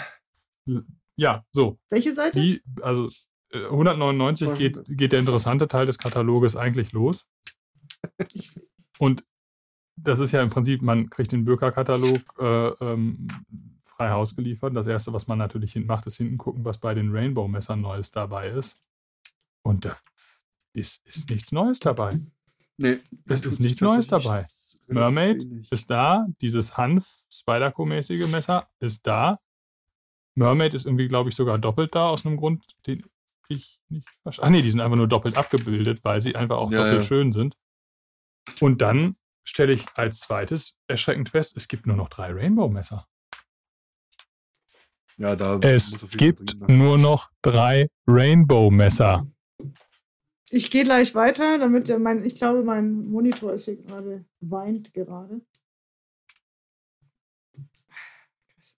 Ja, 1.17 1.43
so. 1.51 1.79
Welche 1.89 2.13
Seite? 2.13 2.39
Die, 2.39 2.61
also 2.81 3.09
199 3.53 4.57
geht, 4.57 4.85
geht 4.87 5.11
der 5.11 5.19
interessante 5.19 5.67
Teil 5.67 5.85
des 5.85 5.97
Kataloges 5.97 6.55
eigentlich 6.55 6.93
los. 6.93 7.27
Und 8.99 9.25
das 9.95 10.19
ist 10.19 10.31
ja 10.31 10.41
im 10.41 10.49
Prinzip, 10.49 10.81
man 10.81 11.09
kriegt 11.09 11.31
den 11.31 11.45
Böker-Katalog 11.45 12.21
äh, 12.39 12.67
ähm, 12.83 13.27
frei 13.83 14.09
Haus 14.11 14.35
geliefert. 14.35 14.75
Das 14.75 14.87
erste, 14.87 15.13
was 15.13 15.27
man 15.27 15.37
natürlich 15.37 15.75
macht, 15.75 16.07
ist 16.07 16.17
hinten 16.17 16.37
gucken, 16.37 16.65
was 16.65 16.77
bei 16.77 16.93
den 16.93 17.11
Rainbow-Messern 17.11 17.81
Neues 17.81 18.11
dabei 18.11 18.49
ist. 18.49 18.81
Und 19.63 19.85
da 19.85 19.95
ist, 20.73 21.05
ist 21.07 21.29
nichts 21.29 21.51
Neues 21.51 21.79
dabei. 21.79 22.19
Nee. 22.77 22.99
Es 23.27 23.45
ist 23.45 23.59
nichts 23.59 23.81
Neues 23.81 24.07
dabei. 24.07 24.45
Mermaid 24.87 25.43
wenig. 25.43 25.71
ist 25.71 25.89
da, 25.89 26.27
dieses 26.41 26.77
Hanf 26.77 27.23
Spyderco-mäßige 27.31 28.27
Messer 28.27 28.67
ist 28.79 29.05
da. 29.05 29.39
Mermaid 30.35 30.73
ist 30.73 30.85
irgendwie, 30.85 31.07
glaube 31.07 31.29
ich, 31.29 31.35
sogar 31.35 31.57
doppelt 31.57 31.93
da 31.93 32.03
aus 32.03 32.25
einem 32.25 32.37
Grund, 32.37 32.65
den 32.87 33.05
ich 33.49 33.79
nicht 33.89 34.07
verstehe. 34.21 34.45
Ach 34.45 34.49
nee, 34.49 34.61
die 34.61 34.71
sind 34.71 34.81
einfach 34.81 34.97
nur 34.97 35.07
doppelt 35.07 35.37
abgebildet, 35.37 36.03
weil 36.03 36.21
sie 36.21 36.35
einfach 36.35 36.57
auch 36.57 36.71
ja, 36.71 36.79
doppelt 36.79 37.01
ja. 37.01 37.07
schön 37.07 37.31
sind. 37.31 37.57
Und 38.59 38.81
dann 38.81 39.15
stelle 39.43 39.73
ich 39.73 39.85
als 39.95 40.21
zweites 40.21 40.79
erschreckend 40.87 41.29
fest, 41.29 41.57
es 41.57 41.67
gibt 41.67 41.87
nur 41.87 41.95
noch 41.95 42.09
drei 42.09 42.31
Rainbow-Messer. 42.31 43.07
Ja, 45.17 45.35
da 45.35 45.59
es 45.59 46.09
gibt 46.11 46.55
nur 46.67 46.97
noch 46.97 47.29
drei 47.41 47.87
Rainbow-Messer. 48.07 49.27
Ich 50.49 50.69
gehe 50.69 50.83
gleich 50.83 51.15
weiter, 51.15 51.59
damit 51.59 51.97
mein, 51.99 52.25
ich 52.25 52.35
glaube, 52.35 52.63
mein 52.63 53.01
Monitor 53.09 53.53
ist 53.53 53.65
hier 53.65 53.77
gerade, 53.77 54.25
weint 54.39 54.93
gerade. 54.93 55.41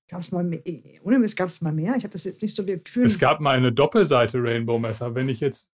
Gab 0.07 0.22
es 0.22 0.31
mal 0.31 0.44
mehr? 0.44 0.61
Ohne 1.02 1.18
Mist, 1.18 1.35
gab 1.35 1.49
es 1.49 1.61
mal 1.61 1.73
mehr? 1.73 1.95
Ich 1.95 2.03
habe 2.03 2.11
das 2.11 2.26
jetzt 2.26 2.44
nicht 2.44 2.56
so. 2.56 2.68
Wir 2.68 2.80
es 3.03 3.18
gab 3.18 3.40
mal 3.40 3.57
eine 3.57 3.72
Doppelseite 3.73 4.38
Rainbow 4.44 4.77
Messer. 4.77 5.15
Wenn 5.15 5.27
ich 5.27 5.40
jetzt. 5.40 5.72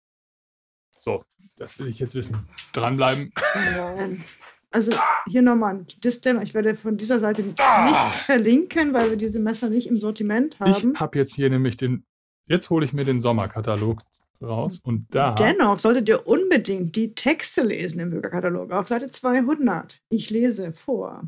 So, 0.97 1.25
das 1.57 1.77
will 1.79 1.87
ich 1.87 1.99
jetzt 1.99 2.15
wissen. 2.15 2.47
Dranbleiben. 2.71 3.33
Nein. 3.75 4.23
Also 4.71 4.93
hier 5.27 5.41
nochmal 5.41 5.75
ein 5.75 5.85
Disclaimer. 6.03 6.43
Ich 6.43 6.53
werde 6.53 6.75
von 6.75 6.97
dieser 6.97 7.19
Seite 7.19 7.41
nichts 7.41 8.21
verlinken, 8.21 8.93
weil 8.93 9.09
wir 9.09 9.17
diese 9.17 9.39
Messer 9.39 9.69
nicht 9.69 9.87
im 9.87 9.99
Sortiment 9.99 10.59
haben. 10.59 10.93
Ich 10.93 10.99
habe 10.99 11.17
jetzt 11.17 11.33
hier 11.35 11.49
nämlich 11.49 11.77
den. 11.77 12.03
Jetzt 12.45 12.69
hole 12.69 12.85
ich 12.85 12.93
mir 12.93 13.05
den 13.05 13.19
Sommerkatalog 13.19 14.01
raus 14.41 14.79
und 14.81 15.07
da. 15.11 15.33
Dennoch 15.33 15.79
solltet 15.79 16.07
ihr 16.09 16.27
unbedingt 16.27 16.95
die 16.95 17.13
Texte 17.13 17.61
lesen 17.61 17.99
im 17.99 18.11
Bürgerkatalog 18.11 18.71
auf 18.71 18.87
Seite 18.87 19.09
200. 19.09 19.99
Ich 20.09 20.29
lese 20.29 20.71
vor. 20.71 21.23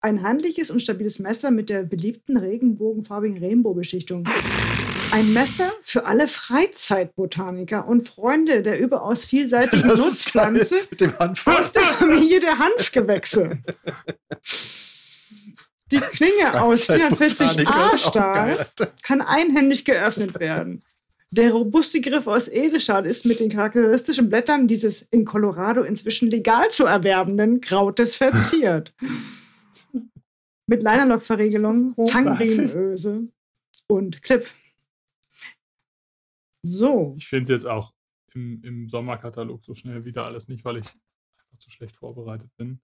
Ein 0.00 0.22
handliches 0.22 0.70
und 0.70 0.80
stabiles 0.80 1.20
Messer 1.20 1.52
mit 1.52 1.70
der 1.70 1.84
beliebten 1.84 2.36
regenbogenfarbigen 2.36 3.38
Rainbow-Beschichtung. 3.38 4.24
Ein 5.12 5.34
Messer 5.34 5.70
für 5.82 6.06
alle 6.06 6.26
Freizeitbotaniker 6.26 7.86
und 7.86 8.08
Freunde 8.08 8.62
der 8.62 8.80
überaus 8.80 9.26
vielseitigen 9.26 9.86
das 9.86 9.98
Nutzpflanze 9.98 10.76
aus 11.44 11.72
der 11.72 11.82
Familie 11.82 12.40
der 12.40 12.58
Hanfgewächse. 12.58 13.58
Die 15.90 15.98
Klinge 16.00 16.62
aus 16.62 16.88
440a 16.88 17.98
Stahl 17.98 18.66
kann 19.02 19.20
einhändig 19.20 19.84
geöffnet 19.84 20.40
werden. 20.40 20.82
Der 21.30 21.52
robuste 21.52 22.00
Griff 22.00 22.26
aus 22.26 22.48
Edelstahl 22.48 23.04
ist 23.04 23.26
mit 23.26 23.38
den 23.38 23.50
charakteristischen 23.50 24.30
Blättern 24.30 24.66
dieses 24.66 25.02
in 25.02 25.26
Colorado 25.26 25.82
inzwischen 25.82 26.30
legal 26.30 26.70
zu 26.70 26.86
erwerbenden 26.86 27.60
Krautes 27.60 28.16
verziert 28.16 28.94
mit 30.66 30.82
Linerlock-Verriegelung, 30.82 31.94
Fangriemenöse 32.08 33.28
und 33.88 34.22
Clip. 34.22 34.46
So. 36.62 37.14
Ich 37.16 37.26
finde 37.26 37.42
es 37.44 37.48
jetzt 37.48 37.70
auch 37.70 37.92
im, 38.34 38.62
im 38.62 38.88
Sommerkatalog 38.88 39.64
so 39.64 39.74
schnell 39.74 40.04
wieder 40.04 40.24
alles 40.24 40.48
nicht, 40.48 40.64
weil 40.64 40.78
ich 40.78 40.86
einfach 40.86 41.58
zu 41.58 41.70
schlecht 41.70 41.96
vorbereitet 41.96 42.50
bin. 42.56 42.80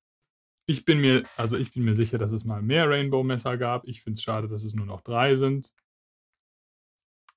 Ich 0.66 0.84
bin 0.84 1.00
mir, 1.00 1.22
also 1.36 1.56
ich 1.56 1.72
bin 1.72 1.84
mir 1.84 1.94
sicher, 1.94 2.18
dass 2.18 2.30
es 2.30 2.44
mal 2.44 2.60
mehr 2.60 2.88
Rainbow-Messer 2.90 3.56
gab. 3.56 3.88
Ich 3.88 4.02
finde 4.02 4.18
es 4.18 4.22
schade, 4.22 4.48
dass 4.48 4.64
es 4.64 4.74
nur 4.74 4.84
noch 4.84 5.00
drei 5.00 5.34
sind. 5.34 5.72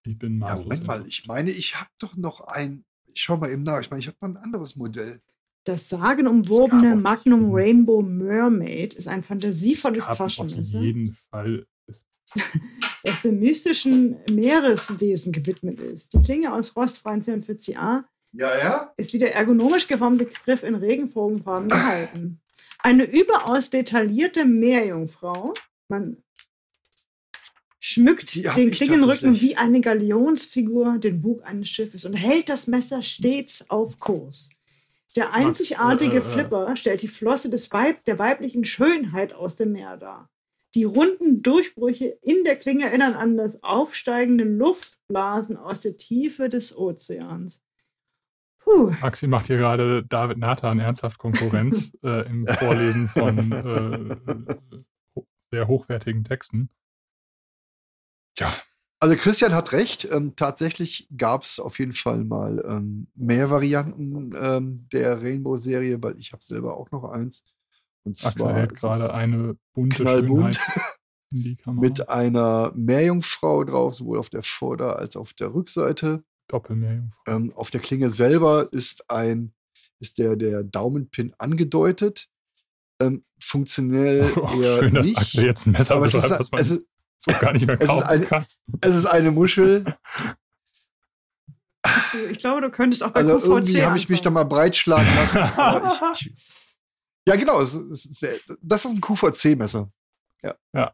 Ich 0.06 0.18
bin 0.18 0.38
mal. 0.38 0.56
Ja, 0.56 0.62
Moment 0.62 0.86
mal, 0.86 1.08
ich 1.08 1.28
meine, 1.28 1.52
ich 1.52 1.80
habe 1.80 1.90
doch 2.00 2.18
noch 2.18 2.42
ein. 2.42 2.84
Ich 3.14 3.22
schau 3.22 3.38
mal 3.38 3.52
eben 3.52 3.64
nach. 3.64 3.80
Ich 3.80 3.90
meine, 3.90 4.02
ich 4.02 4.08
habe 4.08 4.18
noch 4.22 4.30
ein 4.30 4.38
anderes 4.38 4.76
Modell. 4.76 5.22
Das 5.64 5.90
sagenumwobene 5.90 6.96
Magnum 6.96 7.54
Rainbow 7.54 8.02
Mermaid 8.02 8.96
ist 8.96 9.08
ein 9.08 9.24
fantasievolles 9.24 10.08
Taschenmesser. 10.08 10.80
Auf 10.80 10.84
jeden 10.84 11.16
Fall. 11.30 11.68
das 13.04 13.22
dem 13.22 13.40
mystischen 13.40 14.18
Meereswesen 14.32 15.32
gewidmet 15.32 15.80
ist. 15.80 16.14
Die 16.14 16.20
Klinge 16.20 16.54
aus 16.54 16.76
rostfreien 16.76 17.24
44a 17.24 18.04
ja, 18.34 18.58
ja? 18.58 18.94
ist 18.98 19.14
wie 19.14 19.20
der 19.20 19.36
ergonomisch 19.36 19.88
geformte 19.88 20.26
Griff 20.26 20.64
in 20.64 20.76
Regenbogenfarben 20.76 21.70
gehalten. 21.70 22.40
Eine 22.80 23.04
überaus 23.04 23.70
detaillierte 23.70 24.46
Meerjungfrau. 24.46 25.54
Man 25.88 26.18
schmückt 27.80 28.36
den 28.56 28.72
Klingenrücken 28.72 29.42
wie 29.42 29.58
eine 29.58 29.82
Galionsfigur 29.82 30.98
den 31.00 31.22
Bug 31.22 31.44
eines 31.44 31.70
Schiffes 31.70 32.06
und 32.06 32.14
hält 32.14 32.50
das 32.50 32.68
Messer 32.68 33.02
stets 33.02 33.70
auf 33.70 34.00
Kurs. 34.00 34.50
Der 35.16 35.34
einzigartige 35.34 36.20
Max, 36.20 36.26
äh, 36.26 36.30
äh, 36.30 36.32
Flipper 36.32 36.76
stellt 36.76 37.02
die 37.02 37.08
Flosse 37.08 37.50
des 37.50 37.72
Weib 37.72 38.06
der 38.06 38.18
weiblichen 38.18 38.64
Schönheit 38.64 39.34
aus 39.34 39.58
dem 39.58 39.74
Meer 39.74 39.98
dar. 39.98 40.30
Die 40.74 40.84
runden 40.86 41.42
Durchbrüche 41.42 42.18
in 42.22 42.44
der 42.44 42.56
Klinge 42.56 42.86
erinnern 42.86 43.14
an 43.14 43.36
das 43.36 43.62
aufsteigende 43.64 44.46
Luftblasen 44.46 45.58
aus 45.58 45.82
der 45.82 45.98
Tiefe 45.98 46.48
des 46.48 46.76
Ozeans. 46.78 47.62
Puh. 48.60 48.92
Maxi 49.02 49.28
macht 49.28 49.48
hier 49.48 49.58
gerade 49.58 50.04
David 50.06 50.38
Nathan 50.38 50.80
ernsthaft 50.80 51.18
Konkurrenz 51.18 51.98
äh, 52.04 52.28
im 52.28 52.46
Vorlesen 52.46 53.08
von 53.10 53.52
äh, 53.52 54.56
sehr 55.52 55.68
hochwertigen 55.68 56.24
Texten. 56.24 56.70
Ja, 58.38 58.54
also 59.02 59.16
Christian 59.16 59.54
hat 59.54 59.72
recht. 59.72 60.08
Ähm, 60.12 60.36
tatsächlich 60.36 61.08
gab 61.18 61.42
es 61.42 61.60
auf 61.60 61.80
jeden 61.80 61.94
Fall 61.94 62.24
mal 62.24 62.64
ähm, 62.66 63.08
mehr 63.16 63.50
Varianten 63.50 64.32
ähm, 64.40 64.88
der 64.94 65.24
Rainbow-Serie, 65.24 66.02
weil 66.04 66.20
ich 66.20 66.32
habe 66.34 66.44
selber 66.44 66.78
auch 66.78 66.92
noch 66.92 67.06
eins. 67.06 67.44
Und 68.04 68.18
zwar 68.18 68.54
hält 68.54 68.76
gerade 68.76 69.14
eine 69.14 69.56
bunte 69.74 70.04
knallbunt 70.04 70.60
mit 71.68 72.10
einer 72.10 72.72
Meerjungfrau 72.76 73.64
drauf, 73.64 73.96
sowohl 73.96 74.18
auf 74.18 74.30
der 74.30 74.44
Vorder- 74.44 74.98
als 74.98 75.16
auch 75.16 75.22
auf 75.22 75.34
der 75.34 75.54
Rückseite. 75.54 76.24
Doppelmeerjungfrau. 76.48 77.22
Ähm, 77.28 77.54
auf 77.56 77.72
der 77.72 77.80
Klinge 77.80 78.12
selber 78.12 78.70
ist 78.72 79.10
ein 79.10 79.54
ist 80.02 80.18
der, 80.18 80.36
der 80.36 80.64
Daumenpin 80.64 81.34
angedeutet. 81.38 82.28
Ähm, 83.00 83.24
funktionell 83.40 84.32
oh, 84.36 84.62
eher 84.62 84.80
schön, 84.80 84.94
nicht. 84.94 85.18
dass 85.18 85.34
jetzt 85.34 85.66
ein 85.66 85.72
Messer 85.72 85.96
aber 85.96 86.08
es 86.08 86.14
ist, 86.14 86.50
es, 86.52 86.72
ist, 86.72 86.84
so 87.18 87.32
gar 87.40 87.54
nicht 87.54 87.68
mehr 87.68 87.78
kaufen 87.78 88.04
es 88.04 88.10
eine, 88.10 88.26
kann. 88.26 88.46
Es 88.82 88.96
ist 88.96 89.06
eine 89.06 89.32
Muschel. 89.32 89.96
Ich 92.30 92.40
glaube, 92.40 92.62
du 92.62 92.70
könntest 92.70 93.04
auch 93.04 93.12
bei 93.12 93.22
also 93.22 93.38
QVC 93.38 93.48
irgendwie 93.48 93.84
habe 93.84 93.98
ich 93.98 94.10
mich 94.10 94.22
da 94.22 94.30
mal 94.30 94.44
breitschlagen 94.44 95.08
lassen. 95.16 95.40
ich, 96.14 96.28
ich, 96.28 96.34
ja, 97.28 97.36
genau. 97.36 97.62
Es, 97.62 97.74
es, 97.74 98.22
es, 98.22 98.58
das 98.62 98.86
ist 98.86 98.94
ein 98.94 99.02
QVC-Messer. 99.02 99.92
Ja. 100.44 100.56
Ja. 100.74 100.94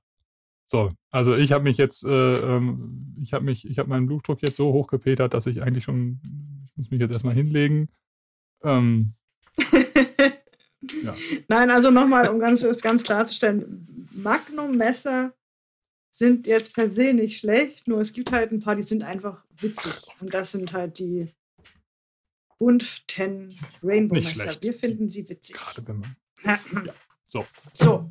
So, 0.65 0.91
also 1.11 1.35
ich 1.35 1.53
habe 1.53 1.63
mich 1.63 1.77
jetzt, 1.77 2.03
äh, 2.03 2.09
ähm, 2.09 3.15
ich 3.21 3.33
habe 3.33 3.45
mich, 3.45 3.65
ich 3.65 3.79
habe 3.79 3.87
meinen 3.87 4.05
Blutdruck 4.05 4.41
jetzt 4.41 4.57
so 4.57 4.73
hochgepetert, 4.73 5.33
dass 5.33 5.47
ich 5.47 5.61
eigentlich 5.61 5.85
schon, 5.85 6.19
ich 6.67 6.75
muss 6.75 6.91
mich 6.91 6.99
jetzt 6.99 7.13
erstmal 7.13 7.35
hinlegen. 7.35 7.87
Ähm, 8.63 9.13
ja. 11.03 11.15
Nein, 11.47 11.71
also 11.71 11.89
nochmal, 11.89 12.29
um 12.29 12.39
ganz, 12.39 12.63
es 12.63 12.81
ganz 12.81 13.03
klarzustellen, 13.03 14.09
Magnum-Messer 14.11 15.33
sind 16.11 16.47
jetzt 16.47 16.73
per 16.73 16.89
se 16.89 17.13
nicht 17.13 17.39
schlecht, 17.39 17.87
nur 17.87 18.01
es 18.01 18.11
gibt 18.11 18.31
halt 18.31 18.51
ein 18.51 18.59
paar, 18.59 18.75
die 18.75 18.81
sind 18.81 19.03
einfach 19.03 19.45
witzig. 19.55 19.93
Und 20.19 20.33
das 20.33 20.51
sind 20.51 20.73
halt 20.73 20.99
die 20.99 21.29
und 22.57 23.03
10 23.09 23.53
Rainbow 23.83 24.15
Messer. 24.15 24.61
Wir 24.61 24.73
finden 24.73 25.07
sie 25.07 25.27
witzig. 25.29 25.55
Gerade 25.55 25.87
wenn 25.87 25.99
man. 25.99 26.15
Ja. 26.43 26.59
So. 27.27 27.45
So. 27.73 28.09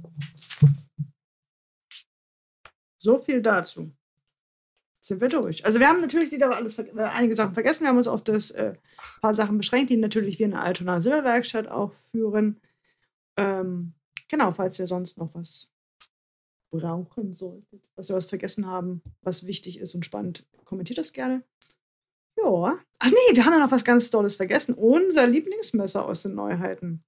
So 2.98 3.18
viel 3.18 3.40
dazu. 3.40 3.92
Sind 5.00 5.20
wir 5.20 5.28
durch. 5.28 5.64
Also 5.64 5.78
wir 5.78 5.86
haben 5.86 6.00
natürlich 6.00 6.32
wieder 6.32 6.54
alles, 6.54 6.76
äh, 6.78 6.90
einige 6.96 7.36
Sachen 7.36 7.54
vergessen. 7.54 7.84
Wir 7.84 7.90
haben 7.90 7.96
uns 7.96 8.08
auf 8.08 8.24
das 8.24 8.50
äh, 8.50 8.74
paar 9.20 9.34
Sachen 9.34 9.56
beschränkt, 9.56 9.90
die 9.90 9.96
natürlich 9.96 10.38
wir 10.40 10.46
in 10.46 10.52
der 10.52 10.62
Altona 10.62 11.00
Silberwerkstatt 11.00 11.68
auch 11.68 11.92
führen. 11.92 12.60
Ähm, 13.36 13.94
genau, 14.28 14.50
falls 14.50 14.78
ihr 14.80 14.88
sonst 14.88 15.18
noch 15.18 15.34
was 15.34 15.70
brauchen 16.70 17.32
solltet, 17.32 17.82
was 17.94 18.08
wir 18.08 18.16
was 18.16 18.26
vergessen 18.26 18.66
haben, 18.66 19.02
was 19.22 19.46
wichtig 19.46 19.78
ist 19.78 19.94
und 19.94 20.04
spannend, 20.04 20.44
kommentiert 20.64 20.98
das 20.98 21.12
gerne. 21.12 21.44
Ja. 22.46 22.78
Ach 22.98 23.10
nee, 23.10 23.36
wir 23.36 23.44
haben 23.44 23.52
ja 23.52 23.60
noch 23.60 23.72
was 23.72 23.84
ganz 23.84 24.10
Tolles 24.10 24.36
vergessen. 24.36 24.74
Unser 24.74 25.26
Lieblingsmesser 25.26 26.04
aus 26.04 26.22
den 26.22 26.34
Neuheiten. 26.34 27.04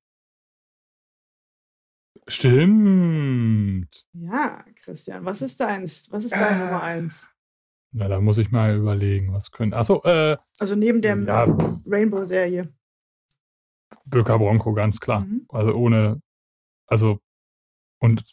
Stimmt. 2.26 4.06
Ja, 4.12 4.64
Christian, 4.82 5.24
was 5.24 5.40
ist 5.40 5.60
deins? 5.60 6.10
Was 6.10 6.24
ist 6.24 6.34
deine 6.34 6.64
Nummer 6.64 6.82
eins? 6.82 7.28
Na, 7.92 8.06
da 8.06 8.20
muss 8.20 8.36
ich 8.36 8.50
mal 8.50 8.76
überlegen, 8.76 9.32
was 9.32 9.50
können. 9.50 9.72
Achso, 9.72 10.02
äh. 10.04 10.36
Also 10.58 10.76
neben 10.76 11.00
der 11.00 11.16
ja, 11.16 11.44
Rainbow-Serie. 11.86 12.70
Böker 14.04 14.38
Bronco, 14.38 14.74
ganz 14.74 15.00
klar. 15.00 15.20
Mhm. 15.20 15.46
Also 15.48 15.72
ohne. 15.72 16.20
Also. 16.86 17.20
Und. 17.98 18.24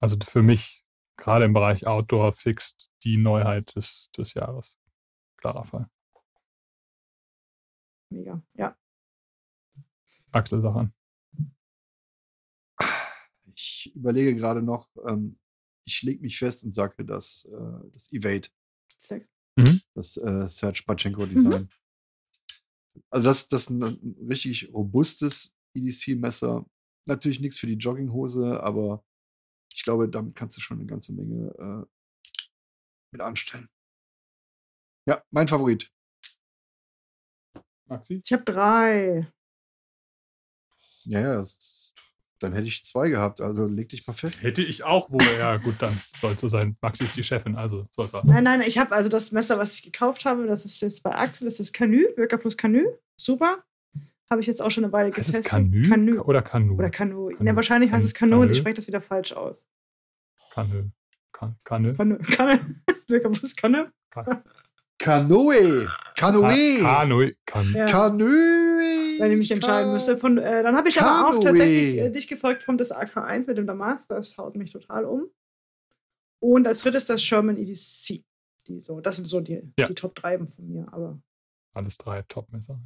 Also 0.00 0.16
für 0.24 0.42
mich, 0.42 0.84
gerade 1.16 1.46
im 1.46 1.54
Bereich 1.54 1.86
Outdoor, 1.86 2.32
fixt 2.32 2.90
die 3.04 3.16
Neuheit 3.16 3.74
des, 3.74 4.10
des 4.16 4.34
Jahres. 4.34 4.76
Klarer 5.38 5.64
Fall. 5.64 5.88
Mega, 8.10 8.42
ja. 8.54 8.76
Axel, 10.32 10.62
sag 10.62 10.74
an. 10.74 10.92
Ich 13.54 13.92
überlege 13.94 14.34
gerade 14.36 14.62
noch, 14.62 14.88
ähm, 15.06 15.38
ich 15.84 16.02
lege 16.02 16.22
mich 16.22 16.38
fest 16.38 16.64
und 16.64 16.74
sage, 16.74 17.04
dass 17.04 17.44
äh, 17.46 17.90
das 17.92 18.12
Evade, 18.12 18.48
mhm. 19.56 19.80
das 19.94 20.16
äh, 20.16 20.48
Serge 20.48 20.82
Pachenko-Design, 20.86 21.62
mhm. 21.62 23.02
also 23.10 23.24
das, 23.24 23.48
das 23.48 23.62
ist 23.62 23.70
ein, 23.70 23.82
ein 23.82 24.26
richtig 24.28 24.72
robustes 24.72 25.56
EDC-Messer. 25.74 26.66
Natürlich 27.06 27.40
nichts 27.40 27.58
für 27.58 27.66
die 27.66 27.74
Jogginghose, 27.74 28.62
aber 28.62 29.04
ich 29.72 29.82
glaube, 29.82 30.08
damit 30.08 30.34
kannst 30.34 30.56
du 30.56 30.60
schon 30.60 30.78
eine 30.78 30.86
ganze 30.86 31.12
Menge 31.12 31.54
äh, 31.58 31.86
mit 33.12 33.20
anstellen. 33.20 33.68
Ja, 35.06 35.22
mein 35.30 35.48
Favorit. 35.48 35.90
Maxi? 37.88 38.20
Ich 38.24 38.32
habe 38.32 38.44
drei. 38.44 39.26
Ja, 41.04 41.20
ja, 41.20 41.34
das, 41.36 41.94
dann 42.38 42.52
hätte 42.52 42.66
ich 42.66 42.84
zwei 42.84 43.08
gehabt. 43.08 43.40
Also 43.40 43.66
leg 43.66 43.88
dich 43.88 44.06
mal 44.06 44.12
fest. 44.12 44.42
Hätte 44.42 44.62
ich 44.62 44.84
auch 44.84 45.10
wohl. 45.10 45.24
Ja, 45.38 45.56
gut, 45.56 45.76
dann 45.80 45.98
soll 46.20 46.32
es 46.34 46.40
so 46.40 46.48
sein. 46.48 46.76
Maxi 46.80 47.04
ist 47.04 47.16
die 47.16 47.24
Chefin, 47.24 47.56
also 47.56 47.88
soll 47.90 48.06
es 48.06 48.12
Nein, 48.24 48.44
nein, 48.44 48.60
ich 48.60 48.78
habe 48.78 48.94
also 48.94 49.08
das 49.08 49.32
Messer, 49.32 49.58
was 49.58 49.74
ich 49.74 49.82
gekauft 49.82 50.24
habe, 50.24 50.46
das 50.46 50.64
ist 50.64 50.80
jetzt 50.82 51.02
bei 51.02 51.14
Axel, 51.14 51.46
das 51.46 51.60
ist 51.60 51.72
Canü, 51.72 52.06
Wirker 52.16 52.38
plus 52.38 52.56
Canü. 52.56 52.84
Super. 53.16 53.64
Habe 54.30 54.42
ich 54.42 54.46
jetzt 54.46 54.60
auch 54.60 54.70
schon 54.70 54.84
eine 54.84 54.92
Weile 54.92 55.10
getestet. 55.10 55.36
Heißt 55.36 55.46
es 55.46 55.50
Canü? 55.50 55.88
Canü. 55.88 56.18
Oder 56.18 56.42
Kanu? 56.42 56.74
Oder 56.74 56.90
Kanu. 56.90 57.30
Ja, 57.40 57.56
wahrscheinlich 57.56 57.90
heißt 57.90 58.04
es 58.04 58.14
Kanu 58.14 58.42
und 58.42 58.50
ich 58.50 58.58
spreche 58.58 58.74
das 58.74 58.86
wieder 58.86 59.00
falsch 59.00 59.32
aus. 59.32 59.66
Kanö. 60.52 60.84
Kanö. 61.32 61.54
Kanö. 61.64 62.18
Kanö. 62.18 62.58
Wirker 63.08 63.30
plus 63.30 63.56
Kanö. 63.56 63.86
Kanoe. 64.98 65.88
Kanoe. 66.16 66.78
Kanoe. 66.80 67.34
Kanoe. 67.86 69.18
Wenn 69.18 69.32
ich 69.32 69.38
mich 69.38 69.50
entscheiden 69.50 69.92
müsste. 69.92 70.18
Von, 70.18 70.38
äh, 70.38 70.62
dann 70.62 70.76
habe 70.76 70.88
ich 70.88 70.96
Kanoe. 70.96 71.10
aber 71.10 71.36
auch 71.36 71.40
tatsächlich 71.40 71.98
äh, 71.98 72.10
dich 72.10 72.26
gefolgt 72.26 72.62
von 72.62 72.76
das 72.76 72.92
AK1 72.92 73.46
mit 73.46 73.58
dem 73.58 73.66
Damas. 73.66 74.06
Das 74.08 74.36
haut 74.38 74.56
mich 74.56 74.72
total 74.72 75.04
um. 75.04 75.30
Und 76.40 76.66
als 76.66 76.80
drittes 76.80 77.04
das 77.04 77.22
Sherman 77.22 77.56
EDC. 77.56 78.24
Die 78.66 78.80
so, 78.80 79.00
das 79.00 79.16
sind 79.16 79.26
so 79.26 79.40
die, 79.40 79.62
ja. 79.78 79.86
die 79.86 79.94
Top 79.94 80.14
3 80.14 80.38
von 80.38 80.68
mir. 80.68 80.86
Aber 80.92 81.20
Alles 81.74 81.96
drei 81.96 82.22
Top-Messer. 82.22 82.78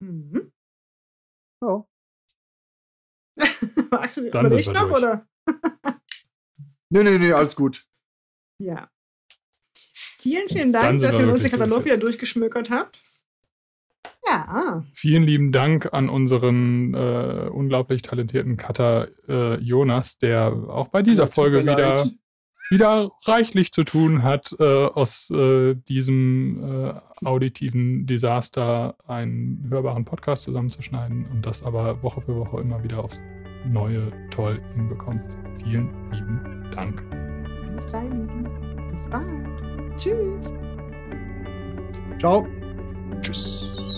Ja. 0.00 0.06
Mhm. 0.06 0.52
Ja. 1.62 1.86
Dann 4.32 4.58
ich 4.58 4.68
noch, 4.68 4.88
durch. 4.88 4.96
oder? 4.96 5.26
nee, 6.90 7.02
nee, 7.02 7.18
nee, 7.18 7.32
alles 7.32 7.56
gut. 7.56 7.86
Ja. 8.58 8.90
Vielen, 10.22 10.48
vielen 10.48 10.72
Dank, 10.72 11.00
dass 11.00 11.18
ihr 11.18 11.28
uns 11.28 11.42
den 11.42 11.50
Katalog 11.50 11.84
wieder 11.84 11.96
durchgeschmökert 11.96 12.70
habt. 12.70 13.00
Ja. 14.28 14.84
Vielen 14.92 15.24
lieben 15.24 15.50
Dank 15.50 15.92
an 15.92 16.08
unseren 16.08 16.94
äh, 16.94 17.48
unglaublich 17.50 18.02
talentierten 18.02 18.56
Cutter 18.56 19.08
äh, 19.28 19.60
Jonas, 19.60 20.18
der 20.18 20.52
auch 20.68 20.88
bei 20.88 21.02
dieser 21.02 21.26
Folge 21.26 21.62
wieder, 21.62 22.08
wieder 22.70 23.10
reichlich 23.24 23.72
zu 23.72 23.82
tun 23.82 24.22
hat, 24.22 24.54
äh, 24.60 24.64
aus 24.64 25.28
äh, 25.30 25.74
diesem 25.74 26.62
äh, 26.62 27.26
auditiven 27.26 28.06
Desaster 28.06 28.94
einen 29.08 29.66
hörbaren 29.68 30.04
Podcast 30.04 30.44
zusammenzuschneiden 30.44 31.26
und 31.26 31.44
das 31.44 31.64
aber 31.64 32.00
Woche 32.04 32.20
für 32.20 32.36
Woche 32.36 32.60
immer 32.60 32.82
wieder 32.84 33.02
aufs 33.02 33.20
Neue 33.66 34.12
toll 34.30 34.60
hinbekommt. 34.74 35.22
Vielen 35.62 35.88
lieben 36.12 36.68
Dank. 36.72 37.02
Bis 37.74 37.86
gleich, 37.86 38.10
Bis 38.92 39.08
bald. 39.08 39.71
Tschüss. 39.96 40.52
Ciao. 42.18 42.46
Tschüss. 43.22 43.91